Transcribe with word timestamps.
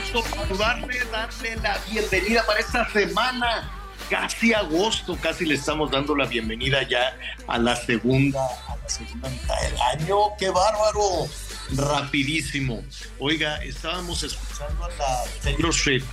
gusto 0.00 0.22
saludarle, 0.22 1.04
darle 1.12 1.56
la 1.56 1.78
bienvenida 1.90 2.44
para 2.46 2.60
esta 2.60 2.88
semana. 2.90 3.70
Casi 4.08 4.52
agosto, 4.52 5.16
casi 5.20 5.44
le 5.44 5.54
estamos 5.54 5.90
dando 5.90 6.16
la 6.16 6.26
bienvenida 6.26 6.82
ya 6.82 7.16
a 7.46 7.58
la 7.58 7.76
segunda, 7.76 8.40
a 8.68 8.76
la 8.76 8.88
segunda 8.88 9.28
mitad 9.28 9.60
del 9.60 9.80
año. 9.80 10.16
¡Qué 10.38 10.50
bárbaro! 10.50 11.28
Rapidísimo. 11.76 12.82
Oiga, 13.18 13.62
estábamos 13.62 14.22
escuchando 14.22 14.84
a 14.84 14.88
la 14.88 15.24
Taylor 15.42 15.72
Swift. 15.72 16.06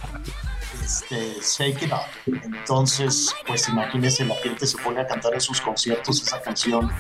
Este, 0.84 1.36
Shake 1.42 1.84
It 1.84 1.92
Up. 1.92 2.34
Entonces, 2.44 3.34
pues 3.48 3.68
imagínese, 3.68 4.26
la 4.26 4.36
gente 4.36 4.68
se 4.68 4.78
pone 4.78 5.02
a 5.02 5.08
cantar 5.08 5.34
en 5.34 5.42
sus 5.42 5.60
conciertos 5.60 6.22
esa 6.22 6.42
canción. 6.42 6.92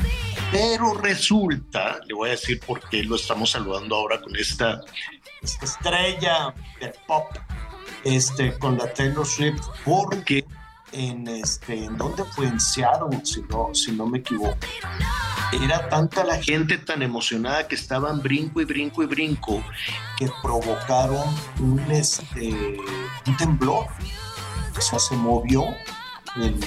Pero 0.51 0.93
resulta, 0.95 1.99
le 2.05 2.13
voy 2.13 2.29
a 2.29 2.31
decir 2.31 2.59
por 2.59 2.81
qué 2.89 3.03
lo 3.03 3.15
estamos 3.15 3.51
saludando 3.51 3.95
ahora 3.95 4.19
con 4.19 4.35
esta, 4.35 4.81
esta 5.13 5.16
estrella 5.41 6.53
del 6.79 6.93
pop, 7.07 7.25
este, 8.03 8.57
con 8.57 8.77
la 8.77 8.91
Taylor 8.93 9.25
Swift, 9.25 9.61
porque 9.85 10.45
en 10.91 11.27
este, 11.27 11.83
¿en 11.85 11.97
dónde 11.97 12.23
fue? 12.23 12.47
En 12.47 12.59
Seattle, 12.59 13.19
si 13.23 13.41
no, 13.43 13.69
si 13.73 13.91
no 13.91 14.05
me 14.05 14.19
equivoco. 14.19 14.57
Era 15.63 15.87
tanta 15.89 16.23
la 16.25 16.41
gente 16.41 16.77
tan 16.77 17.01
emocionada 17.01 17.67
que 17.67 17.75
estaban 17.75 18.21
brinco 18.21 18.59
y 18.61 18.65
brinco 18.65 19.03
y 19.03 19.05
brinco 19.05 19.63
que 20.17 20.29
provocaron 20.41 21.23
un, 21.59 21.79
este, 21.91 22.77
un 23.25 23.37
temblor. 23.37 23.85
O 24.77 24.81
sea, 24.81 24.99
se 24.99 25.15
movió 25.15 25.63
el- 26.35 26.59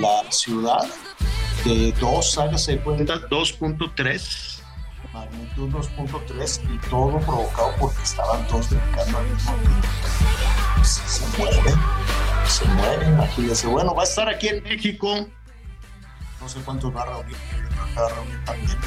la, 0.00 0.22
la 0.22 0.30
ciudad 0.32 0.86
de 1.64 1.92
2, 1.92 2.38
hágase 2.38 2.78
cuenta, 2.80 3.14
2.3, 3.28 4.57
magnitud 5.18 5.70
2.3 5.70 6.74
y 6.74 6.78
todo 6.88 7.18
provocado 7.20 7.74
porque 7.78 8.02
estaban 8.02 8.46
todos 8.46 8.70
brincando 8.70 9.18
al 9.18 9.26
mismo 9.26 9.54
tiempo. 9.56 10.84
Se 10.84 11.26
mueve, 11.38 11.74
se 12.46 12.64
mueve, 12.66 13.06
imagínense. 13.06 13.66
Bueno, 13.66 13.94
va 13.94 14.02
a 14.02 14.04
estar 14.04 14.28
aquí 14.28 14.48
en 14.48 14.62
México. 14.62 15.26
No 16.40 16.48
sé 16.48 16.60
cuántos 16.60 16.94
va 16.94 17.02
a 17.02 17.06
reunir, 17.06 17.36
va 17.96 18.06
a 18.06 18.08
reunir 18.10 18.44
también 18.44 18.78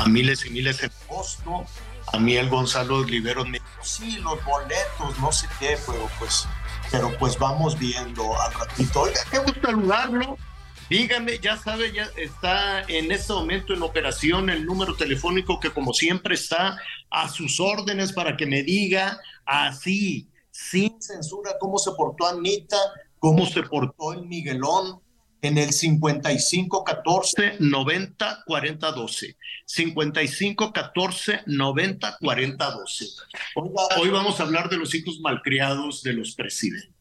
a 0.00 0.06
miles 0.08 0.44
y 0.46 0.50
miles 0.50 0.82
en 0.82 0.90
agosto. 1.08 1.64
A 2.12 2.18
mí 2.18 2.36
el 2.36 2.48
Gonzalo 2.48 2.98
Oliveros 2.98 3.46
me 3.46 3.58
dijo, 3.58 3.66
sí, 3.82 4.18
los 4.18 4.42
boletos, 4.44 5.18
no 5.20 5.32
sé 5.32 5.48
qué, 5.58 5.78
pero 5.86 6.08
pues, 6.18 6.48
pero 6.90 7.16
pues 7.18 7.38
vamos 7.38 7.78
viendo 7.78 8.40
al 8.40 8.52
ratito. 8.54 9.02
Oiga, 9.02 9.20
qué 9.30 9.38
gusto 9.38 9.60
saludarlo. 9.62 10.38
Dígame, 10.88 11.40
ya 11.40 11.56
sabe, 11.56 11.92
ya 11.92 12.08
está 12.16 12.82
en 12.82 13.10
este 13.10 13.32
momento 13.32 13.74
en 13.74 13.82
operación 13.82 14.50
el 14.50 14.64
número 14.64 14.94
telefónico 14.94 15.58
que 15.58 15.70
como 15.70 15.92
siempre 15.92 16.36
está 16.36 16.78
a 17.10 17.28
sus 17.28 17.58
órdenes 17.58 18.12
para 18.12 18.36
que 18.36 18.46
me 18.46 18.62
diga 18.62 19.18
así, 19.44 20.28
sin 20.52 21.02
censura, 21.02 21.56
cómo 21.58 21.78
se 21.78 21.90
portó 21.96 22.28
Anita, 22.28 22.76
cómo 23.18 23.46
se 23.46 23.64
portó 23.64 24.12
el 24.12 24.26
Miguelón 24.26 25.00
en 25.42 25.58
el 25.58 25.72
55 25.72 26.84
14 26.84 27.56
90 27.58 28.44
40 28.46 28.92
12. 28.92 29.36
55 29.66 30.72
14 30.72 31.40
90 31.46 32.16
40 32.20 32.70
12. 32.70 33.06
Oiga, 33.56 33.82
hoy 34.00 34.08
vamos 34.10 34.38
a 34.38 34.44
hablar 34.44 34.68
de 34.68 34.76
los 34.76 34.94
hijos 34.94 35.18
malcriados 35.20 36.04
de 36.04 36.12
los 36.12 36.36
presidentes. 36.36 36.95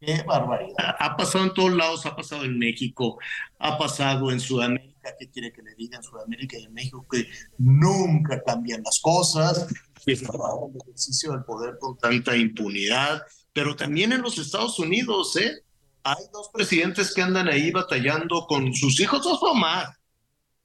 Qué 0.00 0.22
barbaridad. 0.22 0.96
Ha 0.98 1.14
pasado 1.14 1.44
en 1.44 1.52
todos 1.52 1.74
lados, 1.74 2.06
ha 2.06 2.16
pasado 2.16 2.44
en 2.44 2.58
México, 2.58 3.18
ha 3.58 3.76
pasado 3.76 4.30
en 4.30 4.40
Sudamérica. 4.40 5.14
¿Qué 5.18 5.28
quiere 5.28 5.52
que 5.52 5.60
le 5.60 5.74
diga 5.74 5.98
en 5.98 6.02
Sudamérica 6.02 6.58
y 6.58 6.64
en 6.64 6.72
México? 6.72 7.06
Que 7.10 7.28
nunca 7.58 8.42
cambian 8.42 8.82
las 8.82 8.98
cosas, 9.00 9.66
que 10.02 10.12
está 10.12 10.32
el 10.32 10.80
ejercicio 10.80 11.32
del 11.32 11.44
poder 11.44 11.76
con 11.78 11.98
tanta 11.98 12.34
impunidad, 12.34 13.22
pero 13.52 13.76
también 13.76 14.12
en 14.12 14.22
los 14.22 14.38
Estados 14.38 14.78
Unidos, 14.78 15.36
¿eh? 15.36 15.64
Hay 16.02 16.24
dos 16.32 16.48
presidentes 16.50 17.12
que 17.12 17.20
andan 17.20 17.48
ahí 17.48 17.70
batallando 17.70 18.46
con 18.46 18.72
sus 18.72 18.98
hijos, 19.00 19.22
dos 19.22 19.38
o 19.42 19.54
más. 19.54 19.90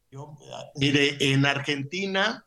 Yo, 0.10 0.38
mire, 0.76 1.18
en 1.20 1.46
Argentina 1.46 2.46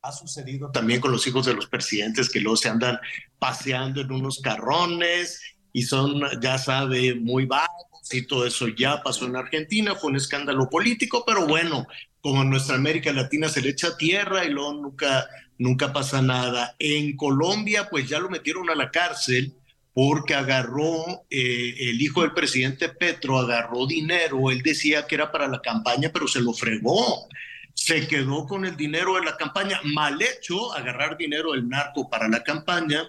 ha 0.00 0.12
sucedido 0.12 0.70
también 0.70 0.98
con 0.98 1.12
los 1.12 1.26
hijos 1.26 1.44
de 1.44 1.52
los 1.52 1.66
presidentes 1.66 2.30
que 2.30 2.40
luego 2.40 2.56
se 2.56 2.70
andan 2.70 2.98
paseando 3.38 4.00
en 4.00 4.10
unos 4.10 4.40
carrones 4.40 5.42
y 5.72 5.82
son, 5.82 6.20
ya 6.40 6.58
sabe, 6.58 7.14
muy 7.14 7.46
vagos 7.46 7.68
y 8.12 8.26
todo 8.26 8.46
eso 8.46 8.68
ya 8.68 9.02
pasó 9.02 9.26
en 9.26 9.36
Argentina, 9.36 9.94
fue 9.94 10.10
un 10.10 10.16
escándalo 10.16 10.68
político, 10.68 11.24
pero 11.26 11.46
bueno, 11.46 11.86
como 12.20 12.42
en 12.42 12.50
nuestra 12.50 12.76
América 12.76 13.12
Latina 13.12 13.48
se 13.48 13.62
le 13.62 13.70
echa 13.70 13.96
tierra 13.96 14.44
y 14.44 14.50
luego 14.50 14.74
nunca, 14.74 15.28
nunca 15.58 15.92
pasa 15.92 16.20
nada. 16.20 16.74
En 16.78 17.16
Colombia, 17.16 17.88
pues 17.90 18.08
ya 18.08 18.18
lo 18.18 18.28
metieron 18.28 18.68
a 18.70 18.74
la 18.74 18.90
cárcel 18.90 19.54
porque 19.92 20.34
agarró, 20.34 21.24
eh, 21.30 21.74
el 21.90 22.00
hijo 22.00 22.22
del 22.22 22.32
presidente 22.32 22.88
Petro 22.88 23.38
agarró 23.38 23.86
dinero, 23.86 24.50
él 24.50 24.62
decía 24.62 25.06
que 25.06 25.16
era 25.16 25.32
para 25.32 25.48
la 25.48 25.60
campaña, 25.60 26.10
pero 26.12 26.28
se 26.28 26.40
lo 26.40 26.52
fregó. 26.52 27.28
Se 27.74 28.06
quedó 28.06 28.46
con 28.46 28.64
el 28.64 28.76
dinero 28.76 29.14
de 29.14 29.24
la 29.24 29.36
campaña, 29.36 29.80
mal 29.84 30.20
hecho, 30.20 30.74
agarrar 30.74 31.16
dinero 31.16 31.52
del 31.52 31.68
narco 31.68 32.10
para 32.10 32.28
la 32.28 32.42
campaña, 32.42 33.08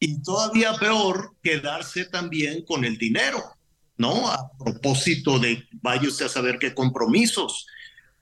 y 0.00 0.22
todavía 0.22 0.74
peor, 0.74 1.34
quedarse 1.42 2.04
también 2.04 2.64
con 2.64 2.84
el 2.84 2.96
dinero, 2.98 3.42
¿no? 3.96 4.30
A 4.30 4.50
propósito 4.56 5.38
de, 5.38 5.64
vaya 5.82 6.08
usted 6.08 6.26
a 6.26 6.30
saber 6.30 6.58
qué 6.58 6.72
compromisos, 6.72 7.66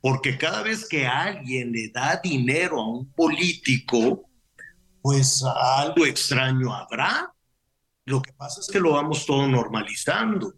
porque 0.00 0.38
cada 0.38 0.62
vez 0.62 0.88
que 0.88 1.06
alguien 1.06 1.72
le 1.72 1.90
da 1.90 2.20
dinero 2.22 2.80
a 2.80 2.88
un 2.88 3.12
político, 3.12 4.30
pues 5.02 5.44
algo 5.44 6.06
extraño 6.06 6.74
habrá. 6.74 7.32
Lo 8.04 8.22
que 8.22 8.32
pasa 8.32 8.60
es 8.60 8.68
que 8.68 8.80
lo 8.80 8.92
vamos 8.92 9.26
todo 9.26 9.46
normalizando. 9.46 10.54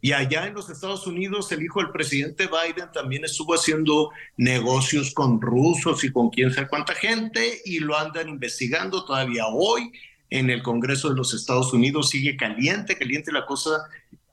Y 0.00 0.12
allá 0.12 0.46
en 0.46 0.54
los 0.54 0.68
Estados 0.68 1.06
Unidos, 1.06 1.50
el 1.52 1.62
hijo 1.62 1.80
del 1.80 1.90
presidente 1.90 2.48
Biden 2.48 2.90
también 2.92 3.24
estuvo 3.24 3.54
haciendo 3.54 4.10
negocios 4.36 5.12
con 5.12 5.40
rusos 5.40 6.04
y 6.04 6.12
con 6.12 6.30
quién 6.30 6.52
sabe 6.52 6.68
cuánta 6.68 6.94
gente, 6.94 7.60
y 7.64 7.78
lo 7.78 7.96
andan 7.96 8.28
investigando 8.28 9.04
todavía 9.04 9.46
hoy 9.46 9.90
en 10.30 10.50
el 10.50 10.62
Congreso 10.62 11.08
de 11.10 11.16
los 11.16 11.34
Estados 11.34 11.72
Unidos. 11.72 12.10
Sigue 12.10 12.36
caliente, 12.36 12.96
caliente 12.96 13.32
la 13.32 13.46
cosa 13.46 13.78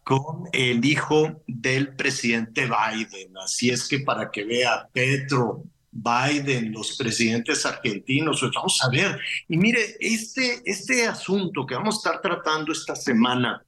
con 0.03 0.43
el 0.51 0.83
hijo 0.83 1.41
del 1.47 1.95
presidente 1.95 2.65
Biden. 2.65 3.37
Así 3.37 3.69
es 3.69 3.87
que 3.87 3.99
para 3.99 4.29
que 4.31 4.43
vea 4.43 4.87
Petro, 4.91 5.63
Biden, 5.91 6.71
los 6.71 6.97
presidentes 6.97 7.65
argentinos, 7.65 8.39
pues 8.39 8.51
vamos 8.55 8.83
a 8.83 8.89
ver. 8.89 9.19
Y 9.47 9.57
mire, 9.57 9.95
este, 9.99 10.61
este 10.65 11.05
asunto 11.07 11.65
que 11.65 11.75
vamos 11.75 11.95
a 11.95 11.97
estar 12.09 12.21
tratando 12.21 12.71
esta 12.71 12.95
semana, 12.95 13.63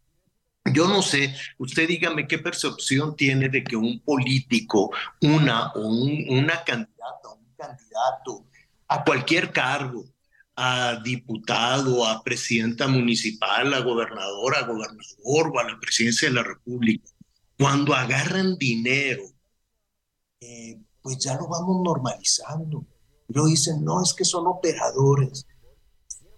yo 0.73 0.87
no 0.87 1.03
sé, 1.03 1.35
usted 1.59 1.87
dígame 1.87 2.27
qué 2.27 2.39
percepción 2.39 3.15
tiene 3.15 3.47
de 3.49 3.63
que 3.63 3.75
un 3.75 3.99
político, 3.99 4.91
una 5.21 5.71
o 5.73 5.87
un- 5.87 6.25
una 6.29 6.63
candidata, 6.63 7.29
un 7.37 7.55
candidato 7.55 8.45
a 8.87 9.03
cualquier 9.03 9.51
cargo, 9.51 10.03
a 10.55 11.01
diputado, 11.03 12.05
a 12.05 12.23
presidenta 12.23 12.87
municipal, 12.87 13.73
a 13.73 13.79
gobernador, 13.79 14.55
a 14.55 14.65
gobernador 14.65 15.51
o 15.53 15.59
a 15.59 15.63
la 15.63 15.79
presidencia 15.79 16.29
de 16.29 16.35
la 16.35 16.43
República, 16.43 17.09
cuando 17.57 17.93
agarran 17.93 18.57
dinero, 18.57 19.23
eh, 20.39 20.79
pues 21.01 21.17
ya 21.19 21.35
lo 21.35 21.47
vamos 21.47 21.81
normalizando. 21.83 22.85
Lo 23.27 23.45
dicen, 23.45 23.83
no, 23.83 24.01
es 24.01 24.13
que 24.13 24.25
son 24.25 24.47
operadores. 24.47 25.45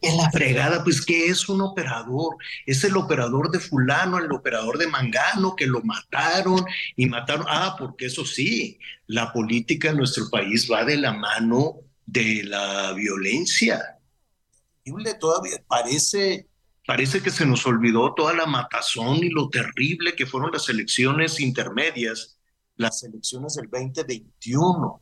En 0.02 0.18
la 0.18 0.30
fregada, 0.30 0.84
pues, 0.84 1.04
¿qué 1.04 1.28
es 1.28 1.50
un 1.50 1.62
operador? 1.62 2.38
Es 2.66 2.84
el 2.84 2.96
operador 2.98 3.50
de 3.50 3.60
fulano, 3.60 4.20
el 4.20 4.32
operador 4.32 4.78
de 4.78 4.88
Mangano, 4.88 5.56
que 5.56 5.66
lo 5.66 5.82
mataron 5.82 6.66
y 6.96 7.08
mataron. 7.08 7.46
Ah, 7.50 7.76
porque 7.78 8.06
eso 8.06 8.24
sí, 8.24 8.78
la 9.08 9.34
política 9.34 9.90
en 9.90 9.98
nuestro 9.98 10.30
país 10.30 10.70
va 10.72 10.86
de 10.86 10.98
la 10.98 11.14
mano 11.14 11.78
de 12.06 12.44
la 12.44 12.94
violencia. 12.94 13.97
Todavía 15.20 15.64
parece, 15.68 16.48
parece 16.86 17.22
que 17.22 17.30
se 17.30 17.46
nos 17.46 17.66
olvidó 17.66 18.14
toda 18.14 18.34
la 18.34 18.46
matazón 18.46 19.18
y 19.18 19.30
lo 19.30 19.50
terrible 19.50 20.16
que 20.16 20.26
fueron 20.26 20.52
las 20.52 20.70
elecciones 20.70 21.40
intermedias, 21.40 22.38
las 22.76 23.04
elecciones 23.04 23.56
del 23.56 23.70
2021. 23.70 25.02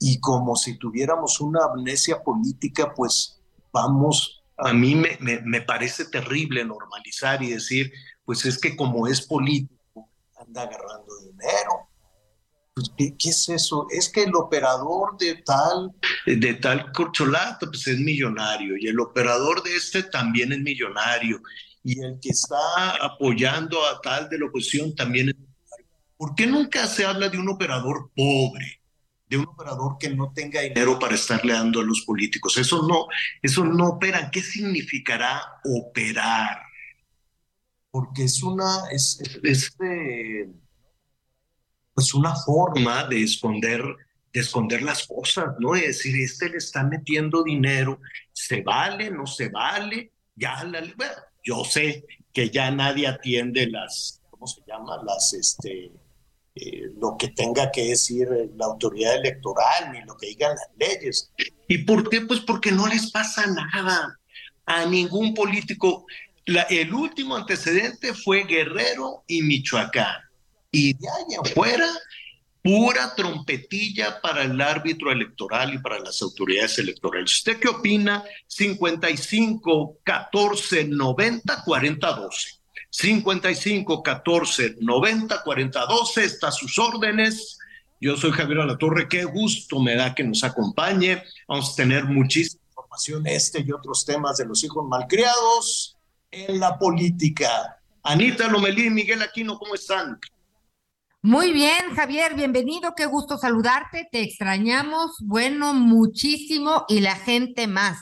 Y 0.00 0.20
como 0.20 0.56
si 0.56 0.78
tuviéramos 0.78 1.40
una 1.40 1.60
amnesia 1.64 2.22
política, 2.22 2.92
pues 2.94 3.40
vamos, 3.72 4.42
a 4.56 4.72
mí 4.72 4.94
me, 4.94 5.18
me, 5.20 5.60
parece 5.62 6.06
terrible 6.06 6.64
normalizar 6.64 7.42
y 7.42 7.50
decir, 7.50 7.92
pues 8.24 8.44
es 8.44 8.58
que 8.58 8.76
como 8.76 9.06
es 9.06 9.26
político, 9.26 10.10
anda 10.38 10.62
agarrando 10.62 11.12
dinero. 11.20 11.88
Pues, 12.76 12.92
¿qué, 12.94 13.16
¿qué, 13.18 13.30
es 13.30 13.48
eso? 13.48 13.86
Es 13.90 14.10
que 14.10 14.24
el 14.24 14.34
operador 14.34 15.16
de 15.16 15.36
tal, 15.36 15.92
de 16.26 16.54
tal 16.54 16.92
corcholato, 16.92 17.68
pues 17.70 17.86
es 17.86 17.98
millonario, 17.98 18.76
y 18.76 18.86
el 18.86 19.00
operador 19.00 19.62
de 19.62 19.74
este 19.74 20.02
también 20.02 20.52
es 20.52 20.58
millonario, 20.60 21.40
y 21.82 21.98
el 22.04 22.20
que 22.20 22.28
está 22.28 22.96
apoyando 23.00 23.82
a 23.86 23.98
tal 24.02 24.28
de 24.28 24.38
la 24.38 24.46
oposición 24.48 24.94
también 24.94 25.30
es 25.30 25.36
millonario. 25.36 25.86
¿Por 26.18 26.34
qué 26.34 26.46
nunca 26.46 26.86
se 26.86 27.06
habla 27.06 27.30
de 27.30 27.38
un 27.38 27.48
operador 27.48 28.10
pobre? 28.14 28.82
de 29.28 29.38
un 29.38 29.46
operador 29.48 29.96
que 29.98 30.08
no 30.08 30.32
tenga 30.32 30.60
dinero 30.60 31.00
para 31.00 31.16
estarle 31.16 31.52
dando 31.52 31.80
a 31.80 31.82
los 31.82 32.02
políticos. 32.02 32.56
Eso 32.58 32.86
no, 32.86 33.06
eso 33.42 33.64
no 33.64 33.88
opera. 33.88 34.30
¿Qué 34.30 34.40
significará 34.40 35.42
operar? 35.64 36.60
Porque 37.90 38.22
es 38.22 38.40
una, 38.44 38.88
es, 38.92 39.20
es, 39.42 39.76
pues 41.96 42.12
una 42.12 42.36
forma 42.36 43.04
de 43.04 43.22
esconder, 43.22 43.82
de 44.30 44.40
esconder 44.40 44.82
las 44.82 45.06
cosas, 45.06 45.54
¿no? 45.58 45.74
Es 45.74 45.86
decir, 45.86 46.14
este 46.20 46.50
le 46.50 46.58
está 46.58 46.84
metiendo 46.84 47.42
dinero, 47.42 48.00
se 48.34 48.60
vale, 48.60 49.10
no 49.10 49.26
se 49.26 49.48
vale, 49.48 50.12
ya 50.34 50.62
la, 50.64 50.82
bueno, 50.94 51.14
yo 51.42 51.64
sé 51.64 52.04
que 52.34 52.50
ya 52.50 52.70
nadie 52.70 53.06
atiende 53.06 53.66
las, 53.68 54.20
¿cómo 54.28 54.46
se 54.46 54.60
llama? 54.68 55.02
Las, 55.06 55.32
este, 55.32 55.90
eh, 56.54 56.90
lo 57.00 57.16
que 57.16 57.28
tenga 57.28 57.70
que 57.70 57.84
decir 57.84 58.28
la 58.56 58.66
autoridad 58.66 59.16
electoral 59.16 59.92
ni 59.92 60.02
lo 60.02 60.18
que 60.18 60.26
digan 60.26 60.54
las 60.54 60.68
leyes. 60.76 61.32
¿Y 61.66 61.78
por 61.78 62.10
qué? 62.10 62.20
Pues 62.20 62.40
porque 62.40 62.72
no 62.72 62.86
les 62.88 63.10
pasa 63.10 63.46
nada 63.46 64.20
a 64.66 64.84
ningún 64.84 65.32
político. 65.32 66.04
La, 66.44 66.62
el 66.64 66.92
último 66.92 67.36
antecedente 67.36 68.12
fue 68.12 68.44
Guerrero 68.44 69.24
y 69.26 69.40
Michoacán. 69.40 70.25
Y 70.70 70.94
de 70.94 71.08
ahí 71.08 71.50
afuera, 71.50 71.88
pura 72.62 73.14
trompetilla 73.14 74.20
para 74.20 74.42
el 74.42 74.60
árbitro 74.60 75.12
electoral 75.12 75.74
y 75.74 75.78
para 75.78 75.98
las 76.00 76.20
autoridades 76.22 76.78
electorales. 76.78 77.32
¿Usted 77.32 77.58
qué 77.58 77.68
opina? 77.68 78.24
55, 78.46 79.98
14, 80.02 80.84
90, 80.84 81.62
40, 81.64 82.12
12. 82.12 82.48
55 82.90 84.02
14 84.02 84.76
90 84.80 85.42
40 85.42 85.86
12. 85.86 86.24
Está 86.24 86.48
a 86.48 86.52
sus 86.52 86.78
órdenes. 86.78 87.58
Yo 88.00 88.16
soy 88.16 88.32
Javier 88.32 88.60
Alatorre. 88.60 89.08
Qué 89.08 89.24
gusto 89.24 89.80
me 89.80 89.96
da 89.96 90.14
que 90.14 90.24
nos 90.24 90.42
acompañe. 90.44 91.22
Vamos 91.46 91.72
a 91.72 91.76
tener 91.76 92.04
muchísima 92.04 92.62
información, 92.70 93.26
este 93.26 93.60
y 93.60 93.70
otros 93.72 94.04
temas 94.06 94.38
de 94.38 94.46
los 94.46 94.64
hijos 94.64 94.86
malcriados 94.88 95.96
en 96.30 96.58
la 96.58 96.78
política. 96.78 97.78
Anita 98.02 98.48
Lomelí, 98.48 98.88
Miguel 98.88 99.22
Aquino, 99.22 99.58
¿cómo 99.58 99.74
están? 99.74 100.18
Muy 101.26 101.52
bien, 101.52 101.96
Javier, 101.96 102.36
bienvenido, 102.36 102.94
qué 102.96 103.04
gusto 103.06 103.36
saludarte, 103.36 104.06
te 104.12 104.22
extrañamos, 104.22 105.16
bueno, 105.24 105.74
muchísimo 105.74 106.84
y 106.88 107.00
la 107.00 107.16
gente 107.16 107.66
más. 107.66 107.98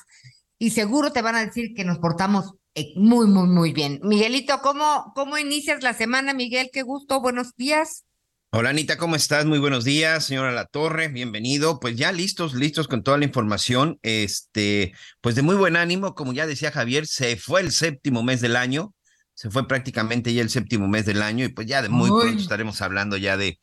Y 0.59 0.73
seguro 0.73 1.11
te 1.11 1.23
van 1.23 1.35
a 1.35 1.47
decir 1.47 1.73
que 1.75 1.87
nos 1.87 2.01
portamos 2.01 2.53
eh, 2.75 2.93
muy, 2.97 3.27
muy, 3.27 3.49
muy 3.49 3.73
bien. 3.73 3.99
Miguelito, 4.03 4.61
¿cómo, 4.61 5.11
¿cómo 5.15 5.39
inicias 5.39 5.83
la 5.83 5.95
semana, 5.95 6.35
Miguel? 6.35 6.69
Qué 6.71 6.83
gusto, 6.83 7.23
buenos 7.23 7.57
días. 7.57 8.05
Hola 8.51 8.69
Anita, 8.69 8.99
¿cómo 8.99 9.17
estás? 9.17 9.47
Muy 9.47 9.59
buenos 9.59 9.85
días, 9.85 10.27
señora 10.27 10.53
La 10.53 10.67
Torre, 10.67 11.09
bienvenido. 11.09 11.81
Pues 11.81 11.97
ya 11.97 12.13
listos, 12.13 12.53
listos 12.53 12.89
con 12.89 13.03
toda 13.03 13.17
la 13.17 13.25
información. 13.25 13.99
Este, 14.03 14.93
pues 15.23 15.35
de 15.35 15.41
muy 15.41 15.57
buen 15.57 15.77
ánimo, 15.77 16.15
como 16.15 16.35
ya 16.35 16.47
decía 16.47 16.73
Javier, 16.73 17.07
se 17.07 17.39
fue 17.39 17.63
el 17.63 17.73
séptimo 17.73 18.23
mes 18.23 18.43
del 18.43 18.57
año, 18.57 18.93
se 19.35 19.51
fue 19.51 19.67
prácticamente 19.67 20.33
ya 20.33 20.43
el 20.43 20.51
séptimo 20.51 20.89
mes 20.89 21.07
del 21.07 21.23
año 21.23 21.45
y 21.45 21.49
pues 21.49 21.67
ya 21.67 21.83
de 21.83 21.89
muy 21.89 22.09
pronto 22.09 22.41
estaremos 22.41 22.81
hablando 22.81 23.17
ya 23.17 23.37
de 23.37 23.59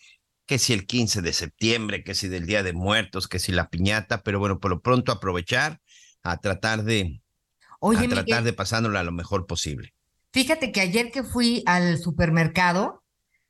que 0.46 0.60
si 0.60 0.74
el 0.74 0.86
15 0.86 1.22
de 1.22 1.34
septiembre, 1.34 2.04
que 2.04 2.14
si 2.14 2.28
del 2.28 2.46
Día 2.46 2.62
de 2.62 2.74
Muertos, 2.74 3.28
que 3.28 3.40
si 3.40 3.54
la 3.54 3.70
piñata, 3.70 4.22
pero 4.22 4.38
bueno, 4.40 4.60
por 4.60 4.72
lo 4.72 4.82
pronto 4.82 5.12
aprovechar 5.12 5.80
a 6.24 6.38
tratar 6.38 6.84
de 6.84 7.22
Oye, 7.80 8.06
a 8.06 8.10
tratar 8.10 8.44
de 8.44 8.54
pasándola 8.54 9.04
lo 9.04 9.12
mejor 9.12 9.48
posible. 9.48 9.94
Fíjate 10.34 10.72
que 10.72 10.82
ayer 10.82 11.12
que 11.12 11.24
fui 11.24 11.64
al 11.66 11.98
supermercado, 11.98 13.01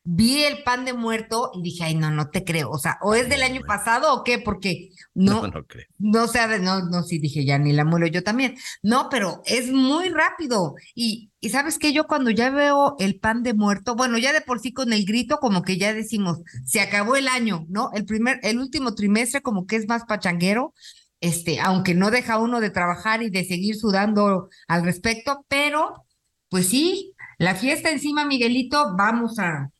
vi 0.04 0.44
el 0.44 0.64
pan 0.64 0.86
de 0.86 0.94
muerto 0.94 1.52
y 1.54 1.62
dije, 1.62 1.84
ay, 1.84 1.96
no, 1.96 2.10
no 2.12 2.30
te 2.30 2.44
creo. 2.44 2.70
O 2.72 2.78
sea, 2.78 2.98
o 3.02 3.14
es 3.14 3.30
del 3.30 3.44
año 3.44 3.62
pasado 3.68 4.14
o 4.14 4.24
qué, 4.24 4.40
porque 4.40 4.90
no, 5.14 5.42
no, 5.42 5.48
no 5.48 5.66
creo. 5.66 5.86
No 6.00 6.28
sé, 6.28 6.60
no, 6.60 6.82
no, 6.90 7.04
sí, 7.04 7.20
dije, 7.20 7.46
ya 7.46 7.60
ni 7.60 7.72
la 7.72 7.86
muelo 7.86 8.08
yo 8.08 8.24
también. 8.24 8.56
No, 8.82 9.10
pero 9.10 9.42
es 9.46 9.72
muy 9.72 10.10
rápido. 10.10 10.76
Y, 10.96 11.32
y 11.40 11.50
sabes 11.50 11.78
que 11.78 11.94
yo 11.94 12.08
cuando 12.08 12.32
ya 12.32 12.50
veo 12.50 12.96
el 13.00 13.20
pan 13.20 13.44
de 13.44 13.54
muerto, 13.54 13.96
bueno, 13.96 14.18
ya 14.18 14.34
de 14.34 14.42
por 14.42 14.60
sí 14.60 14.74
con 14.74 14.94
el 14.94 15.06
grito, 15.06 15.38
como 15.38 15.62
que 15.62 15.78
ya 15.78 15.94
decimos, 15.94 16.40
se 16.66 16.82
acabó 16.82 17.16
el 17.16 17.28
año, 17.28 17.66
¿no? 17.70 17.92
El 17.94 18.06
primer, 18.06 18.40
el 18.44 18.60
último 18.60 18.96
trimestre 18.96 19.42
como 19.42 19.68
que 19.68 19.76
es 19.76 19.88
más 19.88 20.06
pachanguero, 20.06 20.74
este, 21.20 21.60
aunque 21.60 21.94
no 21.94 22.10
deja 22.10 22.40
uno 22.40 22.60
de 22.60 22.72
trabajar 22.72 23.22
y 23.22 23.30
de 23.30 23.46
seguir 23.46 23.76
sudando 23.76 24.50
al 24.68 24.84
respecto, 24.84 25.46
pero 25.48 26.06
pues 26.50 26.68
sí, 26.68 27.16
la 27.38 27.56
fiesta 27.56 27.90
encima, 27.92 28.26
Miguelito, 28.26 28.96
vamos 28.98 29.40
a, 29.40 29.72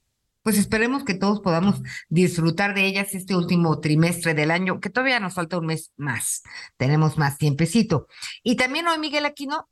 pues 0.44 0.58
esperemos 0.58 1.04
que 1.04 1.14
todos 1.14 1.42
podamos 1.42 1.82
disfrutar 2.10 2.74
de 2.74 2.86
ellas 2.86 3.14
este 3.14 3.36
último 3.36 3.80
trimestre 3.80 4.34
del 4.34 4.52
año, 4.52 4.80
que 4.80 4.90
todavía 4.90 5.20
nos 5.20 5.36
falta 5.36 5.58
un 5.58 5.68
mes 5.68 5.92
más, 5.98 6.44
tenemos 6.78 7.18
más 7.18 7.38
tiempecito. 7.38 8.08
Y 8.44 8.56
también 8.56 8.88
hoy, 8.88 9.00
Miguel 9.00 9.26
Aquino, 9.26 9.70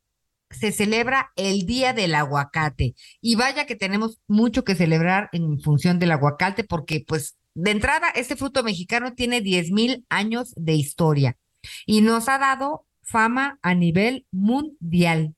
se 0.52 0.72
celebra 0.72 1.32
el 1.36 1.66
Día 1.66 1.94
del 1.94 2.16
Aguacate. 2.16 2.96
Y 3.22 3.36
vaya 3.36 3.66
que 3.66 3.76
tenemos 3.76 4.20
mucho 4.28 4.64
que 4.64 4.76
celebrar 4.76 5.30
en 5.32 5.60
función 5.60 6.00
del 6.00 6.12
aguacate, 6.12 6.64
porque 6.64 7.04
pues 7.08 7.38
de 7.54 7.72
entrada, 7.72 8.10
este 8.10 8.36
fruto 8.36 8.64
mexicano 8.64 9.14
tiene 9.14 9.42
diez 9.42 9.72
mil 9.72 10.06
años 10.10 10.54
de 10.56 10.74
historia 10.74 11.38
y 11.86 12.02
nos 12.02 12.30
ha 12.30 12.38
dado 12.38 12.86
fama 13.02 13.60
a 13.62 13.74
nivel 13.74 14.26
mundial. 14.32 15.36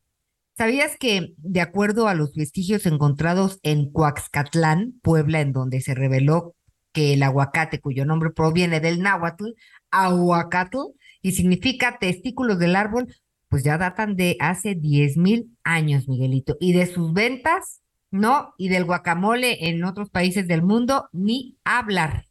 ¿Sabías 0.61 0.95
que, 0.95 1.33
de 1.37 1.59
acuerdo 1.59 2.07
a 2.07 2.13
los 2.13 2.35
vestigios 2.35 2.85
encontrados 2.85 3.59
en 3.63 3.91
Coaxcatlán, 3.91 4.93
Puebla, 5.01 5.41
en 5.41 5.53
donde 5.53 5.81
se 5.81 5.95
reveló 5.95 6.55
que 6.93 7.13
el 7.13 7.23
aguacate, 7.23 7.79
cuyo 7.79 8.05
nombre 8.05 8.29
proviene 8.29 8.79
del 8.79 9.01
náhuatl, 9.01 9.53
aguacatl, 9.89 10.77
y 11.23 11.31
significa 11.31 11.97
testículos 11.97 12.59
del 12.59 12.75
árbol, 12.75 13.11
pues 13.49 13.63
ya 13.63 13.79
datan 13.79 14.15
de 14.15 14.37
hace 14.39 14.75
diez 14.75 15.17
mil 15.17 15.57
años, 15.63 16.07
Miguelito. 16.07 16.57
Y 16.59 16.73
de 16.73 16.85
sus 16.85 17.11
ventas, 17.11 17.81
no, 18.11 18.53
y 18.55 18.69
del 18.69 18.85
guacamole 18.85 19.67
en 19.67 19.83
otros 19.83 20.11
países 20.11 20.47
del 20.47 20.61
mundo, 20.61 21.09
ni 21.11 21.57
hablar. 21.63 22.27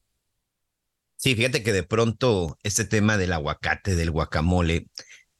Sí, 1.17 1.35
fíjate 1.35 1.65
que 1.65 1.73
de 1.73 1.83
pronto 1.83 2.59
este 2.63 2.85
tema 2.85 3.19
del 3.19 3.33
aguacate, 3.33 3.97
del 3.97 4.13
guacamole, 4.13 4.87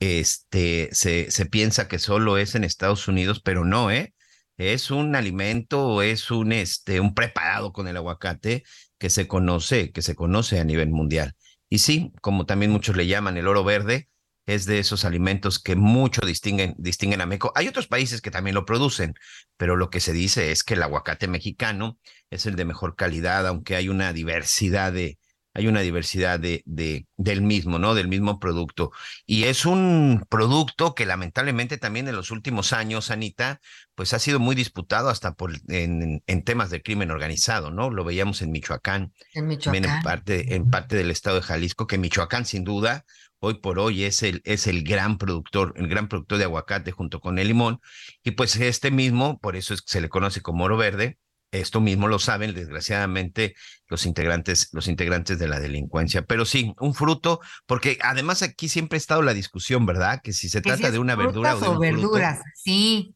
este, 0.01 0.89
se, 0.93 1.31
se 1.31 1.47
piensa 1.47 1.89
que 1.89 1.99
solo 1.99 2.39
es 2.39 2.55
en 2.55 2.65
Estados 2.65 3.07
Unidos, 3.09 3.41
pero 3.43 3.65
no, 3.65 3.91
¿eh? 3.91 4.15
Es 4.57 4.91
un 4.91 5.15
alimento, 5.17 6.03
es 6.03 6.31
un, 6.31 6.53
este, 6.53 7.01
un 7.01 7.15
preparado 7.15 7.73
con 7.73 7.89
el 7.89 7.97
aguacate 7.97 8.65
que 8.99 9.11
se 9.11 9.29
conoce, 9.29 9.93
que 9.93 10.03
se 10.03 10.15
conoce 10.15 10.61
a 10.61 10.65
nivel 10.65 10.91
mundial. 10.91 11.35
Y 11.69 11.79
sí, 11.79 12.13
como 12.21 12.47
también 12.47 12.73
muchos 12.73 12.97
le 12.97 13.07
llaman 13.07 13.37
el 13.37 13.47
oro 13.47 13.65
verde, 13.65 14.09
es 14.47 14.67
de 14.67 14.79
esos 14.81 15.05
alimentos 15.05 15.59
que 15.63 15.77
mucho 15.77 16.23
distinguen, 16.27 16.75
distinguen 16.79 17.21
a 17.21 17.27
México. 17.27 17.53
Hay 17.55 17.69
otros 17.69 17.87
países 17.87 18.21
que 18.21 18.31
también 18.31 18.55
lo 18.55 18.67
producen, 18.67 19.15
pero 19.57 19.77
lo 19.77 19.91
que 19.91 20.01
se 20.01 20.13
dice 20.13 20.51
es 20.51 20.65
que 20.65 20.75
el 20.75 20.83
aguacate 20.83 21.29
mexicano 21.29 21.99
es 22.31 22.47
el 22.47 22.57
de 22.57 22.65
mejor 22.65 22.97
calidad, 22.97 23.47
aunque 23.47 23.77
hay 23.77 23.89
una 23.89 24.13
diversidad 24.13 24.93
de, 24.93 25.20
hay 25.53 25.67
una 25.67 25.81
diversidad 25.81 26.39
de, 26.39 26.63
de, 26.65 27.07
del 27.17 27.43
mismo, 27.43 27.79
¿no? 27.79 27.95
Del 27.95 28.09
mismo 28.09 28.39
producto. 28.39 28.93
Y 29.27 29.45
es 29.45 29.67
un 29.67 30.25
producto 30.29 30.95
que 30.95 31.07
lamentablemente 31.07 31.77
también 31.79 32.07
en 32.09 32.17
los 32.17 32.31
últimos 32.31 32.73
años, 32.73 33.11
Anita, 33.11 33.61
pues 33.95 34.13
ha 34.13 34.19
sido 34.19 34.39
muy 34.39 34.55
disputado 34.55 35.09
hasta 35.09 35.35
por, 35.35 35.53
en, 35.69 36.23
en 36.27 36.45
temas 36.45 36.71
de 36.71 36.83
crimen 36.83 37.11
organizado, 37.11 37.71
¿no? 37.71 37.91
Lo 37.91 38.05
veíamos 38.05 38.43
en 38.43 38.53
Michoacán. 38.53 39.13
En 39.35 39.49
Michoacán. 39.49 39.83
También 39.83 39.97
en 39.97 40.03
parte, 40.03 40.55
en 40.55 40.71
parte 40.71 40.97
del 40.97 41.11
estado 41.11 41.37
de 41.37 41.43
Jalisco, 41.43 41.87
que 41.87 41.99
Michoacán 41.99 42.45
sin 42.45 42.65
duda 42.65 43.05
hoy 43.41 43.55
por 43.55 43.79
hoy 43.79 44.05
es 44.05 44.23
el, 44.23 44.43
es 44.45 44.67
el 44.67 44.85
gran 44.85 45.19
productor, 45.19 45.73
el 45.77 45.89
gran 45.89 46.09
productor 46.09 46.39
de 46.39 46.45
aguacate 46.45 46.93
junto 46.93 47.21
con 47.21 47.39
el 47.39 47.49
limón. 47.49 47.81
Y 48.23 48.33
pues 48.33 48.55
este 48.57 48.91
mismo, 48.91 49.39
por 49.41 49.57
eso 49.57 49.75
es 49.75 49.83
que 49.83 49.91
se 49.91 50.01
le 50.01 50.09
conoce 50.09 50.43
como 50.43 50.65
oro 50.65 50.77
verde, 50.77 51.19
esto 51.53 51.81
mismo 51.81 52.09
lo 52.09 52.19
saben, 52.19 52.55
desgraciadamente, 52.55 53.55
los 53.89 54.07
integrantes, 54.07 54.69
los 54.73 54.89
integrantes 54.89 55.39
de 55.39 55.49
la 55.49 55.61
delincuencia. 55.61 56.23
Pero 56.23 56.45
sí, 56.45 56.75
un 56.81 56.95
fruto, 56.95 57.41
porque 57.67 57.99
además 58.03 58.43
aquí 58.43 58.69
siempre 58.69 58.97
ha 58.97 58.99
estado 58.99 59.23
la 59.23 59.35
discusión, 59.35 59.87
¿verdad? 59.87 60.21
Que 60.23 60.33
si 60.33 60.49
se 60.49 60.59
si 60.59 60.63
trata 60.63 60.91
de 60.91 60.99
una 60.99 61.17
verdura 61.17 61.57
o 61.57 61.61
de 61.61 61.69
un 61.69 61.79
verduras, 61.79 62.41
sí. 62.55 63.15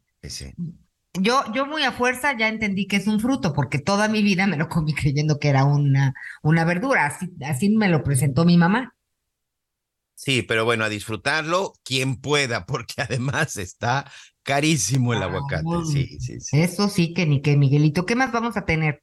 Yo, 1.13 1.45
yo 1.53 1.67
muy 1.67 1.85
a 1.85 1.93
fuerza 1.93 2.37
ya 2.37 2.49
entendí 2.49 2.89
que 2.89 2.97
es 2.97 3.07
un 3.07 3.21
fruto, 3.21 3.53
porque 3.53 3.79
toda 3.79 4.09
mi 4.09 4.23
vida 4.23 4.49
me 4.49 4.57
lo 4.57 4.69
comí 4.69 4.95
creyendo 4.95 5.39
que 5.39 5.49
era 5.49 5.65
una, 5.65 6.13
una 6.43 6.65
verdura. 6.65 7.07
Así, 7.07 7.31
así 7.47 7.71
me 7.71 7.89
lo 7.89 8.03
presentó 8.03 8.45
mi 8.45 8.59
mamá. 8.59 8.95
Sí, 10.15 10.43
pero 10.43 10.65
bueno, 10.65 10.85
a 10.85 10.89
disfrutarlo 10.89 11.75
quien 11.85 12.17
pueda, 12.17 12.67
porque 12.67 13.03
además 13.03 13.57
está 13.57 14.11
carísimo 14.43 15.15
el 15.15 15.23
aguacate. 15.23 15.65
Ay, 15.67 15.85
Sí, 15.93 16.19
sí, 16.21 16.41
sí. 16.41 16.61
Eso 16.61 16.89
sí 16.89 17.15
que 17.15 17.27
ni 17.27 17.41
que 17.41 17.57
Miguelito. 17.57 18.07
¿Qué 18.07 18.15
más 18.15 18.33
vamos 18.33 18.57
a 18.57 18.65
tener? 18.65 19.03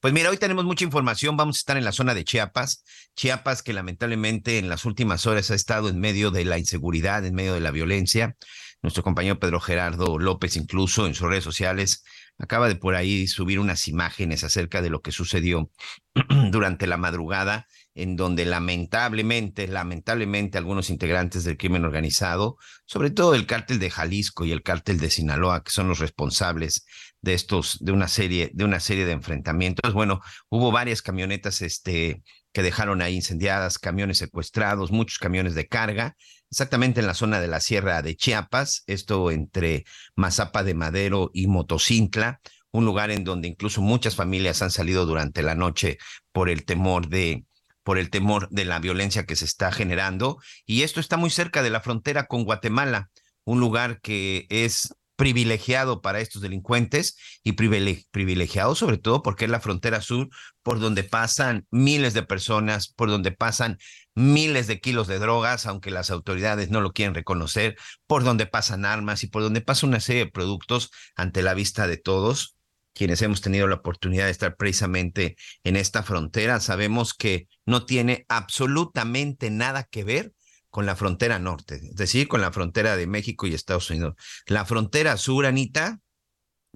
Pues 0.00 0.14
mira, 0.14 0.30
hoy 0.30 0.38
tenemos 0.38 0.64
mucha 0.64 0.84
información. 0.84 1.36
Vamos 1.36 1.58
a 1.58 1.60
estar 1.60 1.76
en 1.76 1.84
la 1.84 1.92
zona 1.92 2.14
de 2.14 2.24
Chiapas. 2.24 2.84
Chiapas 3.14 3.62
que 3.62 3.74
lamentablemente 3.74 4.58
en 4.58 4.70
las 4.70 4.86
últimas 4.86 5.26
horas 5.26 5.50
ha 5.50 5.54
estado 5.54 5.90
en 5.90 6.00
medio 6.00 6.30
de 6.30 6.46
la 6.46 6.58
inseguridad, 6.58 7.24
en 7.26 7.34
medio 7.34 7.52
de 7.52 7.60
la 7.60 7.70
violencia. 7.70 8.34
Nuestro 8.80 9.02
compañero 9.02 9.38
Pedro 9.38 9.60
Gerardo 9.60 10.18
López, 10.18 10.56
incluso 10.56 11.06
en 11.06 11.14
sus 11.14 11.28
redes 11.28 11.44
sociales, 11.44 12.02
acaba 12.38 12.68
de 12.68 12.76
por 12.76 12.94
ahí 12.94 13.26
subir 13.26 13.58
unas 13.58 13.88
imágenes 13.88 14.42
acerca 14.42 14.80
de 14.80 14.88
lo 14.88 15.02
que 15.02 15.12
sucedió 15.12 15.70
durante 16.50 16.86
la 16.86 16.96
madrugada, 16.96 17.66
en 17.94 18.16
donde 18.16 18.44
lamentablemente, 18.44 19.66
lamentablemente 19.66 20.58
algunos 20.58 20.90
integrantes 20.90 21.44
del 21.44 21.56
crimen 21.56 21.84
organizado, 21.84 22.56
sobre 22.84 23.10
todo 23.10 23.34
el 23.34 23.46
cártel 23.46 23.78
de 23.78 23.90
Jalisco 23.90 24.44
y 24.44 24.52
el 24.52 24.62
cártel 24.62 24.98
de 24.98 25.10
Sinaloa, 25.10 25.62
que 25.62 25.70
son 25.70 25.88
los 25.88 25.98
responsables 25.98 26.84
de 27.20 27.34
estos, 27.34 27.78
de 27.80 27.92
una 27.92 28.08
serie, 28.08 28.50
de 28.54 28.64
una 28.64 28.80
serie 28.80 29.06
de 29.06 29.12
enfrentamientos. 29.12 29.92
Bueno, 29.92 30.20
hubo 30.48 30.72
varias 30.72 31.02
camionetas, 31.02 31.62
este, 31.62 32.22
que 32.52 32.62
dejaron 32.62 33.02
ahí 33.02 33.16
incendiadas, 33.16 33.78
camiones 33.78 34.18
secuestrados, 34.18 34.90
muchos 34.90 35.18
camiones 35.18 35.54
de 35.54 35.68
carga, 35.68 36.16
exactamente 36.50 37.00
en 37.00 37.06
la 37.06 37.14
zona 37.14 37.40
de 37.40 37.48
la 37.48 37.60
Sierra 37.60 38.02
de 38.02 38.16
Chiapas, 38.16 38.82
esto 38.86 39.30
entre 39.30 39.84
Mazapa 40.16 40.64
de 40.64 40.74
Madero 40.74 41.30
y 41.32 41.46
Motocintla, 41.46 42.40
un 42.72 42.84
lugar 42.84 43.10
en 43.10 43.24
donde 43.24 43.48
incluso 43.48 43.82
muchas 43.82 44.14
familias 44.14 44.62
han 44.62 44.70
salido 44.70 45.06
durante 45.06 45.42
la 45.42 45.54
noche 45.54 45.98
por 46.32 46.48
el 46.48 46.64
temor 46.64 47.08
de 47.08 47.44
por 47.90 47.98
el 47.98 48.08
temor 48.08 48.48
de 48.50 48.64
la 48.64 48.78
violencia 48.78 49.26
que 49.26 49.34
se 49.34 49.44
está 49.44 49.72
generando 49.72 50.38
y 50.64 50.82
esto 50.82 51.00
está 51.00 51.16
muy 51.16 51.28
cerca 51.28 51.60
de 51.60 51.70
la 51.70 51.80
frontera 51.80 52.28
con 52.28 52.44
Guatemala, 52.44 53.10
un 53.42 53.58
lugar 53.58 54.00
que 54.00 54.46
es 54.48 54.94
privilegiado 55.16 56.00
para 56.00 56.20
estos 56.20 56.40
delincuentes 56.40 57.16
y 57.42 57.54
privile- 57.54 58.06
privilegiado 58.12 58.76
sobre 58.76 58.96
todo 58.96 59.24
porque 59.24 59.46
es 59.46 59.50
la 59.50 59.58
frontera 59.58 60.02
sur 60.02 60.28
por 60.62 60.78
donde 60.78 61.02
pasan 61.02 61.66
miles 61.72 62.14
de 62.14 62.22
personas, 62.22 62.86
por 62.86 63.10
donde 63.10 63.32
pasan 63.32 63.76
miles 64.14 64.68
de 64.68 64.78
kilos 64.78 65.08
de 65.08 65.18
drogas, 65.18 65.66
aunque 65.66 65.90
las 65.90 66.12
autoridades 66.12 66.70
no 66.70 66.80
lo 66.82 66.92
quieren 66.92 67.16
reconocer, 67.16 67.76
por 68.06 68.22
donde 68.22 68.46
pasan 68.46 68.84
armas 68.84 69.24
y 69.24 69.26
por 69.26 69.42
donde 69.42 69.62
pasa 69.62 69.84
una 69.84 69.98
serie 69.98 70.26
de 70.26 70.30
productos 70.30 70.92
ante 71.16 71.42
la 71.42 71.54
vista 71.54 71.88
de 71.88 71.96
todos. 71.96 72.54
Quienes 72.94 73.22
hemos 73.22 73.40
tenido 73.40 73.66
la 73.66 73.76
oportunidad 73.76 74.24
de 74.26 74.30
estar 74.32 74.56
precisamente 74.56 75.36
en 75.64 75.76
esta 75.76 76.02
frontera, 76.02 76.60
sabemos 76.60 77.14
que 77.14 77.48
no 77.66 77.86
tiene 77.86 78.26
absolutamente 78.28 79.50
nada 79.50 79.84
que 79.84 80.04
ver 80.04 80.32
con 80.70 80.86
la 80.86 80.94
frontera 80.96 81.38
norte, 81.38 81.76
es 81.76 81.96
decir, 81.96 82.28
con 82.28 82.40
la 82.40 82.52
frontera 82.52 82.96
de 82.96 83.06
México 83.06 83.46
y 83.46 83.54
Estados 83.54 83.90
Unidos. 83.90 84.14
La 84.46 84.64
frontera 84.64 85.16
sur, 85.16 85.46
Anita, 85.46 85.98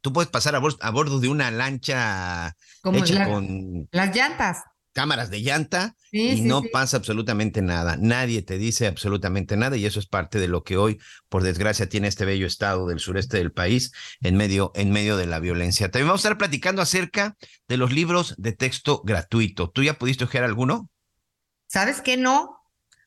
tú 0.03 0.13
puedes 0.13 0.31
pasar 0.31 0.55
a, 0.57 0.61
bor- 0.61 0.77
a 0.81 0.91
bordo 0.91 1.21
de 1.21 1.29
una 1.29 1.51
lancha 1.51 2.57
hecha 2.99 3.15
la- 3.15 3.25
con 3.29 3.89
las 3.93 4.15
llantas. 4.17 4.65
Cámaras 4.95 5.29
de 5.31 5.43
llanta 5.43 5.95
Sí, 6.11 6.21
y 6.31 6.37
sí, 6.39 6.43
no 6.43 6.63
sí. 6.63 6.69
pasa 6.73 6.97
absolutamente 6.97 7.61
nada. 7.61 7.97
Nadie 8.01 8.41
te 8.43 8.57
dice 8.57 8.87
absolutamente 8.87 9.57
nada 9.57 9.77
y 9.77 9.85
eso 9.85 9.99
es 9.99 10.07
parte 10.07 10.39
de 10.39 10.49
lo 10.49 10.63
que 10.63 10.77
hoy, 10.77 10.99
por 11.29 11.43
desgracia, 11.43 11.89
tiene 11.89 12.09
este 12.09 12.25
bello 12.25 12.47
estado 12.47 12.87
del 12.87 13.01
sureste 13.01 13.37
del 13.37 13.53
país 13.53 13.93
en 14.23 14.37
medio, 14.37 14.73
en 14.75 14.91
medio 14.93 15.17
de 15.17 15.27
la 15.27 15.41
violencia. 15.41 15.91
También 15.91 16.07
vamos 16.09 16.25
a 16.25 16.29
estar 16.29 16.39
platicando 16.39 16.81
acerca 16.81 17.37
de 17.69 17.77
los 17.77 17.93
libros 17.93 18.35
de 18.39 18.53
texto 18.53 19.03
gratuito. 19.05 19.71
¿Tú 19.71 19.83
ya 19.83 19.95
pudiste 19.99 20.25
ojear 20.25 20.45
alguno? 20.45 20.89
¿Sabes 21.67 22.01
qué 22.01 22.17
no? 22.17 22.61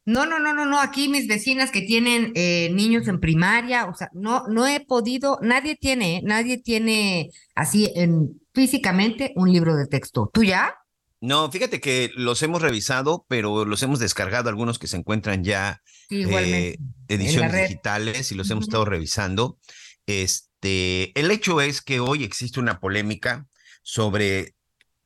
No, 0.05 0.25
no, 0.25 0.39
no, 0.39 0.53
no, 0.53 0.65
no. 0.65 0.79
Aquí 0.79 1.09
mis 1.09 1.27
vecinas 1.27 1.69
que 1.71 1.81
tienen 1.81 2.31
eh, 2.35 2.69
niños 2.73 3.07
en 3.07 3.19
primaria, 3.19 3.85
o 3.85 3.93
sea, 3.93 4.09
no, 4.13 4.43
no 4.47 4.65
he 4.67 4.79
podido, 4.79 5.37
nadie 5.41 5.75
tiene, 5.75 6.17
¿eh? 6.17 6.21
nadie 6.23 6.57
tiene 6.61 7.29
así 7.55 7.91
en 7.95 8.39
físicamente 8.53 9.33
un 9.35 9.51
libro 9.51 9.75
de 9.75 9.85
texto. 9.87 10.29
¿Tú 10.33 10.43
ya? 10.43 10.73
No, 11.19 11.51
fíjate 11.51 11.79
que 11.81 12.11
los 12.15 12.43
hemos 12.43 12.61
revisado, 12.61 13.25
pero 13.27 13.65
los 13.65 13.81
hemos 13.83 13.99
descargado 13.99 14.49
algunos 14.49 14.77
que 14.79 14.87
se 14.87 14.97
encuentran 14.97 15.43
ya 15.43 15.81
eh, 16.09 16.77
ediciones 17.07 17.51
digitales 17.69 18.31
y 18.31 18.35
los 18.35 18.49
hemos 18.51 18.65
estado 18.65 18.85
revisando. 18.85 19.57
Este, 20.05 21.17
el 21.19 21.31
hecho 21.31 21.61
es 21.61 21.81
que 21.81 21.99
hoy 21.99 22.23
existe 22.23 22.59
una 22.59 22.79
polémica 22.79 23.47
sobre 23.83 24.55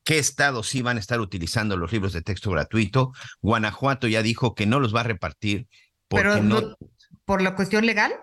qué 0.04 0.18
estados 0.20 0.68
sí 0.68 0.82
van 0.82 0.98
a 0.98 1.00
estar 1.00 1.20
utilizando 1.20 1.78
los 1.78 1.92
libros 1.92 2.14
de 2.14 2.22
texto 2.22 2.52
gratuito. 2.52 3.12
Guanajuato 3.42 4.08
ya 4.08 4.22
dijo 4.22 4.54
que 4.56 4.66
no 4.66 4.80
los 4.80 4.94
va 4.96 5.02
a 5.02 5.04
repartir 5.04 5.68
porque 6.08 6.28
Pero 6.30 6.44
no- 6.44 6.76
por 7.26 7.42
la 7.42 7.56
cuestión 7.56 7.86
legal. 7.86 8.14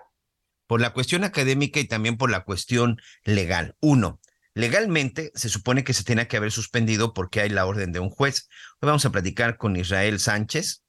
por 0.66 0.80
la 0.82 0.92
cuestión 0.92 1.24
académica 1.24 1.80
y 1.80 1.84
también 1.86 2.16
por 2.18 2.30
la 2.30 2.44
cuestión 2.44 3.00
legal. 3.24 3.76
Uno, 3.80 4.20
legalmente 4.58 5.30
se 5.36 5.48
supone 5.48 5.84
que 5.84 5.94
se 5.94 6.02
tenía 6.02 6.26
que 6.26 6.36
haber 6.36 6.50
suspendido 6.50 7.14
porque 7.14 7.40
hay 7.40 7.48
la 7.48 7.64
orden 7.64 7.92
de 7.92 8.00
un 8.00 8.10
juez. 8.10 8.48
Hoy 8.80 8.88
vamos 8.88 9.04
a 9.04 9.12
platicar 9.12 9.56
con 9.56 9.76
Israel 9.76 10.18
Sánchez 10.18 10.82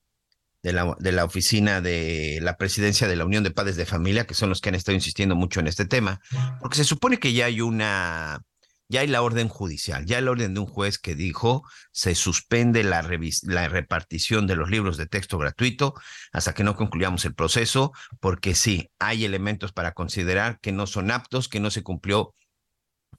de 0.63 0.73
la, 0.73 0.95
de 0.97 1.11
la 1.11 1.23
oficina 1.23 1.79
de 1.79 2.39
la 2.41 2.57
presidencia 2.57 3.07
de 3.07 3.15
la 3.15 3.25
Unión 3.25 3.43
de 3.43 3.51
Padres 3.51 3.75
de 3.75 3.85
Familia, 3.85 4.25
que 4.25 4.33
son 4.33 4.49
los 4.49 4.59
que 4.59 4.69
han 4.69 4.75
estado 4.75 4.95
insistiendo 4.95 5.35
mucho 5.35 5.59
en 5.59 5.67
este 5.67 5.85
tema, 5.85 6.19
porque 6.59 6.77
se 6.77 6.83
supone 6.83 7.19
que 7.19 7.31
ya 7.31 7.45
hay 7.45 7.61
una, 7.61 8.41
ya 8.87 9.01
hay 9.01 9.07
la 9.07 9.21
orden 9.21 9.49
judicial, 9.49 10.03
ya 10.07 10.17
hay 10.17 10.23
la 10.23 10.31
orden 10.31 10.55
de 10.55 10.61
un 10.61 10.65
juez 10.65 10.97
que 10.97 11.13
dijo 11.13 11.63
se 11.91 12.15
suspende 12.15 12.83
la 12.83 13.03
repartición 13.03 14.47
de 14.47 14.55
los 14.55 14.71
libros 14.71 14.97
de 14.97 15.05
texto 15.05 15.37
gratuito 15.37 15.93
hasta 16.33 16.55
que 16.55 16.63
no 16.63 16.75
concluyamos 16.75 17.23
el 17.25 17.35
proceso, 17.35 17.93
porque 18.19 18.55
sí, 18.55 18.89
hay 18.97 19.25
elementos 19.25 19.73
para 19.73 19.93
considerar 19.93 20.59
que 20.59 20.71
no 20.71 20.87
son 20.87 21.11
aptos, 21.11 21.47
que 21.47 21.59
no 21.59 21.69
se 21.69 21.83
cumplió 21.83 22.33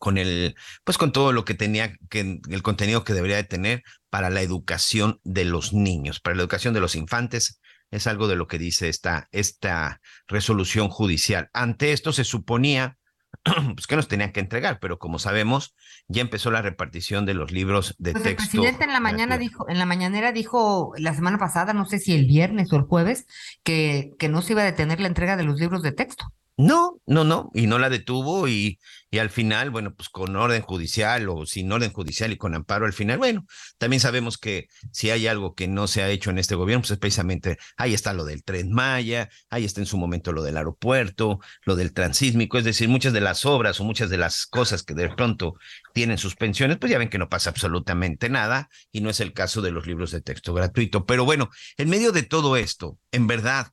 con 0.00 0.16
el, 0.16 0.56
pues 0.82 0.96
con 0.98 1.12
todo 1.12 1.32
lo 1.32 1.44
que 1.44 1.54
tenía, 1.54 1.94
que 2.08 2.40
el 2.48 2.62
contenido 2.62 3.04
que 3.04 3.12
debería 3.12 3.36
de 3.36 3.44
tener 3.44 3.82
para 4.08 4.30
la 4.30 4.40
educación 4.40 5.20
de 5.24 5.44
los 5.44 5.74
niños, 5.74 6.20
para 6.20 6.34
la 6.34 6.42
educación 6.42 6.74
de 6.74 6.80
los 6.80 6.96
infantes. 6.96 7.60
Es 7.90 8.06
algo 8.06 8.26
de 8.26 8.36
lo 8.36 8.46
que 8.46 8.58
dice 8.58 8.88
esta, 8.88 9.28
esta 9.30 10.00
resolución 10.26 10.88
judicial. 10.88 11.50
Ante 11.52 11.92
esto 11.92 12.12
se 12.12 12.24
suponía 12.24 12.96
pues, 13.74 13.86
que 13.86 13.96
nos 13.96 14.08
tenían 14.08 14.32
que 14.32 14.40
entregar, 14.40 14.78
pero 14.80 14.98
como 14.98 15.18
sabemos, 15.18 15.74
ya 16.08 16.22
empezó 16.22 16.50
la 16.50 16.62
repartición 16.62 17.26
de 17.26 17.34
los 17.34 17.52
libros 17.52 17.94
de 17.98 18.12
Pues 18.12 18.24
el 18.24 18.36
texto. 18.36 18.50
presidente 18.50 18.84
en 18.84 18.92
la 18.92 19.00
mañana 19.00 19.36
dijo, 19.36 19.68
en 19.68 19.78
la 19.78 19.86
mañanera 19.86 20.32
dijo 20.32 20.92
la 20.96 21.12
semana 21.12 21.36
pasada, 21.36 21.74
no 21.74 21.84
sé 21.84 21.98
si 21.98 22.14
el 22.14 22.26
viernes 22.26 22.72
o 22.72 22.76
el 22.76 22.82
jueves, 22.82 23.26
que, 23.62 24.12
que 24.18 24.30
no 24.30 24.40
se 24.40 24.54
iba 24.54 24.62
a 24.62 24.64
detener 24.64 24.98
la 24.98 25.08
entrega 25.08 25.36
de 25.36 25.44
los 25.44 25.60
libros 25.60 25.82
de 25.82 25.92
texto. 25.92 26.32
No, 26.60 27.00
no, 27.06 27.24
no, 27.24 27.50
y 27.54 27.66
no 27.66 27.78
la 27.78 27.88
detuvo 27.88 28.46
y, 28.46 28.78
y 29.10 29.16
al 29.16 29.30
final, 29.30 29.70
bueno, 29.70 29.94
pues 29.94 30.10
con 30.10 30.36
orden 30.36 30.60
judicial 30.60 31.26
o 31.30 31.46
sin 31.46 31.72
orden 31.72 31.90
judicial 31.90 32.32
y 32.32 32.36
con 32.36 32.54
amparo 32.54 32.84
al 32.84 32.92
final, 32.92 33.16
bueno, 33.16 33.46
también 33.78 33.98
sabemos 34.00 34.36
que 34.36 34.66
si 34.92 35.08
hay 35.10 35.26
algo 35.26 35.54
que 35.54 35.68
no 35.68 35.88
se 35.88 36.02
ha 36.02 36.10
hecho 36.10 36.28
en 36.28 36.36
este 36.36 36.56
gobierno, 36.56 36.82
pues 36.82 36.90
es 36.90 36.98
precisamente, 36.98 37.56
ahí 37.78 37.94
está 37.94 38.12
lo 38.12 38.26
del 38.26 38.44
tren 38.44 38.72
Maya, 38.72 39.30
ahí 39.48 39.64
está 39.64 39.80
en 39.80 39.86
su 39.86 39.96
momento 39.96 40.32
lo 40.32 40.42
del 40.42 40.58
aeropuerto, 40.58 41.40
lo 41.64 41.76
del 41.76 41.94
transísmico, 41.94 42.58
es 42.58 42.64
decir, 42.64 42.90
muchas 42.90 43.14
de 43.14 43.22
las 43.22 43.46
obras 43.46 43.80
o 43.80 43.84
muchas 43.84 44.10
de 44.10 44.18
las 44.18 44.44
cosas 44.44 44.82
que 44.82 44.92
de 44.92 45.08
pronto 45.08 45.54
tienen 45.94 46.18
suspensiones, 46.18 46.76
pues 46.76 46.92
ya 46.92 46.98
ven 46.98 47.08
que 47.08 47.18
no 47.18 47.30
pasa 47.30 47.48
absolutamente 47.48 48.28
nada 48.28 48.68
y 48.92 49.00
no 49.00 49.08
es 49.08 49.20
el 49.20 49.32
caso 49.32 49.62
de 49.62 49.70
los 49.70 49.86
libros 49.86 50.10
de 50.10 50.20
texto 50.20 50.52
gratuito. 50.52 51.06
Pero 51.06 51.24
bueno, 51.24 51.48
en 51.78 51.88
medio 51.88 52.12
de 52.12 52.22
todo 52.22 52.58
esto, 52.58 52.98
en 53.12 53.26
verdad, 53.26 53.72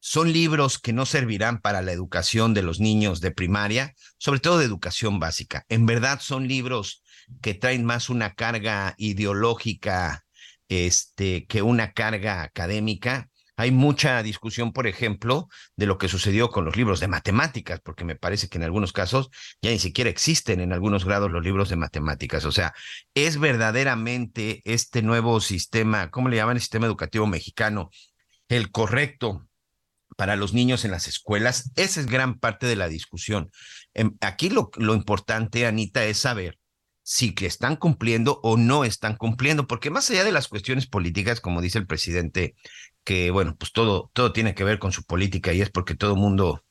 son 0.00 0.32
libros 0.32 0.78
que 0.78 0.92
no 0.92 1.06
servirán 1.06 1.60
para 1.60 1.82
la 1.82 1.92
educación 1.92 2.54
de 2.54 2.62
los 2.62 2.80
niños 2.80 3.20
de 3.20 3.30
primaria, 3.30 3.94
sobre 4.18 4.40
todo 4.40 4.58
de 4.58 4.64
educación 4.64 5.18
básica. 5.18 5.64
En 5.68 5.86
verdad 5.86 6.20
son 6.20 6.46
libros 6.46 7.02
que 7.42 7.54
traen 7.54 7.84
más 7.84 8.08
una 8.08 8.34
carga 8.34 8.94
ideológica 8.96 10.24
este, 10.68 11.46
que 11.46 11.62
una 11.62 11.92
carga 11.92 12.42
académica. 12.42 13.28
Hay 13.56 13.72
mucha 13.72 14.22
discusión, 14.22 14.72
por 14.72 14.86
ejemplo, 14.86 15.48
de 15.74 15.86
lo 15.86 15.98
que 15.98 16.06
sucedió 16.06 16.48
con 16.48 16.64
los 16.64 16.76
libros 16.76 17.00
de 17.00 17.08
matemáticas, 17.08 17.80
porque 17.80 18.04
me 18.04 18.14
parece 18.14 18.48
que 18.48 18.58
en 18.58 18.62
algunos 18.62 18.92
casos 18.92 19.30
ya 19.60 19.70
ni 19.70 19.80
siquiera 19.80 20.10
existen 20.10 20.60
en 20.60 20.72
algunos 20.72 21.04
grados 21.04 21.32
los 21.32 21.42
libros 21.42 21.68
de 21.68 21.76
matemáticas. 21.76 22.44
O 22.44 22.52
sea, 22.52 22.72
es 23.14 23.40
verdaderamente 23.40 24.62
este 24.64 25.02
nuevo 25.02 25.40
sistema, 25.40 26.10
¿cómo 26.10 26.28
le 26.28 26.36
llaman? 26.36 26.56
El 26.56 26.62
sistema 26.62 26.86
educativo 26.86 27.26
mexicano, 27.26 27.90
el 28.48 28.70
correcto 28.70 29.47
para 30.18 30.34
los 30.34 30.52
niños 30.52 30.84
en 30.84 30.90
las 30.90 31.06
escuelas. 31.06 31.70
Esa 31.76 32.00
es 32.00 32.06
gran 32.06 32.40
parte 32.40 32.66
de 32.66 32.74
la 32.74 32.88
discusión. 32.88 33.52
Em, 33.94 34.16
aquí 34.20 34.50
lo, 34.50 34.68
importante, 34.92 35.64
Anita, 35.64 36.04
es 36.04 36.18
saber 36.18 36.58
si 37.04 37.36
que 37.36 37.46
están 37.46 37.76
cumpliendo 37.76 38.40
o 38.42 38.56
no 38.56 38.84
están 38.84 39.14
cumpliendo, 39.14 39.68
porque 39.68 39.90
más 39.90 40.10
allá 40.10 40.24
de 40.24 40.32
las 40.32 40.48
cuestiones 40.48 40.88
políticas, 40.88 41.40
como 41.40 41.60
dice 41.60 41.78
el 41.78 41.86
presidente, 41.86 42.56
que 43.04 43.30
bueno, 43.30 43.54
pues 43.56 43.70
todo, 43.70 44.10
todo 44.12 44.32
tiene 44.32 44.56
que 44.56 44.64
ver 44.64 44.80
con 44.80 44.90
su 44.90 45.04
política 45.04 45.52
y 45.52 45.62
es 45.62 45.70
porque 45.70 45.94
todo 45.94 46.16
mundo 46.16 46.64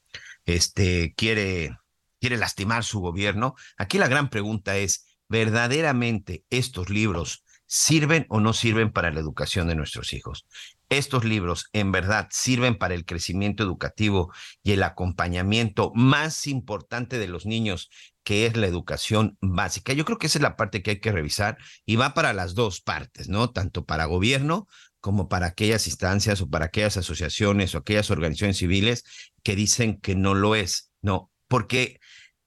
este, 0.44 1.14
quiere, 1.16 1.78
quiere 2.20 2.36
lastimar 2.36 2.84
su 2.84 3.00
gobierno. 3.00 3.56
Aquí 3.78 3.98
la 3.98 4.10
gran 4.10 4.30
pregunta 4.30 4.76
es, 4.76 5.06
¿verdaderamente 5.30 6.44
estos 6.50 6.90
libros 6.90 7.46
sirven 7.66 8.26
o 8.28 8.42
no 8.42 8.52
sirven 8.52 8.92
para 8.92 9.10
la 9.10 9.22
educación 9.22 9.70
de 9.70 9.76
nuestros 9.76 10.12
hijos? 10.12 10.46
Estos 10.90 11.26
libros 11.26 11.66
en 11.74 11.92
verdad 11.92 12.28
sirven 12.32 12.78
para 12.78 12.94
el 12.94 13.06
crecimiento 13.06 13.64
educativo 13.64 14.32
y 14.64 14.72
el 14.72 14.84
acompañamiento 14.84 15.92
más 15.96 16.48
importante 16.48 17.18
de 17.18 17.28
los 17.28 17.46
niños, 17.46 17.90
que 18.24 18.46
es 18.46 18.56
la 18.56 18.68
educación 18.68 19.38
básica. 19.42 19.94
Yo 19.94 20.06
creo 20.06 20.18
que 20.18 20.28
esa 20.28 20.38
es 20.38 20.44
la 20.44 20.56
parte 20.56 20.82
que 20.82 20.92
hay 20.92 21.00
que 21.00 21.12
revisar 21.12 21.58
y 21.86 21.96
va 21.96 22.14
para 22.14 22.34
las 22.34 22.56
dos 22.56 22.82
partes, 22.82 23.30
¿no? 23.30 23.52
Tanto 23.52 23.86
para 23.86 24.06
gobierno 24.06 24.68
como 25.00 25.30
para 25.30 25.48
aquellas 25.48 25.88
instancias 25.88 26.42
o 26.42 26.50
para 26.50 26.66
aquellas 26.66 26.98
asociaciones 26.98 27.76
o 27.76 27.80
aquellas 27.80 28.12
organizaciones 28.12 28.58
civiles 28.58 29.04
que 29.44 29.56
dicen 29.56 30.00
que 30.00 30.16
no 30.16 30.34
lo 30.34 30.56
es, 30.56 30.92
¿no? 31.02 31.32
Porque 31.48 32.00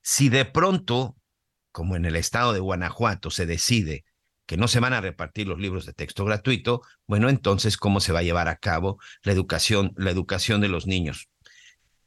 si 0.02 0.28
de 0.28 0.44
pronto, 0.44 1.16
como 1.72 1.96
en 1.96 2.04
el 2.04 2.16
estado 2.16 2.52
de 2.52 2.60
Guanajuato, 2.60 3.30
se 3.30 3.46
decide 3.46 4.04
que 4.50 4.56
no 4.56 4.66
se 4.66 4.80
van 4.80 4.94
a 4.94 5.00
repartir 5.00 5.46
los 5.46 5.60
libros 5.60 5.86
de 5.86 5.92
texto 5.92 6.24
gratuito, 6.24 6.82
bueno, 7.06 7.28
entonces, 7.28 7.76
¿cómo 7.76 8.00
se 8.00 8.10
va 8.10 8.18
a 8.18 8.24
llevar 8.24 8.48
a 8.48 8.56
cabo 8.56 8.98
la 9.22 9.30
educación, 9.30 9.92
la 9.96 10.10
educación 10.10 10.60
de 10.60 10.66
los 10.66 10.88
niños? 10.88 11.28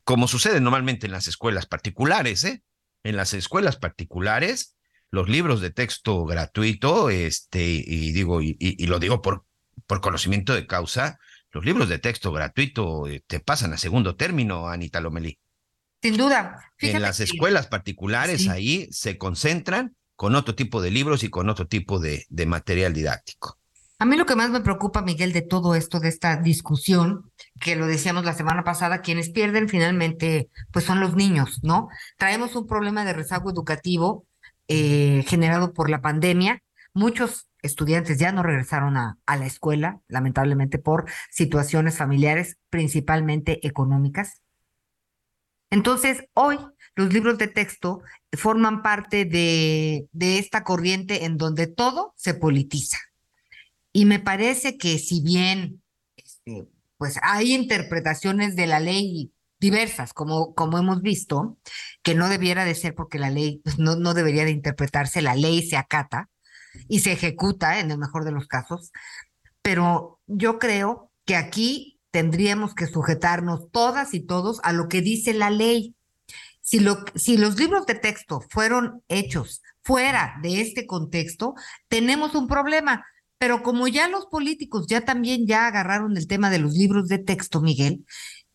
Como 0.04 0.28
sucede 0.28 0.60
normalmente 0.60 1.06
en 1.06 1.14
las 1.14 1.30
escuelas 1.30 1.68
particulares, 1.68 2.44
¿eh? 2.44 2.62
En 3.04 3.16
las 3.16 3.34
escuelas 3.34 3.78
particulares, 3.78 4.76
los 5.10 5.30
libros 5.30 5.62
de 5.62 5.70
texto 5.70 6.26
gratuito, 6.26 7.10
este, 7.10 7.64
y 7.66 8.12
digo, 8.12 8.42
y, 8.42 8.88
lo 8.88 9.00
digo 9.00 9.22
por, 9.22 9.46
por 9.88 10.02
conocimiento 10.02 10.54
de 10.54 10.68
causa, 10.68 11.20
los 11.50 11.64
libros 11.64 11.88
de 11.88 12.00
texto 12.00 12.34
gratuito 12.34 13.08
eh, 13.08 13.24
te 13.26 13.40
pasan 13.40 13.72
a 13.72 13.78
segundo 13.78 14.18
término, 14.18 14.68
Anita 14.68 15.00
Lomelí. 15.00 15.40
Sin 16.02 16.18
duda. 16.18 16.74
en 16.80 17.02
las 17.02 17.22
escuelas 17.22 17.68
particulares 17.68 18.50
ahí 18.50 18.90
se 18.92 19.18
concentran 19.18 19.96
con 20.16 20.36
otro 20.36 20.56
tipo 20.56 20.82
de 20.82 20.92
libros 20.92 21.24
y 21.24 21.30
con 21.30 21.50
otro 21.50 21.68
tipo 21.68 22.00
de, 22.00 22.26
material 22.46 22.94
didáctico. 22.94 23.58
A 24.00 24.06
mí 24.06 24.18
lo 24.18 24.26
que 24.26 24.36
más 24.36 24.50
me 24.50 24.62
preocupa, 24.62 25.02
Miguel, 25.02 25.32
de 25.32 25.42
todo 25.42 25.76
esto, 25.76 26.00
de 26.00 26.10
esta 26.10 26.36
discusión, 26.38 27.32
que 27.60 27.76
lo 27.76 27.88
decíamos 27.88 28.26
la 28.26 28.34
semana 28.34 28.64
pasada, 28.64 29.02
quienes 29.02 29.30
pierden 29.30 29.70
finalmente, 29.70 30.50
pues 30.72 30.86
son 30.86 31.00
los 31.00 31.16
niños, 31.16 31.60
¿no? 31.64 31.88
Traemos 32.18 32.56
un 32.56 32.68
problema 32.68 33.06
de 33.06 33.14
rezago 33.14 33.50
educativo 33.50 34.26
eh, 34.68 35.24
generado 35.28 35.74
por 35.74 35.90
la 35.90 36.02
pandemia. 36.02 36.62
Muchos 36.94 37.48
estudiantes 37.62 38.20
ya 38.20 38.32
no 38.34 38.44
regresaron 38.44 38.98
a, 38.98 39.18
a 39.26 39.38
la 39.38 39.46
escuela, 39.46 40.02
lamentablemente 40.10 40.80
por 40.80 41.06
situaciones 41.30 41.98
familiares, 41.98 42.58
principalmente 42.70 43.66
económicas. 43.66 44.42
Entonces, 45.70 46.26
hoy 46.34 46.60
los 46.96 47.14
libros 47.14 47.38
de 47.38 47.48
texto 47.48 48.02
forman 48.34 48.82
parte 48.82 49.26
de, 49.26 50.08
esta 50.20 50.64
corriente 50.64 51.26
en 51.26 51.38
donde 51.38 51.68
todo 51.68 52.14
se 52.16 52.34
politiza. 52.34 52.98
Y 53.92 54.06
me 54.06 54.20
parece 54.20 54.78
que 54.78 54.98
si 55.00 55.22
bien 55.22 55.82
este, 56.16 56.68
pues 56.98 57.20
hay 57.22 57.54
interpretaciones 57.54 58.56
de 58.56 58.68
la 58.68 58.80
ley 58.80 59.32
diversas, 59.60 60.14
como, 60.14 60.54
como 60.56 60.78
hemos 60.78 61.02
visto, 61.02 61.58
que 62.02 62.16
no 62.16 62.28
debiera 62.28 62.66
de 62.66 62.76
ser 62.76 62.96
porque 62.96 63.20
la 63.20 63.30
ley 63.30 63.62
pues, 63.64 63.80
no, 63.80 63.96
no 63.96 64.14
debería 64.14 64.46
de 64.46 64.52
interpretarse, 64.52 65.22
la 65.22 65.36
ley 65.36 65.66
se 65.66 65.78
acata 65.78 66.30
y 66.88 67.00
se 67.00 67.12
ejecuta 67.14 67.80
en 67.80 67.92
el 67.92 67.98
mejor 67.98 68.26
de 68.26 68.32
los 68.32 68.48
casos, 68.48 68.92
pero 69.62 70.20
yo 70.28 70.60
creo 70.60 71.12
que 71.26 71.36
aquí 71.36 72.00
tendríamos 72.12 72.76
que 72.76 72.88
sujetarnos 72.88 73.72
todas 73.72 74.14
y 74.14 74.20
todos 74.20 74.60
a 74.64 74.72
lo 74.72 74.88
que 74.88 75.02
dice 75.02 75.34
la 75.34 75.50
ley. 75.50 75.96
Si, 76.64 76.80
lo, 76.80 77.04
si 77.14 77.38
los 77.38 77.60
libros 77.60 77.86
de 77.86 77.96
texto 77.96 78.42
fueron 78.50 79.04
hechos 79.10 79.62
fuera 79.84 80.36
de 80.42 80.62
este 80.62 80.88
contexto, 80.88 81.54
tenemos 81.90 82.34
un 82.36 82.48
problema. 82.48 83.06
Pero 83.38 83.62
como 83.62 83.90
ya 83.90 84.08
los 84.08 84.28
políticos 84.28 84.88
ya 84.88 85.02
también 85.02 85.46
ya 85.46 85.68
agarraron 85.68 86.16
el 86.16 86.28
tema 86.28 86.50
de 86.50 86.60
los 86.60 86.74
libros 86.74 87.10
de 87.10 87.20
texto, 87.20 87.60
Miguel, 87.60 88.06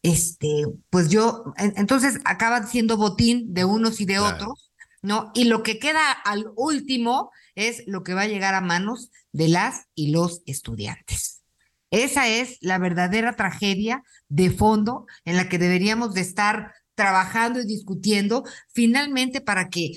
este, 0.03 0.64
pues 0.88 1.11
yo, 1.11 1.44
entonces 1.59 2.21
acaban 2.25 2.66
siendo 2.66 2.97
botín 2.97 3.53
de 3.53 3.66
unos 3.66 4.01
y 4.01 4.07
de 4.07 4.18
otros, 4.18 4.73
¿no? 5.03 5.31
Y 5.35 5.44
lo 5.44 5.62
que 5.62 5.79
queda 5.79 6.11
al 6.11 6.47
último 6.57 7.31
es 7.55 7.83
lo 7.87 8.03
que 8.03 8.14
va 8.14 8.23
a 8.23 8.29
llegar 8.29 8.55
a 8.55 8.62
manos 8.62 9.11
de 9.33 9.49
las 9.49 9.87
y 9.94 10.11
los 10.11 10.40
estudiantes. 10.47 11.42
Esa 11.90 12.29
es 12.29 12.59
la 12.61 12.79
verdadera 12.79 13.35
tragedia 13.37 14.03
de 14.29 14.51
fondo 14.51 15.07
en 15.25 15.37
la 15.37 15.49
que 15.49 15.59
deberíamos 15.59 16.14
de 16.14 16.21
estar 16.21 16.73
trabajando 16.99 17.61
y 17.61 17.65
discutiendo 17.65 18.43
finalmente 18.75 19.41
para 19.41 19.69
que 19.69 19.93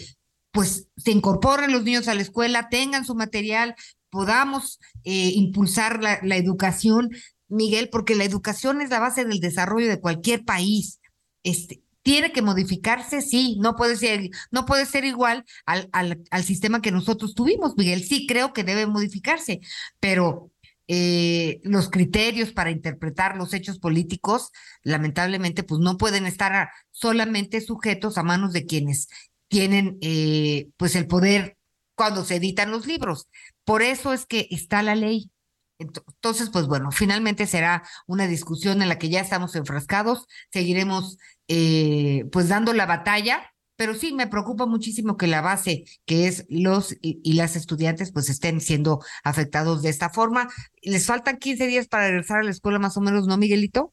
pues 0.52 0.88
se 0.98 1.10
incorporen 1.10 1.72
los 1.72 1.84
niños 1.84 2.08
a 2.08 2.14
la 2.14 2.22
escuela, 2.22 2.70
tengan 2.70 3.06
su 3.06 3.16
material, 3.16 3.74
podamos 4.12 4.80
eh, 5.04 5.32
impulsar 5.34 6.00
la, 6.04 6.36
educación, 6.38 7.10
Miguel, 7.48 7.90
porque 7.90 8.14
la 8.14 8.24
educación 8.24 8.82
es 8.82 8.92
la 8.92 9.00
base 9.00 9.26
del 9.26 9.40
desarrollo 9.40 9.88
de 9.88 10.00
cualquier 10.00 10.46
país. 10.46 11.00
Este, 11.42 11.82
tiene 12.04 12.32
que 12.32 12.44
modificarse, 12.44 13.22
sí, 13.22 13.58
no 13.60 13.76
puede 13.76 13.96
ser, 13.96 14.30
no 14.52 14.68
puede 14.68 14.86
ser 14.86 15.04
igual 15.04 15.44
al, 15.66 15.90
al, 15.92 16.22
al 16.30 16.44
sistema 16.44 16.84
que 16.84 16.92
nosotros 16.92 17.34
tuvimos, 17.34 17.76
Miguel. 17.78 18.04
Sí, 18.04 18.28
creo 18.28 18.54
que 18.54 18.64
debe 18.64 18.86
modificarse, 18.86 19.60
pero 20.00 20.51
eh, 20.93 21.62
los 21.63 21.89
criterios 21.89 22.51
para 22.51 22.69
interpretar 22.69 23.38
los 23.38 23.54
hechos 23.54 23.80
políticos, 23.80 24.51
lamentablemente, 24.84 25.63
pues 25.63 25.80
no 25.80 25.97
pueden 25.97 26.25
estar 26.25 26.69
solamente 26.91 27.62
sujetos 27.62 28.17
a 28.17 28.23
manos 28.23 28.51
de 28.51 28.65
quienes 28.65 29.08
tienen 29.47 29.97
eh, 30.01 30.67
pues 30.75 30.97
el 30.97 31.08
poder 31.08 31.58
cuando 31.95 32.25
se 32.25 32.36
editan 32.36 32.71
los 32.71 32.88
libros. 32.88 33.30
Por 33.63 33.84
eso 33.84 34.12
es 34.12 34.25
que 34.25 34.49
está 34.51 34.84
la 34.84 34.95
ley. 34.95 35.32
Entonces, 35.80 36.49
pues 36.49 36.67
bueno, 36.67 36.91
finalmente 36.91 37.47
será 37.47 37.84
una 38.06 38.27
discusión 38.27 38.82
en 38.82 38.89
la 38.89 38.99
que 38.99 39.08
ya 39.08 39.21
estamos 39.21 39.56
enfrascados, 39.56 40.27
seguiremos 40.51 41.17
eh, 41.47 42.25
pues 42.34 42.49
dando 42.49 42.73
la 42.73 42.86
batalla 42.86 43.51
pero 43.82 43.96
sí 43.96 44.13
me 44.13 44.28
preocupa 44.28 44.67
muchísimo 44.67 45.17
que 45.17 45.26
la 45.26 45.41
base, 45.41 45.86
que 46.06 46.28
es 46.28 46.46
los 46.50 46.96
y, 47.02 47.34
las 47.34 47.56
estudiantes, 47.56 48.12
pues 48.12 48.30
estén 48.30 48.62
siendo 48.62 49.04
afectados 49.24 49.82
de 49.82 49.89
esta 49.89 50.12
forma. 50.12 50.50
¿Les 50.84 51.08
faltan 51.08 51.39
15 51.39 51.65
días 51.65 51.88
para 51.88 52.06
regresar 52.06 52.41
a 52.41 52.44
la 52.44 52.52
escuela 52.52 52.78
más 52.78 52.96
o 52.98 53.02
menos, 53.02 53.26
no, 53.26 53.39
Miguelito? 53.39 53.91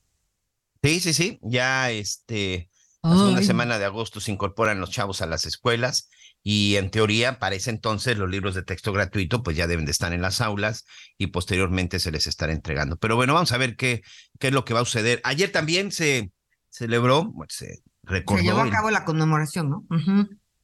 Sí, 0.82 1.00
sí, 1.00 1.14
sí, 1.14 1.38
ya 1.40 1.90
este, 1.90 2.68
la 3.02 3.16
segunda 3.16 3.42
semana 3.42 3.78
de 3.78 3.86
agosto 3.86 4.20
se 4.20 4.30
incorporan 4.30 4.78
los 4.78 4.90
chavos 4.90 5.22
a 5.22 5.26
las 5.26 5.46
escuelas 5.46 6.10
y 6.42 6.76
en 6.76 6.90
teoría 6.90 7.38
para 7.38 7.54
ese 7.54 7.70
entonces 7.70 8.18
los 8.18 8.28
libros 8.28 8.54
de 8.54 8.64
texto 8.64 8.92
gratuito 8.92 9.42
pues 9.42 9.56
ya 9.56 9.66
deben 9.66 9.86
de 9.86 9.92
estar 9.92 10.12
en 10.12 10.20
las 10.20 10.42
aulas 10.42 10.84
y 11.16 11.28
posteriormente 11.28 11.98
se 11.98 12.12
les 12.12 12.26
estará 12.26 12.52
entregando. 12.52 12.98
Pero 12.98 13.16
bueno, 13.16 13.32
vamos 13.32 13.52
a 13.52 13.56
ver 13.56 13.74
qué, 13.74 14.02
qué 14.38 14.48
es 14.48 14.52
lo 14.52 14.66
que 14.66 14.74
va 14.74 14.80
a 14.80 14.84
suceder. 14.84 15.22
Ayer 15.24 15.50
también 15.50 15.92
se 15.92 16.30
celebró, 16.68 17.32
se 17.48 17.80
se 18.08 18.42
llevó 18.42 18.60
a 18.60 18.70
cabo 18.70 18.90
la 18.90 19.04
conmemoración, 19.04 19.70
¿no? 19.70 19.86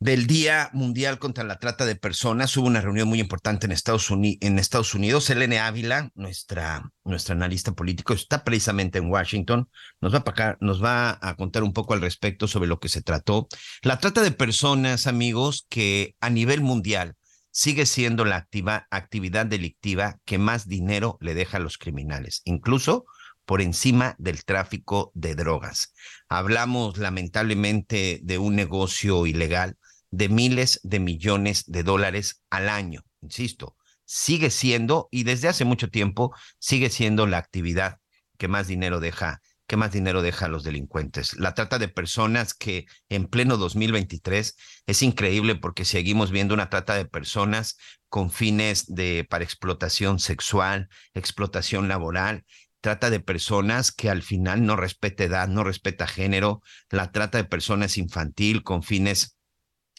Del 0.00 0.26
Día 0.26 0.68
Mundial 0.72 1.18
contra 1.18 1.44
la 1.44 1.59
Trata 1.59 1.87
de 1.87 1.96
Personas. 1.96 2.57
Hubo 2.57 2.66
una 2.66 2.80
reunión 2.80 3.09
muy 3.09 3.20
importante 3.20 3.66
en 3.66 3.72
Estados, 3.72 4.11
Unidos. 4.11 4.38
En 4.42 4.59
Estados 4.59 4.94
Unidos. 4.94 5.30
Elene 5.30 5.61
Ávila, 5.61 6.11
nuestra, 6.14 6.90
nuestra 7.04 7.35
analista 7.35 7.72
político, 7.72 8.12
está 8.12 8.44
precisamente 8.44 8.98
en 8.98 9.11
Washington. 9.11 9.68
Nos 10.00 10.14
va, 10.14 10.22
a 10.26 10.57
nos 10.61 10.85
va 10.85 11.18
a 11.22 11.37
contar 11.37 11.62
un 11.62 11.72
poco 11.72 11.94
al 11.94 12.02
respecto 12.02 12.48
sobre 12.48 12.68
lo 12.68 12.80
que 12.80 12.88
se 12.88 13.02
trató. 13.02 13.48
La 13.83 13.98
trata 13.98 14.20
de 14.20 14.33
personas, 14.33 15.07
amigos, 15.07 15.66
que 15.70 16.16
a 16.20 16.28
nivel 16.28 16.61
mundial 16.61 17.14
sigue 17.50 17.87
siendo 17.87 18.24
la 18.24 18.37
activa, 18.37 18.87
actividad 18.90 19.46
delictiva 19.46 20.18
que 20.24 20.38
más 20.38 20.66
dinero 20.68 21.16
le 21.20 21.35
deja 21.35 21.59
a 21.59 21.61
los 21.61 21.78
criminales. 21.78 22.42
Incluso 22.44 23.07
por 23.44 23.61
encima 23.61 24.14
del 24.18 24.44
tráfico 24.44 25.12
de 25.14 25.35
drogas. 25.35 25.92
Hablamos 26.28 26.98
lamentablemente 26.98 28.20
de 28.22 28.38
un 28.38 28.57
negocio 28.57 29.26
ilegal 29.26 29.76
de 30.11 30.28
miles 30.28 30.80
de 30.83 31.00
millones 31.00 31.64
de 31.66 31.83
dólares 31.83 32.42
al 32.50 32.68
año, 32.68 33.02
insisto, 33.20 33.76
sigue 34.04 34.50
siendo, 34.50 35.09
y 35.11 35.24
desde 35.24 35.48
hace 35.48 35.64
mucho 35.64 35.88
tiempo, 35.88 36.35
sigue 36.59 36.90
siendo 36.90 37.26
la 37.26 37.38
actividad 37.38 37.98
que 38.38 38.48
más 38.48 38.66
dinero 38.66 39.00
deja 39.00 39.40
¿qué 39.66 39.76
más 39.76 39.92
dinero 39.92 40.22
deja 40.22 40.46
a 40.46 40.48
los 40.48 40.62
delincuentes? 40.62 41.35
La 41.38 41.54
trata 41.54 41.78
de 41.78 41.88
personas 41.88 42.54
que 42.54 42.87
en 43.09 43.26
pleno 43.26 43.57
2023 43.57 44.57
es 44.87 45.02
increíble 45.02 45.54
porque 45.54 45.85
seguimos 45.85 46.30
viendo 46.30 46.54
una 46.54 46.70
trata 46.70 46.94
de 46.94 47.07
personas 47.07 47.78
con 48.09 48.30
fines 48.30 48.87
de 48.94 49.26
para 49.28 49.44
explotación 49.44 50.18
sexual, 50.18 50.88
explotación 51.14 51.88
laboral, 51.88 52.44
trata 52.84 53.08
de 53.08 53.18
personas 53.18 53.92
que 53.92 54.10
al 54.10 54.20
final 54.20 54.66
no 54.66 54.76
respeta 54.76 55.24
edad, 55.24 55.48
no 55.48 55.64
respeta 55.64 56.06
género, 56.06 56.60
la 56.90 57.12
trata 57.12 57.38
de 57.38 57.44
personas 57.44 57.96
infantil 57.96 58.62
con 58.62 58.82
fines 58.82 59.38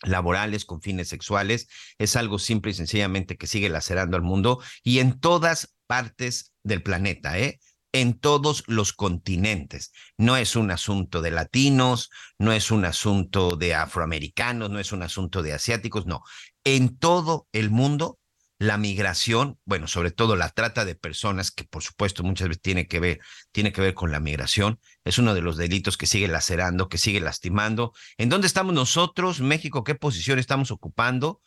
laborales, 0.04 0.66
con 0.66 0.84
fines 0.84 1.08
sexuales, 1.08 1.68
es 1.98 2.16
algo 2.16 2.38
simple 2.38 2.70
y 2.70 2.76
sencillamente 2.76 3.38
que 3.38 3.48
sigue 3.48 3.70
lacerando 3.70 4.18
al 4.18 4.22
mundo 4.22 4.62
y 4.84 5.00
en 5.00 5.20
todas 5.20 5.76
partes 5.88 6.54
del 6.62 6.84
planeta, 6.84 7.40
¿eh? 7.40 7.60
en 7.92 8.20
todos 8.20 8.64
los 8.68 8.94
continentes. 8.94 9.92
No 10.16 10.38
es 10.38 10.56
un 10.56 10.70
asunto 10.70 11.24
de 11.24 11.32
latinos, 11.32 12.12
no 12.38 12.52
es 12.52 12.70
un 12.70 12.86
asunto 12.86 13.56
de 13.56 13.74
afroamericanos, 13.74 14.70
no 14.70 14.78
es 14.78 14.92
un 14.92 15.02
asunto 15.02 15.42
de 15.42 15.54
asiáticos, 15.54 16.06
no. 16.06 16.22
En 16.64 17.00
todo 17.00 17.48
el 17.52 17.72
mundo, 17.72 18.20
la 18.58 18.78
migración, 18.78 19.60
bueno, 19.66 19.88
sobre 19.88 20.12
todo 20.12 20.36
la 20.36 20.50
trata 20.50 20.86
de 20.86 20.96
personas, 20.96 21.52
que 21.52 21.66
por 21.66 21.84
supuesto 21.84 22.24
muchas 22.24 22.48
veces 22.48 22.62
tiene 22.62 22.88
que 22.88 23.00
ver, 23.00 23.20
tiene 23.52 23.74
que 23.74 23.82
ver 23.82 23.94
con 23.94 24.12
la 24.12 24.20
migración, 24.20 24.80
es 25.04 25.18
uno 25.18 25.34
de 25.34 25.42
los 25.42 25.58
delitos 25.58 25.98
que 25.98 26.08
sigue 26.08 26.28
lacerando, 26.28 26.88
que 26.88 26.98
sigue 26.98 27.20
lastimando. 27.20 27.94
¿En 28.18 28.30
dónde 28.30 28.48
estamos 28.48 28.74
nosotros, 28.74 29.42
México? 29.42 29.84
¿Qué 29.84 29.96
posición 29.96 30.40
estamos 30.40 30.72
ocupando? 30.72 31.42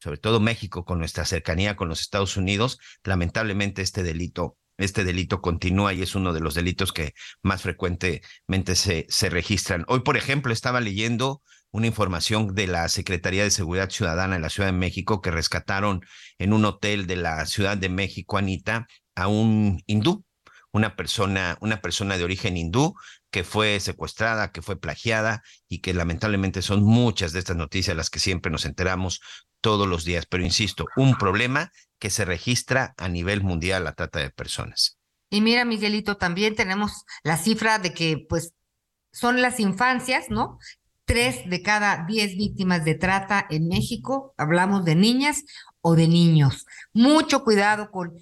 Sobre 0.00 0.18
todo 0.18 0.40
México, 0.40 0.84
con 0.84 0.98
nuestra 0.98 1.24
cercanía 1.24 1.76
con 1.76 1.88
los 1.88 2.00
Estados 2.00 2.36
Unidos, 2.36 2.78
lamentablemente 3.04 3.82
este 3.82 4.02
delito 4.02 4.56
este 4.78 5.04
delito 5.04 5.40
continúa 5.42 5.92
y 5.92 6.02
es 6.02 6.14
uno 6.14 6.32
de 6.32 6.40
los 6.40 6.54
delitos 6.54 6.92
que 6.92 7.14
más 7.42 7.62
frecuentemente 7.62 8.74
se, 8.74 9.06
se 9.08 9.28
registran. 9.28 9.84
Hoy, 9.86 10.00
por 10.00 10.16
ejemplo, 10.16 10.52
estaba 10.52 10.80
leyendo 10.80 11.42
una 11.72 11.86
información 11.86 12.54
de 12.54 12.66
la 12.66 12.88
Secretaría 12.88 13.42
de 13.42 13.50
Seguridad 13.50 13.90
Ciudadana 13.90 14.36
en 14.36 14.42
la 14.42 14.50
Ciudad 14.50 14.68
de 14.68 14.78
México 14.78 15.20
que 15.20 15.30
rescataron 15.30 16.04
en 16.38 16.52
un 16.52 16.64
hotel 16.64 17.06
de 17.06 17.16
la 17.16 17.44
Ciudad 17.46 17.76
de 17.76 17.88
México, 17.88 18.36
Anita, 18.36 18.86
a 19.14 19.26
un 19.26 19.82
hindú, 19.86 20.24
una 20.70 20.96
persona, 20.96 21.56
una 21.60 21.80
persona 21.80 22.16
de 22.16 22.24
origen 22.24 22.56
hindú 22.56 22.94
que 23.30 23.42
fue 23.42 23.80
secuestrada, 23.80 24.52
que 24.52 24.62
fue 24.62 24.78
plagiada 24.78 25.42
y 25.68 25.80
que 25.80 25.94
lamentablemente 25.94 26.60
son 26.60 26.82
muchas 26.82 27.32
de 27.32 27.38
estas 27.38 27.56
noticias 27.56 27.96
las 27.96 28.10
que 28.10 28.20
siempre 28.20 28.52
nos 28.52 28.66
enteramos 28.66 29.20
todos 29.62 29.88
los 29.88 30.04
días. 30.04 30.26
Pero 30.26 30.44
insisto, 30.44 30.86
un 30.96 31.16
problema 31.16 31.72
que 31.98 32.10
se 32.10 32.26
registra 32.26 32.94
a 32.98 33.08
nivel 33.08 33.42
mundial 33.42 33.84
la 33.84 33.94
trata 33.94 34.18
de 34.18 34.30
personas. 34.30 34.98
Y 35.30 35.40
mira, 35.40 35.64
Miguelito, 35.64 36.18
también 36.18 36.54
tenemos 36.54 37.04
la 37.22 37.38
cifra 37.38 37.78
de 37.78 37.94
que, 37.94 38.18
pues, 38.28 38.52
son 39.12 39.40
las 39.40 39.60
infancias, 39.60 40.28
¿no? 40.28 40.58
Tres 41.12 41.42
de 41.44 41.60
cada 41.60 42.06
diez 42.08 42.38
víctimas 42.38 42.86
de 42.86 42.94
trata 42.94 43.46
en 43.50 43.68
México, 43.68 44.32
hablamos 44.38 44.86
de 44.86 44.94
niñas 44.94 45.44
o 45.82 45.94
de 45.94 46.08
niños. 46.08 46.64
Mucho 46.94 47.44
cuidado 47.44 47.90
con, 47.90 48.14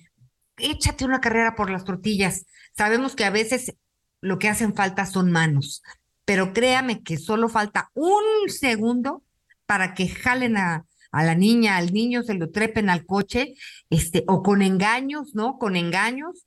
échate 0.57 1.05
una 1.05 1.21
carrera 1.21 1.55
por 1.55 1.71
las 1.71 1.85
tortillas. 1.85 2.47
Sabemos 2.77 3.15
que 3.15 3.25
a 3.25 3.31
veces 3.31 3.77
lo 4.21 4.41
que 4.41 4.49
hacen 4.49 4.75
falta 4.75 5.07
son 5.07 5.31
manos, 5.31 5.85
pero 6.25 6.53
créame 6.53 7.05
que 7.05 7.17
solo 7.17 7.49
falta 7.49 7.93
un 7.95 8.25
segundo 8.49 9.23
para 9.67 9.95
que 9.95 10.09
jalen 10.09 10.57
a, 10.57 10.85
la 11.13 11.37
niña, 11.37 11.77
al 11.77 11.93
niño, 11.93 12.25
se 12.25 12.35
lo 12.35 12.51
trepen 12.51 12.91
al 12.91 13.07
coche, 13.07 13.55
este, 13.89 14.25
o 14.27 14.43
con 14.43 14.63
engaños, 14.63 15.37
¿no? 15.37 15.59
Con 15.59 15.77
engaños, 15.77 16.45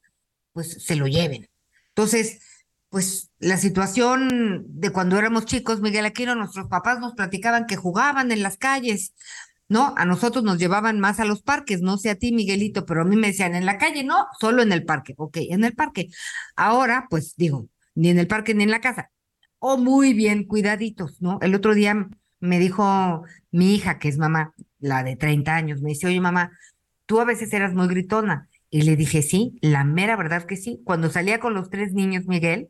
pues 0.51 0.83
se 0.83 0.97
lo 0.97 1.07
lleven. 1.07 1.47
Entonces, 1.87 2.41
pues 2.93 3.31
la 3.39 3.57
situación 3.57 4.65
de 4.67 4.91
cuando 4.91 5.17
éramos 5.17 5.47
chicos, 5.47 5.81
Miguel 5.81 6.05
Aquino, 6.05 6.35
nuestros 6.35 6.67
papás 6.67 6.99
nos 6.99 7.15
platicaban 7.15 7.65
que 7.65 7.75
jugaban 7.75 8.31
en 8.31 8.43
las 8.43 8.57
calles, 8.57 9.15
¿no? 9.67 9.95
A 9.97 10.05
nosotros 10.05 10.43
nos 10.43 10.59
llevaban 10.59 10.99
más 10.99 11.19
a 11.19 11.25
los 11.25 11.41
parques, 11.41 11.81
no 11.81 11.97
sé 11.97 12.11
a 12.11 12.15
ti, 12.19 12.31
Miguelito, 12.31 12.85
pero 12.85 13.01
a 13.01 13.05
mí 13.05 13.15
me 13.15 13.29
decían 13.29 13.55
en 13.55 13.65
la 13.65 13.79
calle, 13.79 14.03
no, 14.03 14.27
solo 14.39 14.61
en 14.61 14.71
el 14.71 14.85
parque, 14.85 15.15
ok, 15.17 15.37
en 15.37 15.63
el 15.63 15.73
parque. 15.73 16.09
Ahora, 16.55 17.07
pues 17.09 17.33
digo, 17.35 17.67
ni 17.95 18.09
en 18.11 18.19
el 18.19 18.27
parque 18.27 18.53
ni 18.53 18.61
en 18.61 18.69
la 18.69 18.79
casa. 18.79 19.09
O 19.57 19.77
muy 19.79 20.13
bien, 20.13 20.43
cuidaditos, 20.45 21.19
¿no? 21.19 21.39
El 21.41 21.55
otro 21.55 21.73
día 21.73 22.07
me 22.41 22.59
dijo 22.59 23.23
mi 23.49 23.73
hija, 23.73 23.97
que 23.97 24.09
es 24.09 24.19
mamá, 24.19 24.53
la 24.77 25.01
de 25.03 25.15
30 25.15 25.55
años, 25.55 25.81
me 25.81 25.89
dice, 25.89 26.05
oye 26.05 26.21
mamá, 26.21 26.51
tú 27.07 27.19
a 27.19 27.25
veces 27.25 27.51
eras 27.53 27.73
muy 27.73 27.87
gritona. 27.87 28.49
Y 28.69 28.83
le 28.83 28.95
dije, 28.95 29.23
sí, 29.23 29.57
la 29.61 29.83
mera 29.83 30.15
verdad 30.15 30.45
que 30.45 30.57
sí. 30.57 30.79
Cuando 30.83 31.09
salía 31.09 31.39
con 31.39 31.55
los 31.55 31.71
tres 31.71 31.93
niños, 31.93 32.25
Miguel, 32.27 32.69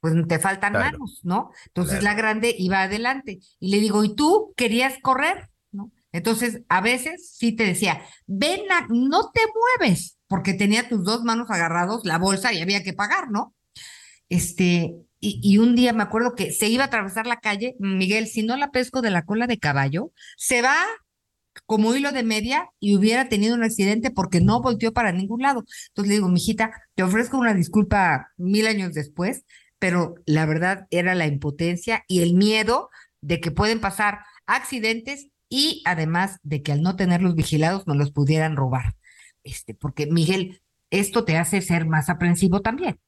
pues 0.00 0.14
te 0.26 0.38
faltan 0.38 0.72
manos, 0.72 1.20
¿no? 1.22 1.50
Entonces 1.66 2.02
la 2.02 2.14
grande 2.14 2.54
iba 2.58 2.82
adelante. 2.82 3.40
Y 3.58 3.70
le 3.70 3.80
digo, 3.80 4.02
¿y 4.02 4.14
tú 4.14 4.52
querías 4.56 4.94
correr? 5.02 5.50
¿No? 5.72 5.92
Entonces, 6.12 6.62
a 6.68 6.80
veces 6.80 7.30
sí 7.34 7.52
te 7.52 7.64
decía, 7.64 8.02
ven, 8.26 8.62
no 8.88 9.30
te 9.30 9.40
mueves, 9.78 10.18
porque 10.26 10.54
tenía 10.54 10.88
tus 10.88 11.04
dos 11.04 11.22
manos 11.22 11.50
agarrados, 11.50 12.04
la 12.04 12.18
bolsa 12.18 12.52
y 12.52 12.60
había 12.60 12.82
que 12.82 12.94
pagar, 12.94 13.30
¿no? 13.30 13.54
Este, 14.28 14.94
y, 15.20 15.58
un 15.58 15.76
día 15.76 15.92
me 15.92 16.02
acuerdo 16.02 16.34
que 16.34 16.52
se 16.52 16.68
iba 16.68 16.84
a 16.84 16.86
atravesar 16.86 17.26
la 17.26 17.40
calle, 17.40 17.76
Miguel, 17.78 18.26
si 18.26 18.42
no 18.42 18.56
la 18.56 18.70
pesco 18.70 19.02
de 19.02 19.10
la 19.10 19.24
cola 19.24 19.46
de 19.46 19.58
caballo, 19.58 20.12
se 20.36 20.62
va 20.62 20.76
como 21.66 21.94
hilo 21.94 22.12
de 22.12 22.22
media 22.22 22.68
y 22.78 22.96
hubiera 22.96 23.28
tenido 23.28 23.54
un 23.54 23.62
accidente 23.62 24.10
porque 24.10 24.40
no 24.40 24.62
volteó 24.62 24.92
para 24.92 25.12
ningún 25.12 25.42
lado. 25.42 25.64
Entonces 25.88 26.08
le 26.08 26.14
digo, 26.14 26.28
mijita, 26.28 26.70
te 26.94 27.02
ofrezco 27.02 27.36
una 27.38 27.54
disculpa 27.54 28.28
mil 28.36 28.66
años 28.66 28.94
después, 28.94 29.44
pero 29.80 30.14
la 30.26 30.46
verdad 30.46 30.86
era 30.90 31.16
la 31.16 31.26
impotencia 31.26 32.04
y 32.06 32.22
el 32.22 32.34
miedo 32.34 32.90
de 33.20 33.40
que 33.40 33.50
pueden 33.50 33.80
pasar 33.80 34.20
accidentes 34.46 35.28
y 35.48 35.82
además 35.84 36.38
de 36.44 36.62
que 36.62 36.70
al 36.70 36.82
no 36.82 36.94
tenerlos 36.94 37.34
vigilados 37.34 37.86
no 37.88 37.94
los 37.94 38.12
pudieran 38.12 38.54
robar. 38.56 38.94
Este, 39.42 39.74
porque 39.74 40.06
Miguel, 40.06 40.62
esto 40.90 41.24
te 41.24 41.36
hace 41.36 41.60
ser 41.62 41.86
más 41.86 42.08
aprensivo 42.08 42.60
también. 42.60 43.00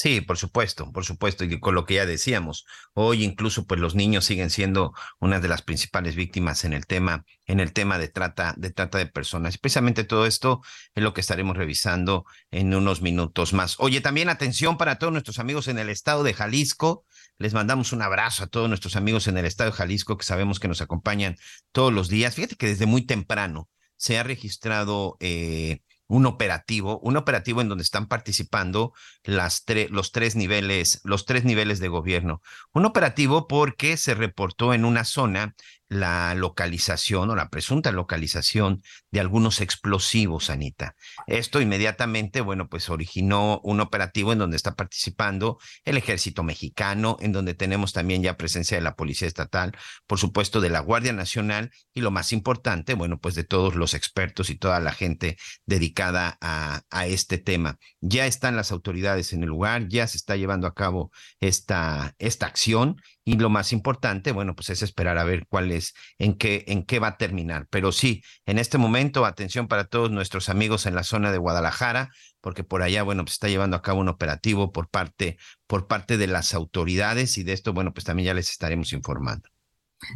Sí, 0.00 0.20
por 0.20 0.38
supuesto, 0.38 0.92
por 0.92 1.04
supuesto, 1.04 1.42
y 1.42 1.58
con 1.58 1.74
lo 1.74 1.84
que 1.84 1.94
ya 1.94 2.06
decíamos, 2.06 2.64
hoy 2.94 3.24
incluso 3.24 3.66
pues 3.66 3.80
los 3.80 3.96
niños 3.96 4.24
siguen 4.26 4.48
siendo 4.48 4.94
una 5.18 5.40
de 5.40 5.48
las 5.48 5.62
principales 5.62 6.14
víctimas 6.14 6.64
en 6.64 6.72
el 6.72 6.86
tema, 6.86 7.24
en 7.46 7.58
el 7.58 7.72
tema 7.72 7.98
de 7.98 8.06
trata, 8.06 8.54
de 8.56 8.70
trata 8.70 8.98
de 8.98 9.06
personas. 9.06 9.54
Especialmente 9.54 10.04
todo 10.04 10.24
esto 10.26 10.60
es 10.94 11.02
lo 11.02 11.14
que 11.14 11.20
estaremos 11.20 11.56
revisando 11.56 12.26
en 12.52 12.72
unos 12.76 13.02
minutos 13.02 13.52
más. 13.54 13.74
Oye, 13.80 14.00
también 14.00 14.28
atención 14.28 14.78
para 14.78 15.00
todos 15.00 15.12
nuestros 15.12 15.40
amigos 15.40 15.66
en 15.66 15.80
el 15.80 15.88
estado 15.88 16.22
de 16.22 16.32
Jalisco. 16.32 17.04
Les 17.36 17.52
mandamos 17.52 17.92
un 17.92 18.02
abrazo 18.02 18.44
a 18.44 18.46
todos 18.46 18.68
nuestros 18.68 18.94
amigos 18.94 19.26
en 19.26 19.36
el 19.36 19.46
estado 19.46 19.72
de 19.72 19.76
Jalisco 19.76 20.16
que 20.16 20.24
sabemos 20.24 20.60
que 20.60 20.68
nos 20.68 20.80
acompañan 20.80 21.36
todos 21.72 21.92
los 21.92 22.08
días. 22.08 22.36
Fíjate 22.36 22.54
que 22.54 22.68
desde 22.68 22.86
muy 22.86 23.04
temprano 23.04 23.68
se 23.96 24.16
ha 24.16 24.22
registrado 24.22 25.16
eh, 25.18 25.80
un 26.08 26.26
operativo, 26.26 26.98
un 27.00 27.16
operativo 27.16 27.60
en 27.60 27.68
donde 27.68 27.84
están 27.84 28.08
participando 28.08 28.92
las 29.22 29.64
los 29.90 30.10
tres 30.10 30.34
niveles, 30.34 31.00
los 31.04 31.26
tres 31.26 31.44
niveles 31.44 31.78
de 31.78 31.88
gobierno. 31.88 32.40
Un 32.72 32.86
operativo 32.86 33.46
porque 33.46 33.96
se 33.96 34.14
reportó 34.14 34.74
en 34.74 34.84
una 34.84 35.04
zona 35.04 35.54
la 35.88 36.34
localización 36.34 37.30
o 37.30 37.36
la 37.36 37.48
presunta 37.48 37.92
localización 37.92 38.82
de 39.10 39.20
algunos 39.20 39.60
explosivos, 39.60 40.50
Anita. 40.50 40.94
Esto 41.26 41.60
inmediatamente, 41.60 42.40
bueno, 42.40 42.68
pues 42.68 42.90
originó 42.90 43.60
un 43.64 43.80
operativo 43.80 44.32
en 44.32 44.38
donde 44.38 44.56
está 44.56 44.74
participando 44.74 45.58
el 45.84 45.96
ejército 45.96 46.42
mexicano, 46.42 47.16
en 47.20 47.32
donde 47.32 47.54
tenemos 47.54 47.92
también 47.92 48.22
ya 48.22 48.36
presencia 48.36 48.76
de 48.76 48.82
la 48.82 48.96
Policía 48.96 49.28
Estatal, 49.28 49.76
por 50.06 50.18
supuesto 50.18 50.60
de 50.60 50.70
la 50.70 50.80
Guardia 50.80 51.12
Nacional 51.12 51.70
y 51.94 52.00
lo 52.00 52.10
más 52.10 52.32
importante, 52.32 52.94
bueno, 52.94 53.18
pues 53.18 53.34
de 53.34 53.44
todos 53.44 53.74
los 53.74 53.94
expertos 53.94 54.50
y 54.50 54.56
toda 54.56 54.80
la 54.80 54.92
gente 54.92 55.38
dedicada 55.64 56.36
a, 56.40 56.82
a 56.90 57.06
este 57.06 57.38
tema. 57.38 57.78
Ya 58.00 58.26
están 58.26 58.56
las 58.56 58.72
autoridades 58.72 59.32
en 59.32 59.42
el 59.42 59.48
lugar, 59.48 59.88
ya 59.88 60.06
se 60.06 60.18
está 60.18 60.36
llevando 60.36 60.66
a 60.66 60.74
cabo 60.74 61.10
esta, 61.40 62.14
esta 62.18 62.46
acción 62.46 63.00
y 63.28 63.36
lo 63.36 63.50
más 63.50 63.74
importante, 63.74 64.32
bueno, 64.32 64.54
pues 64.54 64.70
es 64.70 64.80
esperar 64.80 65.18
a 65.18 65.24
ver 65.24 65.46
cuál 65.48 65.70
es, 65.70 65.92
en 66.18 66.38
qué, 66.38 66.64
en 66.66 66.82
qué 66.82 66.98
va 66.98 67.08
a 67.08 67.16
terminar. 67.18 67.66
Pero 67.68 67.92
sí, 67.92 68.22
en 68.46 68.58
este 68.58 68.78
momento, 68.78 69.26
atención 69.26 69.68
para 69.68 69.84
todos 69.84 70.10
nuestros 70.10 70.48
amigos 70.48 70.86
en 70.86 70.94
la 70.94 71.02
zona 71.02 71.30
de 71.30 71.36
Guadalajara, 71.36 72.08
porque 72.40 72.64
por 72.64 72.82
allá, 72.82 73.02
bueno, 73.02 73.24
pues 73.24 73.34
está 73.34 73.48
llevando 73.48 73.76
a 73.76 73.82
cabo 73.82 74.00
un 74.00 74.08
operativo 74.08 74.72
por 74.72 74.88
parte, 74.88 75.36
por 75.66 75.86
parte 75.88 76.16
de 76.16 76.26
las 76.26 76.54
autoridades 76.54 77.36
y 77.36 77.42
de 77.42 77.52
esto, 77.52 77.74
bueno, 77.74 77.92
pues 77.92 78.04
también 78.06 78.28
ya 78.28 78.34
les 78.34 78.48
estaremos 78.48 78.94
informando. 78.94 79.50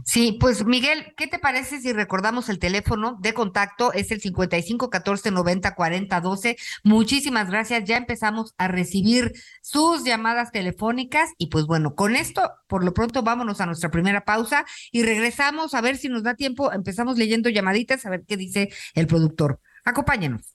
Sí, 0.05 0.37
pues 0.41 0.65
Miguel, 0.65 1.13
¿qué 1.17 1.27
te 1.27 1.39
parece 1.39 1.81
si 1.81 1.93
recordamos 1.93 2.49
el 2.49 2.59
teléfono 2.59 3.19
de 3.21 3.35
contacto? 3.35 3.93
Es 3.93 4.11
el 4.11 4.21
55 4.21 4.91
14 4.91 5.31
90 5.31 5.75
40 5.75 6.21
12. 6.21 6.57
Muchísimas 6.85 7.51
gracias. 7.51 7.85
Ya 7.85 7.97
empezamos 7.97 8.55
a 8.59 8.69
recibir 8.69 9.33
sus 9.61 10.05
llamadas 10.05 10.53
telefónicas 10.53 11.31
y 11.37 11.49
pues 11.49 11.67
bueno, 11.67 11.95
con 11.95 12.15
esto, 12.15 12.53
por 12.69 12.85
lo 12.85 12.95
pronto 12.95 13.23
vámonos 13.23 13.61
a 13.61 13.67
nuestra 13.67 13.91
primera 13.91 14.25
pausa 14.25 14.65
y 14.93 15.03
regresamos 15.03 15.75
a 15.75 15.81
ver 15.81 15.97
si 15.97 16.09
nos 16.09 16.23
da 16.23 16.35
tiempo. 16.35 16.73
Empezamos 16.73 17.19
leyendo 17.19 17.49
llamaditas 17.49 18.07
a 18.07 18.11
ver 18.11 18.23
qué 18.27 18.37
dice 18.37 18.71
el 18.95 19.07
productor. 19.07 19.61
Acompáñenos. 19.85 20.55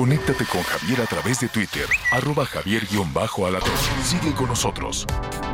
Conéctate 0.00 0.46
con 0.46 0.62
Javier 0.62 1.02
a 1.02 1.04
través 1.04 1.40
de 1.40 1.48
Twitter, 1.48 1.84
arroba 2.10 2.46
javier-alatón. 2.46 3.70
Sigue 4.02 4.32
con 4.32 4.48
nosotros. 4.48 5.04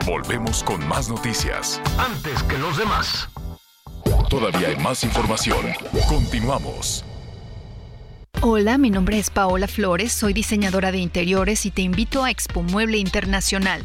Volvemos 0.06 0.62
con 0.62 0.86
más 0.86 1.08
noticias. 1.08 1.80
Antes 1.98 2.44
que 2.44 2.56
los 2.56 2.78
demás. 2.78 3.28
Todavía 4.30 4.68
hay 4.68 4.76
más 4.76 5.02
información. 5.02 5.66
Continuamos. 6.08 7.04
Hola, 8.40 8.78
mi 8.78 8.88
nombre 8.88 9.18
es 9.18 9.30
Paola 9.30 9.66
Flores, 9.66 10.12
soy 10.12 10.32
diseñadora 10.32 10.92
de 10.92 10.98
interiores 10.98 11.66
y 11.66 11.72
te 11.72 11.82
invito 11.82 12.22
a 12.22 12.30
Expo 12.30 12.62
Mueble 12.62 12.98
Internacional 12.98 13.84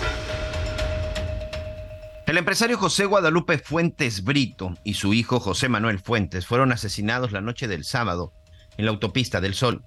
El 2.31 2.37
empresario 2.37 2.77
José 2.77 3.03
Guadalupe 3.03 3.57
Fuentes 3.57 4.23
Brito 4.23 4.73
y 4.85 4.93
su 4.93 5.13
hijo 5.13 5.41
José 5.41 5.67
Manuel 5.67 5.99
Fuentes 5.99 6.45
fueron 6.45 6.71
asesinados 6.71 7.33
la 7.33 7.41
noche 7.41 7.67
del 7.67 7.83
sábado 7.83 8.31
en 8.77 8.85
la 8.85 8.91
autopista 8.91 9.41
del 9.41 9.53
Sol. 9.53 9.83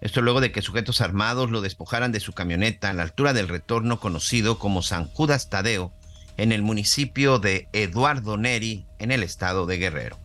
Esto 0.00 0.20
luego 0.20 0.40
de 0.40 0.50
que 0.50 0.60
sujetos 0.60 1.00
armados 1.00 1.52
lo 1.52 1.60
despojaran 1.60 2.10
de 2.10 2.18
su 2.18 2.32
camioneta 2.32 2.90
a 2.90 2.94
la 2.94 3.04
altura 3.04 3.32
del 3.32 3.46
retorno 3.46 4.00
conocido 4.00 4.58
como 4.58 4.82
San 4.82 5.06
Judas 5.06 5.50
Tadeo 5.50 5.92
en 6.36 6.50
el 6.50 6.62
municipio 6.62 7.38
de 7.38 7.68
Eduardo 7.72 8.36
Neri 8.38 8.88
en 8.98 9.12
el 9.12 9.22
estado 9.22 9.64
de 9.64 9.78
Guerrero. 9.78 10.18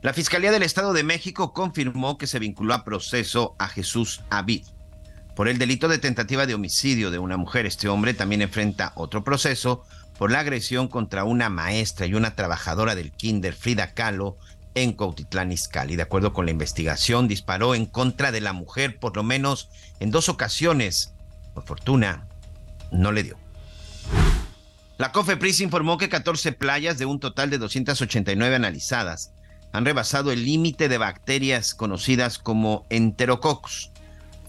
La 0.00 0.14
Fiscalía 0.14 0.52
del 0.52 0.62
Estado 0.62 0.94
de 0.94 1.04
México 1.04 1.52
confirmó 1.52 2.16
que 2.16 2.26
se 2.26 2.38
vinculó 2.38 2.72
a 2.72 2.84
proceso 2.84 3.54
a 3.58 3.68
Jesús 3.68 4.22
Avid, 4.30 4.64
por 5.34 5.48
el 5.48 5.58
delito 5.58 5.88
de 5.88 5.98
tentativa 5.98 6.46
de 6.46 6.54
homicidio 6.54 7.10
de 7.10 7.18
una 7.18 7.36
mujer. 7.36 7.66
Este 7.66 7.88
hombre 7.88 8.14
también 8.14 8.42
enfrenta 8.42 8.92
otro 8.96 9.24
proceso 9.24 9.84
por 10.18 10.30
la 10.30 10.40
agresión 10.40 10.88
contra 10.88 11.24
una 11.24 11.48
maestra 11.48 12.06
y 12.06 12.14
una 12.14 12.34
trabajadora 12.34 12.94
del 12.94 13.12
kinder, 13.12 13.54
Frida 13.54 13.94
Kahlo, 13.94 14.36
en 14.74 14.92
Cuautitlán 14.92 15.52
Izcalli. 15.52 15.96
De 15.96 16.02
acuerdo 16.02 16.32
con 16.32 16.44
la 16.46 16.52
investigación, 16.52 17.28
disparó 17.28 17.74
en 17.74 17.86
contra 17.86 18.32
de 18.32 18.40
la 18.40 18.52
mujer 18.52 18.98
por 18.98 19.16
lo 19.16 19.22
menos 19.22 19.68
en 20.00 20.10
dos 20.10 20.28
ocasiones. 20.28 21.14
Por 21.54 21.64
fortuna, 21.64 22.26
no 22.90 23.12
le 23.12 23.22
dio. 23.22 23.36
La 24.98 25.12
COFEPRIS 25.12 25.60
informó 25.60 25.98
que 25.98 26.08
14 26.08 26.52
playas 26.52 26.98
de 26.98 27.06
un 27.06 27.18
total 27.18 27.50
de 27.50 27.58
289 27.58 28.54
analizadas 28.54 29.32
han 29.72 29.84
rebasado 29.84 30.30
el 30.30 30.44
límite 30.44 30.88
de 30.88 30.98
bacterias 30.98 31.74
conocidas 31.74 32.38
como 32.38 32.86
enterococcus 32.90 33.91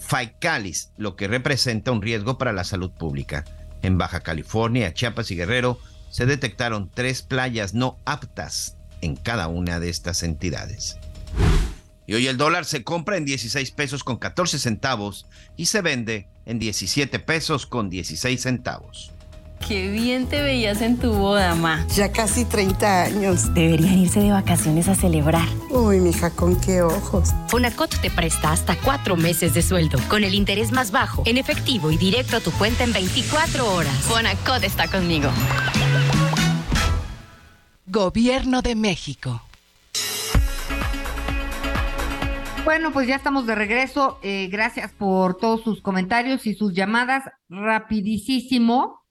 Faicalis, 0.06 0.92
lo 0.98 1.16
que 1.16 1.28
representa 1.28 1.92
un 1.92 2.02
riesgo 2.02 2.38
para 2.38 2.54
la 2.54 2.66
salud 2.66 2.92
pública. 2.92 3.46
En 3.82 3.98
Baja 3.98 4.20
California, 4.20 4.94
Chiapas 4.94 5.32
y 5.32 5.36
Guerrero 5.36 5.80
se 6.12 6.26
detectaron 6.26 6.92
tres 6.94 7.22
playas 7.22 7.74
no 7.74 7.98
aptas 8.06 8.78
en 9.02 9.16
cada 9.16 9.48
una 9.48 9.80
de 9.80 9.90
estas 9.90 10.24
entidades. 10.24 10.98
Y 12.06 12.16
hoy 12.16 12.28
el 12.28 12.38
dólar 12.38 12.66
se 12.66 12.84
compra 12.84 13.18
en 13.18 13.26
16 13.26 13.72
pesos 13.72 14.04
con 14.04 14.18
14 14.18 14.60
centavos 14.60 15.26
y 15.56 15.68
se 15.68 15.82
vende 15.82 16.28
en 16.46 16.60
17 16.60 17.20
pesos 17.20 17.66
con 17.66 17.90
16 17.90 18.42
centavos. 18.42 19.12
Qué 19.68 19.90
bien 19.90 20.28
te 20.28 20.42
veías 20.42 20.82
en 20.82 20.98
tu 20.98 21.14
boda, 21.14 21.56
ma. 21.56 21.86
Ya 21.96 22.12
casi 22.12 22.44
30 22.44 23.04
años. 23.04 23.54
Deberían 23.54 23.98
irse 23.98 24.20
de 24.20 24.32
vacaciones 24.32 24.90
a 24.90 24.96
celebrar. 24.96 25.48
Uy, 25.70 26.00
mija, 26.00 26.32
con 26.32 26.60
qué 26.60 26.82
ojos. 26.82 27.30
Fonacot 27.48 27.90
te 28.02 28.12
presta 28.12 28.52
hasta 28.52 28.76
cuatro 28.76 29.16
meses 29.16 29.54
de 29.54 29.62
sueldo, 29.62 30.00
con 30.10 30.26
el 30.26 30.34
interés 30.34 30.74
más 30.74 30.92
bajo, 30.92 31.24
en 31.26 31.38
efectivo 31.38 31.92
y 31.92 31.98
directo 31.98 32.38
a 32.38 32.40
tu 32.42 32.52
cuenta 32.52 32.84
en 32.84 32.92
24 32.92 33.74
horas. 33.74 33.94
Fonacot 34.02 34.64
está 34.64 34.90
conmigo. 34.90 35.30
Gobierno 37.86 38.62
de 38.62 38.76
México. 38.76 39.42
Bueno, 42.66 42.92
pues 42.92 43.08
ya 43.08 43.16
estamos 43.16 43.46
de 43.46 43.56
regreso. 43.56 44.20
Eh, 44.24 44.50
gracias 44.52 44.92
por 44.92 45.38
todos 45.38 45.64
sus 45.64 45.82
comentarios 45.82 46.48
y 46.48 46.54
sus 46.54 46.74
llamadas. 46.74 47.24
Rapidísimo. 47.50 49.03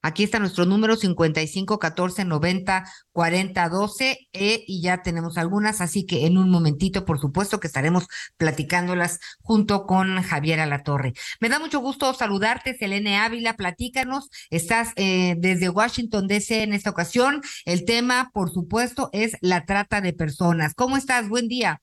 Aquí 0.00 0.22
está 0.22 0.38
nuestro 0.38 0.64
número 0.64 0.94
55 0.94 1.80
14 1.80 2.24
90 2.24 2.84
40 3.12 3.68
12 3.68 4.28
y 4.32 4.82
ya 4.82 5.02
tenemos 5.02 5.36
algunas, 5.38 5.80
así 5.80 6.06
que 6.06 6.26
en 6.26 6.38
un 6.38 6.50
momentito, 6.50 7.04
por 7.04 7.18
supuesto, 7.18 7.58
que 7.58 7.66
estaremos 7.66 8.06
platicándolas 8.36 9.18
junto 9.42 9.86
con 9.86 10.22
Javier 10.22 10.60
Alatorre. 10.60 11.14
Me 11.40 11.48
da 11.48 11.58
mucho 11.58 11.80
gusto 11.80 12.14
saludarte, 12.14 12.74
Selene 12.74 13.18
Ávila, 13.18 13.54
platícanos. 13.54 14.30
Estás 14.50 14.92
eh, 14.94 15.34
desde 15.36 15.68
Washington 15.68 16.28
DC 16.28 16.62
en 16.62 16.74
esta 16.74 16.90
ocasión. 16.90 17.42
El 17.64 17.84
tema, 17.84 18.30
por 18.32 18.50
supuesto, 18.50 19.10
es 19.12 19.36
la 19.40 19.64
trata 19.66 20.00
de 20.00 20.12
personas. 20.12 20.74
¿Cómo 20.74 20.96
estás? 20.96 21.28
Buen 21.28 21.48
día. 21.48 21.80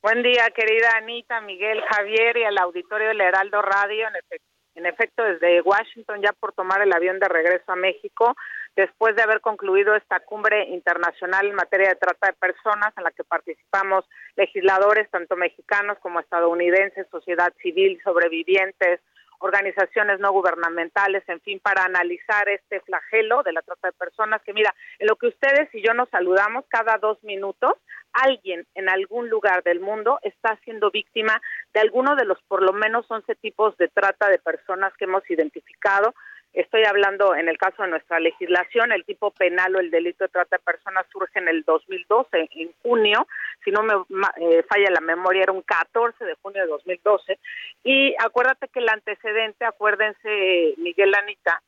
Buen 0.00 0.22
día, 0.22 0.48
querida 0.54 0.92
Anita, 0.96 1.42
Miguel, 1.42 1.82
Javier 1.90 2.38
y 2.38 2.44
al 2.44 2.56
auditorio 2.56 3.08
del 3.08 3.20
Heraldo 3.20 3.60
Radio. 3.60 4.08
En 4.08 4.16
efecto 4.16 4.55
en 4.76 4.86
efecto, 4.86 5.22
desde 5.22 5.62
Washington 5.62 6.22
ya 6.22 6.32
por 6.32 6.52
tomar 6.52 6.82
el 6.82 6.92
avión 6.92 7.18
de 7.18 7.28
regreso 7.28 7.72
a 7.72 7.76
México, 7.76 8.36
después 8.76 9.16
de 9.16 9.22
haber 9.22 9.40
concluido 9.40 9.94
esta 9.96 10.20
cumbre 10.20 10.66
internacional 10.68 11.46
en 11.46 11.54
materia 11.54 11.88
de 11.88 11.96
trata 11.96 12.28
de 12.28 12.34
personas 12.34 12.92
en 12.96 13.04
la 13.04 13.10
que 13.10 13.24
participamos 13.24 14.04
legisladores, 14.36 15.10
tanto 15.10 15.34
mexicanos 15.34 15.98
como 16.00 16.20
estadounidenses, 16.20 17.06
sociedad 17.10 17.52
civil, 17.62 17.98
sobrevivientes, 18.04 19.00
organizaciones 19.38 20.20
no 20.20 20.32
gubernamentales, 20.32 21.22
en 21.28 21.40
fin, 21.40 21.60
para 21.60 21.84
analizar 21.84 22.48
este 22.48 22.80
flagelo 22.80 23.42
de 23.42 23.52
la 23.52 23.62
trata 23.62 23.88
de 23.88 23.92
personas, 23.92 24.42
que 24.42 24.52
mira, 24.52 24.74
en 24.98 25.06
lo 25.06 25.16
que 25.16 25.28
ustedes 25.28 25.68
y 25.74 25.82
yo 25.82 25.94
nos 25.94 26.08
saludamos 26.10 26.64
cada 26.68 26.98
dos 26.98 27.22
minutos, 27.24 27.74
alguien 28.12 28.66
en 28.74 28.88
algún 28.88 29.28
lugar 29.28 29.62
del 29.62 29.80
mundo 29.80 30.18
está 30.22 30.58
siendo 30.64 30.90
víctima 30.90 31.40
de 31.74 31.80
alguno 31.80 32.16
de 32.16 32.24
los 32.24 32.42
por 32.48 32.62
lo 32.62 32.72
menos 32.72 33.06
11 33.08 33.34
tipos 33.36 33.76
de 33.76 33.88
trata 33.88 34.28
de 34.28 34.38
personas 34.38 34.92
que 34.96 35.04
hemos 35.04 35.28
identificado 35.30 36.14
Estoy 36.56 36.84
hablando 36.84 37.34
en 37.34 37.50
el 37.50 37.58
caso 37.58 37.82
de 37.82 37.90
nuestra 37.90 38.18
legislación, 38.18 38.90
el 38.90 39.04
tipo 39.04 39.30
penal 39.30 39.76
o 39.76 39.78
el 39.78 39.90
delito 39.90 40.24
de 40.24 40.30
trata 40.30 40.56
de 40.56 40.62
personas 40.62 41.04
surge 41.12 41.38
en 41.38 41.48
el 41.48 41.64
2012, 41.64 42.48
en 42.50 42.72
junio, 42.82 43.28
si 43.62 43.70
no 43.70 43.82
me 43.82 43.92
eh, 43.92 44.62
falla 44.62 44.88
la 44.90 45.02
memoria, 45.02 45.42
era 45.42 45.52
un 45.52 45.60
14 45.60 46.24
de 46.24 46.34
junio 46.40 46.62
de 46.62 46.68
2012. 46.68 47.38
Y 47.84 48.14
acuérdate 48.18 48.68
que 48.68 48.78
el 48.78 48.88
antecedente, 48.88 49.66
acuérdense, 49.66 50.72
Miguel 50.78 51.14
Anita, 51.14 51.60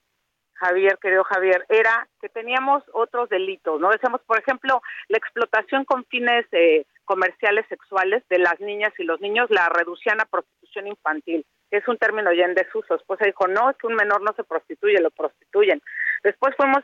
Javier, 0.54 0.96
querido 1.02 1.22
Javier, 1.24 1.66
era 1.68 2.08
que 2.22 2.30
teníamos 2.30 2.82
otros 2.94 3.28
delitos, 3.28 3.78
¿no? 3.78 3.90
Decíamos, 3.90 4.22
por 4.22 4.38
ejemplo, 4.38 4.80
la 5.08 5.18
explotación 5.18 5.84
con 5.84 6.06
fines 6.06 6.46
eh, 6.52 6.86
comerciales 7.04 7.66
sexuales 7.68 8.26
de 8.30 8.38
las 8.38 8.58
niñas 8.58 8.94
y 8.98 9.04
los 9.04 9.20
niños 9.20 9.50
la 9.50 9.68
reducían 9.68 10.18
a 10.22 10.24
prostitución 10.24 10.86
infantil 10.86 11.44
es 11.70 11.86
un 11.88 11.98
término 11.98 12.32
ya 12.32 12.44
en 12.44 12.54
desuso. 12.54 12.94
Después 12.94 13.18
se 13.18 13.26
dijo, 13.26 13.46
no, 13.46 13.70
es 13.70 13.76
que 13.76 13.86
un 13.86 13.94
menor 13.94 14.22
no 14.22 14.32
se 14.34 14.44
prostituye, 14.44 15.00
lo 15.00 15.10
prostituyen. 15.10 15.82
Después 16.22 16.54
fuimos 16.56 16.82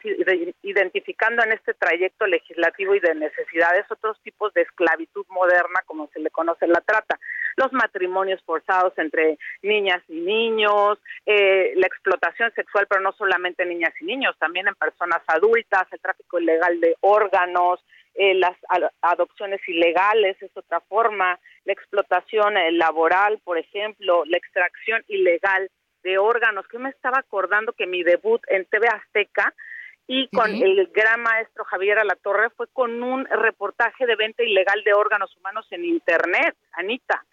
identificando 0.63 1.43
en 1.43 1.53
este 1.53 1.75
trayecto 1.75 2.27
legislativo 2.27 2.95
y 2.95 3.01
de 3.01 3.15
necesidades 3.15 3.85
otros 3.91 4.21
tipos 4.23 4.55
de 4.55 4.63
esclavitud 4.63 5.27
moderna, 5.29 5.81
como 5.87 6.09
se 6.13 6.21
le 6.21 6.31
conoce 6.31 6.67
la 6.69 6.81
trata, 6.81 7.19
los 7.57 7.73
matrimonios 7.73 8.43
forzados 8.43 8.93
entre 8.97 9.39
niñas 9.63 10.03
y 10.09 10.21
niños, 10.21 10.99
eh, 11.27 11.73
la 11.77 11.87
explotación 11.87 12.53
sexual, 12.55 12.87
pero 12.89 13.01
no 13.01 13.13
solamente 13.13 13.63
en 13.63 13.71
niñas 13.71 13.95
y 14.01 14.05
niños, 14.05 14.37
también 14.39 14.69
en 14.69 14.75
personas 14.75 15.23
adultas, 15.27 15.87
el 15.91 16.01
tráfico 16.01 16.39
ilegal 16.39 16.81
de 16.81 16.97
órganos, 17.01 17.85
eh, 18.15 18.35
las 18.35 18.57
adopciones 19.03 19.61
ilegales 19.69 20.41
es 20.41 20.57
otra 20.57 20.81
forma, 20.81 21.39
la 21.65 21.73
explotación 21.73 22.57
eh, 22.57 22.71
laboral, 22.73 23.41
por 23.43 23.59
ejemplo, 23.59 24.25
la 24.27 24.37
extracción 24.37 25.03
ilegal 25.09 25.69
de 26.05 26.19
órganos, 26.19 26.69
que 26.69 26.79
me 26.79 26.91
estaba 26.91 27.19
acordando 27.19 27.73
que 27.73 27.87
mi 27.87 28.03
debut 28.03 28.41
en 28.49 28.67
TV 28.67 28.87
Azteca 28.89 29.53
y 30.07 30.29
con 30.29 30.51
el 30.51 30.87
gran 30.95 31.23
maestro 31.23 31.65
Javier 31.65 31.99
Alatorre 31.99 32.51
fue 32.51 32.67
con 32.69 33.03
un 33.03 33.25
reportaje 33.25 34.07
de 34.07 34.17
venta 34.17 34.43
ilegal 34.43 34.85
de 34.85 34.93
órganos 34.93 35.35
humanos 35.39 35.67
en 35.71 35.85
Internet, 35.85 36.55
Anita. 36.73 37.25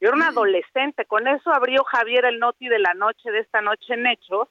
Yo 0.00 0.08
era 0.08 0.16
una 0.16 0.28
adolescente, 0.28 1.06
con 1.06 1.26
eso 1.26 1.50
abrió 1.50 1.82
Javier 1.84 2.26
el 2.26 2.38
noti 2.38 2.68
de 2.68 2.78
la 2.78 2.94
noche 2.94 3.30
de 3.30 3.40
esta 3.40 3.62
noche 3.62 3.94
en 3.94 4.06
Hechos 4.06 4.48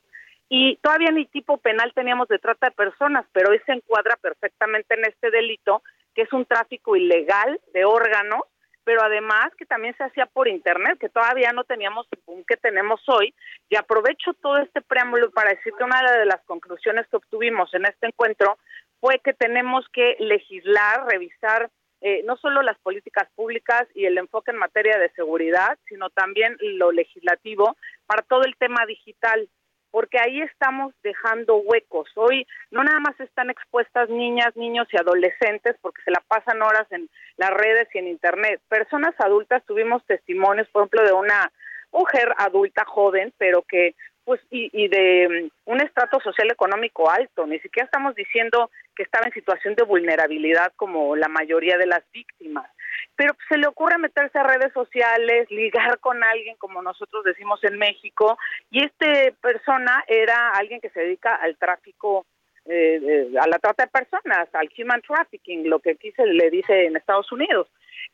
y 0.49 0.77
todavía 0.77 1.11
ni 1.11 1.25
tipo 1.25 1.57
penal 1.57 1.91
teníamos 1.93 2.27
de 2.27 2.39
trata 2.39 2.67
de 2.67 2.75
personas, 2.75 3.25
pero 3.33 3.51
hoy 3.51 3.59
se 3.65 3.73
encuadra 3.73 4.15
perfectamente 4.17 4.95
en 4.95 5.05
este 5.05 5.29
delito, 5.29 5.81
que 6.15 6.23
es 6.23 6.33
un 6.33 6.45
tráfico 6.45 6.95
ilegal 6.95 7.59
de 7.73 7.85
órganos 7.85 8.41
pero 8.87 9.03
además 9.03 9.53
que 9.57 9.65
también 9.65 9.93
se 9.97 10.05
hacía 10.05 10.27
por 10.27 10.47
internet, 10.47 10.97
que 10.97 11.09
todavía 11.09 11.51
no 11.51 11.65
teníamos 11.65 12.07
el 12.13 12.45
que 12.45 12.55
tenemos 12.55 13.01
hoy. 13.07 13.33
Y 13.69 13.75
aprovecho 13.75 14.33
todo 14.35 14.59
este 14.59 14.79
preámbulo 14.79 15.29
para 15.31 15.49
decir 15.49 15.73
que 15.77 15.83
una 15.83 16.01
de 16.09 16.25
las 16.25 16.41
conclusiones 16.45 17.05
que 17.09 17.17
obtuvimos 17.17 17.73
en 17.73 17.83
este 17.83 18.07
encuentro 18.07 18.57
fue 19.01 19.19
que 19.19 19.33
tenemos 19.33 19.85
que 19.91 20.15
legislar, 20.19 21.05
revisar 21.05 21.69
eh, 21.99 22.21
no 22.23 22.37
solo 22.37 22.61
las 22.61 22.77
políticas 22.79 23.27
públicas 23.35 23.89
y 23.93 24.05
el 24.05 24.17
enfoque 24.17 24.51
en 24.51 24.57
materia 24.57 24.97
de 24.97 25.09
seguridad, 25.09 25.77
sino 25.89 26.09
también 26.09 26.55
lo 26.61 26.93
legislativo 26.93 27.75
para 28.05 28.21
todo 28.21 28.43
el 28.43 28.55
tema 28.55 28.85
digital 28.85 29.49
porque 29.97 30.19
ahí 30.19 30.43
estamos 30.43 30.93
dejando 31.01 31.55
huecos. 31.55 32.07
Hoy 32.13 32.45
no 32.69 32.83
nada 32.83 32.99
más 32.99 33.19
están 33.19 33.49
expuestas 33.49 34.07
niñas, 34.09 34.55
niños 34.55 34.87
y 34.91 34.97
adolescentes 34.97 35.75
porque 35.81 36.03
se 36.03 36.11
la 36.11 36.23
pasan 36.27 36.61
horas 36.61 36.85
en 36.91 37.09
las 37.37 37.49
redes 37.49 37.87
y 37.95 37.97
en 37.97 38.07
internet. 38.07 38.61
Personas 38.69 39.15
adultas 39.17 39.63
tuvimos 39.65 40.05
testimonios, 40.05 40.67
por 40.69 40.83
ejemplo, 40.83 41.03
de 41.03 41.13
una 41.13 41.51
mujer 41.91 42.31
adulta 42.37 42.85
joven, 42.85 43.33
pero 43.39 43.63
que 43.63 43.95
pues 44.27 44.41
y, 44.51 44.69
y 44.73 44.89
de 44.89 45.49
mm, 45.65 45.71
un 45.71 45.79
estrato 45.79 46.19
social 46.19 46.51
económico 46.51 47.09
alto, 47.09 47.47
ni 47.47 47.59
siquiera 47.59 47.85
estamos 47.85 48.13
diciendo 48.13 48.69
que 48.93 49.03
estaba 49.03 49.25
en 49.25 49.31
situación 49.31 49.73
de 49.75 49.83
vulnerabilidad 49.83 50.73
como 50.75 51.15
la 51.15 51.29
mayoría 51.29 51.77
de 51.77 51.85
las 51.85 52.03
víctimas. 52.11 52.69
Pero 53.15 53.33
se 53.47 53.57
le 53.57 53.67
ocurre 53.67 53.97
meterse 53.97 54.37
a 54.37 54.43
redes 54.43 54.73
sociales, 54.73 55.49
ligar 55.49 55.99
con 55.99 56.21
alguien, 56.25 56.57
como 56.57 56.81
nosotros 56.81 57.23
decimos 57.23 57.63
en 57.63 57.77
México, 57.77 58.37
y 58.69 58.83
esta 58.83 59.07
persona 59.39 60.03
era 60.09 60.49
alguien 60.49 60.81
que 60.81 60.89
se 60.89 60.99
dedica 60.99 61.35
al 61.35 61.55
tráfico, 61.55 62.25
eh, 62.65 63.31
a 63.39 63.47
la 63.47 63.59
trata 63.59 63.85
de 63.85 63.91
personas, 63.91 64.49
al 64.51 64.69
human 64.77 65.01
trafficking, 65.03 65.69
lo 65.69 65.79
que 65.79 65.91
aquí 65.91 66.11
se 66.11 66.25
le 66.25 66.49
dice 66.49 66.85
en 66.85 66.97
Estados 66.97 67.31
Unidos, 67.31 67.69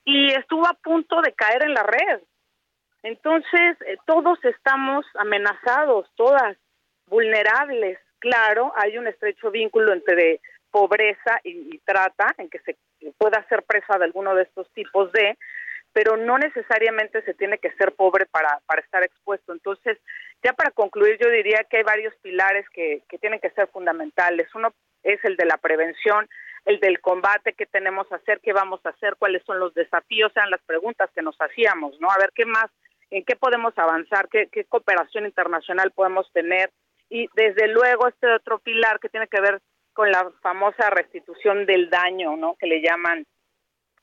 y 0.05 0.31
estuvo 0.31 0.67
a 0.67 0.75
punto 0.75 1.21
de 1.21 1.33
caer 1.33 1.63
en 1.63 1.73
la 1.73 1.81
red. 1.81 2.21
Entonces, 3.03 3.77
eh, 3.85 3.97
todos 4.05 4.39
estamos 4.43 5.05
amenazados, 5.15 6.09
todas 6.15 6.57
vulnerables. 7.07 7.99
Claro, 8.19 8.73
hay 8.77 8.97
un 8.97 9.07
estrecho 9.07 9.51
vínculo 9.51 9.93
entre 9.93 10.39
pobreza 10.71 11.39
y, 11.43 11.77
trata, 11.79 12.33
en 12.37 12.49
que 12.49 12.59
se 12.59 12.77
pueda 13.17 13.45
ser 13.47 13.63
presa 13.63 13.97
de 13.99 14.05
alguno 14.05 14.33
de 14.33 14.43
estos 14.43 14.71
tipos 14.71 15.11
de, 15.11 15.37
pero 15.91 16.17
no 16.17 16.39
necesariamente 16.39 17.21
se 17.21 17.35
tiene 17.35 17.59
que 17.59 17.71
ser 17.73 17.91
pobre 17.91 18.25
para, 18.25 18.59
para 18.65 18.81
estar 18.81 19.03
expuesto. 19.03 19.53
Entonces, 19.53 19.99
ya 20.41 20.53
para 20.53 20.71
concluir, 20.71 21.19
yo 21.21 21.29
diría 21.29 21.63
que 21.69 21.77
hay 21.77 21.83
varios 21.83 22.15
pilares 22.21 22.65
que, 22.69 23.03
que 23.07 23.19
tienen 23.19 23.39
que 23.39 23.51
ser 23.51 23.67
fundamentales. 23.67 24.47
Uno 24.55 24.73
es 25.03 25.23
el 25.25 25.35
de 25.35 25.45
la 25.45 25.57
prevención, 25.57 26.27
el 26.65 26.79
del 26.79 27.01
combate, 27.01 27.53
qué 27.53 27.65
tenemos 27.65 28.07
que 28.07 28.15
hacer, 28.15 28.39
qué 28.39 28.53
vamos 28.53 28.79
a 28.85 28.89
hacer, 28.89 29.15
cuáles 29.17 29.43
son 29.43 29.59
los 29.59 29.73
desafíos, 29.73 30.31
eran 30.35 30.49
las 30.49 30.61
preguntas 30.63 31.09
que 31.13 31.21
nos 31.21 31.35
hacíamos, 31.39 31.99
¿no? 31.99 32.09
A 32.09 32.17
ver 32.17 32.31
qué 32.33 32.45
más, 32.45 32.71
en 33.17 33.23
qué 33.25 33.35
podemos 33.35 33.77
avanzar, 33.77 34.27
qué, 34.29 34.47
qué 34.51 34.65
cooperación 34.65 35.25
internacional 35.25 35.91
podemos 35.91 36.31
tener. 36.33 36.71
Y 37.09 37.27
desde 37.35 37.67
luego 37.67 38.07
este 38.07 38.27
otro 38.27 38.57
pilar 38.57 38.99
que 38.99 39.09
tiene 39.09 39.27
que 39.27 39.39
ver 39.39 39.61
con 39.93 40.11
la 40.11 40.31
famosa 40.41 40.89
restitución 40.89 41.67
del 41.67 41.91
daño, 41.91 42.35
¿no? 42.35 42.55
Que 42.55 42.65
le 42.65 42.81
llaman 42.81 43.25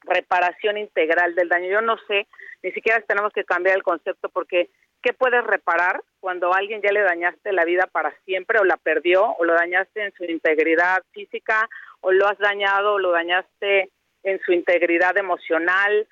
reparación 0.02 0.78
integral 0.78 1.34
del 1.34 1.48
daño. 1.48 1.68
Yo 1.68 1.82
no 1.82 1.96
sé, 2.06 2.28
ni 2.62 2.70
siquiera 2.70 3.00
tenemos 3.00 3.32
que 3.32 3.44
cambiar 3.44 3.76
el 3.76 3.82
concepto 3.82 4.28
porque 4.28 4.70
¿qué 5.02 5.12
puedes 5.12 5.42
reparar 5.44 6.02
cuando 6.20 6.54
a 6.54 6.58
alguien 6.58 6.80
ya 6.80 6.92
le 6.92 7.00
dañaste 7.00 7.52
la 7.52 7.64
vida 7.64 7.88
para 7.90 8.14
siempre 8.24 8.60
o 8.60 8.64
la 8.64 8.76
perdió 8.76 9.34
o 9.38 9.44
lo 9.44 9.54
dañaste 9.54 10.04
en 10.04 10.12
su 10.12 10.24
integridad 10.24 11.02
física 11.10 11.68
o 12.00 12.12
lo 12.12 12.28
has 12.28 12.38
dañado 12.38 12.94
o 12.94 12.98
lo 13.00 13.10
dañaste 13.10 13.90
en 14.22 14.40
su 14.42 14.52
integridad 14.52 15.16
emocional? 15.18 16.06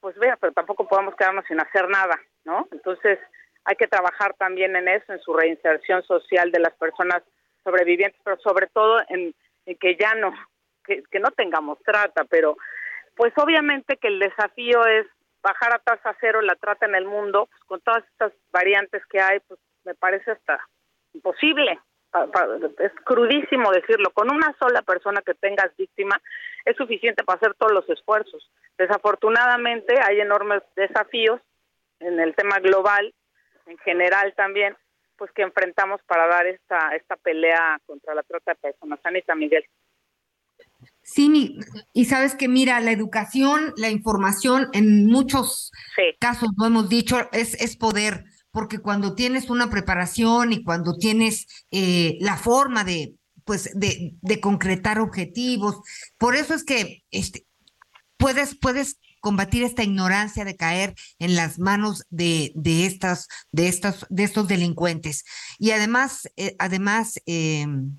Pues 0.00 0.16
vea, 0.16 0.36
pero 0.36 0.52
tampoco 0.52 0.86
podemos 0.86 1.14
quedarnos 1.16 1.44
sin 1.46 1.60
hacer 1.60 1.88
nada, 1.88 2.18
¿no? 2.44 2.68
Entonces, 2.70 3.18
hay 3.64 3.76
que 3.76 3.86
trabajar 3.86 4.34
también 4.34 4.76
en 4.76 4.88
eso, 4.88 5.12
en 5.12 5.20
su 5.20 5.34
reinserción 5.34 6.02
social 6.04 6.50
de 6.50 6.60
las 6.60 6.72
personas 6.74 7.22
sobrevivientes, 7.64 8.20
pero 8.24 8.38
sobre 8.38 8.66
todo 8.68 8.98
en, 9.08 9.34
que 9.78 9.96
ya 9.96 10.14
no, 10.14 10.32
que, 10.84 11.20
no 11.20 11.30
tengamos 11.32 11.78
trata, 11.84 12.24
pero 12.24 12.56
pues 13.14 13.32
obviamente 13.36 13.96
que 13.96 14.08
el 14.08 14.20
desafío 14.20 14.86
es 14.86 15.06
bajar 15.42 15.74
a 15.74 15.78
tasa 15.80 16.16
cero 16.20 16.40
la 16.40 16.54
trata 16.54 16.86
en 16.86 16.94
el 16.94 17.04
mundo, 17.04 17.46
pues 17.50 17.64
con 17.64 17.80
todas 17.80 18.04
estas 18.04 18.32
variantes 18.50 19.04
que 19.06 19.20
hay, 19.20 19.40
pues 19.40 19.60
me 19.84 19.94
parece 19.94 20.30
hasta 20.30 20.58
imposible. 21.12 21.78
Es 22.78 22.92
crudísimo 23.04 23.70
decirlo, 23.70 24.10
con 24.12 24.32
una 24.32 24.56
sola 24.58 24.80
persona 24.80 25.20
que 25.20 25.34
tengas 25.34 25.76
víctima 25.76 26.18
es 26.64 26.76
suficiente 26.76 27.24
para 27.24 27.38
hacer 27.38 27.54
todos 27.54 27.72
los 27.72 27.88
esfuerzos. 27.88 28.50
Desafortunadamente 28.76 29.94
hay 30.00 30.20
enormes 30.20 30.62
desafíos 30.76 31.40
en 32.00 32.20
el 32.20 32.34
tema 32.34 32.58
global, 32.60 33.14
en 33.66 33.78
general 33.78 34.34
también, 34.36 34.76
pues 35.16 35.30
que 35.32 35.42
enfrentamos 35.42 36.00
para 36.06 36.26
dar 36.26 36.46
esta 36.46 36.94
esta 36.94 37.16
pelea 37.16 37.80
contra 37.86 38.14
la 38.14 38.22
trata 38.22 38.52
de 38.52 38.56
personas. 38.56 39.00
Anita 39.02 39.34
Miguel. 39.34 39.64
Sí, 41.02 41.58
y 41.94 42.04
sabes 42.04 42.34
que 42.34 42.48
mira, 42.48 42.80
la 42.80 42.92
educación, 42.92 43.72
la 43.76 43.88
información, 43.88 44.68
en 44.74 45.06
muchos 45.06 45.72
casos 46.20 46.50
lo 46.58 46.66
hemos 46.66 46.88
dicho, 46.90 47.16
es, 47.32 47.54
es 47.62 47.76
poder, 47.78 48.24
porque 48.50 48.78
cuando 48.80 49.14
tienes 49.14 49.48
una 49.48 49.70
preparación 49.70 50.52
y 50.52 50.62
cuando 50.62 50.96
tienes 50.98 51.66
eh, 51.70 52.18
la 52.20 52.36
forma 52.36 52.84
de, 52.84 53.14
pues, 53.48 53.70
de, 53.72 54.14
de 54.20 54.40
concretar 54.40 55.00
objetivos, 55.00 55.76
por 56.18 56.36
eso 56.36 56.52
es 56.52 56.64
que 56.64 57.02
este, 57.10 57.46
puedes, 58.18 58.54
puedes 58.54 58.98
combatir 59.20 59.62
esta 59.62 59.82
ignorancia 59.82 60.44
de 60.44 60.54
caer 60.54 60.94
en 61.18 61.34
las 61.34 61.58
manos 61.58 62.04
de, 62.10 62.52
de 62.54 62.84
estas, 62.84 63.26
de 63.50 63.68
estas, 63.68 64.04
de 64.10 64.24
estos 64.24 64.48
delincuentes. 64.48 65.24
Y 65.58 65.70
además, 65.70 66.28
eh, 66.36 66.56
además, 66.58 67.22
em, 67.24 67.96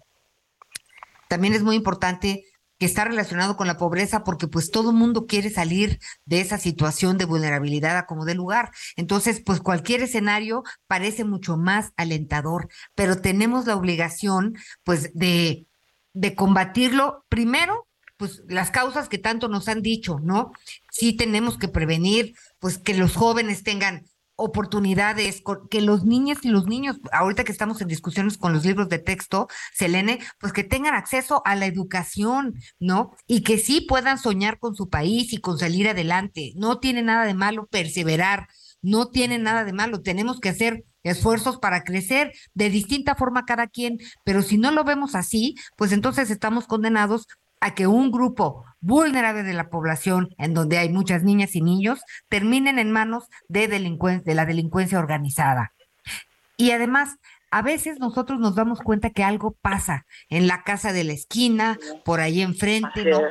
también 1.30 1.56
es 1.56 1.64
muy 1.64 1.76
importante 1.76 2.44
que 2.80 2.86
está 2.86 3.04
relacionado 3.06 3.58
con 3.58 3.68
la 3.68 3.78
pobreza 3.78 4.24
porque 4.24 4.48
pues 4.48 4.72
todo 4.72 4.94
mundo 4.94 5.28
quiere 5.28 5.50
salir 5.50 6.00
de 6.26 6.42
esa 6.42 6.58
situación 6.58 7.18
de 7.18 7.26
vulnerabilidad 7.26 7.98
a 7.98 8.06
como 8.06 8.26
de 8.26 8.36
lugar. 8.36 8.72
Entonces, 8.96 9.42
pues 9.46 9.60
cualquier 9.60 10.02
escenario 10.02 10.64
parece 10.88 11.26
mucho 11.26 11.58
más 11.58 11.92
alentador, 11.98 12.70
pero 12.96 13.22
tenemos 13.22 13.68
la 13.68 13.76
obligación 13.76 14.58
pues 14.84 15.12
de, 15.14 15.68
de 16.14 16.36
combatirlo 16.36 17.26
primero 17.30 17.86
pues 18.18 18.44
las 18.50 18.70
causas 18.70 19.08
que 19.08 19.18
tanto 19.18 19.48
nos 19.48 19.70
han 19.70 19.82
dicho, 19.82 20.20
¿no? 20.22 20.52
Sí 20.92 21.14
tenemos 21.14 21.58
que 21.58 21.70
prevenir, 21.70 22.36
pues 22.60 22.78
que 22.78 22.94
los 22.94 23.16
jóvenes 23.16 23.64
tengan 23.64 24.04
oportunidades, 24.40 25.44
que 25.70 25.82
los 25.82 26.06
niños 26.06 26.40
y 26.44 26.50
los 26.50 26.66
niños, 26.66 27.00
ahorita 27.12 27.44
que 27.44 27.52
estamos 27.52 27.82
en 27.82 27.88
discusiones 27.88 28.38
con 28.38 28.54
los 28.54 28.66
libros 28.66 28.90
de 28.90 29.00
texto, 29.00 29.48
Selene, 29.74 30.20
pues 30.40 30.54
que 30.54 30.64
tengan 30.64 30.96
acceso 30.96 31.42
a 31.46 31.56
la 31.56 31.66
educación, 31.66 32.56
¿no? 32.80 33.12
Y 33.28 33.42
que 33.42 33.58
sí 33.58 33.82
puedan 33.82 34.18
soñar 34.18 34.60
con 34.60 34.76
su 34.76 34.90
país 34.90 35.34
y 35.34 35.40
con 35.40 35.60
salir 35.60 35.88
adelante. 35.90 36.54
No 36.56 36.80
tiene 36.80 37.04
nada 37.04 37.26
de 37.26 37.34
malo 37.34 37.68
perseverar, 37.68 38.48
no 38.82 39.10
tiene 39.10 39.38
nada 39.38 39.66
de 39.66 39.74
malo. 39.74 40.02
Tenemos 40.02 40.40
que 40.40 40.50
hacer 40.50 40.86
esfuerzos 41.04 41.60
para 41.60 41.84
crecer 41.84 42.34
de 42.54 42.70
distinta 42.70 43.16
forma 43.16 43.46
cada 43.46 43.68
quien, 43.68 43.98
pero 44.24 44.42
si 44.42 44.58
no 44.58 44.72
lo 44.72 44.84
vemos 44.84 45.16
así, 45.16 45.56
pues 45.76 45.92
entonces 45.92 46.30
estamos 46.30 46.68
condenados 46.68 47.28
a 47.62 47.76
que 47.76 47.88
un 47.88 48.12
grupo 48.12 48.64
vulnerable 48.82 49.44
de 49.44 49.54
la 49.54 49.70
población, 49.70 50.30
en 50.38 50.54
donde 50.54 50.78
hay 50.78 50.90
muchas 50.90 51.24
niñas 51.24 51.56
y 51.56 51.62
niños, 51.62 52.00
terminen 52.30 52.80
en 52.80 52.92
manos 52.92 53.26
de, 53.48 53.68
de 53.68 54.36
la 54.36 54.46
delincuencia 54.46 55.00
organizada. 55.00 55.74
Y 56.58 56.72
además, 56.72 57.18
a 57.52 57.62
veces 57.62 58.00
nosotros 58.00 58.40
nos 58.40 58.56
damos 58.56 58.80
cuenta 58.80 59.10
que 59.10 59.24
algo 59.24 59.58
pasa 59.62 60.06
en 60.30 60.48
la 60.48 60.64
casa 60.64 60.94
de 60.94 61.04
la 61.04 61.14
esquina, 61.14 61.78
por 62.06 62.20
ahí 62.20 62.42
enfrente, 62.42 63.06
¿no? 63.06 63.22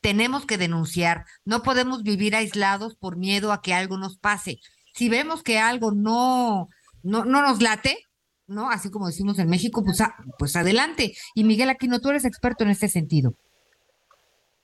Tenemos 0.00 0.46
que 0.46 0.56
denunciar, 0.56 1.24
no 1.44 1.62
podemos 1.62 2.02
vivir 2.02 2.34
aislados 2.34 2.96
por 2.96 3.16
miedo 3.16 3.52
a 3.52 3.60
que 3.60 3.74
algo 3.74 3.98
nos 3.98 4.18
pase. 4.18 4.58
Si 4.94 5.08
vemos 5.08 5.42
que 5.42 5.58
algo 5.58 5.92
no, 5.92 6.68
no, 7.02 7.24
no 7.24 7.42
nos 7.42 7.60
late, 7.60 7.98
¿no? 8.46 8.70
Así 8.70 8.90
como 8.90 9.06
decimos 9.06 9.38
en 9.38 9.48
México, 9.48 9.84
pues, 9.84 9.98
pues 10.38 10.56
adelante. 10.56 11.14
Y 11.34 11.44
Miguel 11.44 11.70
Aquino, 11.70 12.00
tú 12.00 12.10
eres 12.10 12.24
experto 12.24 12.64
en 12.64 12.70
este 12.70 12.88
sentido. 12.88 13.34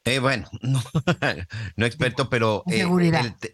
Eh, 0.07 0.21
bueno, 0.21 0.49
no, 0.63 0.83
no 1.75 1.85
experto, 1.85 2.31
pero 2.31 2.63
eh, 2.71 2.87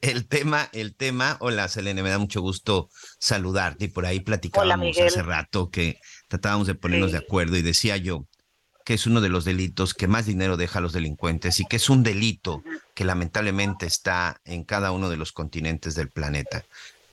el, 0.02 0.28
tema, 0.28 0.68
el 0.72 0.94
tema, 0.94 1.38
hola 1.40 1.66
Selene, 1.66 2.02
me 2.02 2.10
da 2.10 2.18
mucho 2.18 2.42
gusto 2.42 2.90
saludarte 3.18 3.86
y 3.86 3.88
por 3.88 4.04
ahí 4.04 4.20
platicábamos 4.20 4.98
hace 5.00 5.22
rato 5.22 5.70
que 5.70 5.98
tratábamos 6.28 6.66
de 6.66 6.74
ponernos 6.74 7.10
de 7.12 7.18
acuerdo 7.18 7.56
y 7.56 7.62
decía 7.62 7.96
yo 7.96 8.26
que 8.84 8.94
es 8.94 9.06
uno 9.06 9.22
de 9.22 9.30
los 9.30 9.46
delitos 9.46 9.94
que 9.94 10.08
más 10.08 10.26
dinero 10.26 10.58
deja 10.58 10.80
a 10.80 10.82
los 10.82 10.92
delincuentes 10.92 11.58
y 11.58 11.64
que 11.64 11.76
es 11.76 11.88
un 11.88 12.02
delito 12.02 12.62
que 12.94 13.04
lamentablemente 13.04 13.86
está 13.86 14.40
en 14.44 14.64
cada 14.64 14.92
uno 14.92 15.08
de 15.08 15.16
los 15.16 15.32
continentes 15.32 15.94
del 15.94 16.10
planeta. 16.10 16.64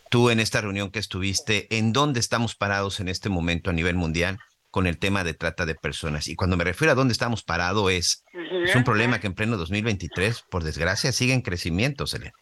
Tú 0.09 0.31
en 0.31 0.39
esta 0.39 0.59
reunión 0.59 0.89
que 0.89 0.99
estuviste, 0.99 1.67
¿en 1.77 1.93
dónde 1.93 2.19
estamos 2.19 2.55
parados 2.55 2.99
en 2.99 3.07
este 3.07 3.29
momento 3.29 3.69
a 3.69 3.73
nivel 3.73 3.95
mundial? 3.95 4.39
Con 4.71 4.87
el 4.87 4.99
tema 4.99 5.23
de 5.23 5.33
trata 5.33 5.65
de 5.65 5.75
personas. 5.75 6.27
Y 6.27 6.35
cuando 6.35 6.57
me 6.57 6.63
refiero 6.63 6.91
a 6.91 6.95
dónde 6.95 7.13
estamos 7.13 7.43
parados 7.43 7.91
es, 7.91 8.25
es 8.33 8.75
un 8.75 8.83
problema 8.83 9.19
que 9.19 9.27
en 9.27 9.35
pleno 9.35 9.57
2023, 9.57 10.43
por 10.43 10.63
desgracia, 10.63 11.11
sigue 11.11 11.33
en 11.33 11.41
crecimiento, 11.41 12.05
Selena. 12.05 12.33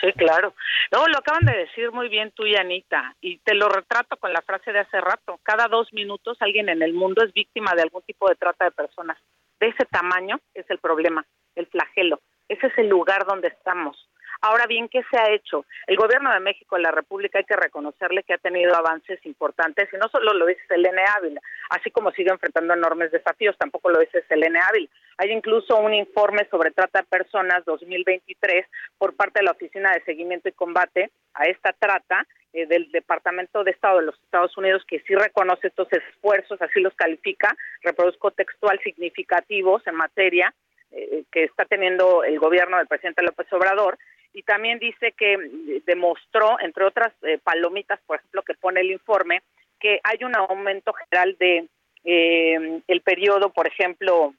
Sí, 0.00 0.12
claro. 0.14 0.54
No, 0.90 1.06
lo 1.06 1.18
acaban 1.18 1.44
de 1.44 1.56
decir 1.56 1.92
muy 1.92 2.08
bien 2.08 2.32
tú 2.32 2.44
y 2.44 2.56
Anita, 2.56 3.14
y 3.20 3.38
te 3.38 3.54
lo 3.54 3.68
retrato 3.68 4.16
con 4.16 4.32
la 4.32 4.42
frase 4.42 4.72
de 4.72 4.80
hace 4.80 5.00
rato. 5.00 5.38
Cada 5.44 5.68
dos 5.68 5.92
minutos 5.92 6.36
alguien 6.40 6.68
en 6.68 6.82
el 6.82 6.92
mundo 6.92 7.24
es 7.24 7.32
víctima 7.32 7.72
de 7.76 7.82
algún 7.82 8.02
tipo 8.02 8.28
de 8.28 8.34
trata 8.34 8.64
de 8.64 8.72
personas. 8.72 9.16
De 9.60 9.68
ese 9.68 9.84
tamaño 9.84 10.40
es 10.54 10.68
el 10.70 10.78
problema, 10.78 11.24
el 11.54 11.66
flagelo. 11.66 12.20
Ese 12.48 12.66
es 12.66 12.78
el 12.78 12.88
lugar 12.88 13.24
donde 13.26 13.48
estamos. 13.48 14.08
Ahora 14.44 14.66
bien, 14.66 14.88
¿qué 14.88 15.02
se 15.08 15.16
ha 15.16 15.30
hecho? 15.30 15.64
El 15.86 15.96
gobierno 15.96 16.32
de 16.32 16.40
México, 16.40 16.76
la 16.76 16.90
República, 16.90 17.38
hay 17.38 17.44
que 17.44 17.54
reconocerle 17.54 18.24
que 18.24 18.34
ha 18.34 18.38
tenido 18.38 18.74
avances 18.74 19.24
importantes 19.24 19.88
y 19.92 19.96
no 19.96 20.08
solo 20.08 20.34
lo 20.34 20.46
dice 20.46 20.60
Selene 20.66 21.04
Ávila, 21.16 21.40
así 21.70 21.92
como 21.92 22.10
sigue 22.10 22.30
enfrentando 22.30 22.74
enormes 22.74 23.12
desafíos, 23.12 23.56
tampoco 23.56 23.90
lo 23.90 24.00
dice 24.00 24.24
Selene 24.26 24.58
Ávila. 24.68 24.88
Hay 25.18 25.30
incluso 25.30 25.76
un 25.76 25.94
informe 25.94 26.44
sobre 26.50 26.72
trata 26.72 27.02
de 27.02 27.06
personas 27.06 27.64
2023 27.66 28.66
por 28.98 29.14
parte 29.14 29.38
de 29.38 29.44
la 29.44 29.52
Oficina 29.52 29.92
de 29.92 30.02
Seguimiento 30.02 30.48
y 30.48 30.52
Combate 30.52 31.12
a 31.34 31.44
esta 31.44 31.72
trata 31.72 32.26
eh, 32.52 32.66
del 32.66 32.90
Departamento 32.90 33.62
de 33.62 33.70
Estado 33.70 34.00
de 34.00 34.06
los 34.06 34.20
Estados 34.24 34.58
Unidos 34.58 34.82
que 34.88 34.98
sí 35.06 35.14
reconoce 35.14 35.68
estos 35.68 35.86
esfuerzos, 35.92 36.60
así 36.60 36.80
los 36.80 36.94
califica, 36.94 37.56
reproduzco 37.82 38.32
textual 38.32 38.80
significativos 38.82 39.86
en 39.86 39.94
materia 39.94 40.52
eh, 40.90 41.22
que 41.30 41.44
está 41.44 41.64
teniendo 41.64 42.24
el 42.24 42.40
gobierno 42.40 42.76
del 42.78 42.88
presidente 42.88 43.22
López 43.22 43.46
Obrador 43.52 43.98
y 44.32 44.42
también 44.42 44.78
dice 44.78 45.12
que 45.12 45.36
demostró, 45.84 46.58
entre 46.60 46.84
otras 46.84 47.12
eh, 47.22 47.38
palomitas, 47.42 48.00
por 48.06 48.18
ejemplo, 48.18 48.42
que 48.42 48.54
pone 48.54 48.80
el 48.80 48.90
informe, 48.90 49.42
que 49.78 50.00
hay 50.04 50.24
un 50.24 50.34
aumento 50.36 50.92
general 50.92 51.36
de 51.38 51.68
eh, 52.04 52.80
el 52.86 53.00
periodo, 53.02 53.50
por 53.50 53.66
ejemplo, 53.66 54.34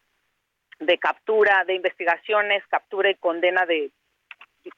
de 0.79 0.97
captura, 0.97 1.63
de 1.65 1.75
investigaciones, 1.75 2.63
captura 2.67 3.09
y 3.09 3.15
condena 3.15 3.65
de 3.65 3.91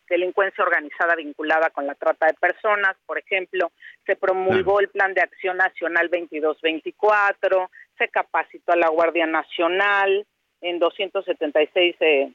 delincuencia 0.09 0.63
organizada 0.63 1.15
vinculada 1.15 1.69
con 1.69 1.85
la 1.85 1.95
trata 1.95 2.25
de 2.25 2.33
personas, 2.33 2.95
por 3.05 3.19
ejemplo, 3.19 3.71
se 4.05 4.15
promulgó 4.15 4.79
el 4.79 4.89
Plan 4.89 5.13
de 5.13 5.21
Acción 5.21 5.57
Nacional 5.57 6.09
2224, 6.09 7.69
se 7.97 8.09
capacitó 8.09 8.73
a 8.73 8.77
la 8.77 8.89
Guardia 8.89 9.27
Nacional 9.27 10.25
en 10.61 10.79
276 10.79 11.95
eh, 11.99 12.33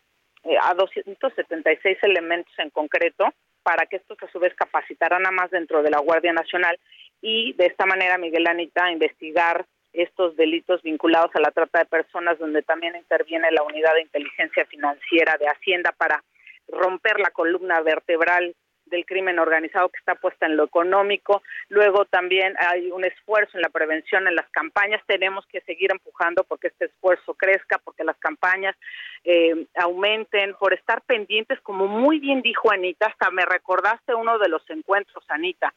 a 0.62 0.74
276 0.74 1.98
elementos 2.02 2.52
en 2.58 2.70
concreto 2.70 3.32
para 3.62 3.86
que 3.86 3.96
estos 3.96 4.16
a 4.22 4.30
su 4.30 4.38
vez 4.38 4.54
capacitaran 4.54 5.26
a 5.26 5.30
más 5.30 5.50
dentro 5.50 5.82
de 5.82 5.90
la 5.90 6.00
Guardia 6.00 6.32
Nacional 6.32 6.78
y 7.20 7.52
de 7.54 7.66
esta 7.66 7.86
manera 7.86 8.18
Miguel 8.18 8.46
Anita 8.46 8.90
investigar 8.90 9.66
estos 9.92 10.36
delitos 10.36 10.82
vinculados 10.82 11.30
a 11.34 11.40
la 11.40 11.50
trata 11.50 11.80
de 11.80 11.84
personas 11.86 12.38
donde 12.38 12.62
también 12.62 12.96
interviene 12.96 13.50
la 13.50 13.62
unidad 13.62 13.94
de 13.94 14.02
inteligencia 14.02 14.64
financiera 14.66 15.36
de 15.38 15.48
Hacienda 15.48 15.92
para 15.92 16.22
romper 16.68 17.18
la 17.18 17.30
columna 17.30 17.80
vertebral 17.80 18.54
del 18.90 19.06
crimen 19.06 19.38
organizado 19.38 19.88
que 19.88 19.98
está 19.98 20.14
puesta 20.14 20.46
en 20.46 20.56
lo 20.56 20.64
económico. 20.64 21.42
Luego 21.68 22.04
también 22.04 22.54
hay 22.58 22.90
un 22.90 23.04
esfuerzo 23.04 23.56
en 23.56 23.62
la 23.62 23.70
prevención, 23.70 24.26
en 24.28 24.34
las 24.34 24.48
campañas. 24.50 25.02
Tenemos 25.06 25.46
que 25.46 25.60
seguir 25.62 25.90
empujando 25.90 26.44
porque 26.44 26.68
este 26.68 26.86
esfuerzo 26.86 27.34
crezca, 27.34 27.78
porque 27.78 28.04
las 28.04 28.18
campañas 28.18 28.76
eh, 29.24 29.66
aumenten, 29.76 30.54
por 30.54 30.74
estar 30.74 31.00
pendientes, 31.02 31.60
como 31.60 31.86
muy 31.86 32.18
bien 32.18 32.42
dijo 32.42 32.70
Anita, 32.70 33.06
hasta 33.06 33.30
me 33.30 33.44
recordaste 33.44 34.14
uno 34.14 34.38
de 34.38 34.48
los 34.48 34.68
encuentros, 34.68 35.24
Anita 35.28 35.72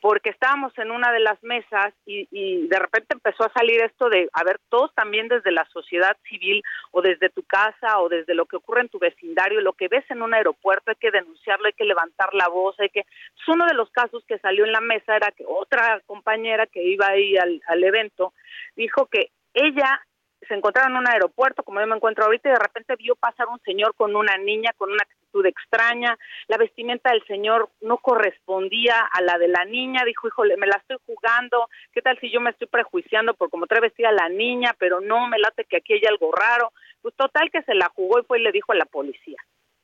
porque 0.00 0.30
estábamos 0.30 0.76
en 0.78 0.90
una 0.90 1.10
de 1.10 1.20
las 1.20 1.42
mesas 1.42 1.94
y, 2.04 2.28
y, 2.30 2.66
de 2.68 2.78
repente 2.78 3.14
empezó 3.14 3.44
a 3.44 3.52
salir 3.52 3.82
esto 3.82 4.08
de, 4.08 4.28
a 4.32 4.44
ver, 4.44 4.60
todos 4.68 4.94
también 4.94 5.28
desde 5.28 5.50
la 5.50 5.64
sociedad 5.72 6.16
civil 6.28 6.62
o 6.90 7.00
desde 7.00 7.30
tu 7.30 7.42
casa 7.42 7.98
o 8.00 8.08
desde 8.08 8.34
lo 8.34 8.46
que 8.46 8.56
ocurre 8.56 8.82
en 8.82 8.88
tu 8.88 8.98
vecindario, 8.98 9.60
lo 9.60 9.72
que 9.72 9.88
ves 9.88 10.04
en 10.10 10.22
un 10.22 10.34
aeropuerto 10.34 10.90
hay 10.90 10.96
que 10.96 11.10
denunciarlo, 11.10 11.66
hay 11.66 11.72
que 11.72 11.84
levantar 11.84 12.34
la 12.34 12.48
voz, 12.48 12.78
hay 12.78 12.90
que... 12.90 13.00
Es 13.00 13.48
uno 13.48 13.66
de 13.66 13.74
los 13.74 13.90
casos 13.90 14.22
que 14.26 14.38
salió 14.38 14.64
en 14.64 14.72
la 14.72 14.80
mesa 14.80 15.16
era 15.16 15.30
que 15.30 15.44
otra 15.46 16.00
compañera 16.06 16.66
que 16.66 16.82
iba 16.82 17.08
ahí 17.08 17.36
al, 17.36 17.84
evento 17.84 18.32
dijo 18.74 19.06
que 19.06 19.30
ella 19.54 20.00
se 20.48 20.54
encontraron 20.54 20.92
en 20.92 20.98
un 20.98 21.08
aeropuerto, 21.08 21.62
como 21.62 21.80
yo 21.80 21.86
me 21.86 21.96
encuentro 21.96 22.24
ahorita, 22.24 22.48
y 22.48 22.52
de 22.52 22.58
repente 22.58 22.96
vio 22.96 23.16
pasar 23.16 23.48
un 23.48 23.60
señor 23.60 23.94
con 23.94 24.14
una 24.14 24.36
niña, 24.36 24.72
con 24.76 24.90
una 24.90 25.04
actitud 25.36 25.46
extraña, 25.46 26.16
la 26.48 26.56
vestimenta 26.56 27.10
del 27.10 27.24
señor 27.26 27.68
no 27.80 27.98
correspondía 27.98 28.94
a 29.12 29.20
la 29.22 29.38
de 29.38 29.48
la 29.48 29.64
niña, 29.64 30.04
dijo, 30.04 30.28
híjole, 30.28 30.56
me 30.56 30.66
la 30.66 30.76
estoy 30.76 30.98
jugando, 31.06 31.68
¿qué 31.92 32.02
tal 32.02 32.18
si 32.20 32.30
yo 32.30 32.40
me 32.40 32.50
estoy 32.50 32.68
prejuiciando 32.68 33.34
por 33.34 33.50
cómo 33.50 33.66
trae 33.66 33.80
vestida 33.80 34.12
la 34.12 34.28
niña, 34.28 34.74
pero 34.78 35.00
no, 35.00 35.26
me 35.28 35.38
late 35.38 35.64
que 35.64 35.78
aquí 35.78 35.94
hay 35.94 36.02
algo 36.08 36.32
raro? 36.32 36.72
Pues 37.02 37.14
total 37.14 37.50
que 37.50 37.62
se 37.62 37.74
la 37.74 37.90
jugó 37.94 38.20
y 38.20 38.24
fue 38.24 38.40
y 38.40 38.42
le 38.42 38.52
dijo 38.52 38.72
a 38.72 38.76
la 38.76 38.86
policía. 38.86 39.38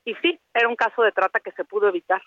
Y 0.04 0.14
sí, 0.16 0.38
era 0.54 0.68
un 0.68 0.76
caso 0.76 1.02
de 1.02 1.12
trata 1.12 1.40
que 1.40 1.52
se 1.52 1.64
pudo 1.64 1.88
evitar. 1.88 2.22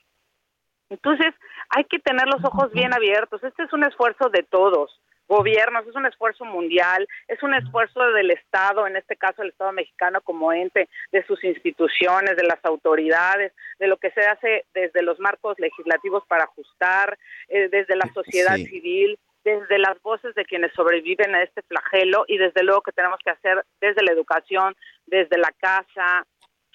Entonces, 0.89 1.33
hay 1.69 1.83
que 1.85 1.99
tener 1.99 2.27
los 2.27 2.43
ojos 2.45 2.71
bien 2.71 2.93
abiertos. 2.93 3.43
Este 3.43 3.63
es 3.63 3.73
un 3.73 3.83
esfuerzo 3.83 4.29
de 4.29 4.43
todos 4.43 5.01
gobiernos, 5.27 5.87
es 5.87 5.95
un 5.95 6.05
esfuerzo 6.05 6.45
mundial, 6.45 7.07
es 7.27 7.41
un 7.43 7.53
esfuerzo 7.53 7.99
del 8.11 8.31
Estado, 8.31 8.87
en 8.87 8.95
este 8.95 9.15
caso 9.15 9.41
el 9.41 9.49
Estado 9.49 9.71
mexicano 9.71 10.21
como 10.21 10.51
ente, 10.53 10.89
de 11.11 11.25
sus 11.25 11.43
instituciones, 11.43 12.35
de 12.35 12.43
las 12.43 12.63
autoridades, 12.63 13.53
de 13.79 13.87
lo 13.87 13.97
que 13.97 14.11
se 14.11 14.21
hace 14.21 14.65
desde 14.73 15.01
los 15.01 15.19
marcos 15.19 15.57
legislativos 15.59 16.23
para 16.27 16.45
ajustar, 16.45 17.17
eh, 17.47 17.69
desde 17.69 17.95
la 17.95 18.11
sociedad 18.13 18.55
civil, 18.55 19.17
desde 19.43 19.77
las 19.77 20.01
voces 20.01 20.33
de 20.35 20.45
quienes 20.45 20.73
sobreviven 20.73 21.35
a 21.35 21.43
este 21.43 21.61
flagelo 21.63 22.25
y 22.27 22.37
desde 22.37 22.63
luego 22.63 22.81
que 22.81 22.91
tenemos 22.91 23.19
que 23.23 23.29
hacer 23.29 23.63
desde 23.79 24.03
la 24.03 24.11
educación, 24.11 24.75
desde 25.05 25.37
la 25.37 25.51
casa, 25.59 26.25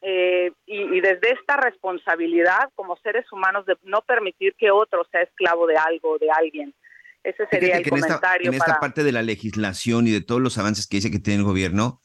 eh, 0.03 0.53
y, 0.65 0.97
y, 0.97 1.01
desde 1.03 1.33
esta 1.33 1.59
responsabilidad 1.59 2.71
como 2.75 2.97
seres 2.97 3.31
humanos 3.33 3.67
de 3.67 3.77
no 3.83 4.01
permitir 4.01 4.55
que 4.55 4.71
otro 4.71 5.05
sea 5.11 5.21
esclavo 5.21 5.67
de 5.67 5.77
algo, 5.77 6.17
de 6.17 6.31
alguien. 6.31 6.75
Ese 7.23 7.47
sería 7.51 7.77
el 7.77 7.89
comentario. 7.89 8.51
En 8.51 8.55
esta, 8.55 8.81
parte 8.81 9.05
de 9.05 9.12
la 9.12 9.23
legislación 9.23 10.07
y 10.07 10.11
de 10.11 10.23
todos 10.23 10.41
los 10.41 10.57
avances 10.59 10.87
que 10.87 10.97
dice 10.97 11.11
que 11.11 11.18
tiene 11.18 11.41
el 11.41 11.45
gobierno, 11.45 12.01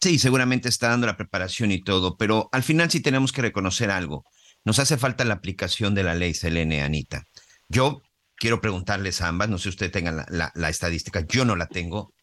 sí, 0.00 0.18
seguramente 0.18 0.68
está 0.68 0.88
dando 0.88 1.06
la 1.06 1.16
preparación 1.16 1.70
y 1.70 1.82
todo, 1.82 2.16
pero 2.16 2.48
al 2.52 2.62
final 2.62 2.90
sí 2.90 3.00
tenemos 3.00 3.32
que 3.32 3.42
reconocer 3.42 3.90
algo. 3.90 4.24
Nos 4.64 4.78
hace 4.78 4.96
falta 4.96 5.24
la 5.24 5.34
aplicación 5.34 5.94
de 5.94 6.04
la 6.04 6.14
ley 6.14 6.32
Selene, 6.32 6.82
Anita. 6.82 7.24
Yo 7.68 8.00
quiero 8.36 8.60
preguntarles 8.60 9.20
a 9.20 9.28
ambas, 9.28 9.50
no 9.50 9.58
sé 9.58 9.64
si 9.64 9.68
ustedes 9.70 9.92
tengan 9.92 10.24
la 10.28 10.68
estadística, 10.68 11.20
yo 11.20 11.44
no 11.44 11.56
la 11.56 11.66
tengo. 11.66 12.13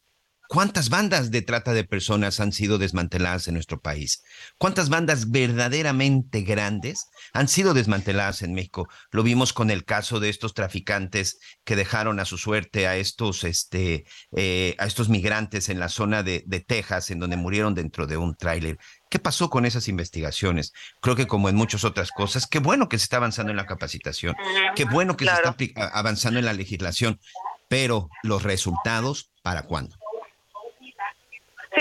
¿Cuántas 0.51 0.89
bandas 0.89 1.31
de 1.31 1.41
trata 1.41 1.71
de 1.71 1.85
personas 1.85 2.41
han 2.41 2.51
sido 2.51 2.77
desmanteladas 2.77 3.47
en 3.47 3.53
nuestro 3.53 3.79
país? 3.79 4.21
¿Cuántas 4.57 4.89
bandas 4.89 5.31
verdaderamente 5.31 6.41
grandes 6.41 7.07
han 7.31 7.47
sido 7.47 7.73
desmanteladas 7.73 8.41
en 8.41 8.53
México? 8.53 8.89
Lo 9.11 9.23
vimos 9.23 9.53
con 9.53 9.71
el 9.71 9.85
caso 9.85 10.19
de 10.19 10.27
estos 10.27 10.53
traficantes 10.53 11.39
que 11.63 11.77
dejaron 11.77 12.19
a 12.19 12.25
su 12.25 12.37
suerte 12.37 12.85
a 12.85 12.97
estos, 12.97 13.45
este, 13.45 14.03
eh, 14.35 14.75
a 14.77 14.87
estos 14.87 15.07
migrantes 15.07 15.69
en 15.69 15.79
la 15.79 15.87
zona 15.87 16.21
de, 16.21 16.41
Texas, 16.67 17.11
en 17.11 17.19
donde 17.19 17.37
murieron 17.37 17.73
dentro 17.73 18.05
de 18.05 18.17
un 18.17 18.35
tráiler. 18.35 18.77
¿Qué 19.09 19.19
pasó 19.19 19.49
con 19.49 19.65
esas 19.65 19.87
investigaciones? 19.87 20.73
Creo 21.01 21.15
que 21.15 21.27
como 21.27 21.47
en 21.47 21.55
muchas 21.55 21.85
otras 21.85 22.11
cosas, 22.11 22.45
qué 22.45 22.59
bueno 22.59 22.89
que 22.89 22.97
se 22.97 23.03
está 23.03 23.15
avanzando 23.15 23.51
en 23.51 23.57
la 23.57 23.67
capacitación, 23.67 24.35
qué 24.75 24.83
bueno 24.83 25.15
que 25.15 25.23
se 25.23 25.31
está 25.31 25.55
avanzando 25.93 26.39
en 26.39 26.45
la 26.45 26.51
legislación, 26.51 27.21
pero 27.69 28.09
los 28.21 28.43
resultados, 28.43 29.31
¿para 29.43 29.63
cuándo? 29.63 30.00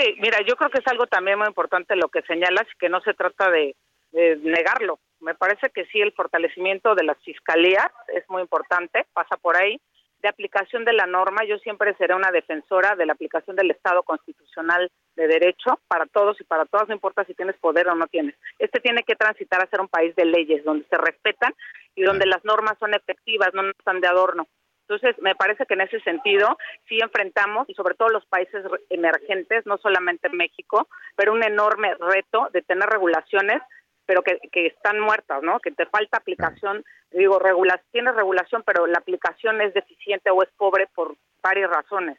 Sí, 0.01 0.15
mira, 0.19 0.39
yo 0.47 0.55
creo 0.55 0.71
que 0.71 0.79
es 0.79 0.87
algo 0.87 1.05
también 1.05 1.37
muy 1.37 1.47
importante 1.47 1.95
lo 1.95 2.09
que 2.09 2.23
señalas, 2.23 2.65
que 2.79 2.89
no 2.89 3.01
se 3.01 3.13
trata 3.13 3.51
de, 3.51 3.75
negarlo. 4.11 4.99
Me 5.19 5.35
parece 5.35 5.69
que 5.69 5.85
sí, 5.85 6.01
el 6.01 6.11
fortalecimiento 6.11 6.95
de 6.95 7.03
las 7.03 7.17
fiscalías 7.23 7.87
es 8.13 8.27
muy 8.29 8.41
importante, 8.41 9.05
pasa 9.13 9.37
por 9.37 9.55
ahí. 9.57 9.79
de 10.21 10.29
aplicación 10.29 10.85
de 10.85 10.93
la 10.93 11.07
norma. 11.07 11.43
Yo 11.45 11.57
siempre 11.59 11.95
seré 11.95 12.13
una 12.13 12.29
defensora 12.29 12.95
de 12.95 13.07
la 13.07 13.13
aplicación 13.13 13.55
del 13.55 13.71
Estado 13.71 14.03
constitucional 14.03 14.91
de 15.15 15.27
derecho 15.27 15.79
para 15.87 16.05
todos 16.05 16.39
y 16.39 16.43
para 16.43 16.65
todas, 16.65 16.87
no 16.87 16.93
importa 16.93 17.23
si 17.25 17.33
tienes 17.33 17.57
poder 17.57 17.87
o 17.87 17.95
no 17.95 18.05
tienes. 18.05 18.35
Este 18.59 18.79
tiene 18.81 19.01
que 19.01 19.15
transitar 19.15 19.63
a 19.63 19.69
ser 19.69 19.81
un 19.81 19.87
país 19.87 20.15
de 20.15 20.25
leyes, 20.25 20.63
donde 20.63 20.85
se 20.85 20.97
respetan 20.97 21.55
y 21.95 22.03
donde 22.03 22.27
las 22.27 22.45
normas 22.45 22.77
son 22.79 22.93
efectivas, 22.93 23.49
no 23.53 23.67
están 23.69 23.99
de 23.99 24.07
adorno. 24.07 24.47
Entonces, 24.91 25.21
me 25.21 25.35
parece 25.35 25.65
que 25.65 25.75
en 25.75 25.81
ese 25.81 26.01
sentido 26.01 26.57
sí 26.89 26.99
enfrentamos, 27.01 27.69
y 27.69 27.73
sobre 27.75 27.95
todo 27.95 28.09
los 28.09 28.25
países 28.25 28.65
emergentes, 28.89 29.65
no 29.65 29.77
solamente 29.77 30.27
México, 30.27 30.89
pero 31.15 31.31
un 31.31 31.43
enorme 31.43 31.93
reto 31.95 32.49
de 32.51 32.61
tener 32.61 32.89
regulaciones 32.89 33.61
pero 34.05 34.23
que, 34.23 34.65
están 34.67 34.99
muertas, 34.99 35.41
¿no? 35.41 35.61
Que 35.61 35.71
te 35.71 35.85
falta 35.85 36.17
aplicación, 36.17 36.83
digo, 37.11 37.39
regula 37.39 37.79
tienes 37.91 38.13
regulación, 38.13 38.61
pero 38.65 38.85
la 38.85 38.97
aplicación 38.97 39.61
es 39.61 39.73
deficiente 39.73 40.29
o 40.31 40.43
es 40.43 40.49
pobre 40.57 40.87
por 40.93 41.15
varias 41.41 41.69
razones, 41.69 42.17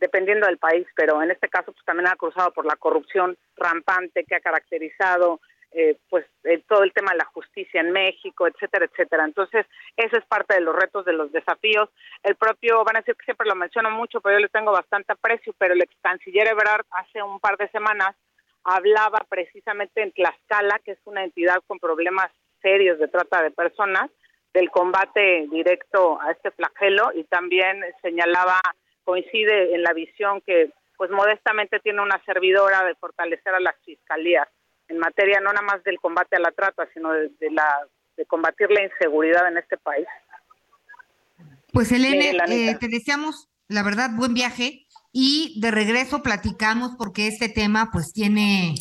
dependiendo 0.00 0.46
del 0.46 0.56
país, 0.56 0.86
pero 0.96 1.22
en 1.22 1.30
este 1.30 1.50
caso 1.50 1.72
pues 1.72 1.84
también 1.84 2.08
ha 2.08 2.16
cruzado 2.16 2.50
por 2.52 2.64
la 2.64 2.76
corrupción 2.76 3.36
rampante 3.56 4.24
que 4.24 4.36
ha 4.36 4.40
caracterizado 4.40 5.40
eh, 5.76 5.98
pues 6.08 6.24
eh, 6.44 6.62
todo 6.68 6.84
el 6.84 6.92
tema 6.92 7.10
de 7.10 7.18
la 7.18 7.24
justicia 7.24 7.80
en 7.80 7.90
México, 7.90 8.46
etcétera, 8.46 8.86
etcétera. 8.86 9.24
Entonces, 9.24 9.66
ese 9.96 10.18
es 10.18 10.24
parte 10.26 10.54
de 10.54 10.60
los 10.60 10.74
retos, 10.74 11.04
de 11.04 11.12
los 11.12 11.32
desafíos. 11.32 11.88
El 12.22 12.36
propio, 12.36 12.84
van 12.84 12.96
a 12.96 13.00
decir 13.00 13.16
que 13.16 13.24
siempre 13.24 13.48
lo 13.48 13.56
menciono 13.56 13.90
mucho, 13.90 14.20
pero 14.20 14.36
yo 14.36 14.42
le 14.42 14.48
tengo 14.48 14.70
bastante 14.70 15.12
aprecio, 15.12 15.52
pero 15.58 15.74
el 15.74 15.82
ex 15.82 15.92
canciller 16.00 16.46
Ebrard 16.46 16.86
hace 16.90 17.22
un 17.22 17.40
par 17.40 17.56
de 17.56 17.68
semanas 17.70 18.14
hablaba 18.62 19.26
precisamente 19.28 20.00
en 20.00 20.12
Tlaxcala, 20.12 20.78
que 20.84 20.92
es 20.92 21.00
una 21.06 21.24
entidad 21.24 21.62
con 21.66 21.80
problemas 21.80 22.30
serios 22.62 22.98
de 23.00 23.08
trata 23.08 23.42
de 23.42 23.50
personas, 23.50 24.10
del 24.52 24.70
combate 24.70 25.48
directo 25.50 26.20
a 26.20 26.30
este 26.30 26.52
flagelo 26.52 27.10
y 27.14 27.24
también 27.24 27.82
señalaba, 28.00 28.60
coincide 29.02 29.74
en 29.74 29.82
la 29.82 29.92
visión 29.92 30.40
que 30.40 30.70
pues 30.96 31.10
modestamente 31.10 31.80
tiene 31.80 32.00
una 32.00 32.22
servidora 32.24 32.84
de 32.84 32.94
fortalecer 32.94 33.54
a 33.54 33.60
las 33.60 33.74
fiscalías 33.84 34.48
en 34.88 34.98
materia 34.98 35.40
no 35.40 35.52
nada 35.52 35.66
más 35.66 35.82
del 35.84 35.98
combate 35.98 36.36
a 36.36 36.40
la 36.40 36.52
trata, 36.52 36.88
sino 36.92 37.12
de, 37.12 37.30
la 37.50 37.86
de 38.16 38.26
combatir 38.26 38.70
la 38.70 38.82
inseguridad 38.82 39.48
en 39.48 39.58
este 39.58 39.76
país. 39.76 40.06
Pues 41.72 41.90
Elena, 41.90 42.44
eh, 42.48 42.76
te 42.78 42.88
deseamos, 42.88 43.48
la 43.68 43.82
verdad, 43.82 44.10
buen 44.14 44.34
viaje 44.34 44.86
y 45.12 45.60
de 45.60 45.70
regreso 45.70 46.22
platicamos 46.22 46.92
porque 46.96 47.26
este 47.26 47.48
tema 47.48 47.90
pues 47.92 48.12
tiene 48.12 48.74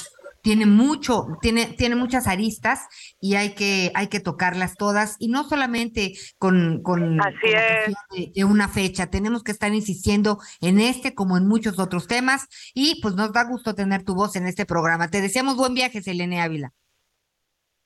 tiene 0.44 0.66
mucho, 0.66 1.26
tiene, 1.42 1.68
tiene 1.68 1.96
muchas 1.96 2.28
aristas 2.28 2.88
y 3.22 3.36
hay 3.36 3.56
que, 3.56 3.92
hay 3.96 4.10
que 4.10 4.20
tocarlas 4.20 4.76
todas, 4.76 5.16
y 5.18 5.30
no 5.30 5.46
solamente 5.46 6.14
con, 6.38 6.84
con, 6.84 7.18
de, 7.18 8.44
una 8.44 8.68
fecha, 8.68 9.10
tenemos 9.10 9.42
que 9.42 9.54
estar 9.54 9.74
insistiendo 9.74 10.38
en 10.60 10.80
este 10.80 11.16
como 11.16 11.38
en 11.38 11.48
muchos 11.48 11.80
otros 11.80 12.08
temas, 12.08 12.48
y 12.76 13.02
pues 13.02 13.16
nos 13.16 13.32
da 13.32 13.46
gusto 13.46 13.74
tener 13.74 14.04
tu 14.04 14.16
voz 14.16 14.36
en 14.36 14.46
este 14.46 14.66
programa. 14.66 15.08
Te 15.08 15.22
deseamos 15.22 15.56
buen 15.56 15.74
viaje, 15.74 16.02
Selene 16.02 16.42
Ávila. 16.42 16.72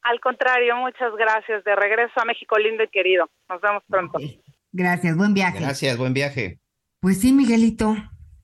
Al 0.02 0.20
contrario, 0.20 0.76
muchas 0.78 1.14
gracias. 1.16 1.64
De 1.64 1.76
regreso 1.76 2.14
a 2.16 2.26
México 2.26 2.58
lindo 2.58 2.84
y 2.84 2.88
querido. 2.88 3.30
Nos 3.50 3.62
vemos 3.62 3.84
pronto. 3.88 4.18
Gracias, 4.72 5.16
buen 5.16 5.34
viaje. 5.34 5.60
Gracias, 5.60 5.98
buen 5.98 6.14
viaje. 6.14 6.60
Pues 7.02 7.20
sí, 7.20 7.34
Miguelito. 7.34 7.96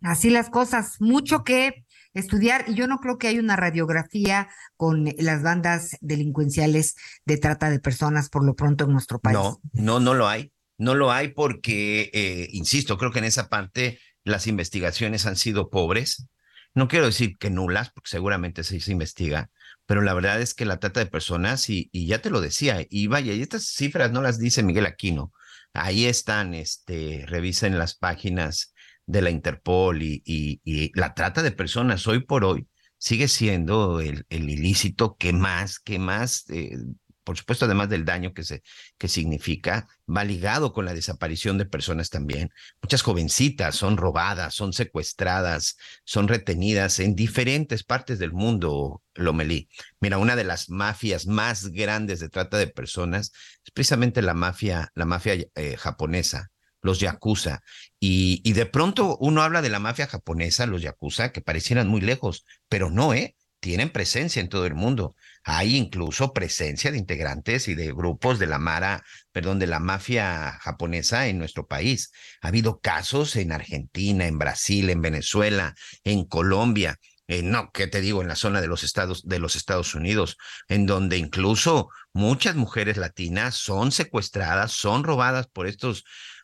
Así 0.03 0.29
las 0.29 0.49
cosas, 0.49 0.99
mucho 0.99 1.45
que 1.45 1.82
estudiar 2.13 2.65
y 2.67 2.75
yo 2.75 2.87
no 2.87 2.99
creo 2.99 3.17
que 3.17 3.27
hay 3.27 3.39
una 3.39 3.55
radiografía 3.55 4.49
con 4.77 5.05
las 5.17 5.43
bandas 5.43 5.97
delincuenciales 6.01 6.95
de 7.25 7.37
trata 7.37 7.69
de 7.69 7.79
personas 7.79 8.29
por 8.29 8.45
lo 8.45 8.55
pronto 8.55 8.85
en 8.85 8.91
nuestro 8.91 9.19
país. 9.19 9.37
No, 9.37 9.61
no, 9.73 9.99
no 9.99 10.13
lo 10.13 10.27
hay. 10.27 10.51
No 10.77 10.95
lo 10.95 11.11
hay 11.11 11.29
porque, 11.29 12.09
eh, 12.13 12.47
insisto, 12.51 12.97
creo 12.97 13.11
que 13.11 13.19
en 13.19 13.25
esa 13.25 13.47
parte 13.47 13.99
las 14.23 14.47
investigaciones 14.47 15.25
han 15.25 15.35
sido 15.35 15.69
pobres. 15.69 16.27
No 16.73 16.87
quiero 16.87 17.05
decir 17.05 17.37
que 17.37 17.51
nulas, 17.51 17.91
porque 17.91 18.09
seguramente 18.09 18.63
se, 18.63 18.79
se 18.79 18.91
investiga, 18.91 19.51
pero 19.85 20.01
la 20.01 20.13
verdad 20.15 20.41
es 20.41 20.55
que 20.55 20.65
la 20.65 20.79
trata 20.79 20.99
de 20.99 21.05
personas, 21.05 21.69
y, 21.69 21.89
y 21.91 22.07
ya 22.07 22.19
te 22.19 22.31
lo 22.31 22.41
decía, 22.41 22.85
y 22.89 23.07
vaya, 23.07 23.33
y 23.33 23.41
estas 23.43 23.67
cifras 23.67 24.11
no 24.11 24.21
las 24.21 24.39
dice 24.39 24.63
Miguel 24.63 24.87
Aquino, 24.87 25.31
ahí 25.73 26.05
están, 26.05 26.55
este, 26.55 27.25
revisen 27.27 27.77
las 27.77 27.95
páginas 27.95 28.72
de 29.05 29.21
la 29.21 29.29
Interpol 29.29 30.01
y, 30.01 30.91
la 30.95 31.13
trata 31.13 31.41
de 31.41 31.51
personas 31.51 32.07
hoy 32.07 32.19
por 32.23 32.45
hoy 32.45 32.67
sigue 32.97 33.27
siendo 33.27 33.99
el, 33.99 34.25
ilícito 34.29 35.17
que 35.17 35.33
más, 35.33 35.79
que 35.79 35.99
más, 35.99 36.49
eh, 36.49 36.77
por 37.25 37.37
supuesto, 37.37 37.65
además 37.65 37.89
del 37.89 38.05
daño 38.05 38.33
que, 38.33 38.43
se, 38.43 38.63
que 38.97 39.09
significa, 39.09 39.87
va 40.07 40.23
ligado 40.23 40.71
con 40.71 40.85
la 40.85 40.93
desaparición 40.93 41.57
de 41.57 41.65
personas 41.65 42.09
también. 42.09 42.51
Muchas 42.81 43.01
jovencitas 43.01 43.75
son 43.75 43.97
robadas, 43.97 44.53
son 44.53 44.71
secuestradas, 44.71 45.77
son 46.05 46.29
retenidas 46.29 46.99
en 46.99 47.15
diferentes 47.15 47.83
partes 47.83 48.19
del 48.19 48.31
mundo, 48.31 49.01
Lomelí. 49.15 49.67
Mira, 49.99 50.17
una 50.17 50.35
de 50.37 50.45
las 50.45 50.69
mafias 50.69 51.27
más 51.27 51.67
grandes 51.71 52.19
de 52.21 52.29
trata 52.29 52.57
de 52.57 52.67
personas 52.67 53.31
es 53.65 53.71
precisamente 53.71 54.21
la 54.21 54.33
mafia, 54.33 54.91
la 54.95 55.05
mafia 55.05 55.35
eh, 55.55 55.75
japonesa 55.77 56.52
los 56.83 56.99
yakuza. 56.99 57.63
Y, 57.99 58.41
y 58.43 58.53
de 58.53 58.67
pronto 58.67 59.17
uno 59.17 59.41
habla 59.41 59.63
de 59.63 59.69
la 59.69 59.79
mafia 59.79 60.05
japonesa, 60.05 60.67
los 60.67 60.83
yakuza, 60.83 61.31
que 61.31 61.41
parecieran 61.41 61.87
muy 61.87 62.01
lejos, 62.01 62.45
pero 62.69 62.91
no, 62.91 63.13
¿eh? 63.15 63.35
Tienen 63.59 63.91
presencia 63.91 64.41
en 64.41 64.49
todo 64.49 64.65
el 64.65 64.75
mundo. 64.75 65.15
Hay 65.45 65.77
incluso 65.77 66.33
presencia 66.33 66.91
de 66.91 66.97
integrantes 66.97 67.69
y 67.69 67.75
de 67.75 67.93
grupos 67.93 68.37
de 68.37 68.45
la 68.45 68.59
Mara, 68.59 69.03
perdón, 69.31 69.57
de 69.57 69.67
la 69.67 69.79
mafia 69.79 70.59
japonesa 70.61 71.27
en 71.27 71.37
nuestro 71.37 71.65
país. 71.65 72.11
Ha 72.41 72.49
habido 72.49 72.81
casos 72.81 73.37
en 73.37 73.53
Argentina, 73.53 74.27
en 74.27 74.37
Brasil, 74.37 74.89
en 74.89 75.01
Venezuela, 75.01 75.75
en 76.03 76.25
Colombia. 76.25 76.99
Eh, 77.27 77.41
no, 77.41 77.71
¿qué 77.71 77.87
te 77.87 78.01
digo? 78.01 78.21
En 78.21 78.27
la 78.27 78.35
zona 78.35 78.59
de 78.59 78.67
los 78.67 78.83
Estados, 78.83 79.25
de 79.25 79.39
los 79.39 79.55
Estados 79.55 79.95
Unidos, 79.95 80.35
en 80.67 80.85
donde 80.85 81.17
incluso 81.17 81.89
muchas 82.11 82.55
mujeres 82.55 82.97
latinas 82.97 83.55
son 83.55 83.93
secuestradas, 83.93 84.73
son 84.73 85.05
robadas 85.05 85.47
por 85.47 85.67
estos 85.67 86.03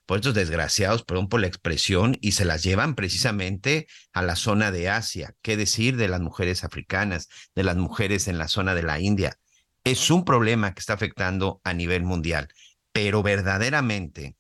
por 0.10 0.18
estos 0.18 0.34
desgraciados, 0.34 1.03
perdón 1.03 1.30
por 1.30 1.39
la 1.39 1.45
expresión, 1.45 2.18
y 2.20 2.32
se 2.32 2.43
las 2.43 2.64
llevan 2.64 2.95
precisamente 2.95 3.86
a 4.12 4.24
la 4.24 4.36
zona 4.36 4.72
de 4.72 4.89
Asia. 4.89 5.36
¿Qué 5.43 5.55
decir 5.55 5.97
de 5.97 6.07
las 6.07 6.20
mujeres 6.20 6.64
africanas, 6.64 7.30
de 7.53 7.62
las 7.62 7.78
mujeres 7.78 8.28
en 8.28 8.39
la 8.39 8.47
zona 8.47 8.74
de 8.74 8.82
la 8.82 8.99
India? 8.99 9.38
Es 9.84 10.10
un 10.10 10.26
problema 10.26 10.74
que 10.74 10.80
está 10.80 10.93
afectando 10.93 11.62
a 11.64 11.76
nivel 11.76 12.01
mundial, 12.01 12.47
pero 12.91 13.22
verdaderamente 13.22 14.36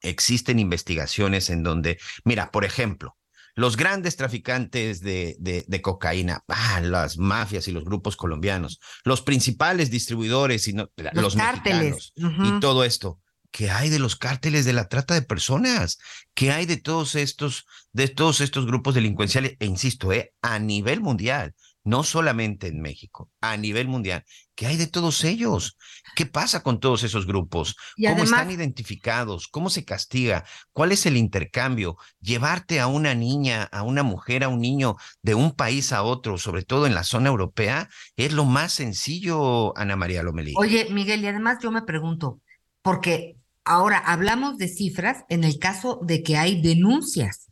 existen 0.00 0.58
investigaciones 0.58 1.50
en 1.50 1.62
donde, 1.62 1.98
mira, 2.24 2.50
por 2.50 2.64
ejemplo, 2.64 3.18
los 3.54 3.76
grandes 3.76 4.16
traficantes 4.16 5.02
de, 5.02 5.36
de, 5.38 5.82
cocaína, 5.82 6.42
ah, 6.48 6.80
las 6.80 7.18
mafias 7.18 7.68
y 7.68 7.72
los 7.72 7.84
grupos 7.84 8.16
colombianos, 8.16 8.80
los 9.04 9.20
principales 9.20 9.90
distribuidores 9.90 10.66
y 10.68 10.72
los, 10.72 10.88
los 11.12 11.36
mexicanos 11.36 12.14
y 12.16 12.60
todo 12.60 12.82
esto 12.82 13.20
¿Qué 13.56 13.70
hay 13.70 13.88
de 13.88 13.98
los 13.98 14.16
cárteles 14.16 14.66
de 14.66 14.74
la 14.74 14.86
trata 14.86 15.14
de 15.14 15.22
personas? 15.22 15.98
¿Qué 16.34 16.52
hay 16.52 16.66
de 16.66 16.76
todos 16.76 17.14
estos, 17.14 17.64
de 17.90 18.08
todos 18.08 18.42
estos 18.42 18.66
grupos 18.66 18.94
delincuenciales? 18.94 19.56
E 19.58 19.64
insisto, 19.64 20.12
eh, 20.12 20.34
a 20.42 20.58
nivel 20.58 21.00
mundial, 21.00 21.54
no 21.82 22.02
solamente 22.02 22.66
en 22.66 22.82
México, 22.82 23.30
a 23.40 23.56
nivel 23.56 23.88
mundial. 23.88 24.26
¿Qué 24.54 24.66
hay 24.66 24.76
de 24.76 24.86
todos 24.86 25.24
ellos? 25.24 25.78
¿Qué 26.14 26.26
pasa 26.26 26.62
con 26.62 26.80
todos 26.80 27.02
esos 27.02 27.26
grupos? 27.26 27.76
¿Cómo 28.06 28.24
están 28.24 28.50
identificados? 28.50 29.48
¿Cómo 29.48 29.70
se 29.70 29.86
castiga? 29.86 30.44
¿Cuál 30.72 30.92
es 30.92 31.06
el 31.06 31.16
intercambio? 31.16 31.96
Llevarte 32.20 32.78
a 32.78 32.88
una 32.88 33.14
niña, 33.14 33.62
a 33.72 33.84
una 33.84 34.02
mujer, 34.02 34.44
a 34.44 34.48
un 34.48 34.60
niño 34.60 34.96
de 35.22 35.34
un 35.34 35.52
país 35.52 35.94
a 35.94 36.02
otro, 36.02 36.36
sobre 36.36 36.62
todo 36.62 36.86
en 36.86 36.94
la 36.94 37.04
zona 37.04 37.30
europea, 37.30 37.88
es 38.16 38.34
lo 38.34 38.44
más 38.44 38.74
sencillo, 38.74 39.74
Ana 39.78 39.96
María 39.96 40.22
Lomelí. 40.22 40.52
Oye, 40.58 40.88
Miguel, 40.90 41.24
y 41.24 41.28
además 41.28 41.56
yo 41.62 41.70
me 41.70 41.80
pregunto, 41.80 42.42
porque 42.82 43.35
Ahora, 43.68 43.98
hablamos 43.98 44.58
de 44.58 44.68
cifras 44.68 45.24
en 45.28 45.42
el 45.42 45.58
caso 45.58 45.98
de 46.00 46.22
que 46.22 46.36
hay 46.36 46.62
denuncias, 46.62 47.48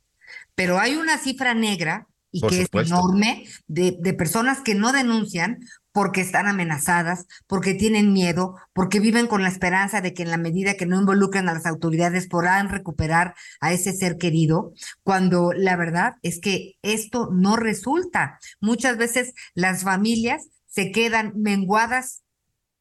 pero 0.55 0.79
hay 0.79 0.95
una 0.95 1.19
cifra 1.19 1.55
negra 1.55 2.07
y 2.31 2.41
que 2.41 2.63
es 2.63 2.69
enorme 2.73 3.45
de, 3.67 3.97
de, 4.01 4.13
personas 4.15 4.61
que 4.61 4.77
no 4.77 4.93
denuncian 4.93 5.59
porque 5.91 6.21
están 6.21 6.47
amenazadas, 6.47 7.27
porque 7.49 7.75
tienen 7.75 8.13
miedo, 8.13 8.55
porque 8.73 9.01
viven 9.01 9.27
con 9.27 9.43
la 9.43 9.49
esperanza 9.49 10.01
de 10.01 10.15
que 10.15 10.23
en 10.23 10.31
la 10.31 10.37
medida 10.37 10.75
que 10.75 10.87
no 10.87 11.01
involucren 11.01 11.49
a 11.49 11.55
las 11.55 11.67
autoridades 11.67 12.29
podrán 12.29 12.69
recuperar 12.69 13.35
a 13.61 13.73
ese 13.73 13.93
ser 13.93 14.17
querido, 14.17 14.73
cuando 15.03 15.53
la 15.53 15.77
verdad 15.77 16.15
es 16.23 16.41
que 16.41 16.77
esto 16.83 17.29
no 17.33 17.57
resulta. 17.57 18.39
Muchas 18.61 18.99
veces 18.99 19.35
las 19.55 19.83
familias 19.83 20.47
se 20.67 20.93
quedan 20.93 21.33
menguadas 21.37 22.24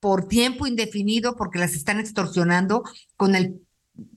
por 0.04 0.28
tiempo 0.28 0.68
indefinido 0.68 1.38
porque 1.38 1.60
las 1.60 1.76
están 1.76 1.98
extorsionando 1.98 2.84
con 3.16 3.36
el, 3.36 3.62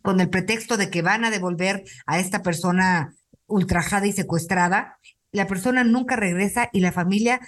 con 0.03 0.19
el 0.19 0.29
pretexto 0.29 0.77
de 0.77 0.91
que 0.91 1.01
van 1.01 1.25
a 1.25 1.31
devolver 1.31 1.85
a 2.07 2.19
esta 2.19 2.43
persona 2.43 3.15
ultrajada 3.47 4.05
y 4.09 4.13
secuestrada. 4.13 4.99
La 5.31 5.47
persona 5.47 5.85
nunca 5.85 6.17
regresa 6.17 6.71
y 6.73 6.81
la 6.81 6.91
familia 6.91 7.41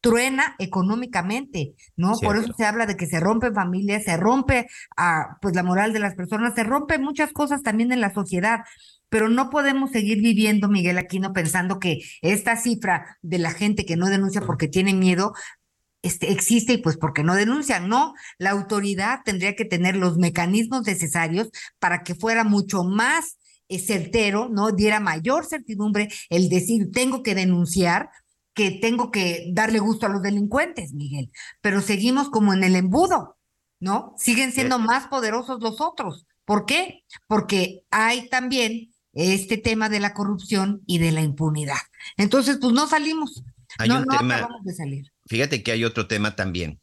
truena 0.00 0.54
económicamente, 0.60 1.74
¿no? 1.96 2.12
Por 2.20 2.36
eso 2.36 2.52
se 2.56 2.66
habla 2.66 2.86
de 2.86 2.96
que 2.96 3.06
se 3.06 3.18
rompe 3.18 3.50
familias, 3.50 4.04
se 4.04 4.16
rompe 4.16 4.68
ah, 4.96 5.38
pues 5.40 5.56
la 5.56 5.64
moral 5.64 5.92
de 5.92 5.98
las 5.98 6.14
personas, 6.14 6.54
se 6.54 6.62
rompe 6.62 6.98
muchas 6.98 7.32
cosas 7.32 7.64
también 7.64 7.90
en 7.90 8.00
la 8.00 8.14
sociedad 8.14 8.60
pero 9.12 9.28
no 9.28 9.50
podemos 9.50 9.90
seguir 9.90 10.22
viviendo, 10.22 10.70
Miguel 10.70 10.96
Aquino, 10.96 11.34
pensando 11.34 11.78
que 11.78 12.00
esta 12.22 12.56
cifra 12.56 13.18
de 13.20 13.36
la 13.36 13.50
gente 13.50 13.84
que 13.84 13.94
no 13.94 14.06
denuncia 14.06 14.40
porque 14.40 14.68
tiene 14.68 14.94
miedo 14.94 15.34
este, 16.02 16.32
existe 16.32 16.74
y 16.74 16.78
pues 16.78 16.96
porque 16.96 17.22
no 17.22 17.34
denuncian. 17.34 17.88
No, 17.88 18.14
la 18.38 18.50
autoridad 18.50 19.20
tendría 19.24 19.54
que 19.54 19.64
tener 19.64 19.96
los 19.96 20.18
mecanismos 20.18 20.86
necesarios 20.86 21.50
para 21.78 22.02
que 22.02 22.14
fuera 22.14 22.44
mucho 22.44 22.84
más 22.84 23.38
eh, 23.68 23.78
certero, 23.78 24.48
¿no? 24.48 24.72
Diera 24.72 25.00
mayor 25.00 25.46
certidumbre 25.46 26.08
el 26.28 26.48
decir 26.48 26.90
tengo 26.92 27.22
que 27.22 27.34
denunciar 27.34 28.10
que 28.54 28.70
tengo 28.70 29.10
que 29.10 29.50
darle 29.52 29.78
gusto 29.78 30.06
a 30.06 30.08
los 30.10 30.22
delincuentes, 30.22 30.92
Miguel. 30.92 31.30
Pero 31.60 31.80
seguimos 31.80 32.28
como 32.28 32.52
en 32.52 32.64
el 32.64 32.76
embudo, 32.76 33.38
¿no? 33.80 34.14
Siguen 34.18 34.52
siendo 34.52 34.78
más 34.78 35.06
poderosos 35.08 35.62
los 35.62 35.80
otros. 35.80 36.26
¿Por 36.44 36.66
qué? 36.66 37.04
Porque 37.26 37.84
hay 37.90 38.28
también 38.28 38.92
este 39.14 39.56
tema 39.56 39.88
de 39.88 40.00
la 40.00 40.14
corrupción 40.14 40.82
y 40.86 40.98
de 40.98 41.12
la 41.12 41.22
impunidad. 41.22 41.78
Entonces, 42.16 42.58
pues 42.60 42.72
no 42.72 42.86
salimos. 42.86 43.42
Hay 43.78 43.88
no, 43.88 44.00
un 44.00 44.04
no 44.04 44.18
tema, 44.18 44.36
acabamos 44.36 44.64
de 44.64 44.74
salir. 44.74 45.11
Fíjate 45.32 45.62
que 45.62 45.72
hay 45.72 45.82
otro 45.86 46.08
tema 46.08 46.36
también, 46.36 46.78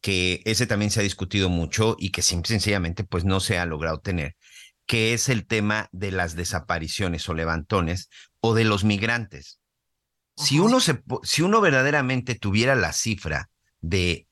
que 0.00 0.40
ese 0.46 0.66
también 0.66 0.90
se 0.90 1.00
ha 1.00 1.02
discutido 1.02 1.50
mucho 1.50 1.96
y 1.98 2.12
que 2.12 2.22
simple, 2.22 2.48
sencillamente 2.48 3.04
pues 3.04 3.26
no 3.26 3.40
se 3.40 3.58
ha 3.58 3.66
logrado 3.66 4.00
tener, 4.00 4.36
que 4.86 5.12
es 5.12 5.28
el 5.28 5.46
tema 5.46 5.90
de 5.92 6.10
las 6.10 6.34
desapariciones 6.34 7.28
o 7.28 7.34
levantones 7.34 8.08
o 8.40 8.54
de 8.54 8.64
los 8.64 8.84
migrantes. 8.84 9.60
Si 10.34 10.58
uno, 10.60 10.80
se, 10.80 11.02
si 11.24 11.42
uno 11.42 11.60
verdaderamente 11.60 12.36
tuviera 12.36 12.74
la 12.74 12.94
cifra 12.94 13.50
de, 13.82 14.26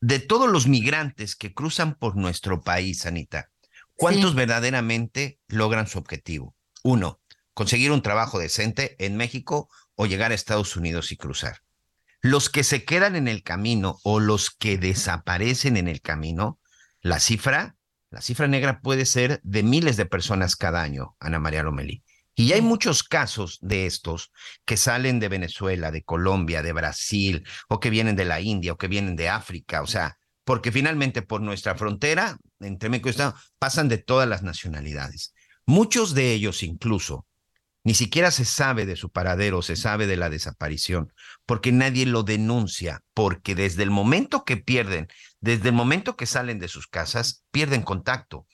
de 0.00 0.20
todos 0.20 0.48
los 0.48 0.68
migrantes 0.68 1.34
que 1.34 1.52
cruzan 1.52 1.96
por 1.96 2.14
nuestro 2.14 2.60
país, 2.60 3.06
Anita, 3.06 3.50
¿Cuántos 3.96 4.36
verdaderamente 4.36 5.40
logran 5.48 5.88
su 5.88 5.98
objetivo? 5.98 6.54
Uno, 6.84 7.20
conseguir 7.54 7.90
un 7.90 8.02
trabajo 8.02 8.38
decente 8.38 8.94
en 9.04 9.16
México 9.16 9.68
o 9.96 10.06
llegar 10.06 10.30
a 10.30 10.36
Estados 10.36 10.76
Unidos 10.76 11.10
y 11.10 11.16
cruzar. 11.16 11.62
Los 12.20 12.50
que 12.50 12.64
se 12.64 12.84
quedan 12.84 13.14
en 13.14 13.28
el 13.28 13.42
camino 13.42 13.98
o 14.02 14.18
los 14.18 14.50
que 14.50 14.76
desaparecen 14.76 15.76
en 15.76 15.86
el 15.86 16.00
camino, 16.00 16.58
la 17.00 17.20
cifra, 17.20 17.76
la 18.10 18.20
cifra 18.20 18.48
negra 18.48 18.80
puede 18.80 19.06
ser 19.06 19.40
de 19.44 19.62
miles 19.62 19.96
de 19.96 20.06
personas 20.06 20.56
cada 20.56 20.82
año, 20.82 21.16
Ana 21.20 21.38
María 21.38 21.62
Lomelí. 21.62 22.02
Y 22.34 22.52
hay 22.52 22.60
muchos 22.60 23.02
casos 23.02 23.58
de 23.62 23.86
estos 23.86 24.32
que 24.64 24.76
salen 24.76 25.20
de 25.20 25.28
Venezuela, 25.28 25.90
de 25.90 26.02
Colombia, 26.02 26.62
de 26.62 26.72
Brasil, 26.72 27.46
o 27.68 27.78
que 27.80 27.90
vienen 27.90 28.16
de 28.16 28.24
la 28.24 28.40
India, 28.40 28.72
o 28.72 28.78
que 28.78 28.88
vienen 28.88 29.16
de 29.16 29.28
África, 29.28 29.82
o 29.82 29.86
sea, 29.86 30.18
porque 30.44 30.72
finalmente 30.72 31.22
por 31.22 31.40
nuestra 31.40 31.76
frontera, 31.76 32.38
entre 32.60 32.88
México 32.88 33.08
y 33.08 33.10
Estado, 33.10 33.34
pasan 33.58 33.88
de 33.88 33.98
todas 33.98 34.28
las 34.28 34.42
nacionalidades. 34.42 35.34
Muchos 35.66 36.14
de 36.14 36.32
ellos 36.32 36.62
incluso 36.62 37.26
ni 37.88 37.94
siquiera 37.94 38.30
se 38.30 38.44
sabe 38.44 38.84
de 38.84 38.96
su 38.96 39.08
paradero, 39.08 39.62
se 39.62 39.74
sabe 39.74 40.06
de 40.06 40.18
la 40.18 40.28
desaparición, 40.28 41.10
porque 41.46 41.72
nadie 41.72 42.04
lo 42.04 42.22
denuncia, 42.22 43.02
porque 43.14 43.54
desde 43.54 43.82
el 43.82 43.90
momento 43.90 44.44
que 44.44 44.58
pierden, 44.58 45.08
desde 45.40 45.70
el 45.70 45.74
momento 45.74 46.14
que 46.14 46.26
salen 46.26 46.58
de 46.58 46.68
sus 46.68 46.86
casas, 46.86 47.44
pierden 47.50 47.80
contacto. 47.80 48.46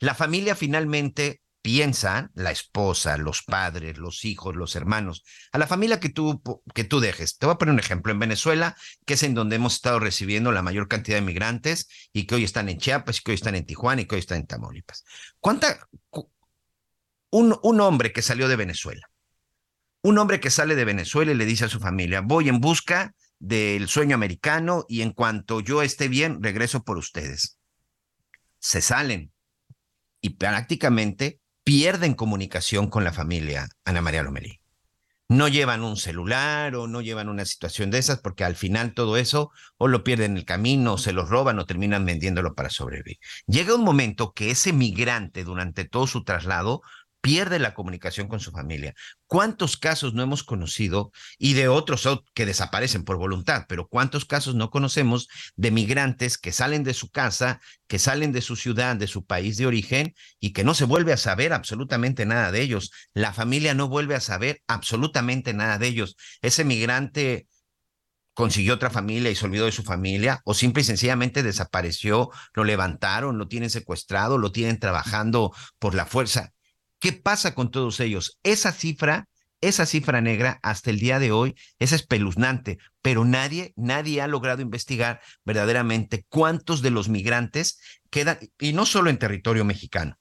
La 0.00 0.14
familia 0.14 0.54
finalmente 0.54 1.40
piensa, 1.62 2.30
la 2.34 2.50
esposa, 2.50 3.16
los 3.16 3.42
padres, 3.42 3.96
los 3.96 4.26
hijos, 4.26 4.54
los 4.54 4.76
hermanos, 4.76 5.24
a 5.50 5.56
la 5.56 5.66
familia 5.66 5.98
que 5.98 6.10
tú, 6.10 6.42
que 6.74 6.84
tú 6.84 7.00
dejes. 7.00 7.38
Te 7.38 7.46
voy 7.46 7.54
a 7.54 7.58
poner 7.58 7.72
un 7.72 7.80
ejemplo. 7.80 8.12
En 8.12 8.18
Venezuela, 8.18 8.76
que 9.06 9.14
es 9.14 9.22
en 9.22 9.32
donde 9.32 9.56
hemos 9.56 9.76
estado 9.76 9.98
recibiendo 9.98 10.52
la 10.52 10.60
mayor 10.60 10.88
cantidad 10.88 11.16
de 11.16 11.22
migrantes 11.22 11.88
y 12.12 12.26
que 12.26 12.34
hoy 12.34 12.44
están 12.44 12.68
en 12.68 12.76
Chiapas, 12.76 13.16
y 13.16 13.22
que 13.22 13.30
hoy 13.30 13.36
están 13.36 13.54
en 13.54 13.64
Tijuana 13.64 14.02
y 14.02 14.04
que 14.04 14.16
hoy 14.16 14.20
están 14.20 14.40
en 14.40 14.46
Tamaulipas. 14.46 15.06
¿Cuánta, 15.40 15.88
un, 17.34 17.58
un 17.64 17.80
hombre 17.80 18.12
que 18.12 18.22
salió 18.22 18.46
de 18.46 18.54
Venezuela, 18.54 19.10
un 20.02 20.18
hombre 20.18 20.38
que 20.38 20.50
sale 20.50 20.76
de 20.76 20.84
Venezuela 20.84 21.32
y 21.32 21.34
le 21.34 21.46
dice 21.46 21.64
a 21.64 21.68
su 21.68 21.80
familia, 21.80 22.20
voy 22.20 22.48
en 22.48 22.60
busca 22.60 23.12
del 23.40 23.88
sueño 23.88 24.14
americano 24.14 24.84
y 24.88 25.02
en 25.02 25.10
cuanto 25.10 25.58
yo 25.58 25.82
esté 25.82 26.06
bien, 26.06 26.40
regreso 26.44 26.84
por 26.84 26.96
ustedes. 26.96 27.58
Se 28.60 28.80
salen 28.80 29.32
y 30.20 30.36
prácticamente 30.36 31.40
pierden 31.64 32.14
comunicación 32.14 32.88
con 32.88 33.02
la 33.02 33.12
familia, 33.12 33.66
Ana 33.84 34.00
María 34.00 34.22
Lomelí. 34.22 34.60
No 35.28 35.48
llevan 35.48 35.82
un 35.82 35.96
celular 35.96 36.76
o 36.76 36.86
no 36.86 37.00
llevan 37.00 37.28
una 37.28 37.44
situación 37.46 37.90
de 37.90 37.98
esas 37.98 38.20
porque 38.20 38.44
al 38.44 38.54
final 38.54 38.94
todo 38.94 39.16
eso 39.16 39.50
o 39.76 39.88
lo 39.88 40.04
pierden 40.04 40.32
en 40.32 40.36
el 40.36 40.44
camino, 40.44 40.94
o 40.94 40.98
se 40.98 41.12
lo 41.12 41.26
roban 41.26 41.58
o 41.58 41.66
terminan 41.66 42.04
vendiéndolo 42.04 42.54
para 42.54 42.70
sobrevivir. 42.70 43.16
Llega 43.46 43.74
un 43.74 43.82
momento 43.82 44.32
que 44.32 44.50
ese 44.52 44.72
migrante 44.72 45.42
durante 45.42 45.84
todo 45.84 46.06
su 46.06 46.22
traslado 46.22 46.82
pierde 47.24 47.58
la 47.58 47.72
comunicación 47.72 48.28
con 48.28 48.38
su 48.38 48.52
familia. 48.52 48.92
¿Cuántos 49.26 49.78
casos 49.78 50.12
no 50.12 50.22
hemos 50.22 50.44
conocido 50.44 51.10
y 51.38 51.54
de 51.54 51.68
otros 51.68 52.06
que 52.34 52.44
desaparecen 52.44 53.02
por 53.02 53.16
voluntad, 53.16 53.64
pero 53.66 53.88
cuántos 53.88 54.26
casos 54.26 54.54
no 54.54 54.68
conocemos 54.68 55.28
de 55.56 55.70
migrantes 55.70 56.36
que 56.36 56.52
salen 56.52 56.84
de 56.84 56.92
su 56.92 57.08
casa, 57.08 57.62
que 57.86 57.98
salen 57.98 58.32
de 58.32 58.42
su 58.42 58.56
ciudad, 58.56 58.96
de 58.96 59.06
su 59.06 59.24
país 59.24 59.56
de 59.56 59.64
origen 59.64 60.14
y 60.38 60.52
que 60.52 60.64
no 60.64 60.74
se 60.74 60.84
vuelve 60.84 61.14
a 61.14 61.16
saber 61.16 61.54
absolutamente 61.54 62.26
nada 62.26 62.52
de 62.52 62.60
ellos? 62.60 62.90
La 63.14 63.32
familia 63.32 63.72
no 63.72 63.88
vuelve 63.88 64.14
a 64.14 64.20
saber 64.20 64.60
absolutamente 64.66 65.54
nada 65.54 65.78
de 65.78 65.86
ellos. 65.86 66.16
Ese 66.42 66.62
migrante 66.62 67.46
consiguió 68.34 68.74
otra 68.74 68.90
familia 68.90 69.30
y 69.30 69.34
se 69.34 69.46
olvidó 69.46 69.64
de 69.64 69.72
su 69.72 69.82
familia, 69.82 70.42
o 70.44 70.52
simple 70.52 70.82
y 70.82 70.84
sencillamente 70.84 71.42
desapareció, 71.42 72.28
lo 72.52 72.64
levantaron, 72.64 73.38
lo 73.38 73.48
tienen 73.48 73.70
secuestrado, 73.70 74.36
lo 74.36 74.52
tienen 74.52 74.78
trabajando 74.78 75.54
por 75.78 75.94
la 75.94 76.04
fuerza. 76.04 76.52
¿Qué 77.04 77.12
pasa 77.12 77.54
con 77.54 77.70
todos 77.70 78.00
ellos? 78.00 78.38
Esa 78.44 78.72
cifra, 78.72 79.28
esa 79.60 79.84
cifra 79.84 80.22
negra 80.22 80.58
hasta 80.62 80.88
el 80.88 80.98
día 80.98 81.18
de 81.18 81.32
hoy 81.32 81.54
es 81.78 81.92
espeluznante, 81.92 82.78
pero 83.02 83.26
nadie, 83.26 83.74
nadie 83.76 84.22
ha 84.22 84.26
logrado 84.26 84.62
investigar 84.62 85.20
verdaderamente 85.44 86.24
cuántos 86.30 86.80
de 86.80 86.90
los 86.90 87.10
migrantes 87.10 87.78
quedan, 88.08 88.38
y 88.58 88.72
no 88.72 88.86
solo 88.86 89.10
en 89.10 89.18
territorio 89.18 89.66
mexicano, 89.66 90.16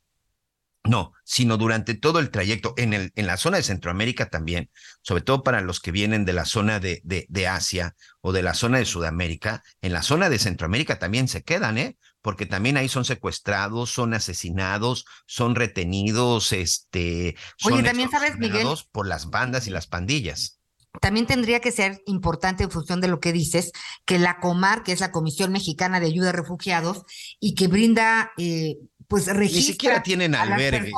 no, 0.84 1.14
sino 1.24 1.58
durante 1.58 1.94
todo 1.94 2.20
el 2.20 2.30
trayecto, 2.30 2.74
en, 2.78 2.94
el, 2.94 3.12
en 3.16 3.26
la 3.26 3.38
zona 3.38 3.58
de 3.58 3.64
Centroamérica 3.64 4.30
también, 4.30 4.70
sobre 5.02 5.24
todo 5.24 5.42
para 5.42 5.62
los 5.62 5.80
que 5.80 5.92
vienen 5.92 6.26
de 6.26 6.34
la 6.34 6.46
zona 6.46 6.80
de, 6.80 7.02
de, 7.06 7.26
de, 7.30 7.48
Asia 7.48 7.96
o 8.20 8.34
de 8.34 8.44
la 8.44 8.54
zona 8.54 8.80
de 8.80 8.86
Sudamérica, 8.86 9.64
en 9.82 9.94
la 9.94 10.02
zona 10.02 10.30
de 10.30 10.40
Centroamérica 10.40 11.00
también 11.00 11.28
se 11.30 11.44
quedan, 11.44 11.78
¿eh? 11.78 11.98
Porque 12.22 12.46
también 12.46 12.78
ahí 12.78 12.90
son 12.90 13.06
secuestrados, 13.06 13.92
son 13.92 14.14
asesinados, 14.14 15.06
son 15.26 15.56
retenidos, 15.56 16.52
este, 16.52 17.36
Oye, 17.66 17.76
son 17.78 17.84
también 17.84 18.10
sabes, 18.12 18.38
Miguel, 18.38 18.68
por 18.92 19.08
las 19.08 19.30
bandas 19.30 19.68
y 19.68 19.70
las 19.70 19.88
pandillas 19.88 20.60
también 21.02 21.26
tendría 21.26 21.60
que 21.60 21.72
ser 21.72 22.02
importante 22.06 22.64
en 22.64 22.72
función 22.72 23.02
de 23.02 23.08
lo 23.08 23.20
que 23.20 23.34
dices, 23.34 23.72
que 24.06 24.20
la 24.20 24.40
COMAR, 24.40 24.84
que 24.84 24.92
es 24.92 25.00
la 25.00 25.12
Comisión 25.12 25.52
Mexicana 25.52 26.00
de 26.00 26.08
Ayuda 26.08 26.30
a 26.30 26.34
Refugiados, 26.34 27.04
y 27.40 27.56
que 27.56 27.68
brinda, 27.68 28.32
eh, 28.38 28.78
pues 29.14 29.28
registra 29.28 29.60
Ni 29.60 29.62
siquiera 29.62 30.02
tienen 30.02 30.34
albergue, 30.34 30.92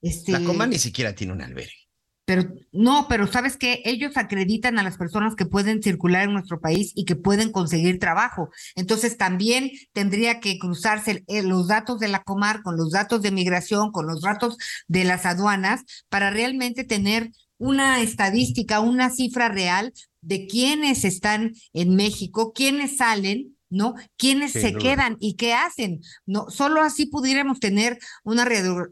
este... 0.00 0.32
La 0.32 0.40
COMAR 0.40 0.66
ni 0.66 0.78
siquiera 0.78 1.14
tiene 1.14 1.34
un 1.34 1.42
albergue. 1.42 1.76
Pero 2.24 2.44
no, 2.72 3.04
pero 3.06 3.26
sabes 3.26 3.58
que 3.58 3.82
ellos 3.84 4.16
acreditan 4.16 4.78
a 4.78 4.82
las 4.82 4.96
personas 4.96 5.34
que 5.34 5.44
pueden 5.44 5.82
circular 5.82 6.24
en 6.24 6.32
nuestro 6.32 6.58
país 6.58 6.92
y 6.94 7.04
que 7.04 7.16
pueden 7.16 7.52
conseguir 7.52 7.98
trabajo. 7.98 8.48
Entonces 8.76 9.18
también 9.18 9.70
tendría 9.92 10.40
que 10.40 10.58
cruzarse 10.58 11.22
los 11.28 11.68
datos 11.68 12.00
de 12.00 12.08
la 12.08 12.22
Comar 12.22 12.62
con 12.62 12.78
los 12.78 12.92
datos 12.92 13.20
de 13.20 13.30
migración, 13.30 13.92
con 13.92 14.06
los 14.06 14.22
datos 14.22 14.56
de 14.88 15.04
las 15.04 15.26
aduanas, 15.26 15.82
para 16.08 16.30
realmente 16.30 16.84
tener 16.84 17.30
una 17.58 18.00
estadística, 18.00 18.80
una 18.80 19.10
cifra 19.10 19.50
real 19.50 19.92
de 20.22 20.46
quiénes 20.46 21.04
están 21.04 21.52
en 21.74 21.94
México, 21.94 22.54
quiénes 22.54 22.96
salen, 22.96 23.53
¿no? 23.74 23.94
¿Quiénes 24.16 24.52
se 24.52 24.74
quedan 24.74 25.16
y 25.20 25.34
qué 25.34 25.52
hacen? 25.52 26.00
No, 26.26 26.46
solo 26.48 26.82
así 26.82 27.06
pudiéramos 27.06 27.60
tener 27.60 27.98
una 28.22 28.46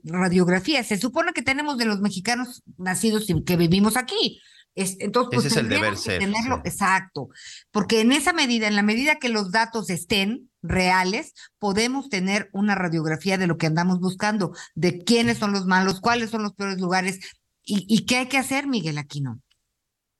radiografía. 0.04 0.84
Se 0.84 0.98
supone 0.98 1.32
que 1.32 1.42
tenemos 1.42 1.78
de 1.78 1.86
los 1.86 2.00
mexicanos 2.00 2.62
nacidos 2.76 3.30
y 3.30 3.44
que 3.44 3.56
vivimos 3.56 3.96
aquí. 3.96 4.40
Es, 4.74 4.96
entonces, 5.00 5.30
pues, 5.34 5.46
Ese 5.46 5.54
es 5.54 5.62
el 5.62 5.68
deber 5.68 5.96
ser. 5.96 6.18
Tenerlo, 6.18 6.56
sí. 6.56 6.70
Exacto. 6.70 7.28
Porque 7.70 8.00
en 8.00 8.12
esa 8.12 8.32
medida, 8.32 8.66
en 8.66 8.76
la 8.76 8.82
medida 8.82 9.18
que 9.18 9.28
los 9.28 9.52
datos 9.52 9.90
estén 9.90 10.50
reales, 10.62 11.34
podemos 11.58 12.08
tener 12.08 12.48
una 12.52 12.74
radiografía 12.74 13.38
de 13.38 13.46
lo 13.46 13.58
que 13.58 13.66
andamos 13.66 14.00
buscando, 14.00 14.52
de 14.74 14.98
quiénes 15.04 15.38
son 15.38 15.52
los 15.52 15.66
malos, 15.66 16.00
cuáles 16.00 16.30
son 16.30 16.42
los 16.42 16.54
peores 16.54 16.80
lugares, 16.80 17.20
¿Y, 17.64 17.86
¿Y, 17.88 18.06
qué 18.06 18.16
hay 18.16 18.26
que 18.26 18.38
hacer, 18.38 18.66
Miguel 18.66 18.98
Aquino? 18.98 19.40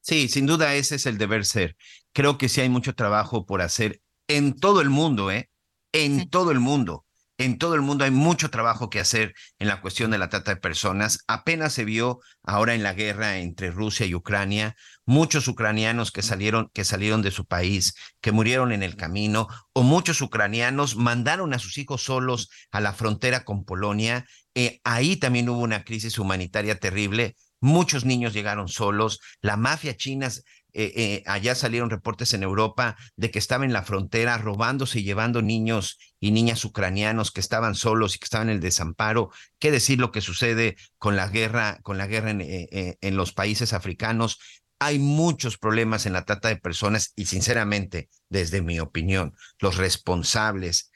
Sí, 0.01 0.29
sin 0.29 0.47
duda 0.47 0.75
ese 0.75 0.97
es 0.97 1.07
el 1.07 1.19
deber 1.19 1.45
ser. 1.45 1.77
Creo 2.13 2.39
que 2.39 2.49
sí 2.49 2.61
hay 2.61 2.69
mucho 2.69 2.95
trabajo 2.95 3.47
por 3.47 3.63
hacer 3.63 4.02
en 4.37 4.55
todo 4.55 4.81
el 4.81 4.91
mundo, 4.91 5.31
¿eh? 5.31 5.51
En 5.93 6.21
sí. 6.21 6.27
todo 6.27 6.51
el 6.51 6.61
mundo. 6.61 7.05
En 7.39 7.59
todo 7.59 7.75
el 7.75 7.81
mundo 7.81 8.05
hay 8.05 8.11
mucho 8.11 8.51
trabajo 8.51 8.89
que 8.89 9.01
hacer 9.01 9.35
en 9.59 9.67
la 9.67 9.81
cuestión 9.81 10.11
de 10.11 10.19
la 10.19 10.29
trata 10.29 10.55
de 10.55 10.61
personas. 10.61 11.25
Apenas 11.27 11.73
se 11.73 11.85
vio 11.85 12.21
ahora 12.43 12.75
en 12.75 12.83
la 12.83 12.93
guerra 12.93 13.39
entre 13.39 13.71
Rusia 13.71 14.07
y 14.07 14.15
Ucrania, 14.15 14.77
muchos 15.07 15.49
ucranianos 15.49 16.13
que 16.13 16.23
salieron, 16.23 16.71
que 16.73 16.85
salieron 16.85 17.21
de 17.21 17.31
su 17.31 17.47
país, 17.47 17.95
que 18.21 18.33
murieron 18.33 18.71
en 18.71 18.83
el 18.83 18.97
camino, 18.97 19.49
o 19.73 19.83
muchos 19.83 20.21
ucranianos 20.21 20.95
mandaron 20.97 21.53
a 21.53 21.59
sus 21.59 21.79
hijos 21.79 22.05
solos 22.05 22.49
a 22.71 22.81
la 22.81 22.93
frontera 22.93 23.45
con 23.45 23.65
Polonia. 23.65 24.25
Eh, 24.55 24.81
ahí 24.85 25.17
también 25.17 25.49
hubo 25.49 25.61
una 25.61 25.85
crisis 25.85 26.19
humanitaria 26.19 26.79
terrible. 26.79 27.35
Muchos 27.61 28.05
niños 28.05 28.35
llegaron 28.35 28.69
solos. 28.69 29.21
La 29.41 29.57
mafia 29.57 29.97
china 29.97 30.29
eh, 30.75 30.93
eh, 30.97 31.23
allá 31.27 31.55
salieron 31.55 31.91
reportes 31.91 32.33
en 32.35 32.43
Europa 32.43 32.97
de 33.17 33.31
que 33.31 33.39
estaba 33.39 33.65
en 33.65 33.73
la 33.73 33.83
frontera 33.83 34.39
robándose 34.39 35.01
y 35.01 35.03
llevando 35.03 35.43
niños 35.43 35.99
y 36.21 36.31
niñas 36.31 36.65
ucranianos 36.65 37.31
que 37.31 37.41
estaban 37.41 37.75
solos 37.75 38.15
y 38.15 38.19
que 38.19 38.25
estaban 38.25 38.49
en 38.49 38.57
el 38.57 38.61
desamparo. 38.61 39.31
¿Qué 39.59 39.71
decir 39.71 39.99
lo 39.99 40.13
que 40.13 40.21
sucede 40.21 40.77
con 40.99 41.17
la 41.17 41.29
guerra, 41.29 41.81
con 41.83 41.99
la 41.99 42.07
guerra 42.07 42.31
en, 42.31 42.41
eh, 42.41 42.97
en 43.01 43.17
los 43.17 43.33
países 43.33 43.73
africanos? 43.73 44.39
Hay 44.79 44.99
muchos 44.99 45.59
problemas 45.59 46.07
en 46.07 46.13
la 46.13 46.25
trata 46.25 46.49
de 46.49 46.57
personas 46.57 47.13
y 47.17 47.27
sinceramente, 47.27 48.09
desde 48.29 48.63
mi 48.63 48.81
opinión, 48.81 49.35
los 49.59 49.77
responsables 49.77 50.92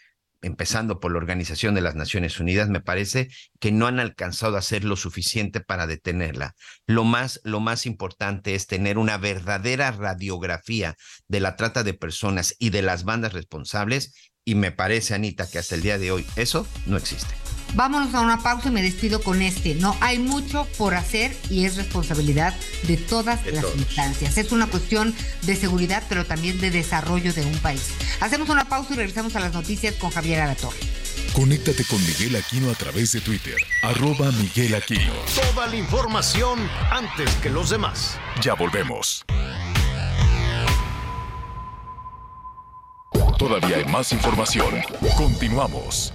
empezando 0.46 1.00
por 1.00 1.12
la 1.12 1.18
Organización 1.18 1.74
de 1.74 1.80
las 1.80 1.94
Naciones 1.94 2.40
Unidas, 2.40 2.68
me 2.68 2.80
parece 2.80 3.28
que 3.60 3.72
no 3.72 3.86
han 3.86 4.00
alcanzado 4.00 4.56
a 4.56 4.60
hacer 4.60 4.84
lo 4.84 4.96
suficiente 4.96 5.60
para 5.60 5.86
detenerla. 5.86 6.54
Lo 6.86 7.04
más, 7.04 7.40
lo 7.44 7.60
más 7.60 7.86
importante 7.86 8.54
es 8.54 8.66
tener 8.66 8.98
una 8.98 9.18
verdadera 9.18 9.90
radiografía 9.90 10.96
de 11.28 11.40
la 11.40 11.56
trata 11.56 11.82
de 11.82 11.94
personas 11.94 12.54
y 12.58 12.70
de 12.70 12.82
las 12.82 13.04
bandas 13.04 13.32
responsables, 13.32 14.14
y 14.44 14.54
me 14.54 14.70
parece, 14.70 15.14
Anita, 15.14 15.48
que 15.50 15.58
hasta 15.58 15.74
el 15.74 15.82
día 15.82 15.98
de 15.98 16.12
hoy 16.12 16.24
eso 16.36 16.66
no 16.86 16.96
existe. 16.96 17.34
Vámonos 17.74 18.14
a 18.14 18.20
una 18.20 18.38
pausa 18.38 18.68
y 18.68 18.72
me 18.72 18.82
despido 18.82 19.20
con 19.20 19.42
este. 19.42 19.74
No, 19.74 19.96
hay 20.00 20.18
mucho 20.18 20.66
por 20.78 20.94
hacer 20.94 21.36
y 21.50 21.64
es 21.64 21.76
responsabilidad 21.76 22.54
de 22.84 22.96
todas 22.96 23.44
las 23.46 23.64
instancias. 23.76 24.38
Es 24.38 24.52
una 24.52 24.66
cuestión 24.66 25.14
de 25.42 25.56
seguridad, 25.56 26.02
pero 26.08 26.24
también 26.24 26.60
de 26.60 26.70
desarrollo 26.70 27.32
de 27.32 27.44
un 27.44 27.58
país. 27.58 27.90
Hacemos 28.20 28.48
una 28.48 28.68
pausa 28.68 28.94
y 28.94 28.96
regresamos 28.96 29.36
a 29.36 29.40
las 29.40 29.52
noticias 29.52 29.94
con 29.94 30.10
Javier 30.10 30.40
Alatorre. 30.40 30.78
Conéctate 31.34 31.84
con 31.84 32.04
Miguel 32.06 32.36
Aquino 32.36 32.70
a 32.70 32.74
través 32.74 33.12
de 33.12 33.20
Twitter, 33.20 33.56
arroba 33.82 34.32
Miguel 34.32 34.74
Aquino. 34.74 35.12
Toda 35.52 35.66
la 35.66 35.76
información 35.76 36.58
antes 36.90 37.30
que 37.36 37.50
los 37.50 37.70
demás. 37.70 38.18
Ya 38.40 38.54
volvemos. 38.54 39.24
Todavía 43.38 43.76
hay 43.76 43.84
más 43.84 44.12
información. 44.12 44.80
Continuamos. 45.16 46.14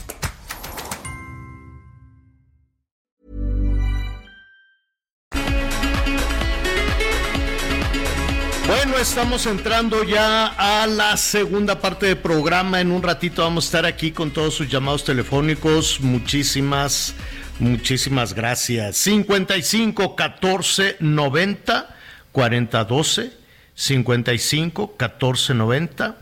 estamos 9.11 9.45
entrando 9.45 10.05
ya 10.05 10.47
a 10.47 10.87
la 10.87 11.17
segunda 11.17 11.81
parte 11.81 12.05
del 12.05 12.17
programa. 12.17 12.79
En 12.79 12.93
un 12.93 13.03
ratito 13.03 13.41
vamos 13.41 13.65
a 13.65 13.67
estar 13.67 13.85
aquí 13.85 14.13
con 14.13 14.31
todos 14.31 14.53
sus 14.53 14.69
llamados 14.69 15.03
telefónicos. 15.03 15.99
Muchísimas, 15.99 17.13
muchísimas 17.59 18.33
gracias. 18.33 18.95
55 18.95 20.15
14 20.15 20.95
90 21.01 21.95
40 22.31 22.83
12. 22.85 23.33
55 23.75 24.95
14 24.95 25.53
90 25.55 26.15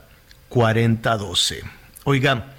40 0.50 1.18
12. 1.18 1.64
Oiga, 2.06 2.54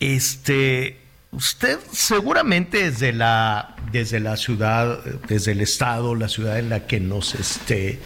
este, 0.00 0.96
usted 1.32 1.78
seguramente 1.92 2.90
desde 2.90 3.12
la, 3.12 3.76
desde 3.92 4.20
la 4.20 4.38
ciudad, 4.38 5.04
desde 5.28 5.52
el 5.52 5.60
estado, 5.60 6.14
la 6.14 6.30
ciudad 6.30 6.58
en 6.58 6.70
la 6.70 6.86
que 6.86 6.98
nos 6.98 7.34
esté 7.34 8.00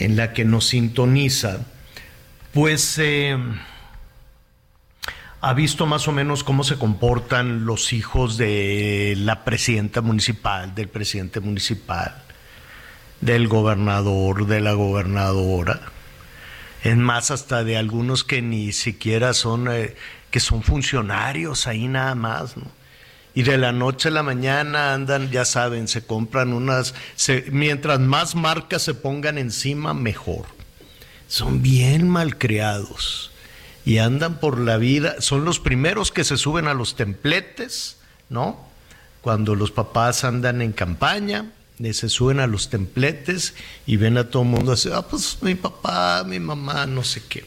en 0.00 0.16
la 0.16 0.32
que 0.32 0.44
nos 0.44 0.66
sintoniza, 0.68 1.60
pues 2.52 2.98
eh, 2.98 3.38
ha 5.42 5.54
visto 5.54 5.86
más 5.86 6.08
o 6.08 6.12
menos 6.12 6.42
cómo 6.42 6.64
se 6.64 6.76
comportan 6.76 7.66
los 7.66 7.92
hijos 7.92 8.36
de 8.36 9.14
la 9.18 9.44
presidenta 9.44 10.00
municipal, 10.00 10.74
del 10.74 10.88
presidente 10.88 11.40
municipal, 11.40 12.22
del 13.20 13.46
gobernador, 13.46 14.46
de 14.46 14.60
la 14.60 14.72
gobernadora. 14.72 15.80
Es 16.82 16.96
más, 16.96 17.30
hasta 17.30 17.62
de 17.62 17.76
algunos 17.76 18.24
que 18.24 18.40
ni 18.40 18.72
siquiera 18.72 19.34
son, 19.34 19.68
eh, 19.70 19.94
que 20.30 20.40
son 20.40 20.62
funcionarios 20.62 21.66
ahí 21.66 21.88
nada 21.88 22.14
más, 22.14 22.56
¿no? 22.56 22.79
Y 23.34 23.42
de 23.42 23.58
la 23.58 23.72
noche 23.72 24.08
a 24.08 24.12
la 24.12 24.22
mañana 24.22 24.92
andan, 24.92 25.30
ya 25.30 25.44
saben, 25.44 25.88
se 25.88 26.04
compran 26.04 26.52
unas, 26.52 26.94
mientras 27.50 28.00
más 28.00 28.34
marcas 28.34 28.82
se 28.82 28.94
pongan 28.94 29.38
encima, 29.38 29.94
mejor. 29.94 30.46
Son 31.28 31.62
bien 31.62 32.08
malcriados 32.08 33.30
y 33.84 33.98
andan 33.98 34.40
por 34.40 34.58
la 34.58 34.76
vida, 34.76 35.20
son 35.20 35.44
los 35.44 35.60
primeros 35.60 36.10
que 36.10 36.24
se 36.24 36.36
suben 36.36 36.66
a 36.66 36.74
los 36.74 36.96
templetes, 36.96 37.98
¿no? 38.28 38.68
Cuando 39.20 39.54
los 39.54 39.70
papás 39.70 40.24
andan 40.24 40.60
en 40.60 40.72
campaña, 40.72 41.52
se 41.92 42.08
suben 42.08 42.40
a 42.40 42.46
los 42.46 42.68
templetes 42.68 43.54
y 43.86 43.96
ven 43.96 44.18
a 44.18 44.28
todo 44.28 44.42
el 44.42 44.48
mundo 44.48 44.72
así, 44.72 44.90
ah, 44.92 45.02
pues 45.02 45.38
mi 45.40 45.54
papá, 45.54 46.24
mi 46.24 46.38
mamá, 46.40 46.86
no 46.86 47.04
sé 47.04 47.22
qué. 47.28 47.46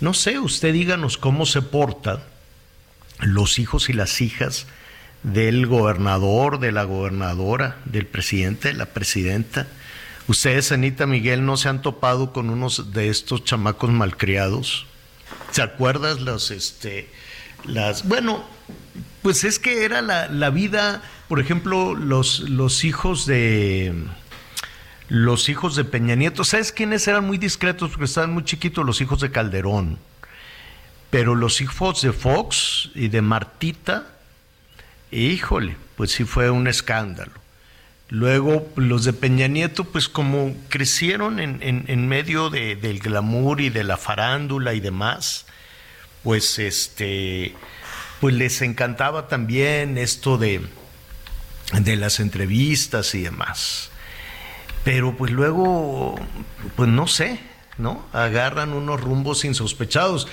No 0.00 0.14
sé, 0.14 0.38
usted 0.38 0.72
díganos 0.72 1.18
cómo 1.18 1.44
se 1.44 1.60
portan 1.60 2.20
los 3.20 3.58
hijos 3.58 3.88
y 3.88 3.92
las 3.92 4.20
hijas 4.20 4.66
del 5.22 5.66
gobernador, 5.66 6.58
de 6.58 6.72
la 6.72 6.84
gobernadora, 6.84 7.76
del 7.84 8.06
presidente, 8.06 8.68
de 8.68 8.74
la 8.74 8.86
presidenta. 8.86 9.66
Ustedes, 10.28 10.72
Anita 10.72 11.06
Miguel, 11.06 11.44
no 11.44 11.56
se 11.56 11.68
han 11.68 11.82
topado 11.82 12.32
con 12.32 12.50
unos 12.50 12.92
de 12.92 13.08
estos 13.08 13.44
chamacos 13.44 13.90
malcriados. 13.90 14.86
¿Se 15.50 15.62
acuerdas 15.62 16.20
los, 16.20 16.50
este, 16.50 17.08
las, 17.64 18.06
bueno, 18.06 18.44
pues 19.22 19.44
es 19.44 19.58
que 19.58 19.84
era 19.84 20.02
la, 20.02 20.28
la 20.28 20.50
vida, 20.50 21.02
por 21.28 21.40
ejemplo, 21.40 21.94
los, 21.94 22.40
los 22.40 22.84
hijos 22.84 23.26
de, 23.26 23.94
los 25.12 25.50
hijos 25.50 25.76
de 25.76 25.84
Peña 25.84 26.14
Nieto. 26.14 26.42
¿Sabes 26.42 26.72
quiénes 26.72 27.06
eran 27.06 27.26
muy 27.26 27.36
discretos 27.36 27.90
porque 27.90 28.06
estaban 28.06 28.32
muy 28.32 28.44
chiquitos? 28.44 28.82
Los 28.86 29.02
hijos 29.02 29.20
de 29.20 29.30
Calderón. 29.30 29.98
Pero 31.10 31.34
los 31.34 31.60
hijos 31.60 32.00
de 32.00 32.14
Fox 32.14 32.90
y 32.94 33.08
de 33.08 33.20
Martita, 33.20 34.06
híjole, 35.12 35.76
pues 35.96 36.10
sí 36.12 36.24
fue 36.24 36.50
un 36.50 36.66
escándalo. 36.66 37.32
Luego 38.08 38.68
los 38.76 39.04
de 39.04 39.12
Peña 39.12 39.46
Nieto, 39.46 39.84
pues 39.84 40.08
como 40.08 40.54
crecieron 40.68 41.40
en, 41.40 41.60
en, 41.62 42.08
medio 42.08 42.50
de, 42.50 42.76
del 42.76 42.98
glamour 42.98 43.60
y 43.60 43.70
de 43.70 43.84
la 43.84 43.96
farándula 43.96 44.74
y 44.74 44.80
demás, 44.80 45.46
pues 46.22 46.58
este, 46.58 47.54
pues 48.20 48.34
les 48.34 48.60
encantaba 48.60 49.28
también 49.28 49.96
esto 49.96 50.36
de, 50.36 50.60
de 51.72 51.96
las 51.96 52.20
entrevistas 52.20 53.14
y 53.14 53.22
demás. 53.22 53.90
Pero 54.84 55.16
pues 55.16 55.32
luego, 55.32 56.16
pues 56.76 56.90
no 56.90 57.06
sé, 57.06 57.40
¿no? 57.78 58.04
Agarran 58.12 58.72
unos 58.72 59.00
rumbos 59.00 59.44
insospechados. 59.44 60.28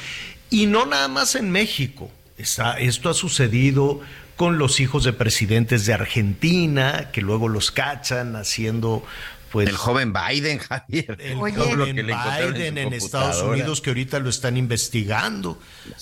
Y 0.50 0.66
no 0.66 0.86
nada 0.86 1.08
más 1.08 1.36
en 1.36 1.50
México. 1.52 2.12
Está, 2.38 2.80
esto 2.80 3.10
ha 3.10 3.14
sucedido 3.14 4.02
con 4.40 4.58
los 4.58 4.80
hijos 4.80 5.04
de 5.04 5.12
presidentes 5.12 5.86
de 5.86 5.94
Argentina, 5.94 7.10
que 7.12 7.20
luego 7.20 7.50
los 7.50 7.72
cachan 7.72 8.38
haciendo 8.38 9.04
pues 9.52 9.68
el 9.68 9.76
joven 9.76 10.14
Biden, 10.14 10.60
Javier. 10.60 11.18
El 11.20 11.36
joven 11.36 11.94
Biden 11.98 12.78
en, 12.78 12.94
Estados 12.94 13.44
Unidos 13.44 13.82
que 13.82 13.90
ahorita 13.90 14.18
lo 14.20 14.30
están 14.30 14.56
investigando, 14.56 15.60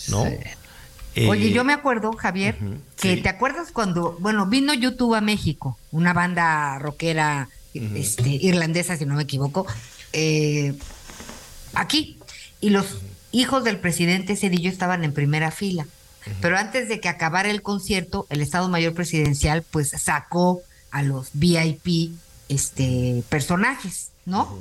¿no? 0.10 0.26
Oye, 1.28 1.52
yo 1.52 1.64
me 1.64 1.74
acuerdo, 1.74 2.14
Javier, 2.14 2.60
que 3.02 3.18
te 3.18 3.28
acuerdas 3.28 3.72
cuando, 3.72 4.16
bueno, 4.20 4.46
vino 4.46 4.72
YouTube 4.76 5.16
a 5.16 5.22
México, 5.22 5.80
una 5.90 6.14
banda 6.14 6.78
rockera 6.78 7.50
este, 7.74 8.30
irlandesa, 8.30 8.98
si 8.98 9.08
no 9.08 9.16
me 9.16 9.24
equivoco, 9.24 9.66
eh, 10.14 10.76
aquí, 11.74 12.20
y 12.62 12.70
los 12.70 13.00
hijos 13.32 13.64
del 13.64 13.80
presidente 13.80 14.36
Cedillo 14.36 14.70
estaban 14.70 15.04
en 15.04 15.12
primera 15.12 15.50
fila. 15.50 15.88
Pero 16.42 16.58
antes 16.58 16.90
de 16.90 17.00
que 17.00 17.10
acabara 17.10 17.50
el 17.50 17.62
concierto, 17.62 18.28
el 18.30 18.42
Estado 18.42 18.70
Mayor 18.70 18.94
Presidencial 18.94 19.64
pues 19.64 19.90
sacó 19.90 20.62
a 20.92 21.04
los 21.04 21.30
VIP 21.34 22.12
este 22.50 23.24
personajes, 23.30 24.10
¿no? 24.26 24.58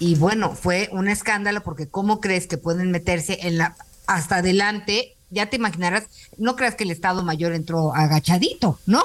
Y 0.00 0.16
bueno, 0.16 0.56
fue 0.56 0.88
un 0.92 1.08
escándalo 1.08 1.62
porque 1.62 1.86
¿cómo 1.86 2.20
crees 2.20 2.46
que 2.46 2.58
pueden 2.58 2.90
meterse 2.90 3.38
en 3.42 3.58
la 3.58 3.76
hasta 4.06 4.36
adelante? 4.36 5.14
Ya 5.30 5.46
te 5.46 5.56
imaginarás, 5.56 6.04
no 6.36 6.56
creas 6.56 6.74
que 6.74 6.84
el 6.84 6.90
Estado 6.90 7.22
Mayor 7.22 7.52
entró 7.52 7.94
agachadito, 7.94 8.78
¿no? 8.86 9.04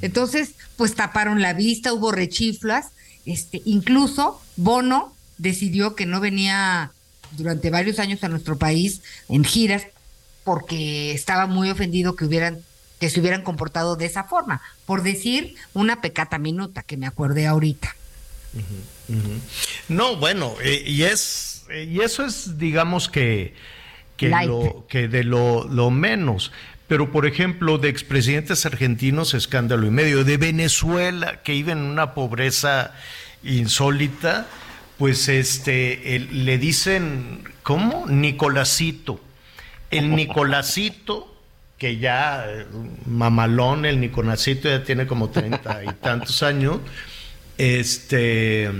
Entonces, 0.00 0.54
pues 0.76 0.94
taparon 0.94 1.42
la 1.42 1.52
vista, 1.52 1.92
hubo 1.92 2.12
rechiflas, 2.12 2.90
este, 3.26 3.60
incluso 3.64 4.40
Bono 4.56 5.12
decidió 5.38 5.94
que 5.94 6.06
no 6.06 6.20
venía 6.20 6.92
durante 7.32 7.70
varios 7.70 7.98
años 7.98 8.22
a 8.24 8.28
nuestro 8.28 8.56
país 8.56 9.02
en 9.28 9.44
giras 9.44 9.86
porque 10.44 11.12
estaba 11.12 11.46
muy 11.46 11.70
ofendido 11.70 12.16
que 12.16 12.24
hubieran 12.24 12.60
que 12.98 13.10
se 13.10 13.18
hubieran 13.18 13.42
comportado 13.42 13.96
de 13.96 14.06
esa 14.06 14.24
forma, 14.24 14.62
por 14.86 15.02
decir 15.02 15.56
una 15.74 16.00
pecata 16.00 16.38
minuta 16.38 16.84
que 16.84 16.96
me 16.96 17.06
acordé 17.06 17.48
ahorita. 17.48 17.96
No, 19.88 20.16
bueno, 20.16 20.54
eh, 20.62 20.84
y 20.86 21.02
es 21.02 21.64
eh, 21.68 21.88
y 21.90 22.00
eso 22.00 22.24
es 22.24 22.58
digamos 22.58 23.08
que 23.08 23.54
que, 24.16 24.28
lo, 24.28 24.86
que 24.88 25.08
de 25.08 25.24
lo, 25.24 25.66
lo 25.68 25.90
menos. 25.90 26.52
Pero, 26.86 27.10
por 27.10 27.26
ejemplo, 27.26 27.78
de 27.78 27.88
expresidentes 27.88 28.66
argentinos, 28.66 29.34
escándalo 29.34 29.86
y 29.86 29.90
medio. 29.90 30.24
De 30.24 30.36
Venezuela, 30.36 31.42
que 31.42 31.52
viven 31.52 31.78
en 31.78 31.84
una 31.84 32.12
pobreza 32.14 32.92
insólita, 33.42 34.46
pues 34.98 35.28
este 35.28 36.28
le 36.30 36.58
dicen, 36.58 37.44
¿cómo? 37.62 38.06
Nicolásito. 38.08 39.20
El 39.92 40.14
Nicolásito, 40.16 41.32
que 41.78 41.98
ya, 41.98 42.44
eh, 42.48 42.66
mamalón, 43.06 43.84
el 43.86 44.00
Nicolásito 44.00 44.68
ya 44.68 44.82
tiene 44.84 45.06
como 45.06 45.30
treinta 45.30 45.82
y 45.84 45.88
tantos 46.00 46.42
años, 46.42 46.78
este 47.58 48.70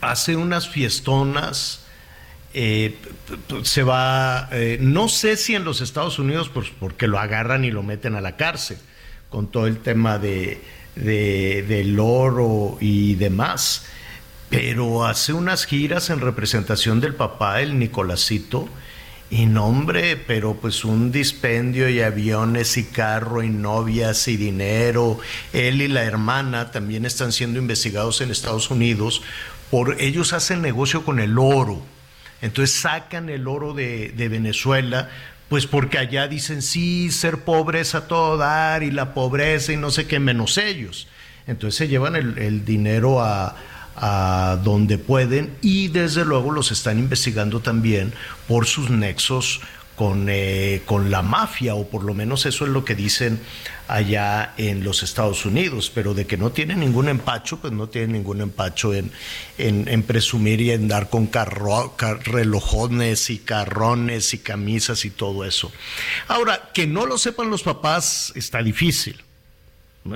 hace 0.00 0.36
unas 0.36 0.68
fiestonas. 0.68 1.80
eh, 2.56 2.96
se 3.64 3.82
va, 3.82 4.48
eh, 4.52 4.78
no 4.80 5.08
sé 5.08 5.36
si 5.36 5.56
en 5.56 5.64
los 5.64 5.80
Estados 5.80 6.20
Unidos, 6.20 6.50
pues 6.54 6.68
porque 6.78 7.08
lo 7.08 7.18
agarran 7.18 7.64
y 7.64 7.72
lo 7.72 7.82
meten 7.82 8.14
a 8.14 8.20
la 8.20 8.36
cárcel, 8.36 8.76
con 9.28 9.48
todo 9.50 9.66
el 9.66 9.78
tema 9.78 10.18
de, 10.18 10.60
de- 10.94 11.64
del 11.66 11.98
oro 11.98 12.78
y 12.80 13.16
demás, 13.16 13.86
pero 14.50 15.04
hace 15.04 15.32
unas 15.32 15.66
giras 15.66 16.10
en 16.10 16.20
representación 16.20 17.00
del 17.00 17.14
papá, 17.16 17.60
el 17.60 17.76
Nicolásito, 17.80 18.68
y 19.30 19.46
no 19.46 19.66
hombre, 19.66 20.16
pero 20.16 20.54
pues 20.54 20.84
un 20.84 21.10
dispendio 21.10 21.88
y 21.88 22.00
aviones 22.00 22.76
y 22.76 22.84
carro 22.84 23.42
y 23.42 23.48
novias 23.48 24.28
y 24.28 24.36
dinero. 24.36 25.18
Él 25.52 25.82
y 25.82 25.88
la 25.88 26.04
hermana 26.04 26.70
también 26.70 27.04
están 27.04 27.32
siendo 27.32 27.58
investigados 27.58 28.20
en 28.20 28.30
Estados 28.30 28.70
Unidos 28.70 29.22
por 29.70 30.00
ellos 30.00 30.32
hacen 30.32 30.62
negocio 30.62 31.04
con 31.04 31.18
el 31.18 31.36
oro. 31.36 31.82
Entonces 32.42 32.76
sacan 32.76 33.28
el 33.28 33.48
oro 33.48 33.74
de, 33.74 34.10
de 34.10 34.28
Venezuela, 34.28 35.10
pues 35.48 35.66
porque 35.66 35.98
allá 35.98 36.28
dicen 36.28 36.62
sí, 36.62 37.10
ser 37.10 37.38
pobre 37.38 37.80
es 37.80 37.94
a 37.94 38.06
todo 38.06 38.36
dar 38.36 38.82
y 38.82 38.90
la 38.90 39.14
pobreza 39.14 39.72
y 39.72 39.76
no 39.76 39.90
sé 39.90 40.06
qué, 40.06 40.20
menos 40.20 40.58
ellos. 40.58 41.08
Entonces 41.46 41.76
se 41.78 41.88
llevan 41.88 42.14
el, 42.14 42.38
el 42.38 42.64
dinero 42.64 43.20
a, 43.20 43.56
a 43.96 44.58
donde 44.62 44.98
pueden 44.98 45.56
y 45.62 45.88
desde 45.88 46.24
luego 46.24 46.50
los 46.50 46.72
están 46.72 46.98
investigando 46.98 47.60
también 47.60 48.12
por 48.48 48.66
sus 48.66 48.90
nexos 48.90 49.60
con, 49.96 50.26
eh, 50.28 50.82
con 50.86 51.12
la 51.12 51.22
mafia, 51.22 51.76
o 51.76 51.86
por 51.88 52.02
lo 52.02 52.14
menos 52.14 52.46
eso 52.46 52.64
es 52.64 52.70
lo 52.72 52.84
que 52.84 52.96
dicen 52.96 53.38
allá 53.86 54.52
en 54.56 54.82
los 54.82 55.04
Estados 55.04 55.46
Unidos, 55.46 55.92
pero 55.94 56.14
de 56.14 56.26
que 56.26 56.36
no 56.36 56.50
tienen 56.50 56.80
ningún 56.80 57.08
empacho, 57.08 57.58
pues 57.60 57.72
no 57.72 57.88
tienen 57.88 58.10
ningún 58.10 58.40
empacho 58.40 58.92
en, 58.92 59.12
en, 59.56 60.02
presumir 60.02 60.60
y 60.60 60.72
en 60.72 60.88
dar 60.88 61.10
con 61.10 61.28
carro- 61.28 61.94
car- 61.96 62.18
relojones 62.24 63.30
y 63.30 63.38
carrones 63.38 64.34
y 64.34 64.38
camisas 64.38 65.04
y 65.04 65.10
todo 65.10 65.44
eso. 65.44 65.70
Ahora, 66.26 66.70
que 66.74 66.88
no 66.88 67.06
lo 67.06 67.16
sepan 67.16 67.48
los 67.48 67.62
papás 67.62 68.32
está 68.34 68.64
difícil. 68.64 69.22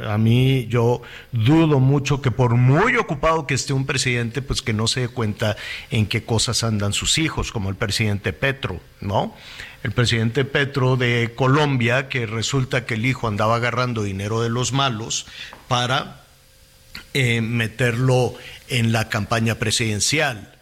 A 0.05 0.19
mí 0.19 0.67
yo 0.69 1.01
dudo 1.33 1.81
mucho 1.81 2.21
que 2.21 2.31
por 2.31 2.57
muy 2.57 2.97
ocupado 2.97 3.47
que 3.47 3.55
esté 3.55 3.73
un 3.73 3.87
presidente, 3.87 4.43
pues 4.43 4.61
que 4.61 4.75
no 4.75 4.87
se 4.87 5.01
dé 5.01 5.09
cuenta 5.09 5.57
en 5.91 6.07
qué 6.07 6.25
cosas 6.25 6.63
andan 6.63 6.93
sus 6.93 7.17
hijos, 7.17 7.53
como 7.53 7.71
el 7.71 7.77
presidente 7.77 8.35
Petro, 8.35 8.81
¿no? 9.01 9.35
El 9.83 9.93
presidente 9.93 10.45
Petro 10.45 10.97
de 10.97 11.33
Colombia, 11.35 12.09
que 12.11 12.27
resulta 12.27 12.85
que 12.85 12.95
el 12.95 13.07
hijo 13.07 13.29
andaba 13.29 13.57
agarrando 13.57 14.03
dinero 14.03 14.43
de 14.43 14.51
los 14.51 14.73
malos 14.73 15.27
para 15.69 16.23
eh, 17.15 17.41
meterlo 17.41 18.35
en 18.69 18.93
la 18.93 19.09
campaña 19.09 19.55
presidencial. 19.55 20.58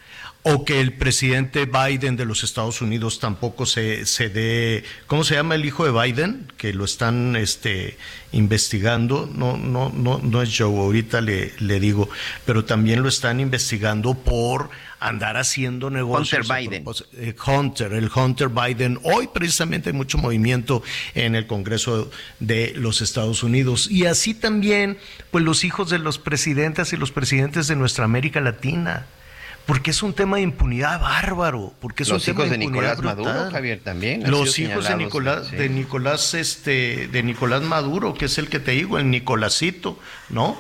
O 0.49 0.65
que 0.65 0.81
el 0.81 0.93
presidente 0.93 1.67
Biden 1.67 2.15
de 2.15 2.25
los 2.25 2.45
Estados 2.45 2.81
Unidos 2.81 3.19
tampoco 3.19 3.67
se, 3.67 4.07
se 4.07 4.29
dé, 4.29 4.85
¿cómo 5.09 5.25
se 5.25 5.35
llama 5.35 5.57
el 5.57 5.65
hijo 5.65 5.85
de 5.85 5.91
Biden? 5.91 6.53
Que 6.57 6.73
lo 6.73 6.85
están 6.85 7.35
este, 7.35 7.97
investigando. 8.31 9.29
No, 9.35 9.57
no, 9.57 9.91
no, 9.93 10.21
no 10.23 10.43
es 10.43 10.57
Joe, 10.57 10.69
ahorita 10.69 11.21
le, 11.21 11.53
le 11.59 11.81
digo, 11.81 12.09
pero 12.45 12.65
también 12.65 13.03
lo 13.03 13.09
están 13.09 13.41
investigando 13.41 14.15
por 14.15 14.71
andar 15.01 15.37
haciendo 15.37 15.91
negocios. 15.91 16.49
Hunter 16.49 16.69
Biden. 16.69 16.85
Eh, 17.15 17.35
Hunter, 17.45 17.93
el 17.95 18.09
Hunter 18.15 18.49
Biden. 18.49 19.01
Hoy 19.03 19.29
precisamente 19.29 19.91
hay 19.91 19.97
mucho 19.97 20.17
movimiento 20.17 20.81
en 21.17 21.35
el 21.35 21.49
Congreso 21.49 22.09
de 22.39 22.73
los 22.77 23.01
Estados 23.01 23.43
Unidos. 23.43 23.91
Y 23.91 24.07
así 24.07 24.33
también, 24.33 24.99
pues 25.33 25.45
los 25.45 25.65
hijos 25.65 25.91
de 25.91 25.99
los 25.99 26.19
presidentes 26.19 26.93
y 26.93 26.97
los 26.97 27.11
presidentes 27.11 27.67
de 27.67 27.75
nuestra 27.75 28.05
América 28.05 28.41
Latina. 28.41 29.07
Porque 29.67 29.91
es 29.91 30.03
un 30.03 30.13
tema 30.13 30.37
de 30.37 30.43
impunidad 30.43 31.01
bárbaro. 31.01 31.75
Porque 31.81 32.05
es 32.05 32.09
Los 32.09 32.23
un 32.23 32.35
tema 32.35 32.47
hijos 32.47 32.59
de 32.59 32.65
impunidad 32.65 32.97
Nicolás 32.97 33.17
brutal. 33.17 33.35
Maduro, 33.35 33.51
Javier, 33.51 33.81
también 33.83 34.31
Los 34.31 34.59
hijos 34.59 34.89
de 34.89 34.97
Nicolás, 34.97 35.49
sí. 35.49 35.57
de 35.57 35.69
Nicolás, 35.69 36.35
este, 36.35 37.09
de 37.09 37.23
Nicolás 37.23 37.63
Maduro, 37.63 38.15
que 38.15 38.27
es 38.27 38.39
el 38.39 38.49
que 38.49 38.61
te 38.61 38.73
digo, 38.73 38.99
el 38.99 39.11
Nicolásito, 39.11 39.99
¿no? 40.29 40.57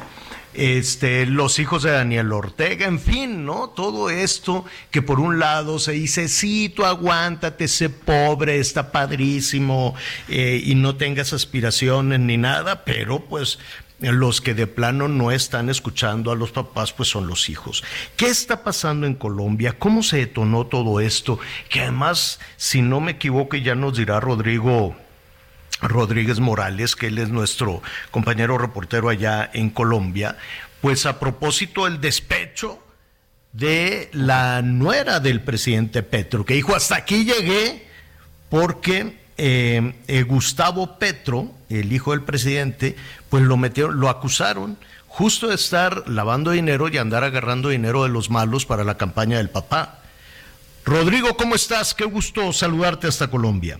Este, 0.57 1.27
los 1.27 1.59
hijos 1.59 1.83
de 1.83 1.91
Daniel 1.91 2.33
Ortega, 2.33 2.87
en 2.87 2.99
fin, 2.99 3.45
¿no? 3.45 3.69
Todo 3.69 4.09
esto 4.09 4.65
que 4.91 5.03
por 5.03 5.21
un 5.21 5.39
lado 5.39 5.79
se 5.79 5.93
dice, 5.93 6.29
sí, 6.29 6.71
tú 6.71 6.87
aguántate, 6.87 7.69
sé 7.69 7.91
pobre, 7.91 8.59
está 8.59 8.91
padrísimo, 8.91 9.95
eh, 10.29 10.59
y 10.65 10.75
no 10.75 10.97
tengas 10.97 11.35
aspiraciones 11.35 12.21
ni 12.21 12.39
nada, 12.39 12.85
pero 12.87 13.21
pues 13.21 13.59
los 13.99 14.41
que 14.41 14.55
de 14.55 14.67
plano 14.67 15.09
no 15.09 15.31
están 15.31 15.71
escuchando 15.71 16.31
a 16.31 16.37
los 16.37 16.53
papás, 16.53 16.93
pues 16.93 17.09
son 17.09 17.27
los 17.27 17.49
hijos. 17.49 17.83
¿Qué 18.17 18.27
está 18.27 18.63
pasando 18.63 19.07
en 19.07 19.15
Colombia? 19.15 19.79
¿Cómo 19.79 20.03
se 20.03 20.19
detonó 20.19 20.67
todo 20.67 21.01
esto? 21.01 21.39
Que 21.71 21.81
además, 21.81 22.39
si 22.57 22.83
no 22.83 23.01
me 23.01 23.13
equivoco, 23.13 23.57
ya 23.57 23.75
nos 23.75 23.97
dirá 23.97 24.21
Rodrigo 24.21 24.97
Rodríguez 25.81 26.41
Morales, 26.41 26.97
que 26.97 27.09
él 27.09 27.19
es 27.19 27.29
nuestro 27.29 27.83
compañero 28.11 28.59
reportero 28.59 29.09
allá 29.09 29.51
en 29.53 29.71
Colombia, 29.71 30.37
pues 30.81 31.07
a 31.07 31.19
propósito 31.19 31.85
del 31.85 32.01
despecho 32.01 32.83
de 33.53 34.11
la 34.13 34.63
nuera 34.63 35.21
del 35.21 35.41
presidente 35.41 36.03
Petro, 36.03 36.45
que 36.45 36.55
dijo, 36.55 36.75
hasta 36.75 36.97
aquí 36.97 37.25
llegué 37.25 37.87
porque 38.49 39.26
eh, 39.39 39.95
eh, 40.09 40.23
Gustavo 40.23 40.99
Petro, 40.99 41.51
el 41.69 41.93
hijo 41.93 42.13
del 42.13 42.23
presidente, 42.23 42.97
pues 43.29 43.43
lo 43.43 43.57
metieron, 43.57 43.99
lo 44.01 44.09
acusaron 44.09 44.79
justo 45.09 45.49
de 45.49 45.55
estar 45.55 46.09
lavando 46.09 46.51
dinero 46.51 46.89
y 46.89 46.99
andar 46.99 47.25
agarrando 47.25 47.71
dinero 47.71 48.03
de 48.03 48.11
los 48.11 48.29
malos 48.31 48.67
para 48.67 48.85
la 48.85 48.97
campaña 48.99 49.39
del 49.39 49.49
papá. 49.51 50.01
Rodrigo, 50.85 51.37
¿cómo 51.37 51.55
estás? 51.55 51.95
Qué 51.95 52.05
gusto 52.05 52.53
saludarte 52.53 53.09
hasta 53.09 53.29
Colombia. 53.29 53.79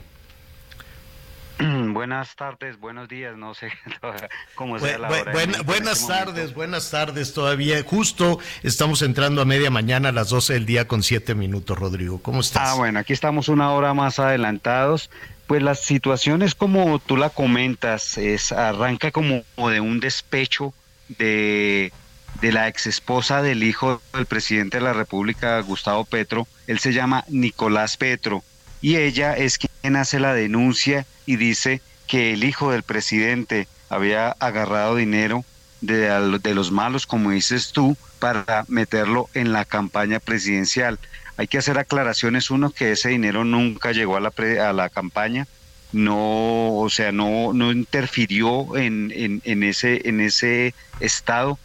Buenas 1.59 2.37
tardes, 2.37 2.79
buenos 2.79 3.09
días, 3.09 3.35
no 3.37 3.55
sé 3.55 3.69
cómo 4.55 4.79
sea 4.79 4.99
la 4.99 5.09
hora. 5.09 5.33
buena- 5.33 5.63
buenas 5.63 6.01
este 6.01 6.13
momento. 6.13 6.33
tardes, 6.33 6.55
buenas 6.55 6.91
tardes 6.91 7.33
todavía. 7.33 7.83
Justo 7.83 8.39
estamos 8.63 9.01
entrando 9.01 9.41
a 9.41 9.47
media 9.47 9.71
mañana 9.71 10.11
a 10.11 10.13
las 10.13 10.29
12 10.29 10.53
del 10.53 10.67
día 10.67 10.87
con 10.87 11.03
7 11.03 11.35
minutos, 11.35 11.79
Rodrigo. 11.79 12.21
¿Cómo 12.21 12.41
estás? 12.41 12.69
Ah, 12.71 12.75
bueno, 12.75 12.99
aquí 12.99 13.15
estamos 13.15 13.49
una 13.49 13.71
hora 13.73 13.95
más 13.95 14.19
adelantados. 14.19 15.11
Pues 15.47 15.63
la 15.63 15.75
situación 15.75 16.43
es 16.43 16.55
como 16.55 16.99
tú 16.99 17.17
la 17.17 17.31
comentas, 17.31 18.19
es 18.19 18.51
arranca 18.51 19.13
como 19.13 19.45
de 19.57 19.81
un 19.81 20.01
despecho 20.01 20.75
de, 21.09 21.93
de 22.41 22.53
la 22.53 22.69
ex 22.69 22.87
esposa 22.87 23.43
del 23.43 23.63
hijo 23.63 24.03
del 24.13 24.27
presidente 24.27 24.79
de 24.79 24.85
la 24.85 24.93
República, 24.93 25.61
Gustavo 25.61 26.05
Petro. 26.05 26.49
Él 26.67 26.81
se 26.81 26.93
llama 26.93 27.25
Nicolás 27.29 27.97
Petro 27.97 28.43
y 28.81 28.97
ella 28.97 29.35
es 29.35 29.59
quien 29.59 29.97
hace 29.97 30.19
la 30.21 30.35
denuncia 30.35 31.07
y 31.27 31.37
dice 31.37 31.81
que 32.07 32.33
el 32.33 32.45
hijo 32.45 32.73
del 32.73 32.83
presidente 32.83 33.69
había 33.89 34.31
agarrado 34.41 34.97
dinero 34.97 35.45
de, 35.81 36.39
de 36.43 36.55
los 36.55 36.71
malos, 36.73 37.07
como 37.07 37.31
dices 37.31 37.73
tú, 37.73 37.97
para 38.19 38.65
meterlo 38.69 39.29
en 39.35 39.53
la 39.53 39.65
campaña 39.65 40.21
presidencial. 40.21 40.99
Hay 41.37 41.49
que 41.49 41.59
hacer 41.59 41.79
aclaraciones, 41.79 42.51
uno, 42.51 42.71
que 42.71 42.93
ese 42.93 43.11
dinero 43.11 43.45
nunca 43.45 43.93
llegó 43.93 44.17
a 44.17 44.21
la, 44.21 44.33
a 44.69 44.73
la 44.73 44.89
campaña, 44.89 45.47
no, 45.93 46.77
o 46.77 46.89
sea, 46.91 47.13
no, 47.13 47.53
no 47.53 47.73
interfirió 47.73 48.77
en, 48.77 49.13
en, 49.15 49.63
ese, 49.63 50.09
en 50.09 50.21
ese 50.21 50.75
estado. 51.01 51.59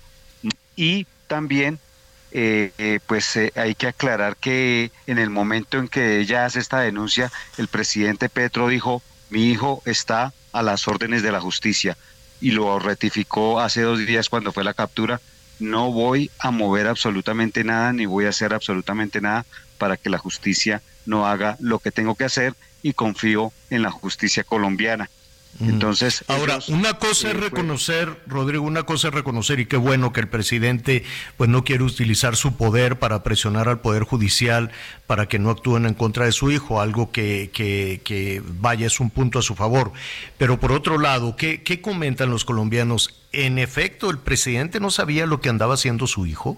Y 0.75 1.05
también, 1.27 1.79
eh, 2.31 2.71
eh, 2.77 2.99
pues 3.07 3.35
eh, 3.35 3.51
hay 3.55 3.75
que 3.75 3.87
aclarar 3.87 4.37
que 4.37 4.91
en 5.07 5.17
el 5.17 5.29
momento 5.29 5.77
en 5.79 5.87
que 5.87 6.19
ella 6.19 6.45
hace 6.45 6.59
esta 6.59 6.79
denuncia, 6.79 7.31
el 7.57 7.67
presidente 7.67 8.29
Petro 8.29 8.67
dijo, 8.67 9.01
mi 9.29 9.49
hijo 9.51 9.81
está 9.85 10.33
a 10.51 10.61
las 10.61 10.87
órdenes 10.87 11.23
de 11.23 11.31
la 11.31 11.41
justicia 11.41 11.97
y 12.41 12.51
lo 12.51 12.79
ratificó 12.79 13.59
hace 13.59 13.81
dos 13.81 13.99
días 13.99 14.29
cuando 14.29 14.51
fue 14.51 14.63
la 14.63 14.73
captura. 14.73 15.21
No 15.61 15.91
voy 15.91 16.31
a 16.39 16.51
mover 16.51 16.87
absolutamente 16.87 17.63
nada 17.63 17.93
ni 17.93 18.05
voy 18.05 18.25
a 18.25 18.29
hacer 18.29 18.53
absolutamente 18.53 19.21
nada 19.21 19.45
para 19.77 19.95
que 19.97 20.09
la 20.09 20.17
justicia 20.17 20.81
no 21.05 21.27
haga 21.27 21.57
lo 21.59 21.79
que 21.79 21.91
tengo 21.91 22.15
que 22.15 22.25
hacer 22.25 22.55
y 22.83 22.93
confío 22.93 23.53
en 23.69 23.81
la 23.81 23.91
justicia 23.91 24.43
colombiana. 24.43 25.09
Entonces, 25.59 26.23
ahora 26.27 26.59
una 26.69 26.93
cosa 26.93 27.27
es 27.27 27.35
pues, 27.35 27.51
reconocer, 27.51 28.21
Rodrigo, 28.25 28.63
una 28.63 28.83
cosa 28.83 29.09
es 29.09 29.13
reconocer 29.13 29.59
y 29.59 29.65
qué 29.65 29.75
bueno 29.77 30.13
que 30.13 30.21
el 30.21 30.27
presidente 30.27 31.03
pues 31.37 31.49
no 31.49 31.63
quiere 31.63 31.83
utilizar 31.83 32.35
su 32.35 32.55
poder 32.55 32.97
para 32.97 33.21
presionar 33.21 33.67
al 33.67 33.81
poder 33.81 34.03
judicial 34.03 34.71
para 35.07 35.27
que 35.27 35.39
no 35.39 35.49
actúen 35.49 35.85
en 35.85 35.93
contra 35.93 36.25
de 36.25 36.31
su 36.31 36.51
hijo, 36.51 36.81
algo 36.81 37.11
que, 37.11 37.51
que, 37.53 38.41
vaya 38.59 38.87
es 38.87 38.99
un 38.99 39.09
punto 39.09 39.39
a 39.39 39.41
su 39.41 39.53
favor. 39.53 39.91
Pero 40.37 40.59
por 40.59 40.71
otro 40.71 40.97
lado, 40.97 41.35
¿qué, 41.35 41.61
¿qué 41.61 41.81
comentan 41.81 42.31
los 42.31 42.45
colombianos? 42.45 43.20
¿En 43.33 43.57
efecto 43.57 44.09
el 44.09 44.17
presidente 44.17 44.79
no 44.79 44.91
sabía 44.91 45.25
lo 45.25 45.39
que 45.39 45.49
andaba 45.49 45.75
haciendo 45.75 46.07
su 46.07 46.25
hijo? 46.25 46.57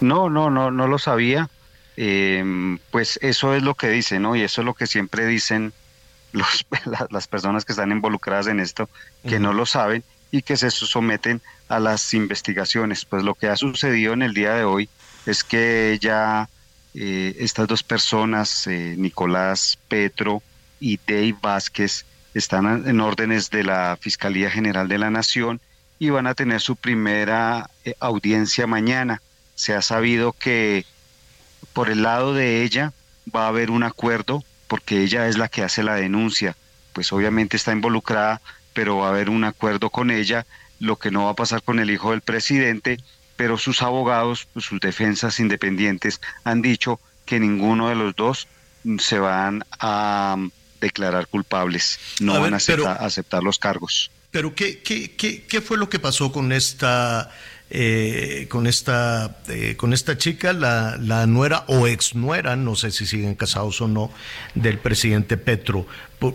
No, 0.00 0.28
no, 0.28 0.50
no, 0.50 0.70
no 0.70 0.88
lo 0.88 0.98
sabía. 0.98 1.48
Eh, 1.96 2.78
pues 2.90 3.18
eso 3.22 3.54
es 3.54 3.62
lo 3.62 3.74
que 3.74 3.88
dicen, 3.88 4.22
¿no? 4.22 4.34
Y 4.34 4.42
eso 4.42 4.62
es 4.62 4.64
lo 4.64 4.74
que 4.74 4.86
siempre 4.86 5.26
dicen 5.26 5.72
los, 6.32 6.66
las 7.10 7.28
personas 7.28 7.64
que 7.64 7.72
están 7.72 7.92
involucradas 7.92 8.46
en 8.46 8.60
esto, 8.60 8.88
que 9.28 9.38
no 9.38 9.52
lo 9.52 9.66
saben 9.66 10.02
y 10.30 10.42
que 10.42 10.56
se 10.56 10.70
someten 10.70 11.40
a 11.68 11.78
las 11.78 12.14
investigaciones. 12.14 13.04
Pues 13.04 13.22
lo 13.22 13.34
que 13.34 13.48
ha 13.48 13.56
sucedido 13.56 14.14
en 14.14 14.22
el 14.22 14.34
día 14.34 14.54
de 14.54 14.64
hoy 14.64 14.88
es 15.26 15.44
que 15.44 15.98
ya 16.00 16.48
eh, 16.94 17.36
estas 17.38 17.68
dos 17.68 17.82
personas, 17.82 18.66
eh, 18.66 18.94
Nicolás 18.98 19.78
Petro 19.88 20.42
y 20.80 20.98
Dave 21.06 21.36
Vázquez, 21.40 22.06
están 22.34 22.88
en 22.88 23.00
órdenes 23.00 23.50
de 23.50 23.64
la 23.64 23.98
Fiscalía 24.00 24.50
General 24.50 24.88
de 24.88 24.98
la 24.98 25.10
Nación 25.10 25.60
y 25.98 26.10
van 26.10 26.26
a 26.26 26.34
tener 26.34 26.60
su 26.60 26.76
primera 26.76 27.70
eh, 27.84 27.94
audiencia 28.00 28.66
mañana. 28.66 29.22
Se 29.54 29.74
ha 29.74 29.82
sabido 29.82 30.32
que 30.32 30.84
por 31.72 31.90
el 31.90 32.02
lado 32.02 32.34
de 32.34 32.62
ella 32.62 32.92
va 33.34 33.44
a 33.44 33.48
haber 33.48 33.70
un 33.70 33.82
acuerdo 33.82 34.42
porque 34.66 35.02
ella 35.02 35.28
es 35.28 35.38
la 35.38 35.48
que 35.48 35.62
hace 35.62 35.82
la 35.82 35.94
denuncia, 35.94 36.56
pues 36.92 37.12
obviamente 37.12 37.56
está 37.56 37.72
involucrada, 37.72 38.40
pero 38.72 38.96
va 38.96 39.06
a 39.06 39.10
haber 39.10 39.28
un 39.28 39.44
acuerdo 39.44 39.90
con 39.90 40.10
ella, 40.10 40.46
lo 40.80 40.96
que 40.96 41.10
no 41.10 41.26
va 41.26 41.32
a 41.32 41.36
pasar 41.36 41.62
con 41.62 41.78
el 41.78 41.90
hijo 41.90 42.10
del 42.10 42.22
presidente, 42.22 42.98
pero 43.36 43.58
sus 43.58 43.82
abogados, 43.82 44.48
pues, 44.52 44.64
sus 44.64 44.80
defensas 44.80 45.40
independientes 45.40 46.20
han 46.44 46.62
dicho 46.62 47.00
que 47.26 47.38
ninguno 47.38 47.88
de 47.88 47.94
los 47.94 48.16
dos 48.16 48.48
se 48.98 49.18
van 49.18 49.64
a 49.78 50.36
declarar 50.86 51.26
culpables, 51.26 51.98
no 52.20 52.38
van 52.40 52.54
a 52.54 52.58
aceptar, 52.58 53.42
los 53.42 53.58
cargos. 53.58 54.10
Pero 54.30 54.54
¿qué, 54.54 54.82
qué, 54.82 55.12
qué, 55.12 55.44
qué 55.44 55.60
fue 55.60 55.78
lo 55.78 55.88
que 55.88 55.98
pasó 55.98 56.32
con 56.32 56.52
esta 56.52 57.30
eh, 57.70 58.48
con 58.50 58.66
esta 58.66 59.38
eh, 59.48 59.76
con 59.76 59.94
esta 59.94 60.18
chica, 60.18 60.52
la, 60.52 60.98
la 61.00 61.26
nuera 61.26 61.64
o 61.68 61.86
ex 61.86 62.14
nuera, 62.14 62.54
no 62.54 62.76
sé 62.76 62.90
si 62.90 63.06
siguen 63.06 63.34
casados 63.34 63.80
o 63.80 63.88
no, 63.88 64.10
del 64.54 64.78
presidente 64.78 65.38
Petro. 65.38 65.86
Por, 66.18 66.34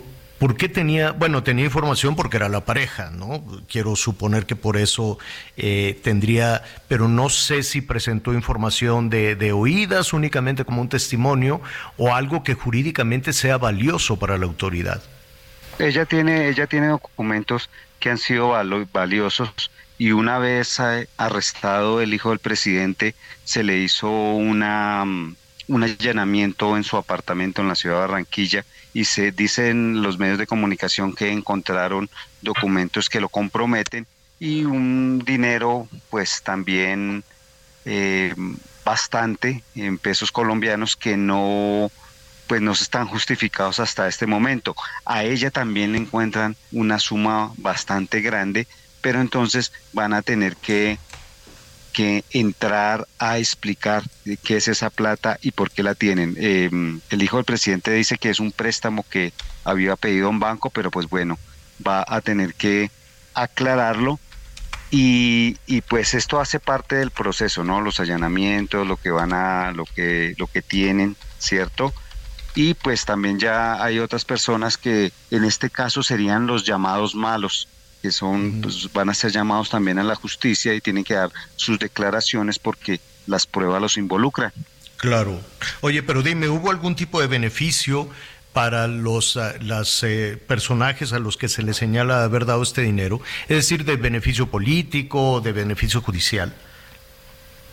qué 0.56 0.68
tenía, 0.68 1.10
bueno, 1.10 1.42
tenía 1.42 1.64
información 1.64 2.14
porque 2.14 2.36
era 2.36 2.48
la 2.48 2.64
pareja, 2.64 3.10
¿no? 3.10 3.44
Quiero 3.68 3.96
suponer 3.96 4.46
que 4.46 4.54
por 4.54 4.76
eso 4.76 5.18
eh, 5.56 5.98
tendría, 6.04 6.62
pero 6.86 7.08
no 7.08 7.28
sé 7.28 7.64
si 7.64 7.80
presentó 7.80 8.32
información 8.32 9.10
de, 9.10 9.34
de, 9.34 9.52
oídas 9.52 10.12
únicamente 10.12 10.64
como 10.64 10.80
un 10.80 10.88
testimonio 10.88 11.60
o 11.96 12.14
algo 12.14 12.44
que 12.44 12.54
jurídicamente 12.54 13.32
sea 13.32 13.58
valioso 13.58 14.16
para 14.16 14.38
la 14.38 14.46
autoridad. 14.46 15.02
Ella 15.78 16.04
tiene, 16.04 16.48
ella 16.48 16.66
tiene 16.66 16.88
documentos 16.88 17.68
que 17.98 18.10
han 18.10 18.18
sido 18.18 18.54
valiosos 18.92 19.70
y 19.98 20.12
una 20.12 20.38
vez 20.38 20.78
arrestado 21.16 22.00
el 22.00 22.14
hijo 22.14 22.30
del 22.30 22.38
presidente, 22.38 23.14
se 23.44 23.64
le 23.64 23.78
hizo 23.78 24.08
una, 24.08 25.04
mm, 25.04 25.36
un 25.68 25.82
allanamiento 25.82 26.76
en 26.76 26.84
su 26.84 26.96
apartamento 26.96 27.60
en 27.60 27.68
la 27.68 27.74
ciudad 27.74 27.96
de 27.96 28.00
Barranquilla 28.02 28.64
y 28.94 29.04
se 29.04 29.32
dicen 29.32 30.02
los 30.02 30.18
medios 30.18 30.38
de 30.38 30.46
comunicación 30.46 31.14
que 31.14 31.30
encontraron 31.30 32.08
documentos 32.42 33.08
que 33.08 33.20
lo 33.20 33.28
comprometen 33.28 34.06
y 34.40 34.64
un 34.64 35.22
dinero 35.24 35.88
pues 36.10 36.42
también 36.42 37.24
eh, 37.84 38.34
bastante 38.84 39.62
en 39.74 39.98
pesos 39.98 40.32
colombianos 40.32 40.96
que 40.96 41.16
no 41.16 41.90
pues 42.46 42.62
no 42.62 42.72
están 42.72 43.06
justificados 43.06 43.78
hasta 43.78 44.08
este 44.08 44.26
momento. 44.26 44.74
A 45.04 45.22
ella 45.22 45.50
también 45.50 45.92
le 45.92 45.98
encuentran 45.98 46.56
una 46.72 46.98
suma 46.98 47.52
bastante 47.58 48.22
grande 48.22 48.66
pero 49.00 49.20
entonces 49.20 49.72
van 49.92 50.12
a 50.12 50.22
tener 50.22 50.56
que, 50.56 50.98
que 51.98 52.22
entrar 52.30 53.08
a 53.18 53.38
explicar 53.38 54.04
qué 54.44 54.58
es 54.58 54.68
esa 54.68 54.88
plata 54.88 55.36
y 55.42 55.50
por 55.50 55.72
qué 55.72 55.82
la 55.82 55.96
tienen. 55.96 56.36
Em, 56.38 57.00
el 57.10 57.22
hijo 57.24 57.38
del 57.38 57.44
presidente 57.44 57.90
dice 57.90 58.18
que 58.18 58.30
es 58.30 58.38
un 58.38 58.52
préstamo 58.52 59.04
que 59.10 59.32
había 59.64 59.96
pedido 59.96 60.30
un 60.30 60.38
banco, 60.38 60.70
pero 60.70 60.92
pues 60.92 61.08
bueno, 61.08 61.40
va 61.84 62.04
a 62.06 62.20
tener 62.20 62.54
que 62.54 62.92
aclararlo 63.34 64.20
y, 64.92 65.56
y, 65.66 65.80
pues 65.80 66.14
esto 66.14 66.38
hace 66.38 66.60
parte 66.60 66.94
del 66.94 67.10
proceso, 67.10 67.64
¿no? 67.64 67.80
Los 67.80 67.98
allanamientos, 67.98 68.86
lo 68.86 68.96
que 68.96 69.10
van 69.10 69.32
a, 69.32 69.72
lo 69.72 69.84
que, 69.84 70.36
lo 70.38 70.46
que 70.46 70.62
tienen, 70.62 71.16
¿cierto? 71.40 71.92
Y 72.54 72.74
pues 72.74 73.06
también 73.06 73.40
ya 73.40 73.82
hay 73.82 73.98
otras 73.98 74.24
personas 74.24 74.78
que 74.78 75.12
en 75.32 75.42
este 75.42 75.68
caso 75.68 76.04
serían 76.04 76.46
los 76.46 76.64
llamados 76.64 77.16
malos, 77.16 77.66
que 78.02 78.12
son, 78.12 78.60
pues, 78.60 78.92
van 78.92 79.08
a 79.08 79.14
ser 79.14 79.32
llamados 79.32 79.70
también 79.70 79.98
a 79.98 80.04
la 80.04 80.14
justicia 80.14 80.74
y 80.74 80.80
tienen 80.80 81.04
que 81.04 81.14
dar 81.14 81.30
sus 81.56 81.78
declaraciones 81.78 82.58
porque 82.58 83.00
las 83.26 83.46
pruebas 83.46 83.80
los 83.80 83.96
involucran. 83.96 84.52
Claro. 84.96 85.40
Oye, 85.80 86.02
pero 86.02 86.22
dime, 86.22 86.48
¿hubo 86.48 86.70
algún 86.70 86.96
tipo 86.96 87.20
de 87.20 87.26
beneficio 87.26 88.08
para 88.52 88.88
los 88.88 89.36
ah, 89.36 89.54
las, 89.60 90.02
eh, 90.02 90.40
personajes 90.46 91.12
a 91.12 91.18
los 91.18 91.36
que 91.36 91.48
se 91.48 91.62
les 91.62 91.76
señala 91.76 92.24
haber 92.24 92.46
dado 92.46 92.62
este 92.62 92.82
dinero? 92.82 93.20
Es 93.42 93.56
decir, 93.56 93.84
de 93.84 93.96
beneficio 93.96 94.48
político, 94.48 95.40
de 95.40 95.52
beneficio 95.52 96.00
judicial. 96.00 96.54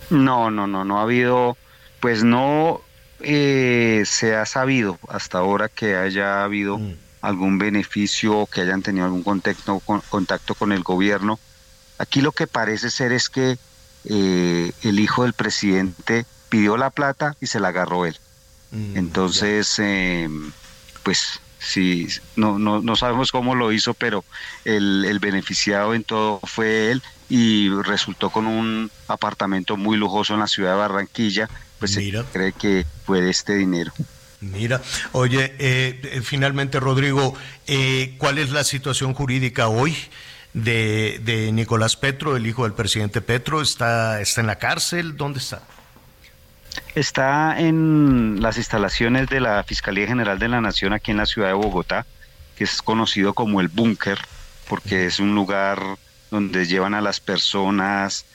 No, 0.09 0.51
no, 0.51 0.67
no, 0.67 0.85
no 0.85 0.99
ha 0.99 1.03
habido, 1.03 1.57
pues 1.99 2.23
no 2.23 2.81
eh, 3.21 4.03
se 4.05 4.35
ha 4.35 4.45
sabido 4.45 4.99
hasta 5.07 5.39
ahora 5.39 5.67
que 5.69 5.95
haya 5.95 6.43
habido 6.43 6.77
mm 6.77 7.04
algún 7.25 7.57
beneficio, 7.57 8.47
que 8.51 8.61
hayan 8.61 8.83
tenido 8.83 9.05
algún 9.05 9.23
contacto 9.23 9.79
con, 9.79 10.01
contacto 10.01 10.53
con 10.53 10.71
el 10.71 10.83
gobierno. 10.83 11.39
Aquí 11.97 12.21
lo 12.21 12.31
que 12.31 12.45
parece 12.45 12.91
ser 12.91 13.11
es 13.11 13.29
que 13.29 13.57
eh, 14.05 14.71
el 14.83 14.99
hijo 14.99 15.23
del 15.23 15.33
presidente 15.33 16.25
pidió 16.49 16.77
la 16.77 16.91
plata 16.91 17.35
y 17.41 17.47
se 17.47 17.59
la 17.59 17.69
agarró 17.69 18.05
él. 18.05 18.15
Mm, 18.71 18.97
Entonces, 18.97 19.79
em, 19.79 20.51
pues 21.01 21.39
sí, 21.57 22.07
no, 22.35 22.59
no, 22.59 22.81
no 22.81 22.95
sabemos 22.95 23.31
cómo 23.31 23.55
lo 23.55 23.71
hizo, 23.71 23.95
pero 23.95 24.23
el, 24.63 25.05
el 25.05 25.19
beneficiado 25.19 25.95
en 25.95 26.03
todo 26.03 26.39
fue 26.43 26.91
él 26.91 27.01
y 27.27 27.69
resultó 27.81 28.29
con 28.29 28.45
un 28.45 28.91
apartamento 29.07 29.77
muy 29.77 29.97
lujoso 29.97 30.35
en 30.35 30.41
la 30.41 30.47
ciudad 30.47 30.73
de 30.73 30.77
Barranquilla, 30.77 31.49
pues 31.79 31.91
se 31.93 32.23
cree 32.31 32.53
que 32.53 32.85
fue 33.05 33.21
de 33.21 33.31
este 33.31 33.55
dinero. 33.55 33.91
Mira, 34.41 34.81
oye, 35.13 35.55
eh, 35.59 35.99
eh, 36.03 36.21
finalmente, 36.21 36.79
Rodrigo, 36.79 37.35
eh, 37.67 38.15
¿cuál 38.17 38.37
es 38.37 38.51
la 38.51 38.63
situación 38.63 39.13
jurídica 39.13 39.67
hoy 39.67 39.95
de, 40.53 41.19
de, 41.23 41.51
Nicolás 41.51 41.95
Petro, 41.95 42.35
el 42.35 42.45
hijo 42.45 42.63
del 42.63 42.73
presidente 42.73 43.21
Petro? 43.21 43.61
¿Está, 43.61 44.21
¿Está 44.21 44.41
en 44.41 44.47
la 44.47 44.57
cárcel? 44.57 45.17
¿Dónde 45.17 45.39
está? 45.39 45.61
Está 46.93 47.59
en 47.59 48.41
las 48.41 48.57
instalaciones 48.57 49.27
de 49.29 49.39
la 49.39 49.63
Fiscalía 49.63 50.07
General 50.07 50.37
de 50.37 50.49
la 50.49 50.61
Nación 50.61 50.93
aquí 50.93 51.11
en 51.11 51.17
la 51.17 51.25
ciudad 51.25 51.47
de 51.47 51.53
Bogotá, 51.53 52.05
que 52.57 52.65
es 52.65 52.81
conocido 52.81 53.33
como 53.33 53.61
el 53.61 53.69
búnker, 53.69 54.19
porque 54.67 55.05
es 55.05 55.19
un 55.19 55.33
lugar 55.33 55.79
donde 56.31 56.65
llevan 56.65 56.93
a 56.93 57.01
las 57.01 57.19
personas 57.19 58.25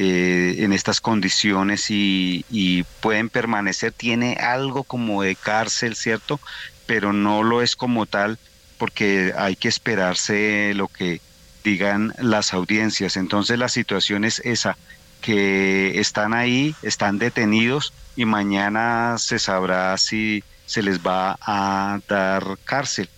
eh, 0.00 0.62
en 0.62 0.72
estas 0.72 1.00
condiciones 1.00 1.86
y, 1.88 2.84
pueden 3.00 3.28
permanecer. 3.28 3.90
Tiene 3.90 4.34
algo 4.34 4.84
como 4.84 5.22
de 5.22 5.34
cárcel, 5.34 5.96
¿cierto? 5.96 6.38
Pero 6.86 7.12
no 7.12 7.42
lo 7.42 7.62
es 7.62 7.74
como 7.74 8.06
tal 8.06 8.38
porque 8.78 9.32
hay 9.36 9.56
que 9.56 9.66
esperarse 9.66 10.72
lo 10.76 10.86
que 10.86 11.20
digan 11.64 12.14
las 12.20 12.54
audiencias. 12.54 13.16
Entonces 13.16 13.58
la 13.58 13.68
situación 13.68 14.24
es 14.24 14.38
esa. 14.44 14.76
que 15.20 15.98
están 15.98 16.32
ahí, 16.32 16.76
están 16.82 17.18
detenidos 17.18 17.92
y 18.14 18.24
mañana 18.24 19.16
se 19.18 19.40
sabrá 19.40 19.98
si 19.98 20.44
se 20.64 20.80
les 20.80 21.00
va 21.00 21.36
a 21.40 21.98
dar 22.08 22.56
cárcel, 22.62 23.08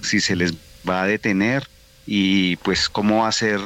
si 0.00 0.20
se 0.20 0.34
les 0.34 0.54
va 0.88 1.02
a 1.02 1.06
detener 1.06 1.68
y 2.06 2.56
pues 2.56 2.88
cómo 2.88 3.26
hacer 3.26 3.60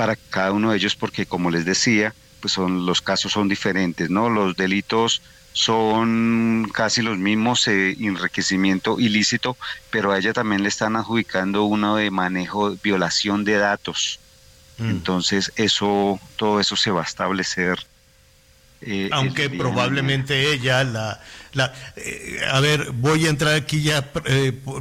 para 0.00 0.16
cada 0.16 0.52
uno 0.52 0.70
de 0.70 0.78
ellos 0.78 0.96
porque 0.96 1.26
como 1.26 1.50
les 1.50 1.66
decía, 1.66 2.14
pues 2.40 2.54
son 2.54 2.86
los 2.86 3.02
casos 3.02 3.32
son 3.32 3.50
diferentes, 3.50 4.08
¿no? 4.08 4.30
Los 4.30 4.56
delitos 4.56 5.20
son 5.52 6.70
casi 6.72 7.02
los 7.02 7.18
mismos, 7.18 7.68
eh, 7.68 7.98
enriquecimiento 8.00 8.98
ilícito, 8.98 9.58
pero 9.90 10.10
a 10.10 10.18
ella 10.18 10.32
también 10.32 10.62
le 10.62 10.70
están 10.70 10.96
adjudicando 10.96 11.64
uno 11.64 11.96
de 11.96 12.10
manejo, 12.10 12.74
violación 12.82 13.44
de 13.44 13.58
datos. 13.58 14.20
Mm. 14.78 14.88
Entonces, 14.88 15.52
eso, 15.56 16.18
todo 16.36 16.60
eso 16.60 16.76
se 16.76 16.90
va 16.90 17.02
a 17.02 17.04
establecer. 17.04 17.78
Eh, 18.80 19.10
Aunque 19.12 19.50
probablemente 19.50 20.50
ella, 20.50 20.82
la, 20.82 21.20
la 21.52 21.74
eh, 21.96 22.40
a 22.50 22.58
ver, 22.60 22.92
voy 22.92 23.26
a 23.26 23.28
entrar 23.28 23.54
aquí 23.54 23.82
ya 23.82 24.10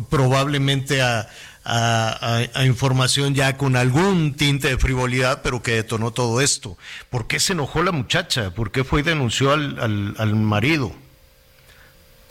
probablemente 0.10 1.02
a, 1.02 1.28
a, 1.70 2.66
información 2.66 3.36
ya 3.36 3.56
con 3.58 3.76
algún 3.76 4.34
tinte 4.34 4.70
de 4.70 4.78
frivolidad, 4.78 5.42
pero 5.44 5.62
que 5.62 5.74
detonó 5.74 6.12
todo 6.12 6.42
esto. 6.42 6.78
¿Por 7.10 7.28
qué 7.28 7.40
se 7.40 7.54
enojó 7.54 7.84
la 7.84 7.92
muchacha? 7.92 8.52
¿Por 8.52 8.72
qué 8.72 8.84
fue 8.84 9.02
y 9.02 9.04
denunció 9.04 9.52
al, 9.54 10.16
al, 10.18 10.36
marido? 10.36 10.92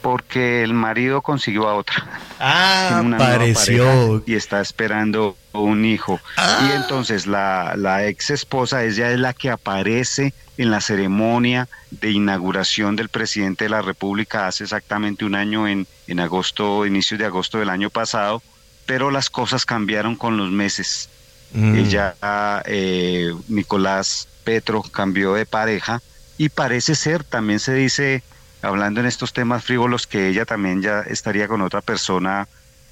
Porque 0.03 0.63
el 0.63 0.75
marido 0.75 1.23
consiguió 1.23 1.69
a 1.69 1.75
otra. 1.75 2.21
Ah, 2.39 3.03
pareció. 3.19 4.23
Y 4.27 4.35
está 4.35 4.61
esperando 4.61 5.37
un 5.53 5.85
hijo. 5.85 6.21
Y 6.37 6.41
Ah. 6.41 6.73
entonces 6.77 7.27
la, 7.27 7.75
la 7.77 8.07
ex 8.07 8.31
esposa, 8.31 8.85
ella 8.85 9.11
es 9.11 9.19
la 9.19 9.33
que 9.35 9.51
aparece 9.51 10.35
en 10.57 10.71
la 10.71 10.81
ceremonia 10.81 11.69
de 11.91 12.11
inauguración 12.11 12.95
del 12.97 13.09
presidente 13.09 13.65
de 13.65 13.71
la 13.71 13.83
República 13.83 14.47
hace 14.47 14.65
exactamente 14.65 15.25
un 15.25 15.35
año, 15.35 15.67
en, 15.67 15.87
en 16.07 16.21
agosto, 16.21 16.87
inicios 16.87 17.19
de 17.19 17.27
agosto 17.27 17.59
del 17.59 17.71
año 17.71 17.91
pasado, 17.91 18.43
pero 18.89 19.11
las 19.11 19.29
cosas 19.29 19.67
cambiaron 19.67 20.17
con 20.17 20.39
los 20.39 20.51
meses. 20.51 21.11
Mm. 21.53 21.75
Ella, 21.77 22.17
eh, 22.65 23.35
Nicolás 23.49 24.29
Petro, 24.45 24.83
cambió 24.83 25.35
de 25.35 25.45
pareja 25.45 26.01
y 26.39 26.49
parece 26.49 26.95
ser, 26.95 27.23
también 27.23 27.61
se 27.61 27.75
dice, 27.75 28.23
hablando 28.63 29.01
en 29.01 29.07
estos 29.07 29.35
temas 29.35 29.63
frívolos, 29.63 30.07
que 30.07 30.29
ella 30.29 30.47
también 30.47 30.81
ya 30.81 31.01
estaría 31.03 31.49
con 31.49 31.61
otra 31.61 31.83
persona 31.83 32.49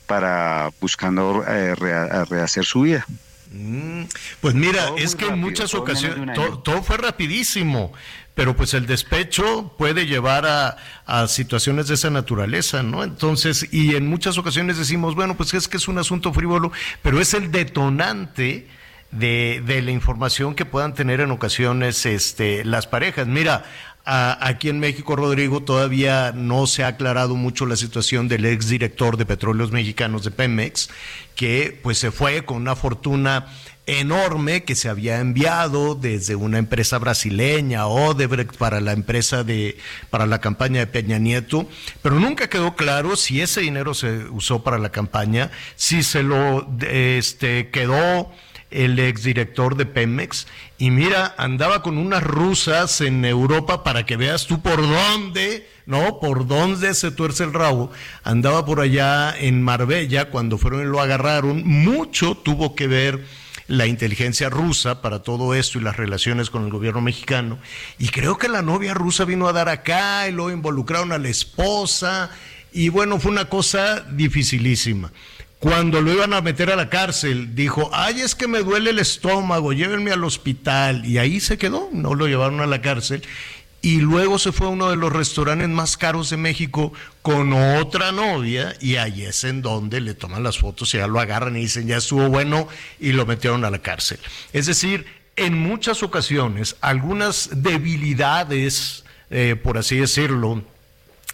para 0.07 0.71
buscando 0.83 1.43
eh, 1.49 1.75
rehacer 1.75 2.67
su 2.67 2.83
vida. 2.83 3.07
Mm, 3.51 4.03
Pues 4.43 4.55
mira, 4.55 4.89
Todo 4.89 4.99
es 4.99 5.17
que 5.17 5.25
en 5.25 5.31
rápido, 5.31 5.47
muchas 5.47 5.73
en 5.73 5.81
ocasiones 5.81 6.39
todo, 6.63 6.83
fue 6.83 6.99
rapidísimo, 6.99 7.95
pero 8.37 8.55
pues 8.55 8.75
el 8.75 8.87
despecho 8.87 9.73
puede 9.79 10.07
llevar 10.07 10.45
a, 10.45 10.77
a 11.07 11.27
situaciones 11.27 11.89
de 11.89 11.95
esa 11.95 12.11
naturaleza, 12.11 12.83
¿no? 12.83 13.03
Entonces, 13.03 13.67
y 13.73 13.97
en 13.97 14.07
muchas 14.07 14.37
ocasiones 14.37 14.77
decimos, 14.77 15.15
bueno, 15.15 15.39
pues 15.39 15.55
es 15.55 15.69
que 15.69 15.79
es 15.79 15.89
un 15.89 15.97
asunto 15.97 16.35
frívolo, 16.35 16.71
pero 17.01 17.19
es 17.19 17.33
el 17.33 17.51
detonante 17.51 18.69
de, 19.11 19.63
de 19.65 19.81
la 19.81 19.91
información 19.91 20.55
que 20.55 20.67
puedan 20.67 20.93
tener 20.95 21.21
en 21.21 21.31
ocasiones 21.31 22.05
este, 22.05 22.63
las 22.67 22.87
parejas. 22.87 23.27
Mira, 23.27 23.65
aquí 24.05 24.69
en 24.69 24.81
México, 24.81 25.17
Rodrigo, 25.17 25.63
todavía 25.63 26.33
no 26.33 26.67
se 26.67 26.85
ha 26.85 26.89
aclarado 26.89 27.37
mucho 27.37 27.65
la 27.65 27.77
situación 27.77 28.29
del 28.29 28.45
exdirector 28.45 29.17
de 29.17 29.25
Petróleos 29.25 29.73
Mexicanos 29.73 30.25
de 30.25 30.31
Pemex, 30.31 30.91
que 31.35 31.81
pues 31.83 31.97
se 31.97 32.11
fue 32.11 32.45
con 32.45 32.59
una 32.59 32.77
fortuna 32.77 33.47
enorme 33.87 34.65
que 34.65 34.75
se 34.75 34.89
había 34.89 35.21
enviado 35.21 35.95
desde 35.95 36.35
una 36.35 36.59
empresa 36.59 36.99
brasileña, 36.99 37.87
Odebrecht, 37.87 38.57
para 38.57 38.81
la 38.81 38.93
empresa 38.93 39.45
de, 39.45 39.79
para 40.11 40.27
la 40.27 40.41
campaña 40.41 40.81
de 40.81 40.87
Peña 40.89 41.19
Nieto, 41.19 41.69
pero 42.03 42.17
nunca 42.17 42.49
quedó 42.49 42.75
claro 42.75 43.17
si 43.17 43.41
ese 43.41 43.61
dinero 43.61 43.95
se 43.95 44.29
usó 44.29 44.65
para 44.65 44.79
la 44.79 44.91
campaña, 44.91 45.51
si 45.77 46.03
se 46.03 46.25
lo 46.25 46.69
este, 46.81 47.71
quedó 47.71 48.31
el 48.73 48.99
exdirector 48.99 49.77
de 49.77 49.87
Pemex, 49.87 50.49
y 50.79 50.91
mira, 50.91 51.35
andaba 51.39 51.83
con 51.83 51.97
unas 51.97 52.23
rusas 52.25 53.01
en 53.01 53.25
Europa 53.25 53.85
para 53.85 54.05
que 54.05 54.17
veas 54.17 54.47
tú 54.47 54.61
por 54.61 54.83
dónde, 54.83 55.67
¿no? 55.87 56.19
Por 56.19 56.47
dónde 56.47 56.93
se 56.95 57.13
tuerce 57.13 57.45
el 57.45 57.55
rabo. 57.55 57.91
Andaba 58.25 58.67
por 58.67 58.81
allá 58.81 59.35
en 59.39 59.63
Marbella 59.63 60.31
cuando 60.31 60.59
fueron 60.59 60.83
y 60.83 60.85
lo 60.85 61.01
agarraron. 61.01 61.65
Mucho 61.65 62.35
tuvo 62.35 62.75
que 62.75 62.89
ver 62.89 63.25
la 63.69 63.87
inteligencia 63.87 64.49
rusa 64.49 65.03
para 65.03 65.23
todo 65.23 65.55
esto 65.55 65.79
y 65.79 65.83
las 65.83 65.97
relaciones 65.97 66.51
con 66.51 66.65
el 66.65 66.71
gobierno 66.71 67.01
mexicano. 67.01 67.59
Y 67.99 68.09
creo 68.09 68.39
que 68.39 68.49
la 68.49 68.63
novia 68.63 68.95
rusa 68.95 69.25
vino 69.25 69.49
a 69.49 69.53
dar 69.53 69.69
acá 69.69 70.29
y 70.29 70.33
luego 70.33 70.51
involucraron 70.51 71.13
a 71.13 71.19
la 71.19 71.29
esposa. 71.29 72.31
Y 72.73 72.89
bueno, 72.89 73.19
fue 73.19 73.33
una 73.33 73.47
cosa 73.47 74.01
dificilísima. 74.01 75.13
Cuando 75.59 76.03
lo 76.03 76.13
iban 76.13 76.35
a 76.35 76.43
meter 76.43 76.71
a 76.71 76.77
la 76.77 76.91
cárcel, 76.91 77.55
dijo, 77.55 77.91
ay, 77.93 78.21
es 78.21 78.35
que 78.35 78.47
me 78.47 78.61
duele 78.61 78.91
el 78.91 78.99
estómago, 78.99 79.73
llévenme 79.73 80.13
al 80.13 80.23
hospital. 80.23 81.05
Y 81.07 81.19
ahí 81.19 81.41
se 81.41 81.57
quedó, 81.57 81.89
no 81.93 82.15
lo 82.15 82.27
llevaron 82.27 82.61
a 82.61 82.67
la 82.67 82.83
cárcel. 82.83 83.23
Y 83.83 84.01
luego 84.01 84.39
se 84.39 84.53
fue 84.53 84.67
a 84.67 84.71
uno 84.71 84.91
de 84.91 84.97
los 84.97 85.13
restaurantes 85.13 85.69
más 85.69 85.97
caros 85.97 86.31
de 86.31 86.37
México 86.37 86.93
con 87.23 87.53
otra 87.53 88.11
novia 88.11 88.75
y 88.81 88.97
ahí 88.97 89.23
es 89.23 89.45
en 89.45 89.63
donde 89.63 90.01
le 90.01 90.15
toman 90.15 90.43
las 90.43 90.59
fotos 90.59 90.93
y 90.95 90.99
ya 90.99 91.07
lo 91.07 91.21
agarran 91.21 91.57
y 91.57 91.61
dicen, 91.61 91.87
ya 91.87 91.99
estuvo 91.99 92.29
bueno 92.29 92.69
y 92.99 93.13
lo 93.13 93.27
metieron 93.27 93.65
a 93.65 93.71
la 93.71 93.79
cárcel. 93.79 94.19
Es 94.53 94.67
decir, 94.67 95.07
en 95.37 95.57
muchas 95.57 96.03
ocasiones, 96.03 96.77
algunas 96.81 97.51
debilidades, 97.53 99.05
eh, 99.31 99.55
por 99.63 99.79
así 99.79 99.97
decirlo, 99.97 100.65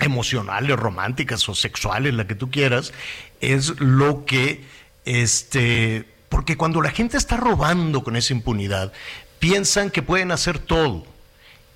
emocionales, 0.01 0.77
románticas 0.77 1.49
o 1.49 1.55
sexuales, 1.55 2.13
la 2.15 2.27
que 2.27 2.35
tú 2.35 2.51
quieras, 2.51 2.93
es 3.41 3.81
lo 3.81 4.25
que, 4.25 4.65
este, 5.05 6.05
porque 6.29 6.57
cuando 6.57 6.83
la 6.83 6.91
gente 6.91 7.17
está 7.17 7.37
robando 7.37 8.03
con 8.03 8.17
esa 8.17 8.33
impunidad, 8.33 8.93
piensan 9.39 9.91
que 9.91 10.03
pueden 10.03 10.33
hacer 10.33 10.59
todo 10.59 11.07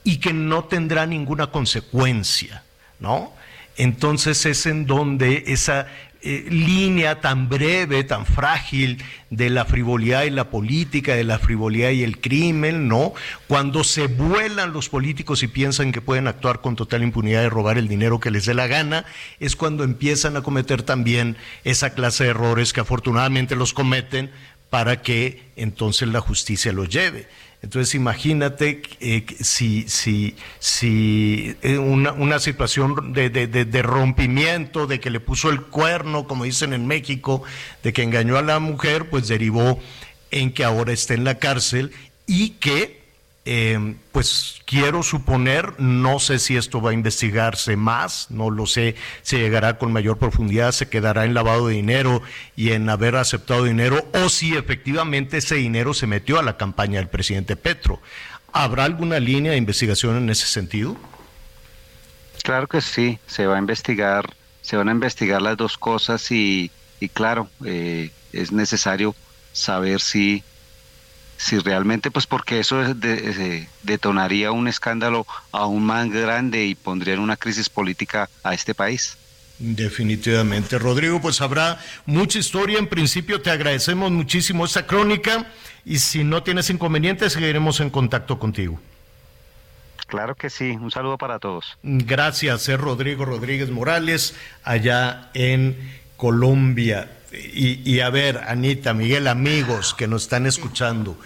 y 0.07 0.19
que 0.19 0.33
no 0.33 0.65
tendrá 0.65 1.05
ninguna 1.05 1.49
consecuencia, 1.49 2.63
¿no? 3.01 3.33
Entonces 3.77 4.47
es 4.47 4.65
en 4.67 4.87
donde 4.87 5.43
esa 5.49 5.89
eh, 6.23 6.47
línea 6.49 7.21
tan 7.21 7.49
breve, 7.49 8.05
tan 8.05 8.25
frágil 8.25 9.03
de 9.31 9.51
la 9.51 9.65
frivolidad 9.65 10.23
y 10.23 10.31
la 10.31 10.49
política, 10.49 11.17
de 11.17 11.25
la 11.25 11.41
frivolidad 11.41 11.91
y 11.91 12.05
el 12.05 12.21
crimen, 12.21 12.87
¿no? 12.87 13.15
Cuando 13.49 13.83
se 13.83 14.07
vuelan 14.07 14.73
los 14.73 14.89
políticos 14.89 15.43
y 15.43 15.49
piensan 15.49 15.91
que 15.91 16.01
pueden 16.01 16.29
actuar 16.29 16.61
con 16.61 16.77
total 16.77 17.03
impunidad 17.03 17.43
y 17.43 17.49
robar 17.49 17.77
el 17.77 17.89
dinero 17.89 18.21
que 18.21 18.31
les 18.31 18.47
dé 18.47 18.55
la 18.55 18.69
gana, 18.69 19.07
es 19.41 19.57
cuando 19.57 19.83
empiezan 19.83 20.37
a 20.37 20.43
cometer 20.43 20.85
también 20.85 21.37
esa 21.65 21.91
clase 21.95 22.23
de 22.23 22.31
errores 22.31 22.73
que 22.73 22.81
afortunadamente 22.81 23.57
los 23.57 23.73
cometen 23.73 24.31
para 24.71 25.03
que 25.03 25.43
entonces 25.57 26.07
la 26.07 26.21
justicia 26.21 26.73
los 26.73 26.89
lleve. 26.89 27.27
Entonces 27.63 27.95
imagínate 27.95 28.83
eh, 29.01 29.25
si, 29.41 29.89
si, 29.89 30.37
si 30.61 31.57
eh, 31.63 31.79
una, 31.79 32.13
una 32.13 32.39
situación 32.39 33.13
de, 33.13 33.29
de- 33.31 33.47
de- 33.49 33.65
de 33.65 33.83
rompimiento, 33.83 34.87
de 34.87 35.01
que 35.01 35.11
le 35.11 35.21
puso 35.21 35.51
el 35.51 35.63
cuerno, 35.63 36.27
como 36.29 36.45
dicen 36.45 36.73
en 36.73 36.87
México, 36.87 37.43
de 37.83 37.93
que 37.93 38.03
engañó 38.03 38.37
a 38.37 38.43
la 38.43 38.59
mujer, 38.61 39.09
pues 39.11 39.27
derivó 39.29 39.81
en 40.31 40.53
que 40.53 40.65
ahora 40.65 40.93
está 40.93 41.15
en 41.15 41.25
la 41.25 41.39
cárcel 41.39 41.93
y 42.27 42.51
que, 42.51 43.06
eh, 43.49 43.95
pues 44.11 44.61
quiero 44.67 45.05
suponer, 45.05 45.79
no 45.79 46.19
sé 46.19 46.41
si 46.41 46.57
esto 46.57 46.81
va 46.81 46.91
a 46.91 46.95
investigarse 46.95 47.77
más, 47.77 48.27
no 48.31 48.51
lo 48.51 48.67
sé, 48.67 48.97
se 49.23 49.39
llegará 49.39 49.79
con 49.79 49.93
mayor 49.93 50.19
profundidad, 50.19 50.73
se 50.73 50.89
quedará 50.89 51.25
en 51.25 51.33
lavado 51.33 51.69
de 51.69 51.75
dinero 51.75 52.23
y 52.57 52.73
en 52.73 52.89
haber 52.91 53.15
aceptado 53.15 53.63
dinero, 53.63 54.05
o 54.15 54.29
si 54.29 54.57
efectivamente 54.57 55.37
ese 55.37 55.55
dinero 55.55 55.95
se 55.95 56.09
metió 56.09 56.41
a 56.41 56.43
la 56.43 56.57
campaña 56.57 56.99
del 56.99 57.09
presidente 57.09 57.55
Petro. 57.55 58.01
¿Habrá 58.53 58.85
alguna 58.85 59.21
línea 59.21 59.53
de 59.53 59.59
investigación 59.59 60.17
en 60.17 60.29
ese 60.29 60.47
sentido? 60.47 60.97
Claro 62.43 62.67
que 62.67 62.81
sí, 62.81 63.21
se 63.29 63.47
va 63.47 63.57
a 63.57 63.61
investigar, 63.61 64.35
se 64.61 64.77
van 64.77 64.89
a 64.89 64.93
investigar 64.93 65.41
las 65.41 65.57
dos 65.57 65.79
cosas 65.79 66.33
y, 66.33 66.73
y 66.99 67.09
claro, 67.09 67.49
eh, 67.65 68.11
es 68.33 68.51
necesario 68.51 69.15
saber 69.53 70.01
si, 70.01 70.43
si 71.37 71.59
realmente, 71.59 72.11
pues 72.11 72.27
porque 72.27 72.61
eso 72.61 72.83
es 72.83 72.99
de- 73.01 73.59
eh, 73.59 73.69
detonaría 73.83 74.53
un 74.53 74.69
escándalo 74.69 75.27
aún 75.53 75.85
más 75.85 76.09
grande 76.11 76.65
y 76.65 76.75
pondría 76.75 77.15
en 77.15 77.21
una 77.21 77.37
crisis 77.37 77.69
política 77.69 78.29
a 78.43 78.55
este 78.55 78.75
país. 78.75 79.17
Definitivamente, 79.59 80.79
Rodrigo, 80.79 81.21
pues 81.21 81.41
habrá 81.41 81.81
mucha 82.05 82.39
historia. 82.39 82.79
En 82.79 82.89
principio 82.89 83.41
te 83.41 83.51
agradecemos 83.51 84.11
muchísimo 84.11 84.65
esta 84.67 84.87
crónica 84.87 85.47
y 85.85 85.99
si 85.99 86.25
no 86.25 86.43
tienes 86.43 86.69
inconvenientes 86.69 87.33
seguiremos 87.33 87.81
en 87.81 87.89
contacto 87.91 88.39
contigo. 88.39 88.79
Claro 90.07 90.35
que 90.35 90.51
sí, 90.51 90.71
un 90.71 90.91
saludo 90.91 91.19
para 91.19 91.39
todos. 91.39 91.79
Gracias, 91.83 92.69
es 92.69 92.79
Rodrigo 92.79 93.25
Rodríguez 93.25 93.71
Morales, 93.71 94.35
allá 94.63 95.31
en 95.35 95.77
Colombia. 96.17 97.11
Y, 97.33 97.91
y 97.91 98.01
a 98.01 98.11
ver, 98.11 98.39
Anita, 98.47 98.95
Miguel, 98.95 99.27
amigos 99.27 99.95
que 99.95 100.07
nos 100.07 100.23
están 100.23 100.47
escuchando, 100.47 101.19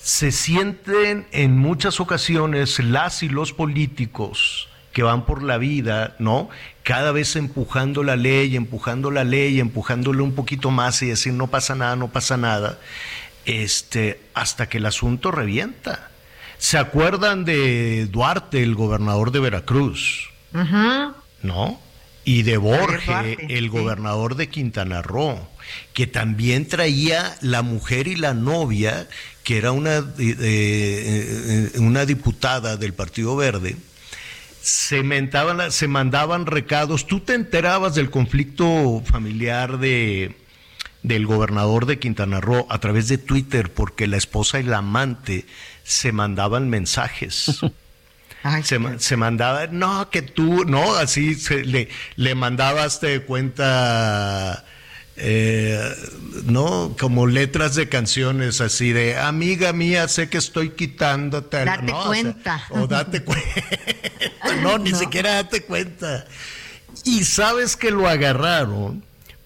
se 0.00 0.30
sienten 0.30 1.26
en 1.32 1.58
muchas 1.58 1.98
ocasiones 2.00 2.78
las 2.78 3.22
y 3.22 3.28
los 3.28 3.52
políticos 3.52 4.68
que 4.92 5.02
van 5.02 5.26
por 5.26 5.42
la 5.42 5.58
vida, 5.58 6.16
¿no? 6.18 6.48
Cada 6.82 7.12
vez 7.12 7.36
empujando 7.36 8.02
la 8.02 8.16
ley, 8.16 8.56
empujando 8.56 9.10
la 9.10 9.24
ley, 9.24 9.60
empujándole 9.60 10.22
un 10.22 10.34
poquito 10.34 10.70
más 10.70 11.02
y 11.02 11.06
decir 11.08 11.34
no 11.34 11.48
pasa 11.48 11.74
nada, 11.74 11.96
no 11.96 12.08
pasa 12.08 12.38
nada, 12.38 12.78
este, 13.44 14.20
hasta 14.32 14.70
que 14.70 14.78
el 14.78 14.86
asunto 14.86 15.32
revienta. 15.32 16.10
¿Se 16.56 16.78
acuerdan 16.78 17.44
de 17.44 18.06
Duarte, 18.06 18.62
el 18.62 18.74
gobernador 18.74 19.32
de 19.32 19.40
Veracruz? 19.40 20.30
¿No? 21.42 21.78
Y 22.26 22.42
de 22.42 22.56
Borges, 22.56 23.38
el 23.48 23.70
gobernador 23.70 24.34
de 24.34 24.48
Quintana 24.48 25.00
Roo, 25.00 25.48
que 25.92 26.08
también 26.08 26.66
traía 26.66 27.36
la 27.40 27.62
mujer 27.62 28.08
y 28.08 28.16
la 28.16 28.34
novia, 28.34 29.08
que 29.44 29.58
era 29.58 29.70
una, 29.70 29.98
eh, 29.98 30.10
eh, 30.18 31.70
una 31.78 32.04
diputada 32.04 32.76
del 32.76 32.94
Partido 32.94 33.36
Verde, 33.36 33.76
se, 34.60 35.04
mentaban, 35.04 35.70
se 35.70 35.86
mandaban 35.86 36.46
recados. 36.46 37.06
Tú 37.06 37.20
te 37.20 37.34
enterabas 37.34 37.94
del 37.94 38.10
conflicto 38.10 39.04
familiar 39.06 39.78
de, 39.78 40.34
del 41.04 41.26
gobernador 41.26 41.86
de 41.86 42.00
Quintana 42.00 42.40
Roo 42.40 42.66
a 42.70 42.80
través 42.80 43.06
de 43.06 43.18
Twitter 43.18 43.72
porque 43.72 44.08
la 44.08 44.16
esposa 44.16 44.58
y 44.58 44.64
la 44.64 44.78
amante 44.78 45.46
se 45.84 46.10
mandaban 46.10 46.68
mensajes. 46.68 47.60
se, 48.62 48.78
se, 48.98 49.16
mandaba, 49.16 49.66
no, 49.68 50.10
que 50.10 50.22
tú, 50.22 50.64
no, 50.64 50.94
así 50.96 51.34
se, 51.34 51.64
le, 51.64 51.88
le 52.16 52.34
mandabas, 52.34 53.00
te 53.00 53.20
cuenta, 53.22 54.64
eh, 55.16 55.80
no, 56.44 56.94
como 56.98 57.26
letras 57.26 57.74
de 57.74 57.88
canciones 57.88 58.60
así 58.60 58.92
de, 58.92 59.16
amiga 59.16 59.72
mía, 59.72 60.08
sé 60.08 60.28
que 60.28 60.38
estoy 60.38 60.70
quitándote. 60.70 61.64
Date 61.64 61.92
cuenta. 62.06 62.62
O, 62.70 62.86
date 62.86 63.22
cuenta. 63.22 63.62
no, 64.62 64.78
ni 64.78 64.92
siquiera 64.92 65.34
date 65.34 65.62
cuenta. 65.62 66.26
Y 67.04 67.24
sabes 67.24 67.76
que 67.76 67.90
lo 67.90 68.08
agarraron 68.08 69.04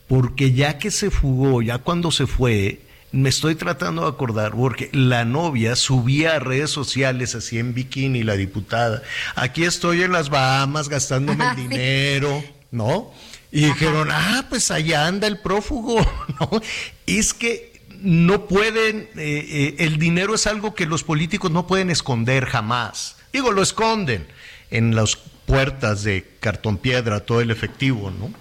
porque 0.09 0.53
ya 0.53 0.79
que 0.79 0.91
se 0.91 1.11
fugó, 1.11 1.63
ya 1.63 1.79
cuando 1.79 2.11
se 2.11 2.27
fue, 2.27 2.81
me 3.13 3.29
estoy 3.29 3.55
tratando 3.55 4.03
de 4.03 4.09
acordar, 4.09 4.53
porque 4.53 4.89
la 4.93 5.25
novia 5.25 5.77
subía 5.77 6.37
a 6.37 6.39
redes 6.39 6.71
sociales 6.71 7.35
así 7.35 7.59
en 7.59 7.75
bikini, 7.75 8.23
la 8.23 8.37
diputada, 8.37 9.03
aquí 9.35 9.65
estoy 9.65 10.03
en 10.03 10.13
las 10.13 10.31
Bahamas 10.31 10.89
gastándome 10.89 11.45
el 11.51 11.57
dinero, 11.69 12.43
¿no? 12.71 13.13
Y 13.53 13.65
dijeron, 13.65 14.09
ah, 14.13 14.47
pues 14.49 14.71
allá 14.71 15.07
anda 15.07 15.27
el 15.27 15.41
prófugo, 15.41 16.01
¿no? 16.41 16.63
es 17.07 17.35
que 17.35 17.71
no 18.01 18.47
pueden, 18.47 19.09
eh, 19.17 19.47
eh, 19.49 19.75
el 19.81 19.99
dinero 19.99 20.35
es 20.35 20.47
algo 20.47 20.75
que 20.75 20.87
los 20.87 21.03
políticos 21.03 21.51
no 21.51 21.67
pueden 21.67 21.91
esconder 21.91 22.47
jamás. 22.47 23.17
Digo, 23.33 23.51
lo 23.53 23.63
esconden 23.63 24.27
en 24.71 24.95
las 24.95 25.17
puertas 25.47 26.05
de 26.05 26.27
cartón 26.39 26.79
piedra, 26.79 27.21
todo 27.21 27.41
el 27.41 27.51
efectivo, 27.51 28.11
¿no? 28.11 28.33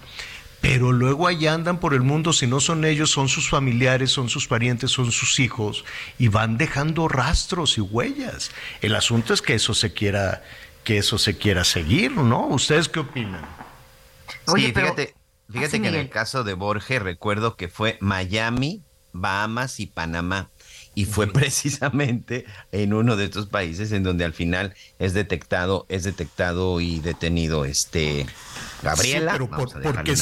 Pero 0.60 0.92
luego 0.92 1.26
allá 1.26 1.54
andan 1.54 1.80
por 1.80 1.94
el 1.94 2.02
mundo, 2.02 2.32
si 2.32 2.46
no 2.46 2.60
son 2.60 2.84
ellos, 2.84 3.10
son 3.10 3.28
sus 3.28 3.48
familiares, 3.48 4.10
son 4.10 4.28
sus 4.28 4.46
parientes, 4.46 4.90
son 4.90 5.10
sus 5.10 5.40
hijos, 5.40 5.84
y 6.18 6.28
van 6.28 6.58
dejando 6.58 7.08
rastros 7.08 7.78
y 7.78 7.80
huellas. 7.80 8.50
El 8.82 8.94
asunto 8.94 9.32
es 9.32 9.40
que 9.40 9.54
eso 9.54 9.72
se 9.74 9.92
quiera, 9.92 10.42
que 10.84 10.98
eso 10.98 11.18
se 11.18 11.36
quiera 11.36 11.64
seguir, 11.64 12.12
¿no? 12.12 12.46
¿Ustedes 12.48 12.88
qué 12.88 13.00
opinan? 13.00 13.44
Oye, 14.46 14.66
sí, 14.66 14.72
fíjate, 14.72 15.14
fíjate 15.50 15.80
que 15.80 15.88
en 15.88 15.94
el 15.94 16.10
caso 16.10 16.44
de 16.44 16.54
Borges 16.54 17.02
recuerdo 17.02 17.56
que 17.56 17.68
fue 17.68 17.96
Miami, 18.00 18.82
Bahamas 19.12 19.80
y 19.80 19.86
Panamá. 19.86 20.50
Y 20.94 21.04
fue 21.04 21.26
precisamente 21.32 22.44
en 22.72 22.92
uno 22.92 23.16
de 23.16 23.24
estos 23.24 23.46
países 23.46 23.92
en 23.92 24.02
donde 24.02 24.24
al 24.24 24.32
final 24.32 24.74
es 24.98 25.14
detectado, 25.14 25.86
es 25.88 26.02
detectado 26.02 26.80
y 26.80 27.00
detenido 27.00 27.64
este 27.64 28.26
Gabriela. 28.82 29.32
pero 29.32 29.48
porque 29.82 30.12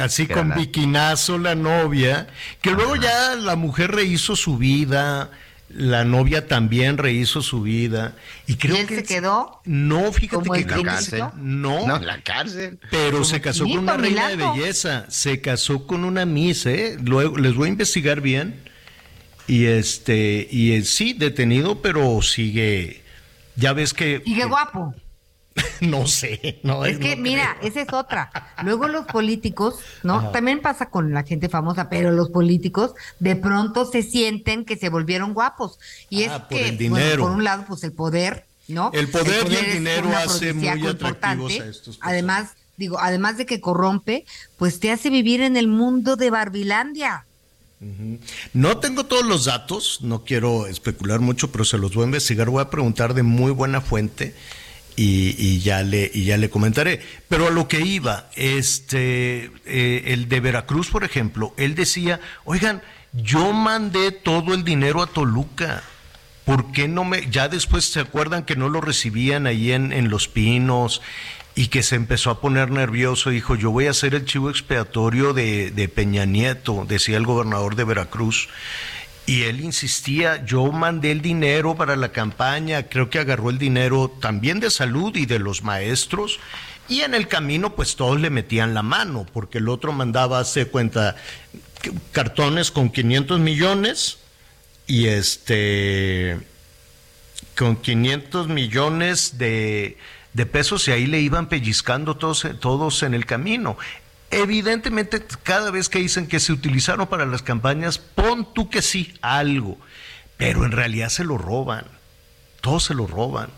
así, 0.00 0.26
con 0.26 0.54
Viquinazo 0.54 1.38
la 1.38 1.54
novia, 1.54 2.26
que 2.60 2.70
luego 2.70 2.96
ya 2.96 3.34
la 3.36 3.56
mujer 3.56 3.92
rehizo 3.92 4.36
su 4.36 4.58
vida, 4.58 5.30
la 5.68 6.04
novia 6.04 6.46
también 6.46 6.98
rehizo 6.98 7.42
su 7.42 7.62
vida 7.62 8.14
y 8.46 8.56
creo 8.56 8.76
él 8.76 8.86
que 8.86 8.96
se 8.96 9.02
quedó 9.02 9.60
no 9.64 10.12
fíjate 10.12 10.48
que 10.50 10.60
en 10.60 10.68
la 10.68 10.82
cárcel 10.82 11.24
no. 11.36 11.86
No 11.86 11.96
en 11.96 12.06
la 12.06 12.20
cárcel. 12.22 12.78
Pero 12.90 13.24
se 13.24 13.40
casó 13.40 13.64
con 13.64 13.78
una 13.78 13.96
reina 13.96 14.28
de 14.28 14.36
belleza 14.36 15.06
se 15.08 15.40
casó 15.40 15.86
con 15.86 16.04
una 16.04 16.26
miss 16.26 16.66
¿eh? 16.66 16.96
luego 17.02 17.38
les 17.38 17.54
voy 17.54 17.68
a 17.68 17.72
investigar 17.72 18.20
bien 18.20 18.60
y 19.46 19.64
este 19.64 20.46
y 20.50 20.80
sí 20.84 21.12
detenido 21.12 21.82
pero 21.82 22.22
sigue 22.22 23.02
ya 23.56 23.72
ves 23.72 23.94
que 23.94 24.22
sigue 24.24 24.44
guapo 24.44 24.94
no 25.80 26.06
sé, 26.06 26.58
no 26.64 26.84
es 26.84 26.98
que 26.98 27.16
mira, 27.16 27.56
esa 27.62 27.80
es 27.82 27.92
otra. 27.92 28.30
Luego 28.64 28.88
los 28.88 29.06
políticos, 29.06 29.76
¿no? 30.02 30.30
También 30.30 30.60
pasa 30.60 30.90
con 30.90 31.12
la 31.12 31.22
gente 31.22 31.48
famosa, 31.48 31.88
pero 31.88 32.10
los 32.10 32.30
políticos 32.30 32.92
de 33.20 33.36
pronto 33.36 33.84
se 33.84 34.02
sienten 34.02 34.64
que 34.64 34.76
se 34.76 34.88
volvieron 34.88 35.32
guapos 35.32 35.78
y 36.10 36.24
Ah, 36.24 36.26
es 36.26 36.32
por 36.40 36.48
que 36.48 36.68
el 36.68 36.76
bueno, 36.88 36.96
dinero. 36.96 37.22
por 37.22 37.30
un 37.32 37.44
lado 37.44 37.64
pues 37.68 37.84
el 37.84 37.92
poder, 37.92 38.46
¿no? 38.66 38.90
El 38.94 39.08
poder 39.08 39.50
y 39.50 39.54
el 39.54 39.72
dinero 39.74 40.08
hace 40.16 40.52
muy 40.54 40.66
atractivos 40.68 40.82
a 40.82 41.54
importante. 41.54 41.68
estos 41.68 41.98
Además, 42.00 42.54
digo, 42.76 42.98
además 42.98 43.36
de 43.36 43.46
que 43.46 43.60
corrompe, 43.60 44.24
pues 44.58 44.80
te 44.80 44.90
hace 44.90 45.08
vivir 45.10 45.40
en 45.40 45.56
el 45.56 45.68
mundo 45.68 46.16
de 46.16 46.30
Barbilandia. 46.30 47.26
No 48.54 48.78
tengo 48.78 49.04
todos 49.04 49.26
los 49.26 49.44
datos, 49.44 49.98
no 50.00 50.24
quiero 50.24 50.66
especular 50.66 51.20
mucho, 51.20 51.52
pero 51.52 51.64
se 51.66 51.76
los 51.76 51.94
voy 51.94 52.04
a 52.04 52.06
investigar, 52.06 52.48
voy 52.48 52.62
a 52.62 52.70
preguntar 52.70 53.12
de 53.12 53.22
muy 53.22 53.52
buena 53.52 53.82
fuente 53.82 54.34
y, 54.96 55.34
y 55.38 55.60
ya 55.60 55.82
le 55.82 56.10
y 56.12 56.24
ya 56.24 56.36
le 56.36 56.50
comentaré. 56.50 57.00
Pero 57.28 57.48
a 57.48 57.50
lo 57.50 57.68
que 57.68 57.80
iba, 57.80 58.30
este 58.36 59.50
eh, 59.66 60.02
el 60.06 60.28
de 60.28 60.40
Veracruz, 60.40 60.90
por 60.90 61.04
ejemplo, 61.04 61.54
él 61.56 61.74
decía, 61.74 62.20
oigan, 62.44 62.82
yo 63.12 63.52
mandé 63.52 64.12
todo 64.12 64.54
el 64.54 64.64
dinero 64.64 65.02
a 65.02 65.06
Toluca. 65.06 65.82
¿Por 66.44 66.72
qué 66.72 66.88
no 66.88 67.04
me.? 67.04 67.28
Ya 67.30 67.48
después 67.48 67.86
se 67.86 68.00
acuerdan 68.00 68.44
que 68.44 68.56
no 68.56 68.68
lo 68.68 68.80
recibían 68.80 69.46
ahí 69.46 69.72
en, 69.72 69.92
en 69.92 70.10
Los 70.10 70.28
Pinos 70.28 71.00
y 71.54 71.68
que 71.68 71.82
se 71.82 71.96
empezó 71.96 72.30
a 72.30 72.40
poner 72.40 72.70
nervioso. 72.70 73.30
Dijo: 73.30 73.54
Yo 73.56 73.70
voy 73.70 73.86
a 73.86 73.94
ser 73.94 74.14
el 74.14 74.26
chivo 74.26 74.50
expiatorio 74.50 75.32
de, 75.32 75.70
de 75.70 75.88
Peña 75.88 76.26
Nieto, 76.26 76.84
decía 76.86 77.16
el 77.16 77.24
gobernador 77.24 77.76
de 77.76 77.84
Veracruz. 77.84 78.48
Y 79.26 79.42
él 79.42 79.60
insistía: 79.60 80.44
Yo 80.44 80.70
mandé 80.70 81.10
el 81.10 81.22
dinero 81.22 81.74
para 81.76 81.96
la 81.96 82.10
campaña. 82.10 82.84
Creo 82.84 83.10
que 83.10 83.18
agarró 83.18 83.50
el 83.50 83.58
dinero 83.58 84.14
también 84.20 84.60
de 84.60 84.70
salud 84.70 85.16
y 85.16 85.26
de 85.26 85.38
los 85.38 85.62
maestros. 85.62 86.40
Y 86.88 87.00
en 87.00 87.14
el 87.14 87.28
camino, 87.28 87.74
pues 87.74 87.96
todos 87.96 88.20
le 88.20 88.28
metían 88.28 88.74
la 88.74 88.82
mano, 88.82 89.26
porque 89.32 89.58
el 89.58 89.68
otro 89.68 89.92
mandaba, 89.92 90.38
hace 90.38 90.66
cuenta, 90.66 91.16
cartones 92.12 92.70
con 92.70 92.90
500 92.90 93.40
millones 93.40 94.18
y 94.86 95.06
este 95.06 96.38
con 97.56 97.76
500 97.76 98.48
millones 98.48 99.38
de, 99.38 99.96
de 100.32 100.46
pesos 100.46 100.88
y 100.88 100.92
ahí 100.92 101.06
le 101.06 101.20
iban 101.20 101.48
pellizcando 101.48 102.16
todos, 102.16 102.46
todos 102.60 103.02
en 103.02 103.14
el 103.14 103.26
camino. 103.26 103.76
Evidentemente, 104.34 105.24
cada 105.44 105.70
vez 105.70 105.88
que 105.88 106.00
dicen 106.00 106.26
que 106.26 106.40
se 106.40 106.52
utilizaron 106.52 107.06
para 107.06 107.24
las 107.24 107.42
campañas, 107.42 107.98
pon 107.98 108.52
tú 108.52 108.68
que 108.68 108.82
sí, 108.82 109.14
algo, 109.22 109.78
pero 110.36 110.64
en 110.64 110.72
realidad 110.72 111.08
se 111.08 111.22
lo 111.22 111.38
roban, 111.38 111.84
todos 112.60 112.82
se 112.82 112.94
lo 112.94 113.06
roban. 113.06 113.50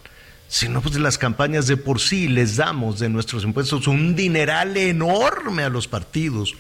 Si 0.49 0.69
no, 0.69 0.83
pues 0.83 0.95
las 0.97 1.17
campañas 1.17 1.67
de 1.67 1.79
por 1.79 1.99
sí 1.99 2.29
les 2.29 2.57
damos 2.57 2.99
de 2.99 3.09
nuestros 3.09 3.45
impuestos 3.45 3.87
un 3.87 4.15
dineral 4.15 4.77
enorme 4.77 5.63
a 5.63 5.71
los 5.71 5.89
partidos. 5.89 6.55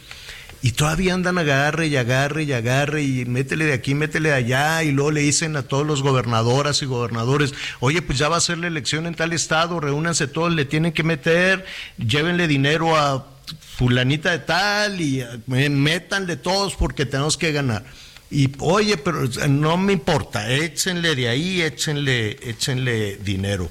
Y 0.63 0.73
todavía 0.73 1.13
andan 1.13 1.37
agarre 1.37 1.89
y 1.89 1.97
agarre 1.97 2.45
y 2.45 2.53
agarre 2.55 3.03
y 3.03 3.27
métele 3.27 3.67
de 3.67 3.75
aquí, 3.75 3.95
métele 3.95 4.31
de 4.31 4.35
allá 4.35 4.83
y 4.83 4.93
luego 4.93 5.11
le 5.11 5.21
dicen 5.21 5.55
a 5.57 5.63
todos 5.63 5.87
los 5.87 6.03
gobernadoras 6.03 6.81
y 6.81 6.87
gobernadores, 6.87 7.53
oye, 7.81 8.01
pues 8.01 8.19
ya 8.19 8.31
va 8.31 8.39
a 8.39 8.41
ser 8.41 8.57
la 8.59 8.67
elección 8.67 9.07
en 9.07 9.15
tal 9.15 9.35
estado, 9.35 9.79
reúnanse 9.79 10.27
todos, 10.27 10.53
le 10.55 10.65
tienen 10.65 10.93
que 10.93 11.03
meter, 11.03 11.67
llévenle 11.99 12.49
dinero 12.49 12.97
a 12.97 13.36
fulanita 13.77 14.31
de 14.32 14.39
tal 14.40 15.01
y 15.01 15.20
eh, 15.20 15.68
métanle 15.70 16.36
todos 16.36 16.74
porque 16.74 17.06
tenemos 17.06 17.36
que 17.36 17.52
ganar. 17.52 17.85
Y 18.31 18.51
oye, 18.59 18.97
pero 18.97 19.24
no 19.48 19.77
me 19.77 19.93
importa, 19.93 20.51
échenle 20.51 21.14
de 21.14 21.28
ahí, 21.28 21.62
échenle, 21.62 22.36
échenle 22.43 23.16
dinero. 23.18 23.70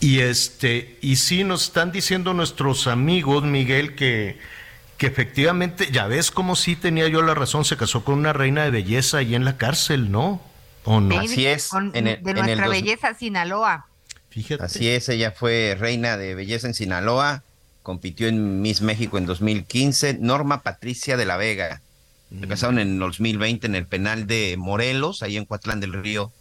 Y 0.00 0.18
este, 0.20 0.98
y 1.00 1.16
sí 1.16 1.44
nos 1.44 1.64
están 1.64 1.92
diciendo 1.92 2.34
nuestros 2.34 2.86
amigos, 2.86 3.44
Miguel, 3.44 3.94
que 3.94 4.38
que 4.98 5.06
efectivamente, 5.08 5.90
ya 5.92 6.06
ves 6.06 6.30
cómo 6.30 6.56
sí 6.56 6.74
tenía 6.74 7.06
yo 7.08 7.20
la 7.20 7.34
razón, 7.34 7.66
se 7.66 7.76
casó 7.76 8.02
con 8.02 8.14
una 8.14 8.32
reina 8.32 8.64
de 8.64 8.70
belleza 8.70 9.18
ahí 9.18 9.34
en 9.34 9.44
la 9.44 9.58
cárcel, 9.58 10.10
¿no? 10.10 10.40
¿O 10.84 11.02
no? 11.02 11.18
Así 11.20 11.44
es. 11.46 11.68
Con- 11.68 11.90
en 11.94 12.06
el- 12.06 12.22
de 12.22 12.30
en 12.30 12.38
el 12.38 12.44
nuestra 12.44 12.64
dos- 12.66 12.74
belleza 12.74 13.12
Sinaloa. 13.14 13.88
Fíjate. 14.30 14.62
Así 14.64 14.88
es, 14.88 15.08
ella 15.10 15.32
fue 15.32 15.76
reina 15.78 16.16
de 16.16 16.34
belleza 16.34 16.66
en 16.66 16.72
Sinaloa, 16.72 17.42
compitió 17.86 18.26
en 18.26 18.62
Miss 18.62 18.80
México 18.80 19.16
en 19.16 19.26
2015, 19.26 20.18
Norma 20.18 20.64
Patricia 20.64 21.16
de 21.16 21.24
la 21.24 21.36
Vega. 21.36 21.82
Se 22.36 22.48
casaron 22.48 22.80
en 22.80 22.98
2020 22.98 23.64
en 23.68 23.76
el 23.76 23.86
penal 23.86 24.26
de 24.26 24.56
Morelos, 24.58 25.22
ahí 25.22 25.36
en 25.36 25.44
Coatlán 25.44 25.78
del 25.78 25.92
Río. 25.92 26.32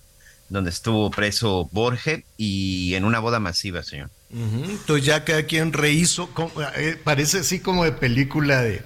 donde 0.49 0.71
estuvo 0.71 1.11
preso 1.11 1.69
Borge 1.71 2.23
y 2.35 2.95
en 2.95 3.05
una 3.05 3.19
boda 3.19 3.39
masiva, 3.39 3.83
señor. 3.83 4.09
Entonces 4.31 5.05
ya 5.05 5.23
cada 5.23 5.43
quien 5.43 5.71
rehizo, 5.71 6.29
eh, 6.77 6.99
parece 7.03 7.39
así 7.39 7.59
como 7.59 7.83
de 7.83 7.91
película 7.91 8.61
de, 8.63 8.81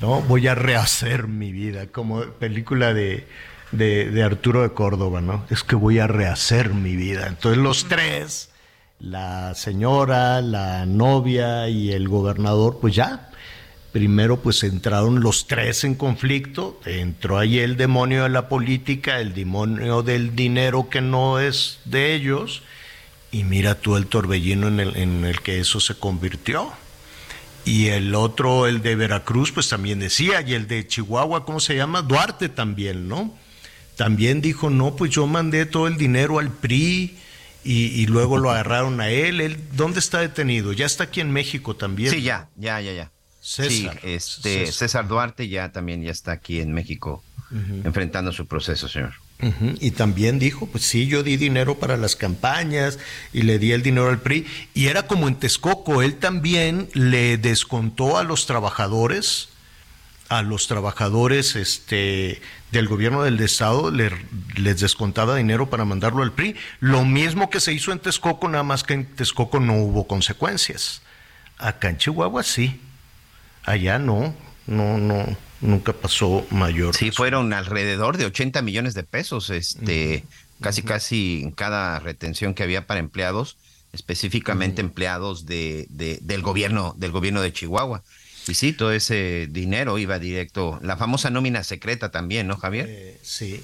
¿no? 0.00 0.22
Voy 0.22 0.48
a 0.48 0.56
rehacer 0.56 1.28
mi 1.28 1.52
vida, 1.52 1.86
como 1.86 2.22
película 2.22 2.94
de, 2.94 3.28
de, 3.70 4.10
de 4.10 4.22
Arturo 4.24 4.62
de 4.62 4.70
Córdoba, 4.70 5.20
¿no? 5.20 5.46
Es 5.50 5.62
que 5.62 5.76
voy 5.76 6.00
a 6.00 6.08
rehacer 6.08 6.74
mi 6.74 6.96
vida. 6.96 7.28
Entonces 7.28 7.62
los 7.62 7.86
tres, 7.86 8.50
la 8.98 9.54
señora, 9.54 10.40
la 10.40 10.86
novia 10.86 11.68
y 11.68 11.92
el 11.92 12.08
gobernador, 12.08 12.78
pues 12.80 12.94
ya, 12.94 13.30
primero 13.92 14.40
pues 14.40 14.62
entraron 14.62 15.20
los 15.20 15.46
tres 15.46 15.84
en 15.84 15.94
conflicto, 15.94 16.80
entró 16.84 17.38
ahí 17.38 17.58
el 17.58 17.76
demonio 17.76 18.24
de 18.24 18.30
la 18.30 18.48
política, 18.48 19.20
el 19.20 19.34
demonio 19.34 20.02
del 20.02 20.34
dinero 20.34 20.88
que 20.88 21.00
no 21.00 21.38
es 21.38 21.80
de 21.84 22.14
ellos, 22.14 22.62
y 23.30 23.44
mira 23.44 23.74
tú 23.74 23.96
el 23.96 24.06
torbellino 24.06 24.68
en 24.68 24.80
el, 24.80 24.96
en 24.96 25.24
el 25.24 25.40
que 25.40 25.60
eso 25.60 25.80
se 25.80 25.94
convirtió. 25.94 26.72
Y 27.64 27.88
el 27.88 28.14
otro, 28.14 28.68
el 28.68 28.80
de 28.80 28.94
Veracruz, 28.94 29.50
pues 29.50 29.68
también 29.68 29.98
decía, 29.98 30.40
y 30.40 30.54
el 30.54 30.68
de 30.68 30.86
Chihuahua, 30.86 31.44
¿cómo 31.44 31.58
se 31.58 31.74
llama? 31.74 32.00
Duarte 32.00 32.48
también, 32.48 33.08
¿no? 33.08 33.34
También 33.96 34.40
dijo, 34.40 34.70
no, 34.70 34.94
pues 34.94 35.10
yo 35.10 35.26
mandé 35.26 35.66
todo 35.66 35.88
el 35.88 35.96
dinero 35.96 36.38
al 36.38 36.50
PRI 36.52 37.18
y, 37.66 37.86
y 38.00 38.06
luego 38.06 38.38
lo 38.38 38.50
agarraron 38.50 39.00
a 39.00 39.10
él. 39.10 39.40
él. 39.40 39.58
¿Dónde 39.72 39.98
está 39.98 40.20
detenido? 40.20 40.72
Ya 40.72 40.86
está 40.86 41.04
aquí 41.04 41.20
en 41.20 41.30
México 41.30 41.74
también. 41.74 42.12
Sí, 42.12 42.22
ya, 42.22 42.48
ya, 42.56 42.80
ya, 42.80 42.92
ya. 42.92 43.10
César. 43.40 43.98
Sí, 44.02 44.08
este, 44.08 44.72
César. 44.72 45.06
Duarte 45.06 45.48
ya 45.48 45.70
también 45.70 46.02
ya 46.02 46.10
está 46.10 46.32
aquí 46.32 46.60
en 46.60 46.72
México 46.72 47.22
enfrentando 47.84 48.32
su 48.32 48.46
proceso, 48.46 48.88
señor. 48.88 49.14
Y 49.80 49.92
también 49.92 50.38
dijo, 50.38 50.66
pues 50.66 50.84
sí, 50.84 51.06
yo 51.06 51.22
di 51.22 51.36
dinero 51.36 51.78
para 51.78 51.96
las 51.96 52.16
campañas 52.16 52.98
y 53.32 53.42
le 53.42 53.58
di 53.58 53.72
el 53.72 53.82
dinero 53.82 54.08
al 54.08 54.20
PRI. 54.20 54.46
Y 54.74 54.86
era 54.86 55.06
como 55.06 55.28
en 55.28 55.36
Texcoco, 55.36 56.02
él 56.02 56.16
también 56.16 56.88
le 56.94 57.36
descontó 57.36 58.18
a 58.18 58.24
los 58.24 58.46
trabajadores, 58.46 59.50
a 60.28 60.42
los 60.42 60.66
trabajadores 60.66 61.54
este, 61.54 62.40
del 62.72 62.88
gobierno 62.88 63.22
del 63.22 63.40
Estado, 63.40 63.90
le- 63.90 64.10
les 64.56 64.80
descontaba 64.80 65.36
dinero 65.36 65.70
para 65.70 65.84
mandarlo 65.84 66.22
al 66.22 66.32
PRI. 66.32 66.56
Lo 66.80 67.04
mismo 67.04 67.48
que 67.50 67.60
se 67.60 67.72
hizo 67.72 67.92
en 67.92 67.98
Texcoco, 68.00 68.48
nada 68.48 68.64
más 68.64 68.82
que 68.82 68.94
en 68.94 69.06
Texcoco 69.06 69.60
no 69.60 69.74
hubo 69.74 70.06
consecuencias. 70.06 71.02
Acá 71.58 71.88
en 71.88 71.96
Chihuahua 71.98 72.42
sí, 72.42 72.80
allá 73.64 73.98
no, 73.98 74.34
no, 74.66 74.98
no, 74.98 75.24
nunca 75.60 75.92
pasó 75.92 76.46
mayor. 76.50 76.94
Sí, 76.94 77.10
fueron 77.12 77.52
alrededor 77.52 78.16
de 78.18 78.26
80 78.26 78.60
millones 78.62 78.94
de 78.94 79.04
pesos, 79.04 79.48
este, 79.50 80.24
casi 80.60 80.82
casi 80.82 81.40
en 81.44 81.52
cada 81.52 81.98
retención 82.00 82.52
que 82.52 82.62
había 82.62 82.86
para 82.86 83.00
empleados, 83.00 83.56
específicamente 83.92 84.80
empleados 84.82 85.46
de, 85.46 85.86
de- 85.88 86.18
del 86.20 86.42
gobierno, 86.42 86.94
del 86.98 87.12
gobierno 87.12 87.40
de 87.40 87.52
Chihuahua. 87.52 88.02
Y 88.48 88.54
sí, 88.54 88.72
todo 88.72 88.92
ese 88.92 89.48
dinero 89.50 89.98
iba 89.98 90.18
directo, 90.18 90.78
la 90.82 90.96
famosa 90.96 91.30
nómina 91.30 91.64
secreta 91.64 92.10
también, 92.10 92.46
¿no, 92.46 92.56
Javier? 92.56 92.86
Eh, 92.88 93.18
sí. 93.22 93.62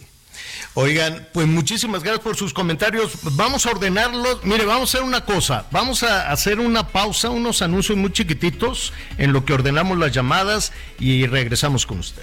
Oigan, 0.74 1.28
pues 1.32 1.46
muchísimas 1.46 2.02
gracias 2.02 2.24
por 2.24 2.36
sus 2.36 2.54
comentarios. 2.54 3.12
Vamos 3.36 3.66
a 3.66 3.70
ordenarlos. 3.70 4.44
Mire, 4.44 4.64
vamos 4.64 4.94
a 4.94 4.98
hacer 4.98 5.06
una 5.06 5.24
cosa. 5.24 5.66
Vamos 5.70 6.02
a 6.02 6.30
hacer 6.30 6.58
una 6.58 6.88
pausa, 6.88 7.30
unos 7.30 7.62
anuncios 7.62 7.98
muy 7.98 8.12
chiquititos 8.12 8.92
en 9.18 9.32
lo 9.32 9.44
que 9.44 9.52
ordenamos 9.52 9.98
las 9.98 10.12
llamadas 10.12 10.72
y 10.98 11.26
regresamos 11.26 11.86
con 11.86 11.98
usted. 11.98 12.22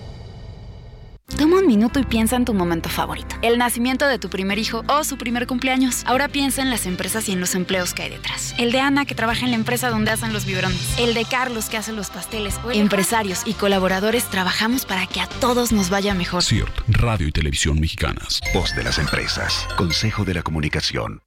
Toma 1.41 1.57
un 1.57 1.65
minuto 1.65 1.99
y 1.99 2.03
piensa 2.03 2.35
en 2.35 2.45
tu 2.45 2.53
momento 2.53 2.87
favorito. 2.87 3.35
El 3.41 3.57
nacimiento 3.57 4.05
de 4.05 4.19
tu 4.19 4.29
primer 4.29 4.59
hijo 4.59 4.83
o 4.87 5.03
su 5.03 5.17
primer 5.17 5.47
cumpleaños. 5.47 6.03
Ahora 6.05 6.27
piensa 6.27 6.61
en 6.61 6.69
las 6.69 6.85
empresas 6.85 7.27
y 7.29 7.31
en 7.31 7.39
los 7.39 7.55
empleos 7.55 7.95
que 7.95 8.03
hay 8.03 8.11
detrás. 8.11 8.53
El 8.59 8.71
de 8.71 8.79
Ana 8.79 9.05
que 9.05 9.15
trabaja 9.15 9.45
en 9.45 9.49
la 9.49 9.57
empresa 9.57 9.89
donde 9.89 10.11
hacen 10.11 10.33
los 10.33 10.45
biberones. 10.45 10.99
El 10.99 11.15
de 11.15 11.25
Carlos 11.25 11.67
que 11.67 11.77
hace 11.77 11.93
los 11.93 12.11
pasteles. 12.11 12.59
Empresarios 12.71 13.41
y 13.47 13.53
colaboradores 13.53 14.25
trabajamos 14.25 14.85
para 14.85 15.07
que 15.07 15.19
a 15.19 15.25
todos 15.25 15.71
nos 15.71 15.89
vaya 15.89 16.13
mejor. 16.13 16.43
CIRT, 16.43 16.83
Radio 16.89 17.27
y 17.27 17.31
Televisión 17.31 17.79
Mexicanas. 17.79 18.39
Voz 18.53 18.75
de 18.75 18.83
las 18.83 18.99
empresas. 18.99 19.67
Consejo 19.77 20.23
de 20.23 20.35
la 20.35 20.43
Comunicación. 20.43 21.23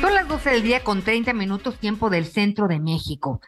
Son 0.00 0.12
las 0.12 0.26
12 0.26 0.50
del 0.50 0.62
día 0.64 0.82
con 0.82 1.02
30 1.02 1.32
minutos 1.32 1.78
tiempo 1.78 2.10
del 2.10 2.26
centro 2.26 2.66
de 2.66 2.80
México. 2.80 3.40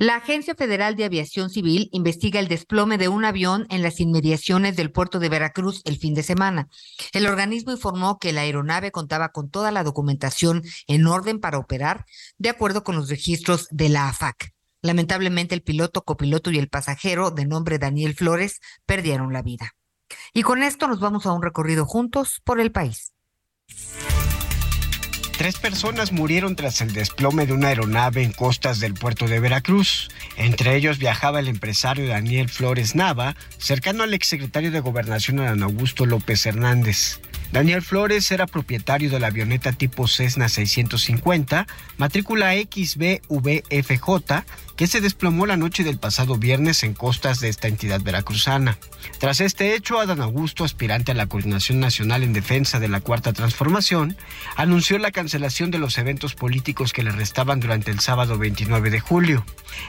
La 0.00 0.14
Agencia 0.14 0.54
Federal 0.54 0.94
de 0.94 1.04
Aviación 1.04 1.50
Civil 1.50 1.88
investiga 1.90 2.38
el 2.38 2.46
desplome 2.46 2.98
de 2.98 3.08
un 3.08 3.24
avión 3.24 3.66
en 3.68 3.82
las 3.82 3.98
inmediaciones 3.98 4.76
del 4.76 4.92
puerto 4.92 5.18
de 5.18 5.28
Veracruz 5.28 5.82
el 5.84 5.98
fin 5.98 6.14
de 6.14 6.22
semana. 6.22 6.68
El 7.12 7.26
organismo 7.26 7.72
informó 7.72 8.20
que 8.20 8.32
la 8.32 8.42
aeronave 8.42 8.92
contaba 8.92 9.30
con 9.30 9.50
toda 9.50 9.72
la 9.72 9.82
documentación 9.82 10.62
en 10.86 11.08
orden 11.08 11.40
para 11.40 11.58
operar, 11.58 12.06
de 12.38 12.48
acuerdo 12.48 12.84
con 12.84 12.94
los 12.94 13.10
registros 13.10 13.66
de 13.72 13.88
la 13.88 14.08
AFAC. 14.08 14.54
Lamentablemente, 14.82 15.56
el 15.56 15.62
piloto, 15.62 16.02
copiloto 16.02 16.52
y 16.52 16.58
el 16.58 16.68
pasajero, 16.68 17.32
de 17.32 17.46
nombre 17.46 17.80
Daniel 17.80 18.14
Flores, 18.14 18.60
perdieron 18.86 19.32
la 19.32 19.42
vida. 19.42 19.72
Y 20.32 20.42
con 20.42 20.62
esto 20.62 20.86
nos 20.86 21.00
vamos 21.00 21.26
a 21.26 21.32
un 21.32 21.42
recorrido 21.42 21.84
juntos 21.86 22.40
por 22.44 22.60
el 22.60 22.70
país. 22.70 23.14
Tres 25.38 25.56
personas 25.56 26.10
murieron 26.10 26.56
tras 26.56 26.80
el 26.80 26.92
desplome 26.92 27.46
de 27.46 27.52
una 27.52 27.68
aeronave 27.68 28.24
en 28.24 28.32
costas 28.32 28.80
del 28.80 28.94
puerto 28.94 29.28
de 29.28 29.38
Veracruz. 29.38 30.08
Entre 30.36 30.74
ellos 30.74 30.98
viajaba 30.98 31.38
el 31.38 31.46
empresario 31.46 32.08
Daniel 32.08 32.48
Flores 32.48 32.96
Nava, 32.96 33.36
cercano 33.56 34.02
al 34.02 34.14
exsecretario 34.14 34.72
de 34.72 34.80
Gobernación 34.80 35.38
Adán 35.38 35.62
Augusto 35.62 36.06
López 36.06 36.44
Hernández. 36.44 37.20
Daniel 37.52 37.82
Flores 37.82 38.28
era 38.32 38.48
propietario 38.48 39.10
de 39.10 39.20
la 39.20 39.28
avioneta 39.28 39.70
tipo 39.70 40.08
Cessna 40.08 40.48
650, 40.48 41.68
matrícula 41.98 42.54
XBVFJ, 42.54 44.44
que 44.78 44.86
se 44.86 45.00
desplomó 45.00 45.44
la 45.44 45.56
noche 45.56 45.82
del 45.82 45.98
pasado 45.98 46.36
viernes 46.36 46.84
en 46.84 46.94
costas 46.94 47.40
de 47.40 47.48
esta 47.48 47.66
entidad 47.66 48.00
veracruzana. 48.00 48.78
Tras 49.18 49.40
este 49.40 49.74
hecho, 49.74 49.98
Adán 49.98 50.20
Augusto, 50.20 50.62
aspirante 50.62 51.10
a 51.10 51.16
la 51.16 51.26
Coordinación 51.26 51.80
Nacional 51.80 52.22
en 52.22 52.32
Defensa 52.32 52.78
de 52.78 52.86
la 52.86 53.00
Cuarta 53.00 53.32
Transformación, 53.32 54.16
anunció 54.54 54.96
la 54.98 55.10
cancelación 55.10 55.72
de 55.72 55.78
los 55.78 55.98
eventos 55.98 56.36
políticos 56.36 56.92
que 56.92 57.02
le 57.02 57.10
restaban 57.10 57.58
durante 57.58 57.90
el 57.90 57.98
sábado 57.98 58.38
29 58.38 58.90
de 58.90 59.00
julio. 59.00 59.44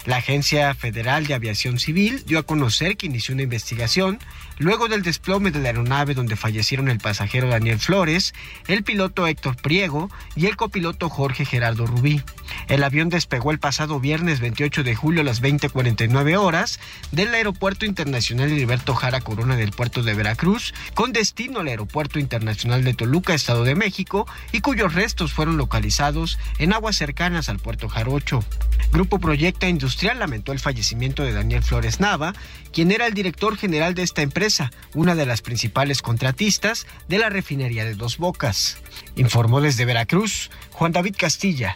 La 0.07 0.17
Agencia 0.17 0.73
Federal 0.73 1.27
de 1.27 1.35
Aviación 1.35 1.77
Civil 1.77 2.23
dio 2.25 2.39
a 2.39 2.43
conocer 2.43 2.97
que 2.97 3.05
inició 3.05 3.35
una 3.35 3.43
investigación 3.43 4.17
luego 4.57 4.87
del 4.87 5.03
desplome 5.03 5.51
de 5.51 5.59
la 5.59 5.69
aeronave 5.69 6.15
donde 6.15 6.35
fallecieron 6.35 6.89
el 6.89 6.97
pasajero 6.97 7.47
Daniel 7.47 7.79
Flores, 7.79 8.33
el 8.67 8.83
piloto 8.83 9.27
Héctor 9.27 9.55
Priego 9.55 10.09
y 10.35 10.47
el 10.47 10.57
copiloto 10.57 11.09
Jorge 11.09 11.45
Gerardo 11.45 11.85
Rubí. 11.85 12.23
El 12.67 12.83
avión 12.83 13.09
despegó 13.09 13.51
el 13.51 13.59
pasado 13.59 13.99
viernes 13.99 14.39
28 14.39 14.78
de 14.83 14.95
julio 14.95 15.21
a 15.21 15.23
las 15.23 15.41
20:49 15.41 16.37
horas 16.37 16.79
del 17.11 17.33
Aeropuerto 17.33 17.85
Internacional 17.85 18.51
Heriberto 18.51 18.95
Jara 18.95 19.21
Corona 19.21 19.55
del 19.55 19.71
puerto 19.71 20.03
de 20.03 20.13
Veracruz 20.13 20.73
con 20.93 21.13
destino 21.13 21.59
al 21.59 21.67
Aeropuerto 21.67 22.19
Internacional 22.19 22.83
de 22.83 22.93
Toluca, 22.93 23.33
Estado 23.33 23.63
de 23.63 23.75
México, 23.75 24.27
y 24.51 24.61
cuyos 24.61 24.93
restos 24.93 25.33
fueron 25.33 25.57
localizados 25.57 26.39
en 26.57 26.73
aguas 26.73 26.95
cercanas 26.95 27.49
al 27.49 27.59
puerto 27.59 27.89
Jarocho. 27.89 28.43
Grupo 28.91 29.19
Proyecta 29.19 29.67
Industrial 29.67 30.17
lamentó 30.17 30.51
el 30.51 30.59
fallecimiento 30.59 31.23
de 31.23 31.33
Daniel 31.33 31.63
Flores 31.63 31.99
Nava, 31.99 32.33
quien 32.73 32.91
era 32.91 33.07
el 33.07 33.13
director 33.13 33.57
general 33.57 33.93
de 33.93 34.03
esta 34.03 34.21
empresa, 34.21 34.71
una 34.93 35.15
de 35.15 35.25
las 35.25 35.41
principales 35.41 36.01
contratistas 36.01 36.87
de 37.07 37.19
la 37.19 37.29
refinería 37.29 37.85
de 37.85 37.95
Dos 37.95 38.17
Bocas. 38.17 38.77
Informó 39.15 39.61
desde 39.61 39.85
Veracruz 39.85 40.49
Juan 40.71 40.91
David 40.91 41.15
Castilla. 41.17 41.75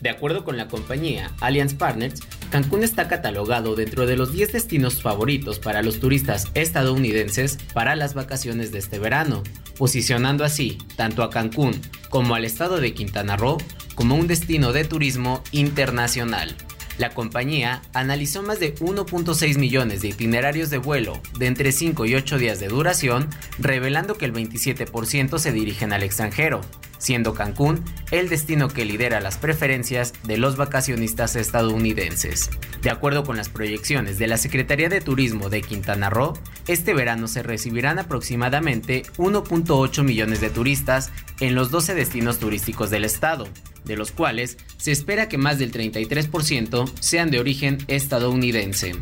De 0.00 0.10
acuerdo 0.10 0.44
con 0.44 0.56
la 0.56 0.68
compañía 0.68 1.32
Allianz 1.40 1.74
Partners, 1.74 2.20
Cancún 2.50 2.82
está 2.82 3.08
catalogado 3.08 3.74
dentro 3.74 4.06
de 4.06 4.16
los 4.16 4.32
10 4.32 4.52
destinos 4.52 5.02
favoritos 5.02 5.58
para 5.58 5.82
los 5.82 6.00
turistas 6.00 6.48
estadounidenses 6.54 7.58
para 7.74 7.96
las 7.96 8.14
vacaciones 8.14 8.72
de 8.72 8.78
este 8.78 8.98
verano, 8.98 9.42
posicionando 9.76 10.44
así 10.44 10.78
tanto 10.96 11.22
a 11.22 11.30
Cancún 11.30 11.80
como 12.08 12.34
al 12.34 12.44
estado 12.44 12.80
de 12.80 12.94
Quintana 12.94 13.36
Roo 13.36 13.58
como 13.94 14.14
un 14.14 14.28
destino 14.28 14.72
de 14.72 14.84
turismo 14.84 15.42
internacional. 15.52 16.56
La 16.98 17.10
compañía 17.10 17.80
analizó 17.94 18.42
más 18.42 18.58
de 18.58 18.74
1.6 18.74 19.56
millones 19.56 20.02
de 20.02 20.08
itinerarios 20.08 20.68
de 20.68 20.78
vuelo 20.78 21.20
de 21.38 21.46
entre 21.46 21.70
5 21.70 22.06
y 22.06 22.16
8 22.16 22.38
días 22.38 22.58
de 22.58 22.66
duración, 22.66 23.28
revelando 23.58 24.18
que 24.18 24.24
el 24.24 24.32
27% 24.32 25.38
se 25.38 25.52
dirigen 25.52 25.92
al 25.92 26.02
extranjero. 26.02 26.60
siendo 26.98 27.32
Cancún 27.32 27.84
el 28.10 28.28
destino 28.28 28.66
que 28.66 28.84
lidera 28.84 29.20
las 29.20 29.38
preferencias 29.38 30.12
de 30.24 30.36
los 30.36 30.56
vacacionistas 30.56 31.36
estadounidenses. 31.36 32.50
De 32.82 32.90
acuerdo 32.90 33.22
con 33.22 33.36
las 33.36 33.48
proyecciones 33.48 34.18
de 34.18 34.26
la 34.26 34.36
Secretaría 34.36 34.88
de 34.88 35.00
Turismo 35.00 35.48
de 35.48 35.62
Quintana 35.62 36.10
Roo, 36.10 36.32
este 36.66 36.94
verano 36.94 37.28
se 37.28 37.44
recibirán 37.44 38.00
aproximadamente 38.00 39.04
1.8 39.16 40.02
millones 40.02 40.40
de 40.40 40.50
turistas 40.50 41.12
en 41.38 41.54
los 41.54 41.70
12 41.70 41.94
destinos 41.94 42.40
turísticos 42.40 42.90
del 42.90 43.04
estado, 43.04 43.46
de 43.88 43.96
los 43.96 44.12
cuales 44.12 44.58
se 44.76 44.92
espera 44.92 45.28
que 45.28 45.38
más 45.38 45.58
del 45.58 45.72
33% 45.72 46.88
sean 47.00 47.32
de 47.32 47.40
origen 47.40 47.78
estadounidense. 47.88 48.92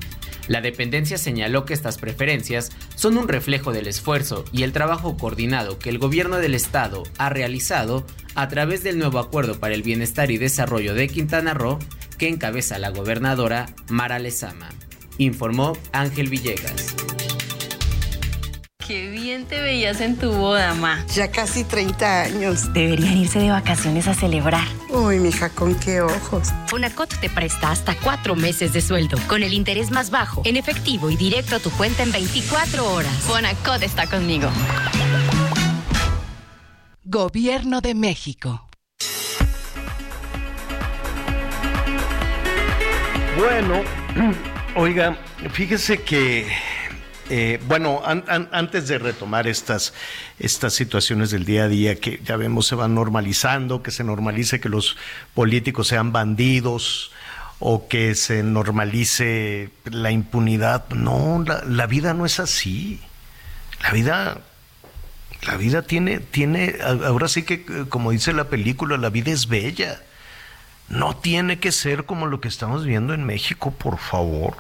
La 0.49 0.61
dependencia 0.61 1.19
señaló 1.19 1.65
que 1.65 1.75
estas 1.75 1.99
preferencias 1.99 2.71
son 2.95 3.19
un 3.19 3.29
reflejo 3.29 3.73
del 3.73 3.89
esfuerzo 3.89 4.45
y 4.53 4.63
el 4.63 4.73
trabajo 4.73 5.17
coordinado 5.17 5.79
que 5.79 5.91
el 5.91 5.99
gobierno 5.99 6.37
del 6.37 6.55
estado 6.55 7.03
ha 7.19 7.29
realizado 7.29 8.07
a 8.35 8.49
través 8.49 8.83
del 8.83 8.99
nuevo 8.99 9.19
acuerdo 9.19 9.59
para 9.59 9.75
el 9.75 9.83
bienestar 9.83 10.31
y 10.31 10.39
desarrollo 10.39 10.95
de 10.95 11.09
Quintana 11.09 11.53
Roo 11.53 11.79
que 12.17 12.29
encabeza 12.29 12.79
la 12.79 12.91
gobernadora 12.91 13.67
Mara 13.89 14.19
Lezama, 14.19 14.69
informó 15.19 15.77
Ángel 15.93 16.29
Villegas. 16.29 17.16
Qué 18.87 19.11
bien 19.11 19.47
te 19.47 19.61
veías 19.61 20.01
en 20.01 20.17
tu 20.17 20.31
boda, 20.31 20.73
ma. 20.75 21.05
Ya 21.13 21.29
casi 21.29 21.65
30 21.65 22.23
años. 22.23 22.73
Deberían 22.73 23.17
irse 23.17 23.41
de 23.41 23.51
vacaciones 23.51 24.07
a 24.07 24.15
celebrar. 24.15 24.69
Uy, 24.91 25.19
mija, 25.19 25.49
con 25.49 25.75
qué 25.75 26.03
ojos. 26.03 26.53
Fonacot 26.69 27.13
te 27.19 27.29
presta 27.29 27.73
hasta 27.73 27.97
cuatro 27.97 28.37
meses 28.37 28.73
de 28.73 28.81
sueldo, 28.81 29.19
con 29.27 29.43
el 29.43 29.55
interés 29.55 29.91
más 29.91 30.11
bajo, 30.11 30.43
en 30.45 30.57
efectivo 30.57 31.11
y 31.11 31.17
directo 31.17 31.57
a 31.57 31.59
tu 31.59 31.71
cuenta 31.73 32.05
en 32.05 32.13
24 32.13 32.93
horas. 32.93 33.13
Fonacot 33.23 33.83
está 33.83 34.07
conmigo. 34.07 34.49
Gobierno 37.03 37.81
de 37.81 37.95
México. 37.97 38.69
Bueno, 43.37 43.83
oiga, 44.77 45.19
fíjese 45.51 46.03
que 46.03 46.47
eh, 47.29 47.61
bueno, 47.67 48.03
antes 48.05 48.89
de 48.89 48.99
retomar 48.99 49.47
estas, 49.47 49.93
estas 50.39 50.75
situaciones 50.75 51.31
del 51.31 51.45
día 51.45 51.65
a 51.65 51.69
día 51.69 51.97
que 51.97 52.21
ya 52.25 52.37
vemos 52.37 52.67
se 52.67 52.75
van 52.75 52.95
normalizando, 52.95 53.83
que 53.83 53.91
se 53.91 54.05
normalice 54.05 54.61
que 54.61 54.69
los 54.69 54.97
políticos 55.35 55.89
sean 55.89 56.13
bandidos 56.13 57.11
o 57.59 57.89
que 57.89 58.15
se 58.15 58.43
normalice 58.43 59.71
la 59.85 60.11
impunidad. 60.11 60.89
No, 60.91 61.43
la, 61.47 61.63
la 61.65 61.87
vida 61.87 62.15
no 62.15 62.27
es 62.27 62.39
así. 62.39 63.01
La 63.83 63.91
vida, 63.91 64.39
la 65.47 65.57
vida 65.57 65.83
tiene, 65.83 66.21
tiene, 66.21 66.77
ahora 66.83 67.29
sí 67.29 67.43
que 67.43 67.87
como 67.89 68.13
dice 68.13 68.33
la 68.33 68.49
película, 68.49 68.97
la 68.99 69.11
vida 69.11 69.33
es 69.33 69.49
bella. 69.49 70.01
No 70.89 71.17
tiene 71.17 71.59
que 71.59 71.73
ser 71.73 72.05
como 72.05 72.27
lo 72.27 72.41
que 72.41 72.49
estamos 72.49 72.85
viendo 72.85 73.15
en 73.15 73.25
México, 73.25 73.73
por 73.73 73.99
favor. 73.99 74.57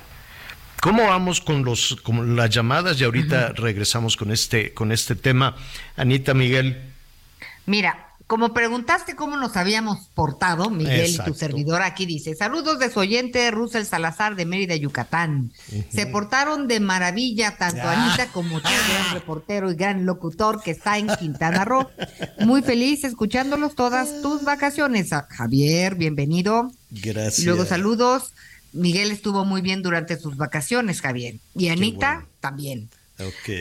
¿Cómo 0.87 1.03
vamos 1.03 1.41
con 1.41 1.65
los 1.65 1.97
con 2.05 2.37
las 2.37 2.49
llamadas? 2.49 3.01
Y 3.01 3.03
ahorita 3.03 3.55
regresamos 3.57 4.17
con 4.17 4.31
este 4.31 4.73
con 4.73 4.93
este 4.93 5.17
tema. 5.17 5.57
Anita 5.97 6.33
Miguel. 6.33 6.81
Mira, 7.67 8.11
como 8.29 8.55
preguntaste 8.55 9.17
cómo 9.17 9.37
nos 9.37 9.57
habíamos 9.57 10.07
portado, 10.15 10.71
Miguel 10.71 11.11
y 11.11 11.19
tu 11.19 11.35
servidor 11.35 11.83
aquí 11.83 12.07
dice, 12.07 12.37
saludos 12.37 12.79
de 12.79 12.89
su 12.89 13.01
oyente 13.01 13.51
Russell 13.51 13.83
Salazar 13.83 14.37
de 14.37 14.47
Mérida, 14.47 14.77
Yucatán. 14.77 15.51
Se 15.91 16.07
portaron 16.07 16.69
de 16.69 16.79
maravilla 16.79 17.57
tanto 17.57 17.83
Anita 17.83 18.29
como 18.29 18.61
tú, 18.61 18.69
gran 18.89 19.13
reportero 19.13 19.73
y 19.73 19.75
gran 19.75 20.07
locutor 20.07 20.63
que 20.63 20.71
está 20.71 20.99
en 20.99 21.09
Quintana 21.19 21.65
Roo. 21.65 21.91
Muy 22.39 22.63
feliz 22.63 23.03
escuchándolos 23.03 23.75
todas 23.75 24.23
tus 24.23 24.45
vacaciones. 24.45 25.11
Javier, 25.31 25.97
bienvenido. 25.97 26.71
Gracias. 26.93 27.41
Y 27.41 27.45
luego 27.45 27.65
saludos 27.65 28.35
Miguel 28.77 29.11
estuvo 29.11 29.44
muy 29.44 29.62
bien 29.62 29.82
durante 29.82 30.19
sus 30.19 30.36
vacaciones, 30.36 31.01
Javier. 31.01 31.36
Y 31.55 31.69
Anita 31.69 32.27
también. 32.40 32.89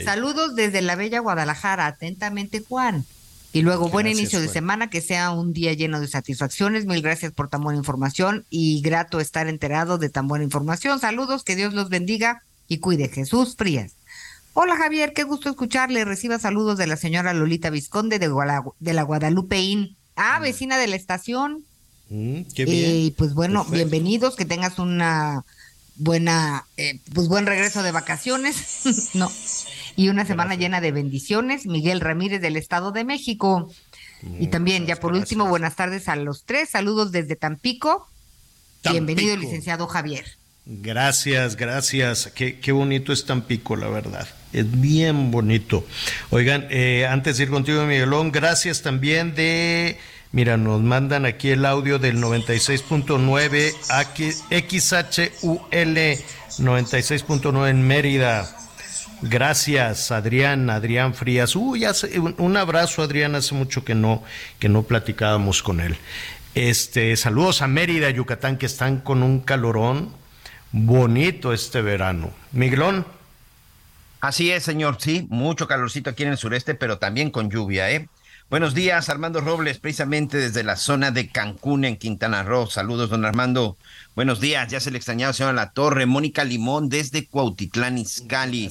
Saludos 0.04 0.56
desde 0.56 0.82
la 0.82 0.96
bella 0.96 1.20
Guadalajara. 1.20 1.88
Atentamente, 1.88 2.62
Juan. 2.68 3.06
Y 3.54 3.62
luego, 3.62 3.88
buen 3.88 4.06
inicio 4.06 4.42
de 4.42 4.50
semana, 4.50 4.90
que 4.90 5.00
sea 5.00 5.32
un 5.32 5.54
día 5.54 5.72
lleno 5.72 6.02
de 6.02 6.10
satisfacciones. 6.10 6.86
Mil 6.86 7.02
gracias 7.02 7.32
por 7.32 7.48
tan 7.48 7.62
buena 7.62 7.80
información 7.80 8.46
y 8.50 8.82
grato 8.82 9.22
estar 9.22 9.48
enterado 9.48 9.98
de 9.98 10.10
tan 10.10 10.28
buena 10.28 10.44
información. 10.44 11.00
Saludos, 11.00 11.46
que 11.46 11.56
Dios 11.56 11.74
los 11.74 11.88
bendiga 11.88 12.44
y 12.68 12.80
cuide. 12.80 13.08
Jesús 13.08 13.56
Frías. 13.58 13.94
Hola 14.54 14.76
Javier, 14.76 15.14
qué 15.14 15.24
gusto 15.24 15.50
escucharle. 15.50 16.04
Reciba 16.04 16.38
saludos 16.38 16.78
de 16.78 16.88
la 16.88 16.98
señora 16.98 17.34
Lolita 17.34 17.70
Visconde 17.70 18.20
de, 18.20 18.30
de 18.80 18.94
la 18.94 19.04
Guadalupeín. 19.04 19.96
Ah, 20.18 20.40
vecina 20.40 20.78
de 20.78 20.88
la 20.88 20.98
estación. 20.98 21.64
Mm, 22.10 22.42
y 22.56 23.12
pues 23.12 23.34
bueno, 23.34 23.66
bienvenidos, 23.66 24.36
que 24.36 24.46
tengas 24.46 24.78
una 24.78 25.44
buena, 25.96 26.66
eh, 26.78 27.00
pues 27.14 27.28
buen 27.28 27.46
regreso 27.46 27.82
de 27.82 27.92
vacaciones, 27.92 28.82
no, 29.14 29.32
y 29.96 30.10
una 30.10 30.26
semana 30.26 30.56
llena 30.56 30.82
de 30.82 30.92
bendiciones. 30.92 31.66
Miguel 31.66 32.02
Ramírez 32.02 32.42
del 32.42 32.58
Estado 32.58 32.92
de 32.92 33.04
México. 33.04 33.72
y 34.40 34.48
también, 34.48 34.86
ya 34.86 34.98
por 34.98 35.14
último, 35.14 35.48
buenas 35.48 35.76
tardes 35.76 36.08
a 36.10 36.16
los 36.16 36.44
tres. 36.44 36.70
Saludos 36.70 37.12
desde 37.12 37.36
Tampico. 37.36 38.08
Bienvenido, 38.84 39.36
licenciado 39.36 39.88
Javier. 39.88 40.26
Gracias, 40.68 41.56
gracias. 41.56 42.32
Qué, 42.34 42.60
qué, 42.60 42.72
bonito 42.72 43.14
es 43.14 43.26
Tampico, 43.26 43.76
la 43.76 43.88
verdad. 43.88 44.28
Es 44.52 44.80
bien 44.80 45.32
bonito. 45.32 45.86
Oigan, 46.32 46.68
eh, 46.70 47.06
antes 47.08 47.38
de 47.38 47.44
ir 47.44 47.50
contigo, 47.50 47.84
Miguelón, 47.86 48.32
gracias 48.32 48.82
también 48.82 49.36
de 49.36 49.98
Mira, 50.36 50.58
nos 50.58 50.82
mandan 50.82 51.26
aquí 51.26 51.52
el 51.52 51.66
audio 51.66 51.98
del 51.98 52.18
96.9 52.18 53.72
XHUL 54.52 55.62
96.9 56.60 57.70
en 57.70 57.88
Mérida. 57.88 58.54
Gracias, 59.22 60.12
Adrián, 60.12 60.70
Adrián 60.70 61.14
Frías. 61.14 61.56
Uy, 61.56 61.86
un, 62.38 62.58
abrazo, 62.58 63.02
Adrián, 63.02 63.34
hace 63.36 63.56
mucho 63.56 63.86
que 63.86 63.96
no, 63.96 64.26
que 64.60 64.68
no 64.68 64.84
platicábamos 64.84 65.64
con 65.64 65.80
él. 65.80 65.96
Este, 66.54 67.16
saludos 67.16 67.62
a 67.62 67.68
Mérida, 67.68 68.10
Yucatán, 68.10 68.58
que 68.58 68.66
están 68.66 69.00
con 69.00 69.24
un 69.24 69.40
calorón 69.40 70.12
bonito 70.74 71.54
este 71.54 71.82
verano. 71.82 72.32
Miguelón. 72.52 73.08
Así 74.20 74.52
es, 74.52 74.64
señor, 74.64 74.98
sí, 75.00 75.28
mucho 75.30 75.66
calorcito 75.66 76.10
aquí 76.10 76.24
en 76.24 76.30
el 76.32 76.38
sureste, 76.38 76.76
pero 76.76 76.98
también 76.98 77.32
con 77.32 77.50
lluvia, 77.50 77.90
¿eh? 77.90 78.10
Buenos 78.48 78.76
días, 78.76 79.10
Armando 79.10 79.42
Robles, 79.42 79.80
precisamente 79.80 80.38
desde 80.38 80.64
la 80.64 80.76
zona 80.76 81.10
de 81.10 81.30
Cancún, 81.30 81.84
en 81.84 81.98
Quintana 81.98 82.44
Roo. 82.44 82.68
Saludos, 82.68 83.10
don 83.10 83.26
Armando. 83.26 83.76
Buenos 84.16 84.40
días, 84.40 84.70
ya 84.70 84.80
se 84.80 84.92
le 84.92 84.98
extrañaba, 84.98 85.34
señora 85.34 85.52
La 85.52 85.72
Torre. 85.72 86.06
Mónica 86.06 86.44
Limón, 86.44 86.88
desde 86.88 87.26
Cuautitlán, 87.26 87.98
Izcalli. 87.98 88.70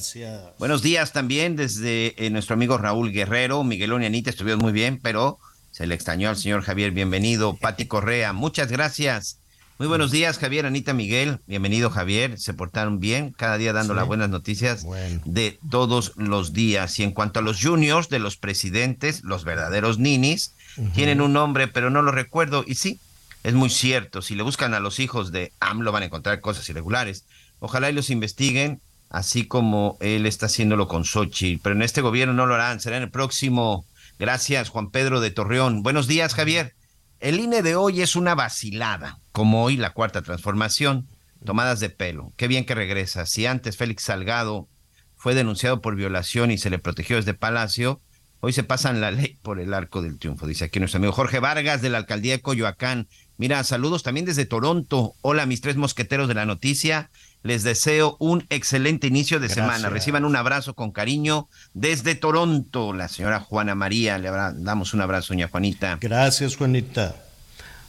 Buenos 0.59 0.81
días 0.81 1.11
también 1.11 1.57
desde 1.57 2.15
eh, 2.25 2.29
nuestro 2.29 2.53
amigo 2.53 2.77
Raúl 2.77 3.11
Guerrero. 3.11 3.65
Miguelón 3.65 4.03
y 4.03 4.05
Anita 4.05 4.29
estuvieron 4.29 4.61
muy 4.61 4.71
bien, 4.71 4.97
pero 5.03 5.39
se 5.71 5.85
le 5.87 5.93
extrañó 5.93 6.29
al 6.29 6.37
señor 6.37 6.61
Javier. 6.61 6.91
Bienvenido. 6.91 7.57
Pati 7.57 7.85
Correa, 7.85 8.31
muchas 8.31 8.71
gracias. 8.71 9.39
Muy 9.77 9.89
buenos 9.89 10.09
días, 10.09 10.37
Javier, 10.37 10.65
Anita, 10.65 10.93
Miguel. 10.93 11.39
Bienvenido, 11.47 11.89
Javier. 11.89 12.39
Se 12.39 12.53
portaron 12.53 13.01
bien, 13.01 13.31
cada 13.31 13.57
día 13.57 13.73
dando 13.73 13.93
las 13.93 14.07
buenas 14.07 14.29
noticias 14.29 14.85
de 15.25 15.59
todos 15.69 16.13
los 16.15 16.53
días. 16.53 16.97
Y 16.97 17.03
en 17.03 17.11
cuanto 17.11 17.39
a 17.39 17.43
los 17.43 17.61
juniors 17.61 18.07
de 18.07 18.19
los 18.19 18.37
presidentes, 18.37 19.21
los 19.25 19.43
verdaderos 19.43 19.99
ninis, 19.99 20.53
tienen 20.93 21.19
un 21.19 21.33
nombre, 21.33 21.67
pero 21.67 21.89
no 21.89 22.01
lo 22.01 22.13
recuerdo. 22.13 22.63
Y 22.65 22.75
sí, 22.75 23.01
es 23.43 23.53
muy 23.53 23.69
cierto. 23.69 24.21
Si 24.21 24.33
le 24.35 24.43
buscan 24.43 24.73
a 24.73 24.79
los 24.79 25.01
hijos 25.01 25.33
de 25.33 25.51
AMLO, 25.59 25.91
van 25.91 26.03
a 26.03 26.05
encontrar 26.05 26.39
cosas 26.39 26.69
irregulares. 26.69 27.25
Ojalá 27.59 27.89
y 27.89 27.93
los 27.93 28.09
investiguen, 28.09 28.79
así 29.09 29.45
como 29.45 29.97
él 29.99 30.25
está 30.25 30.45
haciéndolo 30.45 30.87
con 30.87 31.03
Sochi. 31.03 31.57
Pero 31.57 31.75
en 31.75 31.81
este 31.81 31.99
gobierno 31.99 32.33
no 32.33 32.45
lo 32.45 32.55
harán. 32.55 32.79
Será 32.79 32.95
en 32.95 33.03
el 33.03 33.11
próximo. 33.11 33.85
Gracias, 34.19 34.69
Juan 34.69 34.89
Pedro 34.89 35.19
de 35.19 35.31
Torreón. 35.31 35.83
Buenos 35.83 36.07
días, 36.07 36.33
Javier. 36.33 36.73
El 37.19 37.41
INE 37.41 37.61
de 37.61 37.75
hoy 37.75 38.01
es 38.01 38.15
una 38.15 38.35
vacilada, 38.35 39.19
como 39.35 39.65
hoy 39.65 39.75
la 39.75 39.89
cuarta 39.89 40.21
transformación, 40.21 41.09
tomadas 41.43 41.81
de 41.81 41.89
pelo. 41.89 42.31
Qué 42.37 42.47
bien 42.47 42.65
que 42.65 42.73
regresa. 42.73 43.25
Si 43.25 43.45
antes 43.45 43.75
Félix 43.75 44.03
Salgado 44.03 44.69
fue 45.17 45.35
denunciado 45.35 45.81
por 45.81 45.97
violación 45.97 46.51
y 46.51 46.57
se 46.57 46.69
le 46.69 46.79
protegió 46.79 47.17
desde 47.17 47.33
Palacio, 47.33 47.99
hoy 48.39 48.53
se 48.53 48.63
pasan 48.63 49.01
la 49.01 49.11
ley 49.11 49.37
por 49.41 49.59
el 49.59 49.73
arco 49.73 50.01
del 50.01 50.19
triunfo, 50.19 50.47
dice 50.47 50.63
aquí 50.63 50.79
nuestro 50.79 50.99
amigo 50.99 51.11
Jorge 51.11 51.41
Vargas 51.41 51.81
de 51.81 51.89
la 51.89 51.97
alcaldía 51.97 52.31
de 52.31 52.41
Coyoacán. 52.41 53.09
Mira, 53.35 53.61
saludos 53.65 54.03
también 54.03 54.25
desde 54.25 54.45
Toronto. 54.45 55.15
Hola, 55.19 55.45
mis 55.45 55.59
tres 55.59 55.75
mosqueteros 55.75 56.29
de 56.29 56.35
la 56.35 56.45
noticia. 56.45 57.09
Les 57.43 57.63
deseo 57.63 58.15
un 58.21 58.45
excelente 58.49 59.07
inicio 59.07 59.41
de 59.41 59.49
semana. 59.49 59.89
Reciban 59.89 60.23
un 60.23 60.37
abrazo 60.37 60.75
con 60.75 60.93
cariño 60.93 61.49
desde 61.73 62.15
Toronto. 62.15 62.93
La 62.93 63.09
señora 63.09 63.41
Juana 63.41 63.75
María, 63.75 64.17
le 64.17 64.29
damos 64.29 64.93
un 64.93 65.01
abrazo, 65.01 65.33
doña 65.33 65.49
Juanita. 65.49 65.97
Gracias, 65.99 66.55
Juanita. 66.55 67.24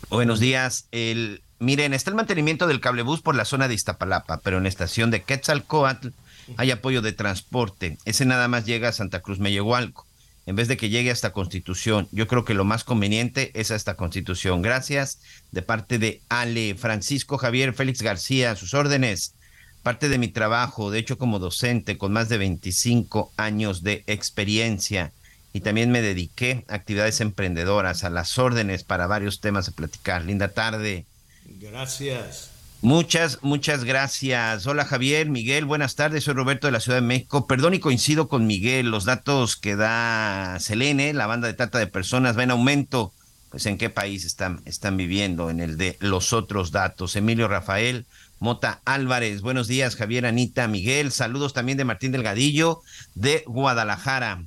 Buenos 0.09 0.41
días. 0.41 0.87
El, 0.93 1.43
miren, 1.59 1.93
está 1.93 2.11
el 2.11 2.17
mantenimiento 2.17 2.67
del 2.67 2.81
cablebús 2.81 3.23
por 3.23 3.35
la 3.35 3.45
zona 3.45 3.69
de 3.69 3.75
Iztapalapa, 3.75 4.39
pero 4.39 4.59
en 4.59 4.63
la 4.63 4.69
estación 4.69 5.11
de 5.11 5.23
Quetzalcoatl 5.23 6.09
hay 6.57 6.71
apoyo 6.71 7.03
de 7.03 7.13
transporte. 7.13 7.99
Ese 8.05 8.25
nada 8.25 8.49
más 8.49 8.65
llega 8.65 8.89
a 8.89 8.93
Santa 8.93 9.21
Cruz 9.21 9.41
Mellehualco. 9.41 10.07
en 10.47 10.55
vez 10.55 10.69
de 10.69 10.77
que 10.77 10.91
llegue 10.91 11.11
a 11.11 11.13
esta 11.13 11.33
constitución. 11.33 12.07
Yo 12.13 12.29
creo 12.29 12.45
que 12.45 12.55
lo 12.55 12.65
más 12.65 12.85
conveniente 12.85 13.51
es 13.55 13.73
a 13.73 13.75
esta 13.75 13.97
constitución. 13.97 14.63
Gracias 14.63 15.19
de 15.51 15.63
parte 15.63 15.99
de 15.99 16.21
Ale, 16.29 16.77
Francisco 16.77 17.37
Javier 17.37 17.75
Félix 17.75 18.01
García, 18.01 18.55
sus 18.55 18.73
órdenes. 18.73 19.35
Parte 19.83 20.09
de 20.09 20.19
mi 20.19 20.29
trabajo, 20.29 20.93
de 20.93 21.01
hecho 21.01 21.19
como 21.19 21.41
docente 21.41 21.99
con 21.99 22.13
más 22.13 22.29
de 22.29 22.39
25 22.39 23.33
años 23.37 23.83
de 23.83 24.05
experiencia 24.07 25.13
y 25.57 25.61
también 25.61 25.91
me 25.91 26.03
dediqué 26.03 26.67
a 26.69 26.75
actividades 26.75 27.23
emprendedoras, 27.23 28.05
a 28.05 28.11
las 28.11 28.37
órdenes 28.37 28.85
para 28.85 29.07
varios 29.07 29.41
temas 29.41 29.69
a 29.69 29.73
platicar. 29.73 30.23
Linda 30.23 30.49
tarde. 30.49 31.07
Gracias. 31.47 32.51
Muchas, 32.83 33.39
muchas 33.41 33.85
gracias. 33.85 34.67
Hola 34.67 34.85
Javier, 34.85 35.31
Miguel, 35.31 35.65
buenas 35.65 35.95
tardes. 35.95 36.25
Soy 36.25 36.35
Roberto 36.35 36.67
de 36.67 36.73
la 36.73 36.81
Ciudad 36.81 36.99
de 36.99 37.07
México. 37.07 37.47
Perdón 37.47 37.73
y 37.73 37.79
coincido 37.79 38.29
con 38.29 38.47
Miguel. 38.47 38.91
Los 38.91 39.07
datos 39.07 39.57
que 39.57 39.77
da 39.77 40.59
Selene, 40.61 41.15
la 41.15 41.27
banda 41.27 41.47
de 41.47 41.55
trata 41.55 41.79
de 41.79 41.87
personas, 41.87 42.37
va 42.37 42.43
en 42.43 42.51
aumento. 42.51 43.15
Pues 43.49 43.65
en 43.65 43.79
qué 43.79 43.89
país 43.89 44.27
están, 44.27 44.61
están 44.67 44.99
viviendo, 44.99 45.49
en 45.49 45.61
el 45.61 45.79
de 45.79 45.97
los 46.01 46.35
otros 46.35 46.71
datos. 46.71 47.17
Emilio 47.17 47.49
Rafael, 47.49 48.05
Mota 48.41 48.83
Álvarez, 48.85 49.41
buenos 49.41 49.69
días, 49.69 49.97
Javier, 49.97 50.27
Anita, 50.27 50.69
Miguel. 50.69 51.13
Saludos 51.13 51.55
también 51.55 51.79
de 51.79 51.87
Martín 51.87 52.13
Delgadillo 52.13 52.83
de 53.15 53.43
Guadalajara. 53.47 54.45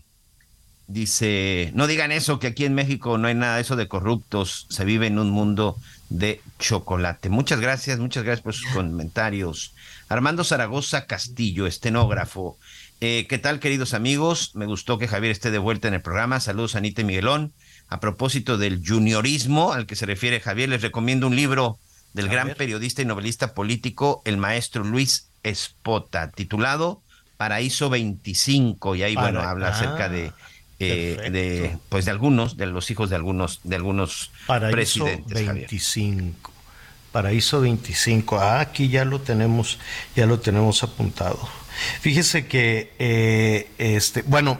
Dice, 0.89 1.69
no 1.75 1.85
digan 1.85 2.11
eso, 2.11 2.39
que 2.39 2.47
aquí 2.47 2.65
en 2.65 2.73
México 2.73 3.19
no 3.19 3.27
hay 3.27 3.35
nada 3.35 3.57
de 3.57 3.61
eso 3.61 3.75
de 3.75 3.87
corruptos, 3.87 4.65
se 4.71 4.85
vive 4.85 5.05
en 5.05 5.19
un 5.19 5.29
mundo 5.29 5.77
de 6.09 6.41
chocolate. 6.57 7.29
Muchas 7.29 7.59
gracias, 7.59 7.99
muchas 7.99 8.23
gracias 8.23 8.41
por 8.41 8.55
sus 8.55 8.71
comentarios. 8.71 9.75
Armando 10.07 10.43
Zaragoza 10.43 11.05
Castillo, 11.05 11.67
estenógrafo. 11.67 12.57
Eh, 13.01 13.27
¿Qué 13.29 13.37
tal, 13.37 13.59
queridos 13.59 13.93
amigos? 13.93 14.55
Me 14.55 14.65
gustó 14.65 14.97
que 14.97 15.07
Javier 15.07 15.31
esté 15.31 15.51
de 15.51 15.59
vuelta 15.59 15.87
en 15.87 15.93
el 15.93 16.01
programa. 16.01 16.39
Saludos, 16.39 16.75
Anita 16.75 17.01
y 17.01 17.05
Miguelón. 17.05 17.53
A 17.87 17.99
propósito 17.99 18.57
del 18.57 18.81
juniorismo 18.83 19.73
al 19.73 19.85
que 19.85 19.95
se 19.95 20.07
refiere 20.07 20.39
Javier, 20.39 20.69
les 20.69 20.81
recomiendo 20.81 21.27
un 21.27 21.35
libro 21.35 21.77
del 22.13 22.29
gran 22.29 22.55
periodista 22.55 23.03
y 23.03 23.05
novelista 23.05 23.53
político, 23.53 24.23
el 24.25 24.37
maestro 24.37 24.83
Luis 24.83 25.29
Espota, 25.43 26.31
titulado 26.31 27.03
Paraíso 27.37 27.91
25. 27.91 28.95
Y 28.95 29.03
ahí, 29.03 29.13
bueno, 29.13 29.41
habla 29.41 29.67
acerca 29.67 30.09
de 30.09 30.33
eh, 30.79 31.29
de 31.31 31.77
pues 31.89 32.05
de 32.05 32.11
algunos 32.11 32.55
de 32.55 32.65
los 32.65 32.89
hijos 32.89 33.09
de 33.09 33.17
algunos 33.17 33.59
de 33.63 33.75
algunos 33.75 34.31
Paraíso 34.47 35.03
presidentes 35.03 35.45
25 35.45 36.53
Paraíso 37.11 37.61
25 37.61 38.39
ah, 38.39 38.61
aquí 38.61 38.87
ya 38.87 39.03
lo 39.03 39.19
tenemos 39.19 39.79
ya 40.15 40.25
lo 40.25 40.39
tenemos 40.39 40.83
apuntado. 40.83 41.39
Fíjese 42.01 42.47
que 42.47 42.93
eh, 42.99 43.67
este 43.77 44.21
bueno 44.21 44.59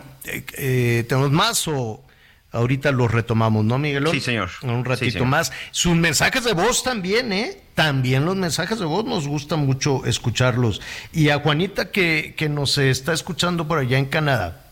eh, 0.57 1.05
tenemos 1.07 1.31
más 1.31 1.67
o 1.67 2.03
ahorita 2.51 2.91
lo 2.91 3.07
retomamos 3.07 3.63
no 3.63 3.77
Miguel 3.77 4.07
sí 4.11 4.19
señor. 4.19 4.49
Un 4.63 4.83
ratito 4.83 5.05
Sí, 5.05 5.11
señor. 5.11 5.27
más. 5.27 5.53
Sus 5.71 5.95
mensajes 5.95 6.43
de 6.43 6.53
voz 6.53 6.83
también 6.83 7.31
eh 7.31 7.61
también 7.75 8.25
los 8.25 8.35
mensajes 8.35 8.79
de 8.79 8.85
voz 8.85 9.05
nos 9.05 9.25
gusta 9.25 9.55
mucho 9.55 10.05
escucharlos. 10.05 10.81
Y 11.13 11.29
a 11.29 11.39
Juanita 11.39 11.91
que 11.91 12.33
que 12.35 12.49
nos 12.49 12.77
está 12.77 13.13
escuchando 13.13 13.67
por 13.67 13.77
allá 13.77 13.97
en 13.97 14.05
Canadá 14.05 14.68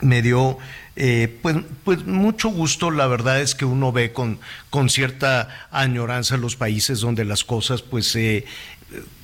me 0.00 0.22
dio 0.22 0.58
eh, 0.98 1.38
pues, 1.42 1.56
pues 1.84 2.06
mucho 2.06 2.48
gusto, 2.48 2.90
la 2.90 3.06
verdad 3.06 3.40
es 3.42 3.54
que 3.54 3.66
uno 3.66 3.92
ve 3.92 4.12
con, 4.12 4.38
con 4.70 4.88
cierta 4.88 5.68
añoranza 5.70 6.38
los 6.38 6.56
países 6.56 7.00
donde 7.00 7.26
las 7.26 7.44
cosas 7.44 7.82
pues 7.82 8.16
eh, 8.16 8.46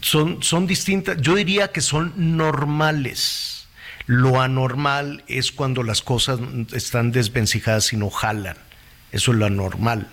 son, 0.03 0.43
son 0.43 0.66
distintas, 0.66 1.16
yo 1.20 1.35
diría 1.35 1.69
que 1.69 1.81
son 1.81 2.36
normales. 2.36 3.66
Lo 4.07 4.40
anormal 4.40 5.24
es 5.28 5.53
cuando 5.53 5.82
las 5.82 6.03
cosas 6.03 6.40
están 6.74 7.12
desvencijadas 7.12 7.93
y 7.93 7.97
no 7.97 8.11
jalan, 8.11 8.57
eso 9.12 9.32
es 9.32 9.39
lo 9.39 9.47
anormal. 9.47 10.09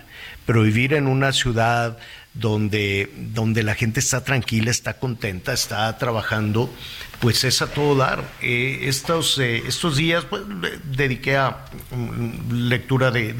Pero 0.46 0.62
vivir 0.62 0.94
en 0.94 1.06
una 1.06 1.32
ciudad 1.32 1.98
donde, 2.34 3.10
donde 3.16 3.62
la 3.62 3.74
gente 3.74 3.98
está 4.00 4.22
tranquila, 4.22 4.70
está 4.70 4.98
contenta, 4.98 5.52
está 5.52 5.96
trabajando, 5.98 6.72
pues 7.20 7.42
es 7.44 7.60
a 7.60 7.66
todo 7.66 7.96
dar. 7.96 8.22
Eh, 8.40 8.80
estos, 8.84 9.38
eh, 9.38 9.64
estos 9.66 9.96
días 9.96 10.24
pues, 10.24 10.42
dediqué 10.84 11.36
a 11.36 11.64
mm, 11.90 12.52
lectura 12.68 13.10
de, 13.10 13.32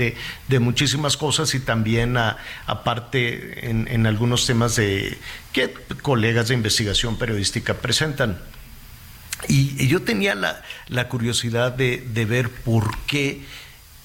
de- 0.48 0.58
muchísimas 0.58 1.16
cosas 1.16 1.54
y 1.54 1.60
también 1.60 2.16
a, 2.16 2.36
aparte 2.66 3.70
en, 3.70 3.86
en 3.88 4.06
algunos 4.06 4.44
temas 4.46 4.76
de 4.76 5.16
que 5.52 5.72
colegas 6.02 6.48
de 6.48 6.54
investigación 6.54 7.16
periodística 7.16 7.74
presentan. 7.74 8.38
Y, 9.48 9.82
y 9.82 9.88
yo 9.88 10.02
tenía 10.02 10.34
la, 10.34 10.62
la 10.88 11.08
curiosidad 11.08 11.72
de, 11.72 11.98
de 12.12 12.24
ver 12.26 12.50
por 12.50 12.98
qué 13.06 13.42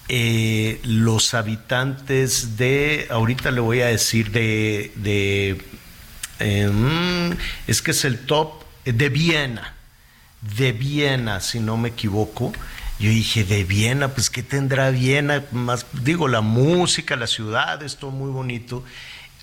eh, 0.07 0.79
los 0.83 1.33
habitantes 1.33 2.57
de, 2.57 3.07
ahorita 3.09 3.51
le 3.51 3.59
voy 3.61 3.81
a 3.81 3.87
decir, 3.87 4.31
de, 4.31 4.91
de 4.95 5.61
eh, 6.39 6.67
mm, 6.67 7.31
es 7.67 7.81
que 7.81 7.91
es 7.91 8.05
el 8.05 8.19
top 8.19 8.63
de 8.85 9.09
Viena, 9.09 9.73
de 10.57 10.71
Viena, 10.73 11.41
si 11.41 11.59
no 11.59 11.77
me 11.77 11.89
equivoco. 11.89 12.53
Yo 12.99 13.09
dije, 13.09 13.43
de 13.43 13.63
Viena, 13.63 14.09
pues 14.09 14.29
¿qué 14.29 14.43
tendrá 14.43 14.89
Viena? 14.91 15.43
Más, 15.51 15.85
digo, 15.91 16.27
la 16.27 16.41
música, 16.41 17.15
la 17.15 17.27
ciudad, 17.27 17.81
es 17.83 17.97
todo 17.97 18.11
muy 18.11 18.31
bonito. 18.31 18.83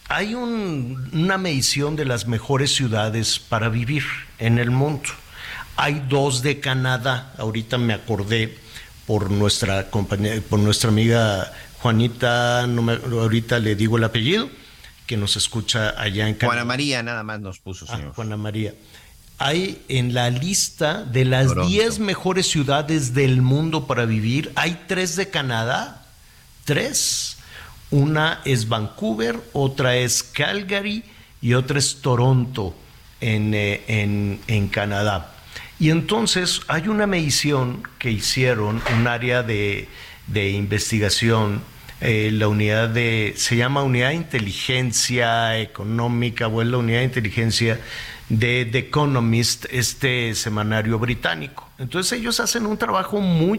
Hay 0.09 0.35
un- 0.35 1.11
una 1.13 1.39
medición 1.39 1.97
de 1.97 2.05
las 2.05 2.27
mejores 2.27 2.75
ciudades 2.75 3.39
para 3.39 3.69
vivir 3.69 4.05
en 4.39 4.59
el 4.59 4.71
mundo. 4.71 5.09
Hay 5.77 6.05
dos 6.09 6.43
de 6.43 6.61
Canadá, 6.61 7.33
ahorita 7.39 7.79
me 7.79 7.95
acordé 7.95 8.57
por 9.13 9.31
nuestra 9.31 9.91
compañera, 9.91 10.41
por 10.49 10.59
nuestra 10.59 10.89
amiga 10.89 11.53
Juanita, 11.81 12.67
no 12.67 12.81
me- 12.81 12.95
ahorita 12.95 13.59
le 13.59 13.77
digo 13.77 13.99
el 13.99 14.05
apellido, 14.05 14.49
que 15.07 15.19
nos 15.19 15.37
escucha 15.37 15.91
allá 16.01 16.29
en 16.29 16.35
Canadá. 16.37 16.55
Juana 16.55 16.65
María 16.65 17.03
nada 17.03 17.23
más 17.23 17.39
nos 17.39 17.59
puso, 17.59 17.85
Ah, 17.91 17.97
señor. 17.97 18.15
Juana 18.15 18.39
María. 18.39 18.73
Hay 19.37 19.83
en 19.89 20.15
la 20.15 20.31
lista 20.31 21.05
de 21.05 21.27
las 21.27 21.49
Toronto. 21.49 21.69
10 21.69 21.99
mejores 21.99 22.47
ciudades 22.49 23.13
del 23.13 23.43
mundo 23.43 23.87
para 23.87 24.07
vivir, 24.07 24.51
hay 24.55 24.81
tres 24.89 25.15
de 25.17 25.29
Canadá. 25.29 26.07
Tres. 26.65 27.37
Una 27.91 28.41
es 28.47 28.67
Vancouver, 28.71 29.39
otra 29.53 29.95
es 29.97 30.23
Calgary 30.23 31.05
y 31.43 31.53
otra 31.53 31.79
es 31.79 31.97
Toronto 32.01 32.75
en, 33.21 33.53
eh, 33.53 33.83
en- 33.89 34.41
en 34.47 34.69
Canadá. 34.69 35.35
Y 35.83 35.91
entonces 35.91 36.61
hay 36.69 36.87
una 36.87 37.09
medición 37.09 37.83
que 37.99 38.13
hicieron, 38.13 38.81
un 38.97 39.09
área 39.09 39.43
de, 39.43 39.89
de 40.29 40.51
investigación, 40.51 41.61
eh, 42.01 42.31
la 42.33 42.47
unidad 42.47 42.89
de, 42.89 43.35
se 43.37 43.57
llama 43.57 43.83
Unidad 43.83 44.11
de 44.11 44.15
Inteligencia 44.15 45.59
Económica, 45.59 46.47
o 46.47 46.63
es 46.63 46.69
la 46.69 46.79
Unidad 46.79 47.01
de 47.01 47.07
Inteligencia 47.07 47.81
de 48.29 48.65
The 48.65 48.79
Economist, 48.79 49.65
este 49.73 50.37
semanario 50.37 51.01
británico. 51.01 51.69
Entonces 51.79 52.17
ellos 52.17 52.39
hacen 52.39 52.67
un 52.67 52.79
trabajo 52.79 53.21
muy 53.21 53.59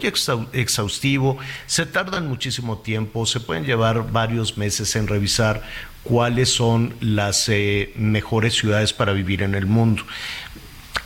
exhaustivo, 0.54 1.36
se 1.66 1.84
tardan 1.84 2.26
muchísimo 2.26 2.78
tiempo, 2.78 3.26
se 3.26 3.40
pueden 3.40 3.66
llevar 3.66 4.10
varios 4.12 4.56
meses 4.56 4.96
en 4.96 5.08
revisar 5.08 5.62
cuáles 6.02 6.48
son 6.48 6.94
las 7.00 7.50
eh, 7.50 7.92
mejores 7.96 8.54
ciudades 8.54 8.94
para 8.94 9.12
vivir 9.12 9.42
en 9.42 9.54
el 9.54 9.66
mundo 9.66 10.04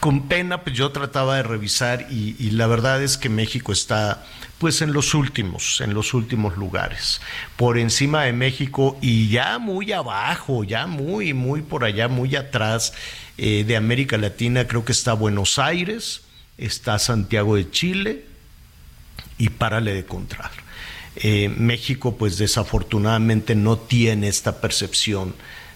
con 0.01 0.29
pena, 0.29 0.63
pues 0.63 0.77
yo 0.77 0.91
trataba 0.91 1.37
de 1.37 1.43
revisar 1.43 2.07
y, 2.11 2.51
la 2.51 2.67
verdad 2.67 3.03
es 3.03 3.17
que 3.17 3.29
México 3.29 3.73
está 3.73 4.25
pues 4.59 4.83
en 4.83 4.93
los 4.93 5.15
últimos, 5.15 5.81
en 5.81 5.95
los 5.95 6.15
últimos 6.15 6.57
lugares. 6.57 7.21
Por 7.57 7.79
encima 7.79 8.25
de 8.25 8.33
México 8.33 8.99
y 9.01 9.29
ya 9.29 9.59
muy 9.59 9.93
abajo, 9.93 10.65
ya 10.65 10.87
muy, 10.87 11.33
muy 11.33 11.63
por 11.63 11.85
allá, 11.85 12.09
muy 12.09 12.35
atrás 12.37 12.93
eh, 13.37 13.65
de 13.67 13.77
América 13.77 14.19
Latina, 14.19 14.67
creo 14.67 14.85
que 14.85 14.93
está 14.93 15.13
Buenos 15.13 15.59
Aires, 15.59 16.23
está 16.59 16.99
Santiago 16.99 17.57
de 17.57 17.71
Chile 17.71 18.25
y 19.37 19.51
párale 19.51 19.95
de 19.95 20.05
contar. 20.05 20.51
Eh, 21.17 21.49
México, 21.57 22.17
pues 22.17 22.39
desafortunadamente 22.39 23.55
no 23.55 23.77
tiene 23.79 24.29
esta 24.29 24.61
percepción 24.61 25.35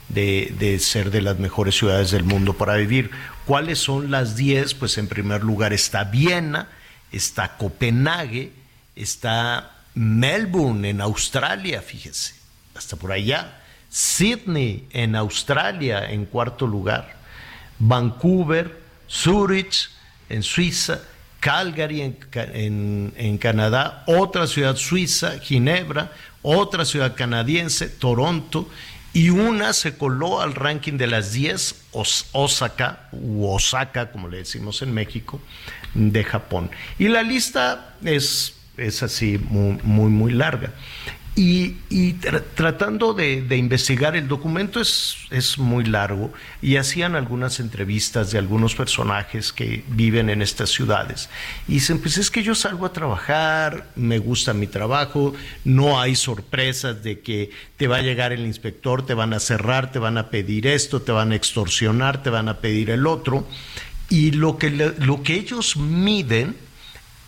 de 0.09 0.79
ser 0.79 1.11
de 1.11 1.23
las 1.23 1.39
mejores 1.39 1.75
ciudades 1.75 2.11
del 2.11 2.25
mundo 2.25 2.53
para 2.53 2.77
vivir. 2.77 3.11
¿Cuáles 3.47 3.79
son 3.79 4.11
las 4.11 4.37
10? 4.37 4.75
Pues 4.75 4.99
en 4.99 5.09
primer 5.09 5.43
lugar 5.43 5.73
está 5.73 6.05
Viena, 6.05 6.69
está 7.11 7.57
Copenhague, 7.57 8.53
está 8.95 9.73
Melbourne 9.95 10.89
en 10.89 11.01
Australia, 11.01 11.83
fíjese, 11.83 12.35
hasta 12.75 12.97
por 12.97 13.13
allá. 13.13 13.59
Sydney 13.91 14.87
en 14.93 15.17
Australia 15.17 16.11
en 16.11 16.25
cuarto 16.27 16.67
lugar. 16.67 17.17
Vancouver, 17.79 18.81
Zurich 19.09 19.91
en 20.29 20.43
Suiza, 20.43 21.01
Calgary 21.41 22.01
en, 22.03 22.19
en- 22.55 23.13
en 23.17 23.39
Canadá, 23.39 24.05
otra 24.07 24.47
ciudad 24.47 24.77
suiza, 24.77 25.39
Ginebra, 25.41 26.13
otra 26.43 26.85
ciudad 26.85 27.15
canadiense, 27.17 27.89
Toronto, 27.89 28.71
y 29.15 29.31
una 29.31 29.73
se 29.73 29.97
coló 29.97 30.41
al 30.41 30.55
ranking 30.55 30.95
de 30.99 31.07
las 31.07 31.33
10, 31.33 31.75
Os- 31.93 32.27
Osaka, 32.33 33.09
u 33.13 33.47
Osaka, 33.47 34.11
como 34.11 34.29
le 34.29 34.39
decimos 34.39 34.81
en 34.83 34.93
México, 34.95 35.41
de 35.95 36.25
Japón. 36.25 36.71
Y 36.99 37.09
la 37.09 37.23
lista 37.23 37.95
es 38.05 38.55
es 38.79 39.03
así 39.03 39.39
muy, 39.39 40.09
muy 40.11 40.33
larga. 40.33 40.73
Y, 41.35 42.13
tratando 42.55 43.15
de, 43.15 43.57
investigar, 43.57 44.17
el 44.17 44.29
documento 44.29 44.81
es, 44.83 45.17
es 45.31 45.57
muy 45.57 45.85
largo 45.85 46.31
y 46.61 46.77
hacían 46.77 47.17
algunas 47.17 47.59
entrevistas 47.59 48.33
de 48.33 48.39
algunos 48.39 48.75
personajes 48.75 49.51
que 49.51 49.83
viven 49.89 50.29
en 50.29 50.43
estas 50.43 50.69
ciudades. 50.69 51.31
Y 51.67 51.75
dicen, 51.75 52.01
pues 52.01 52.19
es 52.19 52.31
que 52.31 52.43
yo 52.43 52.55
salgo 52.55 52.85
a 52.85 52.93
trabajar, 52.93 53.89
me 53.97 54.19
gusta 54.19 54.53
mi 54.53 54.67
trabajo, 54.67 55.33
no 55.65 55.99
hay 55.99 56.17
sorpresas 56.17 57.03
de 57.03 57.21
que 57.21 57.51
te 57.79 57.87
va 57.87 57.97
a 57.97 58.03
llegar 58.03 58.33
el 58.33 58.45
inspector, 58.45 59.07
te 59.07 59.15
van 59.15 59.33
a 59.33 59.41
cerrar, 59.41 59.91
te 59.91 59.99
van 59.99 60.19
a 60.19 60.29
pedir 60.29 60.67
esto, 60.67 61.01
te 61.01 61.13
van 61.13 61.33
a 61.33 61.37
extorsionar, 61.37 62.23
te 62.23 62.29
van 62.29 62.51
a 62.51 62.59
pedir 62.59 62.91
el 62.91 63.07
otro. 63.07 63.49
Y 64.11 64.33
lo 64.33 64.59
que, 64.59 64.69
lo 64.71 65.23
que 65.23 65.35
ellos 65.37 65.79
miden 65.79 66.57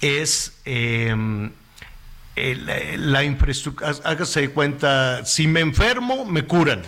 es... 0.02 0.52
Em, 2.36 2.66
la 2.98 3.22
infraestructura, 3.22 3.92
hágase 4.04 4.40
de 4.42 4.50
cuenta, 4.50 5.24
si 5.24 5.46
me 5.46 5.60
enfermo, 5.60 6.24
me 6.24 6.44
curan. 6.44 6.82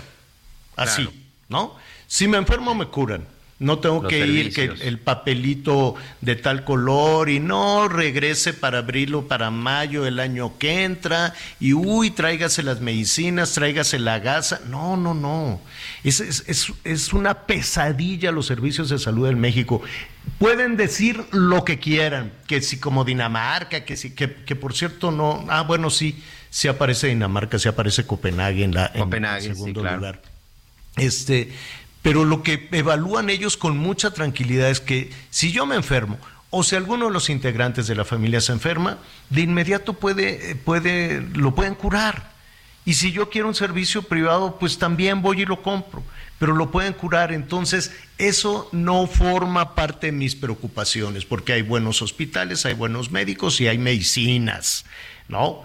Así, 0.77 1.09
¿no? 1.49 1.77
Si 2.07 2.29
me 2.29 2.37
enfermo, 2.39 2.75
me 2.75 2.87
curan. 2.87 3.27
No 3.59 3.79
tengo 3.79 4.07
que 4.07 4.27
ir 4.27 4.53
que 4.53 4.65
el 4.65 4.99
papelito 4.99 5.95
de 6.21 6.37
tal 6.37 6.63
color 6.65 7.31
y 7.31 7.41
no 7.41 7.89
regrese 7.89 8.53
para 8.53 8.79
abrirlo 8.79 9.29
para 9.29 9.51
mayo 9.51 10.03
del 10.03 10.21
año 10.21 10.59
que 10.59 10.85
entra 10.85 11.33
y 11.59 11.73
uy, 11.73 12.11
tráigase 12.11 12.63
las 12.63 12.83
medicinas, 12.83 13.55
tráigase 13.55 13.99
la 13.99 14.19
gasa. 14.19 14.61
No, 14.69 14.99
no, 14.99 15.15
no. 15.15 15.59
Es, 16.05 16.21
es, 16.21 16.73
es, 16.85 17.13
una 17.15 17.47
pesadilla 17.47 18.31
los 18.31 18.45
servicios 18.45 18.91
de 18.91 18.99
salud 18.99 19.27
en 19.27 19.41
México. 19.41 19.81
Pueden 20.39 20.77
decir 20.77 21.25
lo 21.31 21.65
que 21.65 21.79
quieran, 21.79 22.33
que 22.47 22.61
si 22.61 22.79
como 22.79 23.05
Dinamarca, 23.07 23.87
que 23.87 23.97
si, 23.97 24.15
que, 24.15 24.35
que 24.35 24.55
por 24.55 24.75
cierto 24.75 25.11
no, 25.11 25.47
ah, 25.49 25.63
bueno, 25.63 25.89
sí, 25.89 26.23
sí 26.51 26.69
aparece 26.69 27.07
Dinamarca, 27.07 27.59
sí 27.59 27.69
aparece 27.69 28.05
Copenhague 28.07 28.65
en 28.65 28.75
la 28.75 28.91
en 28.93 29.41
segundo 29.41 29.83
lugar. 29.83 30.21
Este, 30.97 31.53
pero 32.07 32.25
lo 32.25 32.45
que 32.45 32.69
evalúan 32.71 33.31
ellos 33.31 33.57
con 33.57 33.77
mucha 33.77 34.13
tranquilidad 34.13 34.71
es 34.71 34.79
que 34.79 35.11
si 35.29 35.51
yo 35.51 35.67
me 35.67 35.75
enfermo 35.75 36.21
o 36.51 36.63
si 36.63 36.77
alguno 36.77 37.07
de 37.07 37.13
los 37.13 37.29
integrantes 37.31 37.89
de 37.89 37.97
la 37.97 38.05
familia 38.05 38.41
se 38.41 38.53
enferma, 38.53 38.99
de 39.29 39.41
inmediato 39.41 39.93
puede, 39.93 40.55
puede, 40.55 41.21
lo 41.35 41.57
pueden 41.57 41.75
curar. 41.75 42.31
Y 42.85 42.95
si 42.95 43.11
yo 43.11 43.29
quiero 43.29 43.49
un 43.49 43.57
servicio 43.57 44.03
privado, 44.03 44.57
pues 44.61 44.79
también 44.79 45.21
voy 45.21 45.43
y 45.43 45.47
lo 45.47 45.63
compro, 45.63 46.05
pero 46.39 46.55
lo 46.55 46.71
pueden 46.71 46.93
curar. 46.93 47.33
Entonces, 47.33 47.91
eso 48.19 48.69
no 48.71 49.09
forma 49.09 49.75
parte 49.75 50.07
de 50.07 50.13
mis 50.13 50.37
preocupaciones, 50.37 51.25
porque 51.25 51.55
hay 51.55 51.63
buenos 51.63 52.03
hospitales, 52.03 52.67
hay 52.67 52.75
buenos 52.75 53.11
médicos 53.11 53.61
y 53.61 53.67
hay 53.67 53.79
medicinas, 53.79 54.85
¿no? 55.27 55.65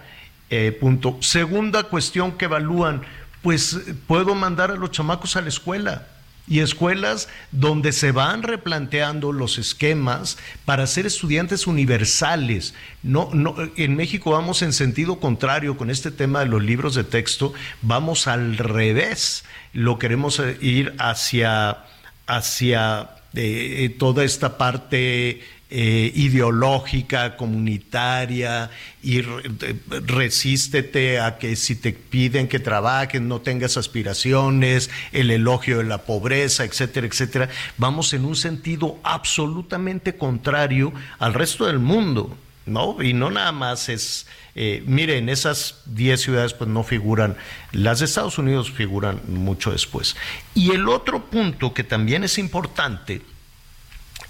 Eh, 0.49 0.71
punto. 0.71 1.19
Segunda 1.21 1.83
cuestión 1.83 2.31
que 2.31 2.45
evalúan, 2.45 3.03
pues 3.43 3.79
puedo 4.07 4.33
mandar 4.33 4.71
a 4.71 4.75
los 4.75 4.89
chamacos 4.89 5.35
a 5.35 5.41
la 5.41 5.49
escuela 5.49 6.07
y 6.51 6.59
escuelas 6.59 7.29
donde 7.51 7.93
se 7.93 8.11
van 8.11 8.43
replanteando 8.43 9.31
los 9.31 9.57
esquemas 9.57 10.37
para 10.65 10.85
ser 10.85 11.05
estudiantes 11.05 11.65
universales. 11.65 12.73
No, 13.03 13.29
no, 13.33 13.55
en 13.77 13.95
México 13.95 14.31
vamos 14.31 14.61
en 14.61 14.73
sentido 14.73 15.21
contrario 15.21 15.77
con 15.77 15.89
este 15.89 16.11
tema 16.11 16.41
de 16.41 16.47
los 16.47 16.61
libros 16.61 16.93
de 16.93 17.05
texto, 17.05 17.53
vamos 17.81 18.27
al 18.27 18.57
revés. 18.57 19.45
Lo 19.71 19.97
queremos 19.97 20.39
eh, 20.39 20.57
ir 20.59 20.93
hacia, 20.99 21.85
hacia 22.27 23.11
eh, 23.33 23.95
toda 23.97 24.25
esta 24.25 24.57
parte 24.57 25.41
eh, 25.73 26.11
ideológica, 26.15 27.37
comunitaria, 27.37 28.69
y 29.01 29.21
resístete 29.21 31.21
a 31.21 31.37
que 31.37 31.55
si 31.55 31.77
te 31.77 31.93
piden 31.93 32.49
que 32.49 32.59
trabajes, 32.59 33.21
no 33.21 33.39
tengas 33.39 33.77
aspiraciones, 33.77 34.89
el 35.13 35.31
elogio 35.31 35.77
de 35.77 35.85
la 35.85 35.99
pobreza, 35.99 36.65
etcétera, 36.65 37.07
etcétera. 37.07 37.49
Vamos 37.77 38.13
en 38.13 38.25
un 38.25 38.35
sentido 38.35 38.99
absolutamente 39.03 40.17
contrario 40.17 40.91
al 41.19 41.33
resto 41.33 41.65
del 41.65 41.79
mundo. 41.79 42.37
¿no? 42.65 43.01
Y 43.01 43.13
no 43.13 43.31
nada 43.31 43.51
más 43.51 43.89
es, 43.89 44.27
eh, 44.55 44.83
mire, 44.85 45.17
en 45.17 45.29
esas 45.29 45.81
10 45.85 46.21
ciudades 46.21 46.53
pues 46.53 46.69
no 46.69 46.83
figuran, 46.83 47.35
las 47.71 47.99
de 47.99 48.05
Estados 48.05 48.37
Unidos 48.37 48.71
figuran 48.71 49.21
mucho 49.27 49.71
después. 49.71 50.15
Y 50.53 50.71
el 50.71 50.87
otro 50.89 51.25
punto 51.25 51.73
que 51.73 51.83
también 51.83 52.23
es 52.23 52.37
importante 52.37 53.21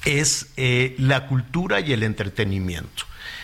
es 0.06 0.48
eh, 0.58 0.96
la 0.98 1.28
cultura 1.28 1.80
y 1.80 1.94
el 1.94 2.04
entretenimiento. 2.04 3.04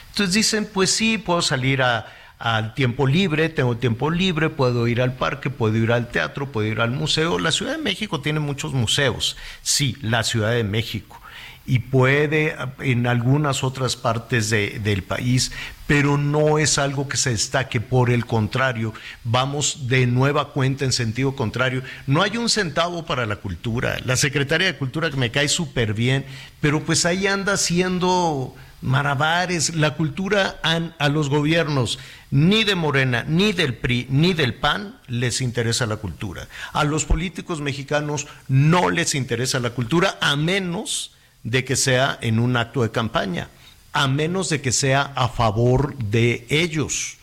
Entonces 0.10 0.34
dicen, 0.34 0.68
pues 0.72 0.92
sí, 0.92 1.18
puedo 1.18 1.42
salir 1.42 1.82
al 1.82 2.74
tiempo 2.74 3.06
libre, 3.06 3.50
tengo 3.50 3.78
tiempo 3.78 4.10
libre, 4.10 4.50
puedo 4.50 4.88
ir 4.88 5.02
al 5.02 5.14
parque, 5.14 5.50
puedo 5.50 5.76
ir 5.78 5.92
al 5.92 6.10
teatro, 6.10 6.52
puedo 6.52 6.68
ir 6.68 6.82
al 6.82 6.92
museo. 6.92 7.40
La 7.40 7.52
Ciudad 7.52 7.74
de 7.74 7.84
México 7.84 8.22
tiene 8.22 8.40
muchos 8.40 8.74
museos, 8.74 9.38
sí, 9.62 9.96
la 10.02 10.24
Ciudad 10.24 10.52
de 10.52 10.64
México 10.64 11.22
y 11.68 11.80
puede 11.80 12.56
en 12.80 13.06
algunas 13.08 13.62
otras 13.62 13.98
partes 13.98 14.50
del 14.50 15.04
país, 15.04 15.52
pero 15.86 16.18
no 16.18 16.58
es 16.60 16.78
algo 16.78 17.10
que 17.10 17.18
se 17.18 17.32
destaque, 17.32 17.82
por 17.82 18.10
el 18.10 18.26
contrario, 18.26 18.94
vamos 19.26 19.88
de 19.88 20.08
nueva 20.08 20.54
cuenta 20.54 20.86
en 20.86 20.94
sentido 20.94 21.36
contrario. 21.36 21.84
No 22.08 22.24
hay 22.24 22.38
un 22.38 22.50
centavo 22.50 23.06
para 23.06 23.26
la 23.26 23.36
cultura. 23.36 23.98
La 24.06 24.16
secretaria 24.16 24.68
de 24.68 24.78
Cultura 24.78 25.12
que 25.12 25.18
me 25.18 25.30
cae 25.30 25.50
súper 25.50 25.94
bien, 25.94 26.26
pero 26.62 26.84
pues 26.84 27.06
ahí 27.06 27.28
anda 27.28 27.54
haciendo 27.54 28.56
marabares. 28.82 29.76
La 29.76 29.96
cultura 29.96 30.60
a 30.64 31.10
los 31.10 31.30
gobiernos, 31.30 32.00
ni 32.32 32.64
de 32.64 32.76
Morena, 32.76 33.26
ni 33.28 33.52
del 33.52 33.74
PRI, 33.76 34.08
ni 34.10 34.34
del 34.34 34.54
PAN, 34.54 35.00
les 35.08 35.42
interesa 35.42 35.86
la 35.86 35.98
cultura. 35.98 36.48
A 36.72 36.86
los 36.86 37.04
políticos 37.04 37.60
mexicanos 37.60 38.28
no 38.48 38.90
les 38.90 39.16
interesa 39.16 39.60
la 39.60 39.72
cultura, 39.72 40.18
a 40.22 40.38
menos 40.38 41.12
de 41.48 41.64
que 41.64 41.78
sea 41.78 42.18
en 42.22 42.40
un 42.40 42.58
acto 42.58 42.84
de 42.84 42.92
campaña, 42.92 43.48
a 43.94 44.08
menos 44.08 44.50
de 44.50 44.62
que 44.62 44.74
sea 44.74 45.14
a 45.16 45.30
favor 45.30 45.96
de 45.98 46.46
ellos 46.50 47.18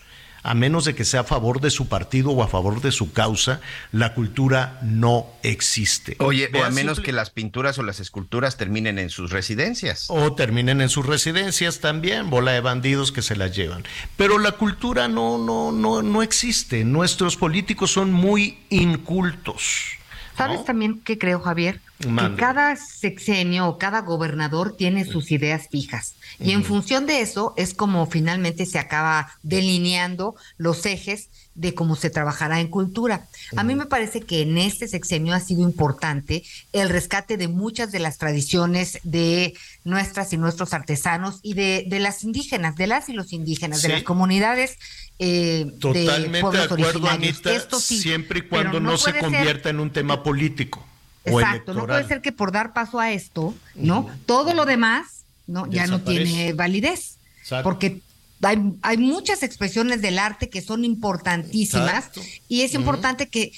a 0.44 0.52
menos 0.52 0.84
de 0.84 0.94
que 0.94 1.06
sea 1.06 1.20
a 1.20 1.24
favor 1.24 1.60
de 1.62 1.70
su 1.70 1.88
partido 1.88 2.30
o 2.30 2.42
a 2.42 2.48
favor 2.48 2.82
de 2.82 2.92
su 2.92 3.12
causa, 3.12 3.62
la 3.92 4.12
cultura 4.12 4.78
no 4.82 5.26
existe. 5.42 6.16
Oye, 6.18 6.50
o 6.52 6.62
a 6.62 6.68
menos 6.68 7.00
que 7.00 7.12
las 7.12 7.30
pinturas 7.30 7.78
o 7.78 7.82
las 7.82 7.98
esculturas 7.98 8.58
terminen 8.58 8.98
en 8.98 9.08
sus 9.08 9.30
residencias. 9.30 10.04
O 10.08 10.34
terminen 10.34 10.82
en 10.82 10.90
sus 10.90 11.06
residencias 11.06 11.80
también, 11.80 12.28
bola 12.28 12.52
de 12.52 12.60
bandidos 12.60 13.10
que 13.10 13.22
se 13.22 13.36
las 13.36 13.56
llevan. 13.56 13.84
Pero 14.18 14.38
la 14.38 14.52
cultura 14.52 15.08
no, 15.08 15.38
no, 15.38 15.72
no, 15.72 16.02
no 16.02 16.22
existe. 16.22 16.84
Nuestros 16.84 17.38
políticos 17.38 17.90
son 17.90 18.12
muy 18.12 18.58
incultos. 18.68 19.94
¿Sabes 20.36 20.62
también 20.66 21.00
qué 21.00 21.16
creo, 21.16 21.40
Javier? 21.40 21.80
Que 21.98 22.34
cada 22.36 22.76
sexenio 22.76 23.68
o 23.68 23.78
cada 23.78 24.00
gobernador 24.00 24.76
tiene 24.76 25.04
sus 25.04 25.30
ideas 25.30 25.68
fijas. 25.70 26.14
Y 26.40 26.50
en 26.50 26.64
función 26.64 27.06
de 27.06 27.20
eso 27.20 27.54
es 27.56 27.72
como 27.72 28.06
finalmente 28.06 28.66
se 28.66 28.78
acaba 28.78 29.30
delineando 29.42 30.34
los 30.58 30.84
ejes 30.86 31.28
de 31.54 31.72
cómo 31.72 31.94
se 31.94 32.10
trabajará 32.10 32.60
en 32.60 32.66
cultura. 32.66 33.28
A 33.56 33.62
mí 33.62 33.76
me 33.76 33.86
parece 33.86 34.20
que 34.22 34.42
en 34.42 34.58
este 34.58 34.88
sexenio 34.88 35.34
ha 35.34 35.40
sido 35.40 35.62
importante 35.62 36.42
el 36.72 36.88
rescate 36.88 37.36
de 37.36 37.46
muchas 37.46 37.92
de 37.92 38.00
las 38.00 38.18
tradiciones 38.18 38.98
de 39.04 39.54
nuestras 39.84 40.32
y 40.32 40.36
nuestros 40.36 40.74
artesanos 40.74 41.38
y 41.42 41.54
de, 41.54 41.84
de 41.86 42.00
las 42.00 42.24
indígenas, 42.24 42.74
de 42.74 42.88
las 42.88 43.08
y 43.08 43.12
los 43.12 43.32
indígenas, 43.32 43.82
de 43.82 43.90
las 43.90 44.02
comunidades 44.02 44.78
eh, 45.18 45.70
Totalmente 45.78 46.56
de, 46.56 46.62
acuerdo, 46.64 47.08
Anita, 47.08 47.50
siempre 47.78 48.40
y 48.40 48.42
cuando 48.42 48.80
no, 48.80 48.96
se 48.98 49.16
convierta 49.16 49.70
en 49.70 49.78
un 49.78 49.90
tema 49.90 50.22
político. 50.22 50.84
Exacto, 51.24 51.74
no 51.74 51.86
puede 51.86 52.06
ser 52.06 52.20
que 52.20 52.32
por 52.32 52.52
dar 52.52 52.72
paso 52.72 53.00
a 53.00 53.12
esto, 53.12 53.54
¿no? 53.74 54.10
Todo 54.26 54.54
lo 54.54 54.64
demás, 54.64 55.24
¿no? 55.46 55.66
Ya 55.70 55.86
no 55.86 56.00
tiene 56.00 56.52
validez. 56.52 57.16
Porque 57.62 58.00
hay, 58.42 58.58
hay, 58.82 58.96
muchas 58.98 59.42
expresiones 59.42 60.02
del 60.02 60.18
arte 60.18 60.48
que 60.48 60.62
son 60.62 60.84
importantísimas 60.84 62.10
y 62.48 62.62
es 62.62 62.74
importante 62.74 63.28
que 63.28 63.52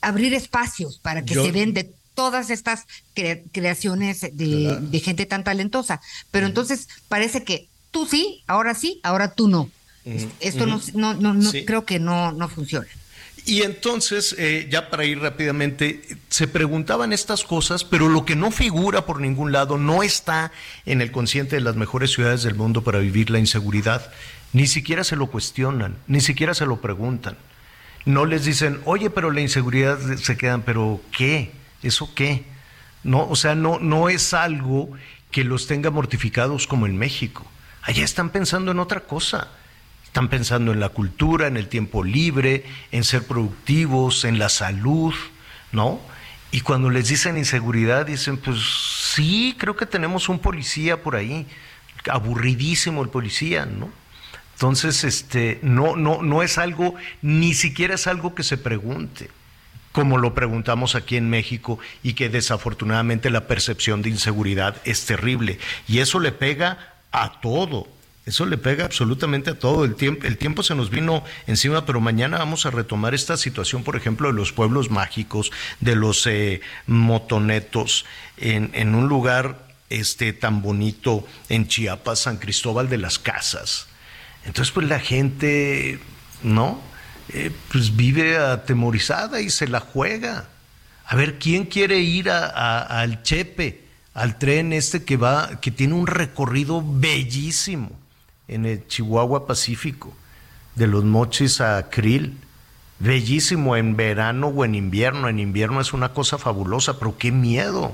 abrir 0.00 0.34
espacios 0.34 0.98
para 0.98 1.24
que 1.24 1.34
se 1.34 1.52
den 1.52 1.74
de 1.74 1.92
todas 2.14 2.50
estas 2.50 2.86
creaciones 3.52 4.20
de, 4.20 4.78
de, 4.80 5.00
gente 5.00 5.26
tan 5.26 5.44
talentosa. 5.44 6.00
Pero 6.30 6.46
entonces 6.46 6.88
parece 7.08 7.44
que 7.44 7.68
tú 7.90 8.06
sí, 8.06 8.42
ahora 8.46 8.74
sí, 8.74 9.00
ahora 9.02 9.34
tú 9.34 9.48
no. 9.48 9.70
Esto 10.40 10.66
no, 10.66 10.80
no, 10.94 11.14
no, 11.14 11.50
creo 11.64 11.84
que 11.84 12.00
no, 12.00 12.32
no 12.32 12.48
funciona. 12.48 12.88
Y 13.44 13.62
entonces, 13.62 14.36
eh, 14.38 14.68
ya 14.70 14.88
para 14.88 15.04
ir 15.04 15.18
rápidamente, 15.18 16.02
se 16.28 16.46
preguntaban 16.46 17.12
estas 17.12 17.42
cosas, 17.42 17.82
pero 17.82 18.08
lo 18.08 18.24
que 18.24 18.36
no 18.36 18.52
figura 18.52 19.04
por 19.04 19.20
ningún 19.20 19.50
lado 19.50 19.78
no 19.78 20.04
está 20.04 20.52
en 20.86 21.00
el 21.00 21.10
consciente 21.10 21.56
de 21.56 21.62
las 21.62 21.74
mejores 21.74 22.12
ciudades 22.12 22.44
del 22.44 22.54
mundo 22.54 22.84
para 22.84 23.00
vivir 23.00 23.30
la 23.30 23.40
inseguridad. 23.40 24.12
Ni 24.52 24.68
siquiera 24.68 25.02
se 25.02 25.16
lo 25.16 25.26
cuestionan, 25.26 25.96
ni 26.06 26.20
siquiera 26.20 26.54
se 26.54 26.66
lo 26.66 26.80
preguntan. 26.80 27.36
No 28.04 28.26
les 28.26 28.44
dicen, 28.44 28.80
oye, 28.84 29.10
pero 29.10 29.32
la 29.32 29.40
inseguridad 29.40 29.98
se 30.18 30.36
quedan, 30.36 30.62
pero 30.62 31.00
¿qué? 31.16 31.50
¿Eso 31.82 32.14
qué? 32.14 32.44
No, 33.02 33.28
o 33.28 33.34
sea, 33.34 33.56
no, 33.56 33.80
no 33.80 34.08
es 34.08 34.34
algo 34.34 34.90
que 35.32 35.42
los 35.42 35.66
tenga 35.66 35.90
mortificados 35.90 36.68
como 36.68 36.86
en 36.86 36.96
México. 36.96 37.44
Allá 37.82 38.04
están 38.04 38.30
pensando 38.30 38.70
en 38.70 38.78
otra 38.78 39.00
cosa 39.00 39.48
Están 40.12 40.28
pensando 40.28 40.72
en 40.72 40.80
la 40.80 40.90
cultura, 40.90 41.46
en 41.46 41.56
el 41.56 41.68
tiempo 41.68 42.04
libre, 42.04 42.66
en 42.90 43.02
ser 43.02 43.26
productivos, 43.26 44.26
en 44.26 44.38
la 44.38 44.50
salud, 44.50 45.14
¿no? 45.72 46.02
Y 46.50 46.60
cuando 46.60 46.90
les 46.90 47.08
dicen 47.08 47.38
inseguridad, 47.38 48.04
dicen, 48.04 48.36
pues 48.36 48.58
sí, 49.14 49.56
creo 49.58 49.74
que 49.74 49.86
tenemos 49.86 50.28
un 50.28 50.38
policía 50.38 51.02
por 51.02 51.16
ahí, 51.16 51.46
aburridísimo 52.10 53.02
el 53.02 53.08
policía, 53.08 53.64
¿no? 53.64 53.88
Entonces, 54.52 55.02
este, 55.04 55.58
no, 55.62 55.96
no, 55.96 56.20
no 56.20 56.42
es 56.42 56.58
algo, 56.58 56.94
ni 57.22 57.54
siquiera 57.54 57.94
es 57.94 58.06
algo 58.06 58.34
que 58.34 58.42
se 58.42 58.58
pregunte, 58.58 59.30
como 59.92 60.18
lo 60.18 60.34
preguntamos 60.34 60.94
aquí 60.94 61.16
en 61.16 61.30
México, 61.30 61.78
y 62.02 62.12
que 62.12 62.28
desafortunadamente 62.28 63.30
la 63.30 63.46
percepción 63.46 64.02
de 64.02 64.10
inseguridad 64.10 64.76
es 64.84 65.06
terrible. 65.06 65.58
Y 65.88 66.00
eso 66.00 66.20
le 66.20 66.32
pega 66.32 66.96
a 67.12 67.40
todo. 67.40 67.88
Eso 68.24 68.46
le 68.46 68.56
pega 68.56 68.84
absolutamente 68.84 69.50
a 69.50 69.58
todo. 69.58 69.84
El 69.84 69.96
tiempo, 69.96 70.26
el 70.26 70.38
tiempo 70.38 70.62
se 70.62 70.76
nos 70.76 70.90
vino 70.90 71.24
encima, 71.48 71.84
pero 71.84 72.00
mañana 72.00 72.38
vamos 72.38 72.66
a 72.66 72.70
retomar 72.70 73.14
esta 73.14 73.36
situación, 73.36 73.82
por 73.82 73.96
ejemplo, 73.96 74.28
de 74.28 74.34
los 74.34 74.52
pueblos 74.52 74.90
mágicos, 74.90 75.50
de 75.80 75.96
los 75.96 76.26
eh, 76.28 76.60
motonetos, 76.86 78.04
en, 78.36 78.70
en, 78.74 78.94
un 78.94 79.08
lugar 79.08 79.66
este, 79.90 80.32
tan 80.32 80.62
bonito 80.62 81.26
en 81.48 81.66
Chiapas, 81.66 82.20
San 82.20 82.36
Cristóbal 82.36 82.88
de 82.88 82.98
las 82.98 83.18
Casas. 83.18 83.88
Entonces, 84.44 84.72
pues 84.72 84.88
la 84.88 85.00
gente, 85.00 85.98
¿no? 86.44 86.80
Eh, 87.30 87.50
pues 87.72 87.96
vive 87.96 88.36
atemorizada 88.36 89.40
y 89.40 89.50
se 89.50 89.66
la 89.66 89.80
juega. 89.80 90.48
A 91.06 91.16
ver, 91.16 91.40
¿quién 91.40 91.64
quiere 91.64 91.98
ir 91.98 92.30
a, 92.30 92.46
a, 92.46 93.00
al 93.00 93.24
Chepe, 93.24 93.82
al 94.14 94.38
tren 94.38 94.72
este 94.72 95.04
que 95.04 95.16
va, 95.16 95.60
que 95.60 95.72
tiene 95.72 95.94
un 95.94 96.06
recorrido 96.06 96.84
bellísimo? 96.86 98.01
En 98.48 98.66
el 98.66 98.86
Chihuahua 98.86 99.46
Pacífico, 99.46 100.12
de 100.74 100.86
los 100.86 101.04
mochis 101.04 101.60
a 101.60 101.88
Krill. 101.90 102.38
Bellísimo 102.98 103.76
en 103.76 103.96
verano 103.96 104.48
o 104.48 104.64
en 104.64 104.74
invierno. 104.74 105.28
En 105.28 105.40
invierno 105.40 105.80
es 105.80 105.92
una 105.92 106.12
cosa 106.12 106.38
fabulosa, 106.38 106.98
pero 106.98 107.18
qué 107.18 107.32
miedo. 107.32 107.92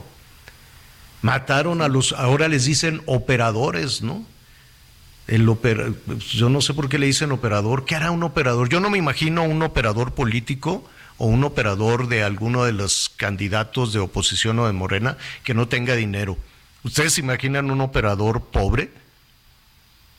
Mataron 1.22 1.82
a 1.82 1.88
los, 1.88 2.12
ahora 2.12 2.48
les 2.48 2.66
dicen 2.66 3.02
operadores, 3.06 4.02
¿no? 4.02 4.24
El 5.26 5.48
oper, 5.48 5.94
yo 6.30 6.48
no 6.48 6.60
sé 6.60 6.74
por 6.74 6.88
qué 6.88 6.98
le 6.98 7.06
dicen 7.06 7.32
operador. 7.32 7.84
¿Qué 7.84 7.96
hará 7.96 8.10
un 8.10 8.22
operador? 8.22 8.68
Yo 8.68 8.80
no 8.80 8.90
me 8.90 8.98
imagino 8.98 9.42
un 9.42 9.62
operador 9.62 10.12
político 10.14 10.84
o 11.18 11.26
un 11.26 11.44
operador 11.44 12.08
de 12.08 12.22
alguno 12.22 12.64
de 12.64 12.72
los 12.72 13.10
candidatos 13.14 13.92
de 13.92 13.98
oposición 13.98 14.58
o 14.58 14.66
de 14.66 14.72
Morena 14.72 15.18
que 15.42 15.54
no 15.54 15.68
tenga 15.68 15.96
dinero. 15.96 16.38
¿Ustedes 16.84 17.14
se 17.14 17.20
imaginan 17.20 17.70
un 17.70 17.80
operador 17.80 18.44
pobre? 18.44 18.90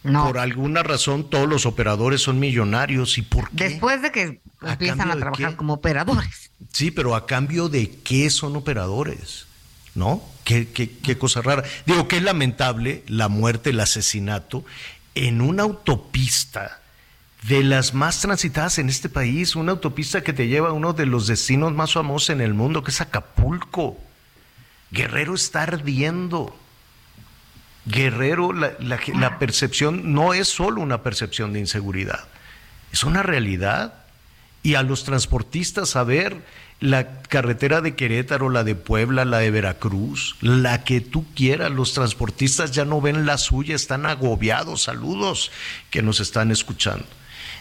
Por 0.04 0.38
alguna 0.38 0.82
razón 0.82 1.30
todos 1.30 1.48
los 1.48 1.66
operadores 1.66 2.22
son 2.22 2.40
millonarios. 2.40 3.18
¿Y 3.18 3.22
por 3.22 3.50
qué? 3.52 3.70
Después 3.70 4.02
de 4.02 4.12
que 4.12 4.42
empiezan 4.62 5.12
a 5.12 5.18
trabajar 5.18 5.56
como 5.56 5.74
operadores. 5.74 6.52
Sí, 6.72 6.92
pero 6.92 7.16
a 7.16 7.26
cambio 7.26 7.68
de 7.68 7.90
qué 7.90 8.30
son 8.30 8.56
operadores, 8.56 9.46
¿no? 9.96 10.24
Qué, 10.46 10.70
qué, 10.70 10.90
qué 10.90 11.18
cosa 11.18 11.42
rara. 11.42 11.64
Digo, 11.86 12.08
qué 12.08 12.22
lamentable 12.22 13.04
la 13.08 13.28
muerte, 13.28 13.72
el 13.72 13.80
asesinato 13.80 14.64
en 15.16 15.42
una 15.42 15.64
autopista 15.64 16.80
de 17.44 17.64
las 17.64 17.94
más 17.94 18.22
transitadas 18.22 18.80
en 18.80 18.90
este 18.90 19.10
país, 19.10 19.56
una 19.56 19.74
autopista 19.74 20.22
que 20.22 20.34
te 20.34 20.48
lleva 20.48 20.70
a 20.70 20.74
uno 20.74 20.94
de 20.94 21.06
los 21.06 21.28
destinos 21.28 21.74
más 21.74 21.94
famosos 21.94 22.30
en 22.32 22.42
el 22.42 22.54
mundo, 22.54 22.84
que 22.84 22.92
es 22.92 23.02
Acapulco. 23.02 23.98
Guerrero 24.92 25.36
está 25.36 25.64
ardiendo. 25.64 26.56
Guerrero, 27.90 28.54
la, 28.54 29.40
percepción 29.40 30.14
no 30.14 30.36
es 30.36 30.48
solo 30.48 30.80
una 30.80 31.02
percepción 31.02 31.54
de 31.54 31.60
inseguridad, 31.60 32.28
es 32.92 33.04
una 33.04 33.24
realidad. 33.24 33.94
Y 34.62 34.76
a 34.76 34.84
los 34.84 35.06
transportistas 35.06 35.92
saber 35.92 36.44
la 36.82 37.22
carretera 37.22 37.80
de 37.80 37.96
Querétaro, 37.96 38.50
la 38.50 38.66
de 38.66 38.76
Puebla, 38.76 39.24
la 39.24 39.40
de 39.40 39.52
Veracruz, 39.52 40.36
la 40.42 40.84
que 40.84 41.00
tú 41.00 41.26
quieras, 41.34 41.72
los 41.72 41.94
transportistas 41.94 42.72
ya 42.72 42.84
no 42.84 43.00
ven 43.00 43.26
la 43.26 43.38
suya, 43.38 43.74
están 43.74 44.06
agobiados. 44.06 44.84
Saludos 44.84 45.50
que 45.90 46.02
nos 46.02 46.20
están 46.20 46.52
escuchando. 46.52 47.06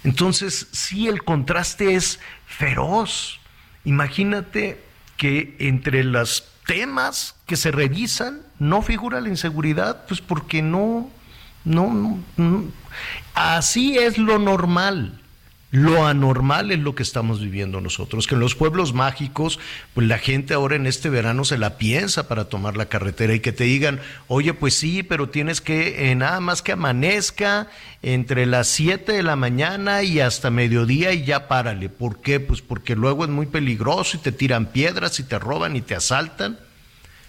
Entonces, 0.03 0.67
sí, 0.73 1.07
el 1.07 1.23
contraste 1.23 1.95
es 1.95 2.19
feroz. 2.47 3.39
Imagínate 3.85 4.83
que 5.17 5.57
entre 5.61 6.03
los 6.03 6.49
temas 6.67 7.37
que 7.47 7.57
se 7.57 7.71
revisan 7.71 8.43
no 8.59 8.83
figura 8.83 9.21
la 9.21 9.29
inseguridad, 9.29 10.05
pues 10.07 10.21
porque 10.21 10.63
no, 10.63 11.09
no, 11.65 11.93
no, 11.93 12.19
no, 12.37 12.65
así 13.35 13.99
es 13.99 14.19
lo 14.19 14.39
normal. 14.39 15.21
Lo 15.71 16.07
anormal 16.07 16.71
es 16.71 16.79
lo 16.79 16.95
que 16.95 17.03
estamos 17.03 17.43
viviendo 17.43 17.83
nosotros, 17.83 18.27
que 18.27 18.35
en 18.35 18.41
los 18.41 18.55
pueblos 18.55 18.95
mágicos, 18.95 19.61
pues 19.93 20.07
la 20.07 20.17
gente 20.17 20.55
ahora 20.55 20.77
en 20.77 20.87
este 20.87 21.11
verano 21.11 21.45
se 21.45 21.59
la 21.59 21.77
piensa 21.77 22.27
para 22.27 22.47
tomar 22.47 22.79
la 22.79 22.87
carretera 22.87 23.35
y 23.35 23.41
que 23.41 23.53
te 23.53 23.65
digan, 23.65 24.01
oye, 24.29 24.55
pues 24.55 24.73
sí, 24.73 25.03
pero 25.03 25.29
tienes 25.29 25.61
que, 25.61 26.11
eh, 26.11 26.15
nada 26.15 26.41
más 26.41 26.63
que 26.63 26.73
amanezca 26.73 27.67
entre 28.01 28.47
las 28.47 28.69
7 28.69 29.13
de 29.13 29.23
la 29.23 29.37
mañana 29.37 30.03
y 30.03 30.21
hasta 30.21 30.49
mediodía 30.49 31.13
y 31.13 31.27
ya 31.27 31.49
párale. 31.49 31.91
¿Por 31.91 32.23
qué? 32.23 32.41
Pues 32.41 32.63
porque 32.63 32.97
luego 32.97 33.25
es 33.25 33.31
muy 33.31 33.45
peligroso 33.45 34.17
y 34.17 34.21
te 34.21 34.33
tiran 34.33 34.73
piedras 34.73 35.21
y 35.21 35.25
te 35.25 35.39
roban 35.39 35.77
y 35.77 35.83
te 35.83 35.95
asaltan 35.95 36.59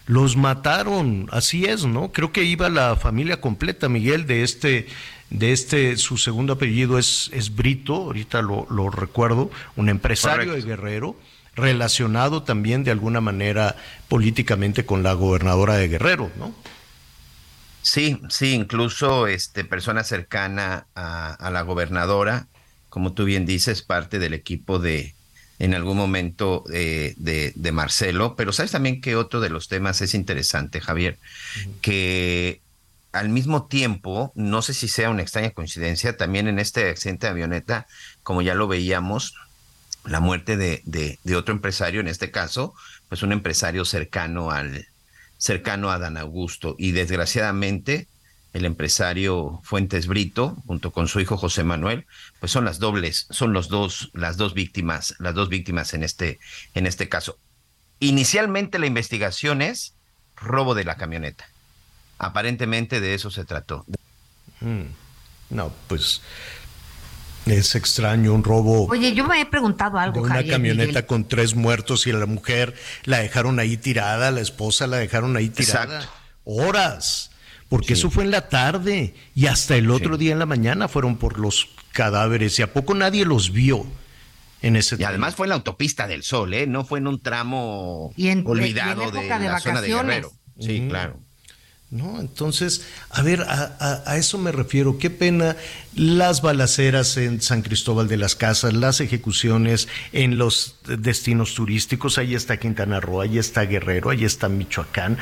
los 0.10 0.36
mataron, 0.38 1.28
así 1.32 1.66
es, 1.66 1.86
¿no? 1.86 2.12
Creo 2.12 2.32
que 2.32 2.44
iba 2.44 2.68
la 2.68 2.96
familia 2.96 3.40
completa, 3.40 3.90
Miguel, 3.90 4.26
de 4.26 4.42
este, 4.42 4.88
de 5.30 5.52
este, 5.52 5.98
su 5.98 6.18
segundo 6.18 6.54
apellido 6.54 6.98
es, 6.98 7.30
es 7.32 7.54
Brito, 7.56 7.94
ahorita 7.94 8.42
lo, 8.42 8.66
lo 8.72 8.90
recuerdo, 8.90 9.52
un 9.76 9.88
empresario 9.88 10.48
Correcto. 10.48 10.66
de 10.68 10.76
Guerrero, 10.76 11.16
relacionado 11.56 12.42
también 12.42 12.84
de 12.84 12.90
alguna 12.90 13.22
manera 13.22 13.76
políticamente 14.08 14.84
con 14.84 15.04
la 15.04 15.14
gobernadora 15.14 15.76
de 15.76 15.90
Guerrero, 15.90 16.32
¿no? 16.40 16.56
Sí, 17.84 18.20
sí, 18.30 18.54
incluso 18.54 19.28
este, 19.28 19.64
persona 19.64 20.04
cercana 20.04 20.88
a, 20.96 21.34
a 21.36 21.52
la 21.52 21.62
gobernadora, 21.62 22.48
como 22.90 23.14
tú 23.14 23.26
bien 23.26 23.46
dices, 23.46 23.84
parte 23.84 24.18
del 24.18 24.34
equipo 24.34 24.80
de, 24.80 25.14
en 25.60 25.74
algún 25.74 25.98
momento 25.98 26.64
eh, 26.74 27.14
de, 27.18 27.52
de, 27.56 27.72
Marcelo, 27.72 28.36
pero 28.36 28.54
sabes 28.54 28.72
también 28.72 29.02
que 29.02 29.16
otro 29.16 29.42
de 29.42 29.50
los 29.50 29.68
temas 29.68 30.02
es 30.02 30.14
interesante, 30.14 30.80
Javier, 30.82 31.18
uh 31.20 31.60
-huh. 31.60 31.82
que 31.82 32.62
al 33.12 33.30
mismo 33.30 33.68
tiempo, 33.68 34.32
no 34.36 34.62
sé 34.62 34.74
si 34.74 34.88
sea 34.88 35.10
una 35.10 35.22
extraña 35.22 35.52
coincidencia, 35.52 36.16
también 36.16 36.48
en 36.48 36.60
este 36.60 36.90
accidente 36.90 37.28
de 37.28 37.32
avioneta, 37.32 37.88
como 38.24 38.42
ya 38.42 38.56
lo 38.56 38.68
veíamos, 38.68 39.36
la 40.06 40.20
muerte 40.20 40.58
de, 40.58 40.82
de, 40.86 41.20
de 41.24 41.36
otro 41.36 41.54
empresario, 41.54 42.00
en 42.00 42.08
este 42.08 42.32
caso, 42.32 42.74
pues 43.10 43.22
un 43.24 43.32
empresario 43.32 43.84
cercano 43.84 44.52
al 44.52 44.88
cercano 45.38 45.90
a 45.90 46.00
Dan 46.00 46.18
Augusto. 46.18 46.76
Y 46.78 46.92
desgraciadamente 46.92 48.08
el 48.54 48.66
empresario 48.66 49.62
Fuentes 49.64 50.08
Brito, 50.08 50.58
junto 50.66 50.92
con 50.92 51.08
su 51.08 51.20
hijo 51.20 51.38
José 51.38 51.64
Manuel, 51.64 52.06
pues 52.40 52.52
son 52.52 52.66
las 52.66 52.80
dobles, 52.80 53.28
son 53.30 53.54
los 53.54 53.70
dos, 53.70 54.10
las 54.14 54.38
dos 54.38 54.54
víctimas, 54.54 55.16
las 55.20 55.36
dos 55.36 55.50
víctimas 55.50 55.94
en 55.94 56.04
este, 56.04 56.40
en 56.74 56.88
este 56.88 57.10
caso. 57.10 57.38
Inicialmente 58.00 58.80
la 58.80 58.88
investigación 58.88 59.62
es 59.62 59.94
robo 60.36 60.74
de 60.74 60.86
la 60.86 60.96
camioneta. 60.96 61.48
Aparentemente 62.18 63.02
de 63.02 63.14
eso 63.14 63.30
se 63.30 63.46
trató. 63.46 63.86
Mm. 64.62 64.84
No, 65.52 65.72
pues 65.88 66.22
es 67.46 67.76
extraño 67.76 68.34
un 68.34 68.44
robo. 68.44 68.86
Oye, 68.88 69.14
yo 69.14 69.26
me 69.26 69.42
he 69.42 69.46
preguntado 69.46 69.98
algo. 69.98 70.16
De 70.16 70.22
una 70.22 70.36
Javier, 70.36 70.54
camioneta 70.54 70.88
Miguel. 70.88 71.06
con 71.06 71.28
tres 71.28 71.56
muertos 71.56 72.08
y 72.08 72.12
la 72.12 72.26
mujer 72.26 72.76
la 73.06 73.20
dejaron 73.20 73.60
ahí 73.60 73.78
tirada, 73.78 74.32
la 74.32 74.42
esposa 74.42 74.88
la 74.88 74.98
dejaron 74.98 75.36
ahí 75.36 75.50
tirada. 75.50 75.98
Exacto. 75.98 76.20
Horas 76.46 77.32
porque 77.70 77.88
sí. 77.88 77.94
eso 77.94 78.12
fue 78.12 78.24
en 78.26 78.32
la 78.32 78.50
tarde 78.50 79.14
y 79.36 79.46
hasta 79.46 79.76
el 79.78 79.90
otro 79.92 80.16
sí. 80.16 80.20
día 80.20 80.34
en 80.34 80.40
la 80.40 80.46
mañana 80.46 80.88
fueron 80.88 81.18
por 81.18 81.40
los 81.40 81.70
cadáveres 81.94 82.60
y 82.60 82.64
a 82.64 82.74
poco 82.74 82.94
nadie 82.96 83.26
los 83.26 83.52
vio 83.52 83.86
en 84.62 84.76
ese 84.76 84.98
Y 85.00 85.04
además 85.04 85.36
fue 85.36 85.46
en 85.46 85.50
la 85.50 85.56
autopista 85.56 86.08
del 86.08 86.24
Sol, 86.24 86.54
¿eh? 86.54 86.68
No 86.68 86.84
fue 86.84 87.00
en 87.00 87.08
un 87.08 87.22
tramo 87.22 88.14
y 88.18 88.28
en, 88.28 88.46
olvidado 88.46 89.04
y 89.04 89.08
en 89.08 89.14
de, 89.14 89.22
de, 89.22 89.30
la 89.30 89.38
vacaciones. 89.38 89.64
zona 89.64 89.82
de 89.82 89.88
Guerrero. 89.88 90.32
Sí, 90.60 90.86
claro. 90.90 91.20
¿no? 91.92 92.20
Entonces, 92.20 92.86
a 93.10 93.22
ver, 93.22 93.42
a, 93.42 93.76
a, 93.80 94.12
a, 94.12 94.18
eso 94.18 94.38
me 94.38 94.52
refiero. 94.52 94.98
Qué 95.00 95.10
pena 95.10 95.56
las 95.96 96.42
balaceras 96.42 97.18
en 97.18 97.42
San 97.42 97.62
Cristóbal 97.62 98.08
de 98.08 98.18
las 98.18 98.36
Casas, 98.36 98.74
las 98.74 99.02
ejecuciones 99.02 99.88
en 100.12 100.38
los 100.38 100.76
destinos 100.86 101.56
turísticos. 101.56 102.18
Ahí 102.18 102.36
está 102.36 102.58
Quintana 102.58 103.00
Roo, 103.00 103.22
ahí 103.22 103.38
está 103.40 103.62
Guerrero, 103.64 104.10
ahí 104.12 104.24
está 104.24 104.50
Michoacán. 104.50 105.18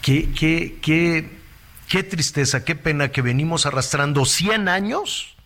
Qué, 0.00 0.30
qué, 0.30 0.78
qué, 0.80 1.35
qué 1.88 2.02
tristeza, 2.02 2.64
qué 2.64 2.74
pena 2.74 3.10
que 3.10 3.22
venimos 3.22 3.66
arrastrando 3.66 4.24
100 4.24 4.68
años. 4.68 5.36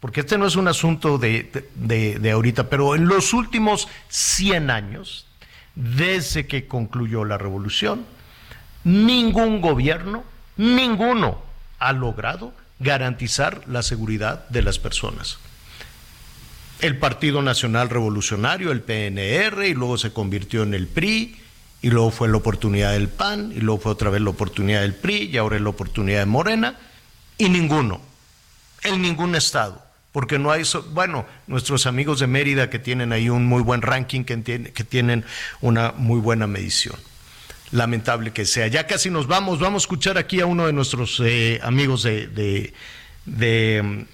Porque 0.00 0.20
este 0.20 0.36
no 0.36 0.46
es 0.46 0.56
un 0.56 0.68
asunto 0.68 1.16
de, 1.16 1.66
de, 1.76 2.30
ahorita, 2.30 2.68
pero 2.68 2.94
en 2.94 3.08
los 3.08 3.32
últimos 3.32 3.88
100 4.08 4.70
años, 4.70 5.26
desde 5.74 6.46
que 6.46 6.66
concluyó 6.66 7.24
la 7.24 7.38
revolución, 7.38 8.04
ningún 8.84 9.62
gobierno, 9.62 10.22
ninguno 10.58 11.40
ha 11.78 11.94
logrado 11.94 12.52
garantizar 12.80 13.62
la 13.66 13.82
seguridad 13.82 14.46
de 14.50 14.60
las 14.60 14.78
personas. 14.78 15.38
El 16.80 16.98
Partido 16.98 17.40
Nacional 17.40 17.88
Revolucionario, 17.88 18.72
el 18.72 18.82
PNR, 18.82 19.66
y 19.66 19.72
luego 19.72 19.96
se 19.96 20.12
convirtió 20.12 20.64
en 20.64 20.74
el 20.74 20.86
PRI, 20.86 21.40
y 21.84 21.90
luego 21.90 22.10
fue 22.10 22.30
la 22.30 22.38
oportunidad 22.38 22.92
del 22.92 23.10
PAN, 23.10 23.52
y 23.54 23.60
luego 23.60 23.78
fue 23.78 23.92
otra 23.92 24.08
vez 24.08 24.22
la 24.22 24.30
oportunidad 24.30 24.80
del 24.80 24.94
PRI, 24.94 25.28
y 25.30 25.36
ahora 25.36 25.56
es 25.56 25.62
la 25.62 25.68
oportunidad 25.68 26.20
de 26.20 26.24
Morena, 26.24 26.78
y 27.36 27.50
ninguno, 27.50 28.00
en 28.84 29.02
ningún 29.02 29.34
estado 29.34 29.84
porque 30.10 30.38
no 30.38 30.50
hay, 30.50 30.62
bueno, 30.92 31.26
nuestros 31.48 31.86
amigos 31.86 32.20
de 32.20 32.28
Mérida 32.28 32.70
que 32.70 32.78
tienen 32.78 33.12
ahí 33.12 33.28
un 33.28 33.44
muy 33.46 33.62
buen 33.62 33.82
ranking, 33.82 34.22
que, 34.22 34.40
que 34.42 34.84
tienen 34.84 35.24
una 35.60 35.92
muy 35.96 36.20
buena 36.20 36.46
medición. 36.46 36.94
Lamentable 37.72 38.32
que 38.32 38.46
sea. 38.46 38.68
Ya 38.68 38.86
casi 38.86 39.10
nos 39.10 39.26
vamos, 39.26 39.58
vamos 39.58 39.82
a 39.82 39.84
escuchar 39.84 40.16
aquí 40.16 40.40
a 40.40 40.46
uno 40.46 40.66
de 40.66 40.72
nuestros 40.72 41.20
eh, 41.22 41.58
amigos 41.64 42.04
de, 42.04 42.72
de, 43.26 44.06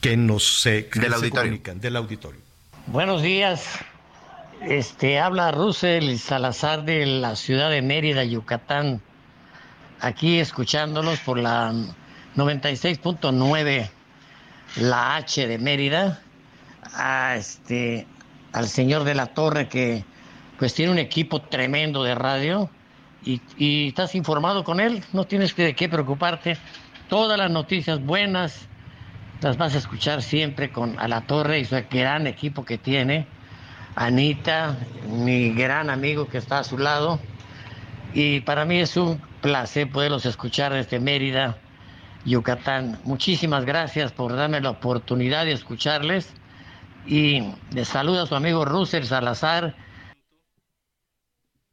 que 0.00 0.16
nos 0.16 0.64
eh, 0.64 0.88
del 0.94 1.12
auditorio. 1.12 1.42
comunican, 1.42 1.80
del 1.80 1.96
auditorio. 1.96 2.40
Buenos 2.86 3.20
días. 3.20 3.62
Este 4.62 5.20
habla 5.20 5.52
Russell 5.52 6.16
Salazar 6.16 6.84
de 6.84 7.04
la 7.04 7.36
ciudad 7.36 7.70
de 7.70 7.82
Mérida, 7.82 8.24
Yucatán. 8.24 9.02
Aquí 10.00 10.38
escuchándolos 10.38 11.20
por 11.20 11.38
la 11.38 11.72
96.9 12.36 13.90
la 14.76 15.16
H 15.16 15.46
de 15.46 15.58
Mérida, 15.58 16.20
a 16.94 17.36
este, 17.36 18.06
al 18.52 18.66
señor 18.68 19.04
de 19.04 19.14
la 19.14 19.26
Torre 19.26 19.68
que 19.68 20.04
pues 20.58 20.74
tiene 20.74 20.90
un 20.90 20.98
equipo 20.98 21.42
tremendo 21.42 22.02
de 22.02 22.14
radio 22.14 22.70
y, 23.24 23.88
estás 23.88 24.14
informado 24.14 24.64
con 24.64 24.80
él, 24.80 25.04
no 25.12 25.24
tienes 25.24 25.54
de 25.54 25.74
qué 25.74 25.88
preocuparte. 25.88 26.56
Todas 27.08 27.38
las 27.38 27.50
noticias 27.50 28.04
buenas 28.04 28.68
las 29.42 29.58
vas 29.58 29.74
a 29.74 29.78
escuchar 29.78 30.22
siempre 30.22 30.70
con 30.70 30.98
a 30.98 31.08
la 31.08 31.20
Torre 31.20 31.60
y 31.60 31.64
su 31.66 31.76
gran 31.90 32.26
equipo 32.26 32.64
que 32.64 32.78
tiene. 32.78 33.26
Anita, 33.96 34.76
mi 35.08 35.52
gran 35.54 35.88
amigo 35.88 36.28
que 36.28 36.36
está 36.38 36.58
a 36.58 36.64
su 36.64 36.76
lado. 36.76 37.18
Y 38.12 38.40
para 38.40 38.64
mí 38.66 38.78
es 38.78 38.96
un 38.96 39.20
placer 39.40 39.90
poderlos 39.90 40.26
escuchar 40.26 40.72
desde 40.72 41.00
Mérida 41.00 41.56
Yucatán. 42.26 42.98
Muchísimas 43.04 43.64
gracias 43.64 44.12
por 44.12 44.36
darme 44.36 44.60
la 44.60 44.70
oportunidad 44.70 45.46
de 45.46 45.52
escucharles 45.52 46.28
y 47.06 47.42
les 47.72 47.88
saluda 47.88 48.24
a 48.24 48.26
su 48.26 48.34
amigo 48.34 48.66
Russell 48.66 49.04
Salazar. 49.04 49.74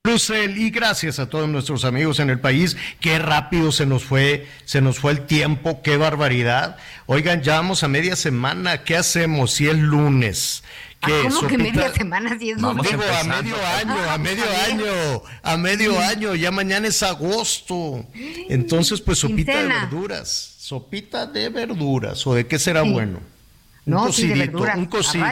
Russell, 0.06 0.58
y 0.58 0.70
gracias 0.70 1.18
a 1.20 1.30
todos 1.30 1.48
nuestros 1.48 1.86
amigos 1.86 2.20
en 2.20 2.30
el 2.30 2.40
país. 2.40 2.76
Qué 3.00 3.20
rápido 3.20 3.72
se 3.72 3.86
nos 3.86 4.04
fue, 4.04 4.48
se 4.66 4.82
nos 4.82 5.00
fue 5.00 5.14
el 5.14 5.26
tiempo, 5.26 5.82
qué 5.82 5.96
barbaridad. 5.96 6.76
Oigan, 7.06 7.42
ya 7.42 7.56
vamos 7.56 7.84
a 7.84 7.88
media 7.88 8.18
semana, 8.18 8.84
¿qué 8.84 8.98
hacemos 8.98 9.52
si 9.52 9.70
es 9.70 9.78
lunes? 9.78 10.64
Ah, 11.06 11.10
¿Cómo 11.28 11.48
que 11.48 11.58
media 11.58 11.92
semana 11.92 12.40
si 12.40 12.52
es 12.52 12.62
lunes? 12.62 12.90
Digo, 12.90 13.04
a 13.04 13.24
medio 13.24 13.56
año, 13.58 14.10
a 14.10 14.18
medio 14.18 14.44
año, 14.66 15.24
a 15.44 15.58
medio 15.58 16.00
año, 16.00 16.36
ya 16.36 16.50
mañana 16.50 16.88
es 16.88 17.04
agosto. 17.04 18.06
Entonces, 18.50 19.02
pues 19.02 19.20
sopita 19.20 19.62
de 19.62 19.68
verduras, 19.68 20.56
sopita 20.60 21.26
de 21.26 21.50
verduras, 21.50 22.26
¿o 22.26 22.36
de 22.36 22.48
qué 22.48 22.58
será 22.58 22.84
bueno? 22.84 23.20
Un 23.86 23.94
cocidito, 23.96 24.60
un 24.60 24.86
cocido, 24.86 25.26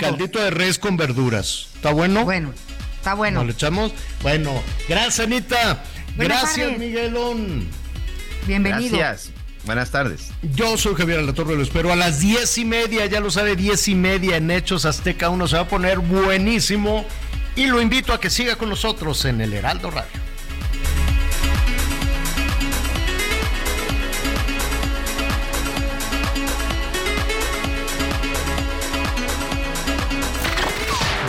caldito 0.00 0.40
de 0.40 0.50
res 0.50 0.78
con 0.80 0.96
verduras. 0.96 1.68
¿Está 1.76 1.92
bueno? 1.92 2.24
Bueno, 2.24 2.52
está 2.96 3.14
bueno. 3.14 3.38
¿Nos 3.38 3.46
lo 3.46 3.52
echamos? 3.52 3.92
Bueno, 4.22 4.60
gracias 4.88 5.20
Anita. 5.20 5.84
gracias 6.16 6.78
Miguelón. 6.78 7.68
Bienvenido. 8.48 8.98
Gracias. 8.98 9.32
Buenas 9.64 9.92
tardes. 9.92 10.30
Yo 10.54 10.76
soy 10.76 10.94
Javier 10.96 11.20
Alatorre, 11.20 11.54
lo 11.54 11.62
espero 11.62 11.92
a 11.92 11.96
las 11.96 12.18
diez 12.18 12.58
y 12.58 12.64
media, 12.64 13.06
ya 13.06 13.20
lo 13.20 13.30
sabe, 13.30 13.54
diez 13.54 13.86
y 13.86 13.94
media 13.94 14.36
en 14.36 14.50
Hechos 14.50 14.84
Azteca 14.84 15.28
uno 15.28 15.46
se 15.46 15.56
va 15.56 15.62
a 15.62 15.68
poner 15.68 16.00
buenísimo 16.00 17.06
y 17.54 17.66
lo 17.66 17.80
invito 17.80 18.12
a 18.12 18.20
que 18.20 18.28
siga 18.28 18.56
con 18.56 18.68
nosotros 18.70 19.24
en 19.24 19.40
el 19.40 19.52
Heraldo 19.52 19.90
Radio. 19.90 20.20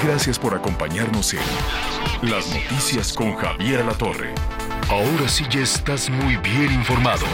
Gracias 0.04 0.38
por 0.38 0.54
acompañarnos 0.54 1.34
en 1.34 1.40
Las 2.30 2.54
Noticias 2.54 3.14
con 3.14 3.36
Javier 3.36 3.82
Alatorre. 3.82 4.34
Ahora 4.90 5.30
sí 5.30 5.46
ya 5.50 5.62
estás 5.62 6.10
muy 6.10 6.36
bien 6.38 6.74
informado. 6.74 7.26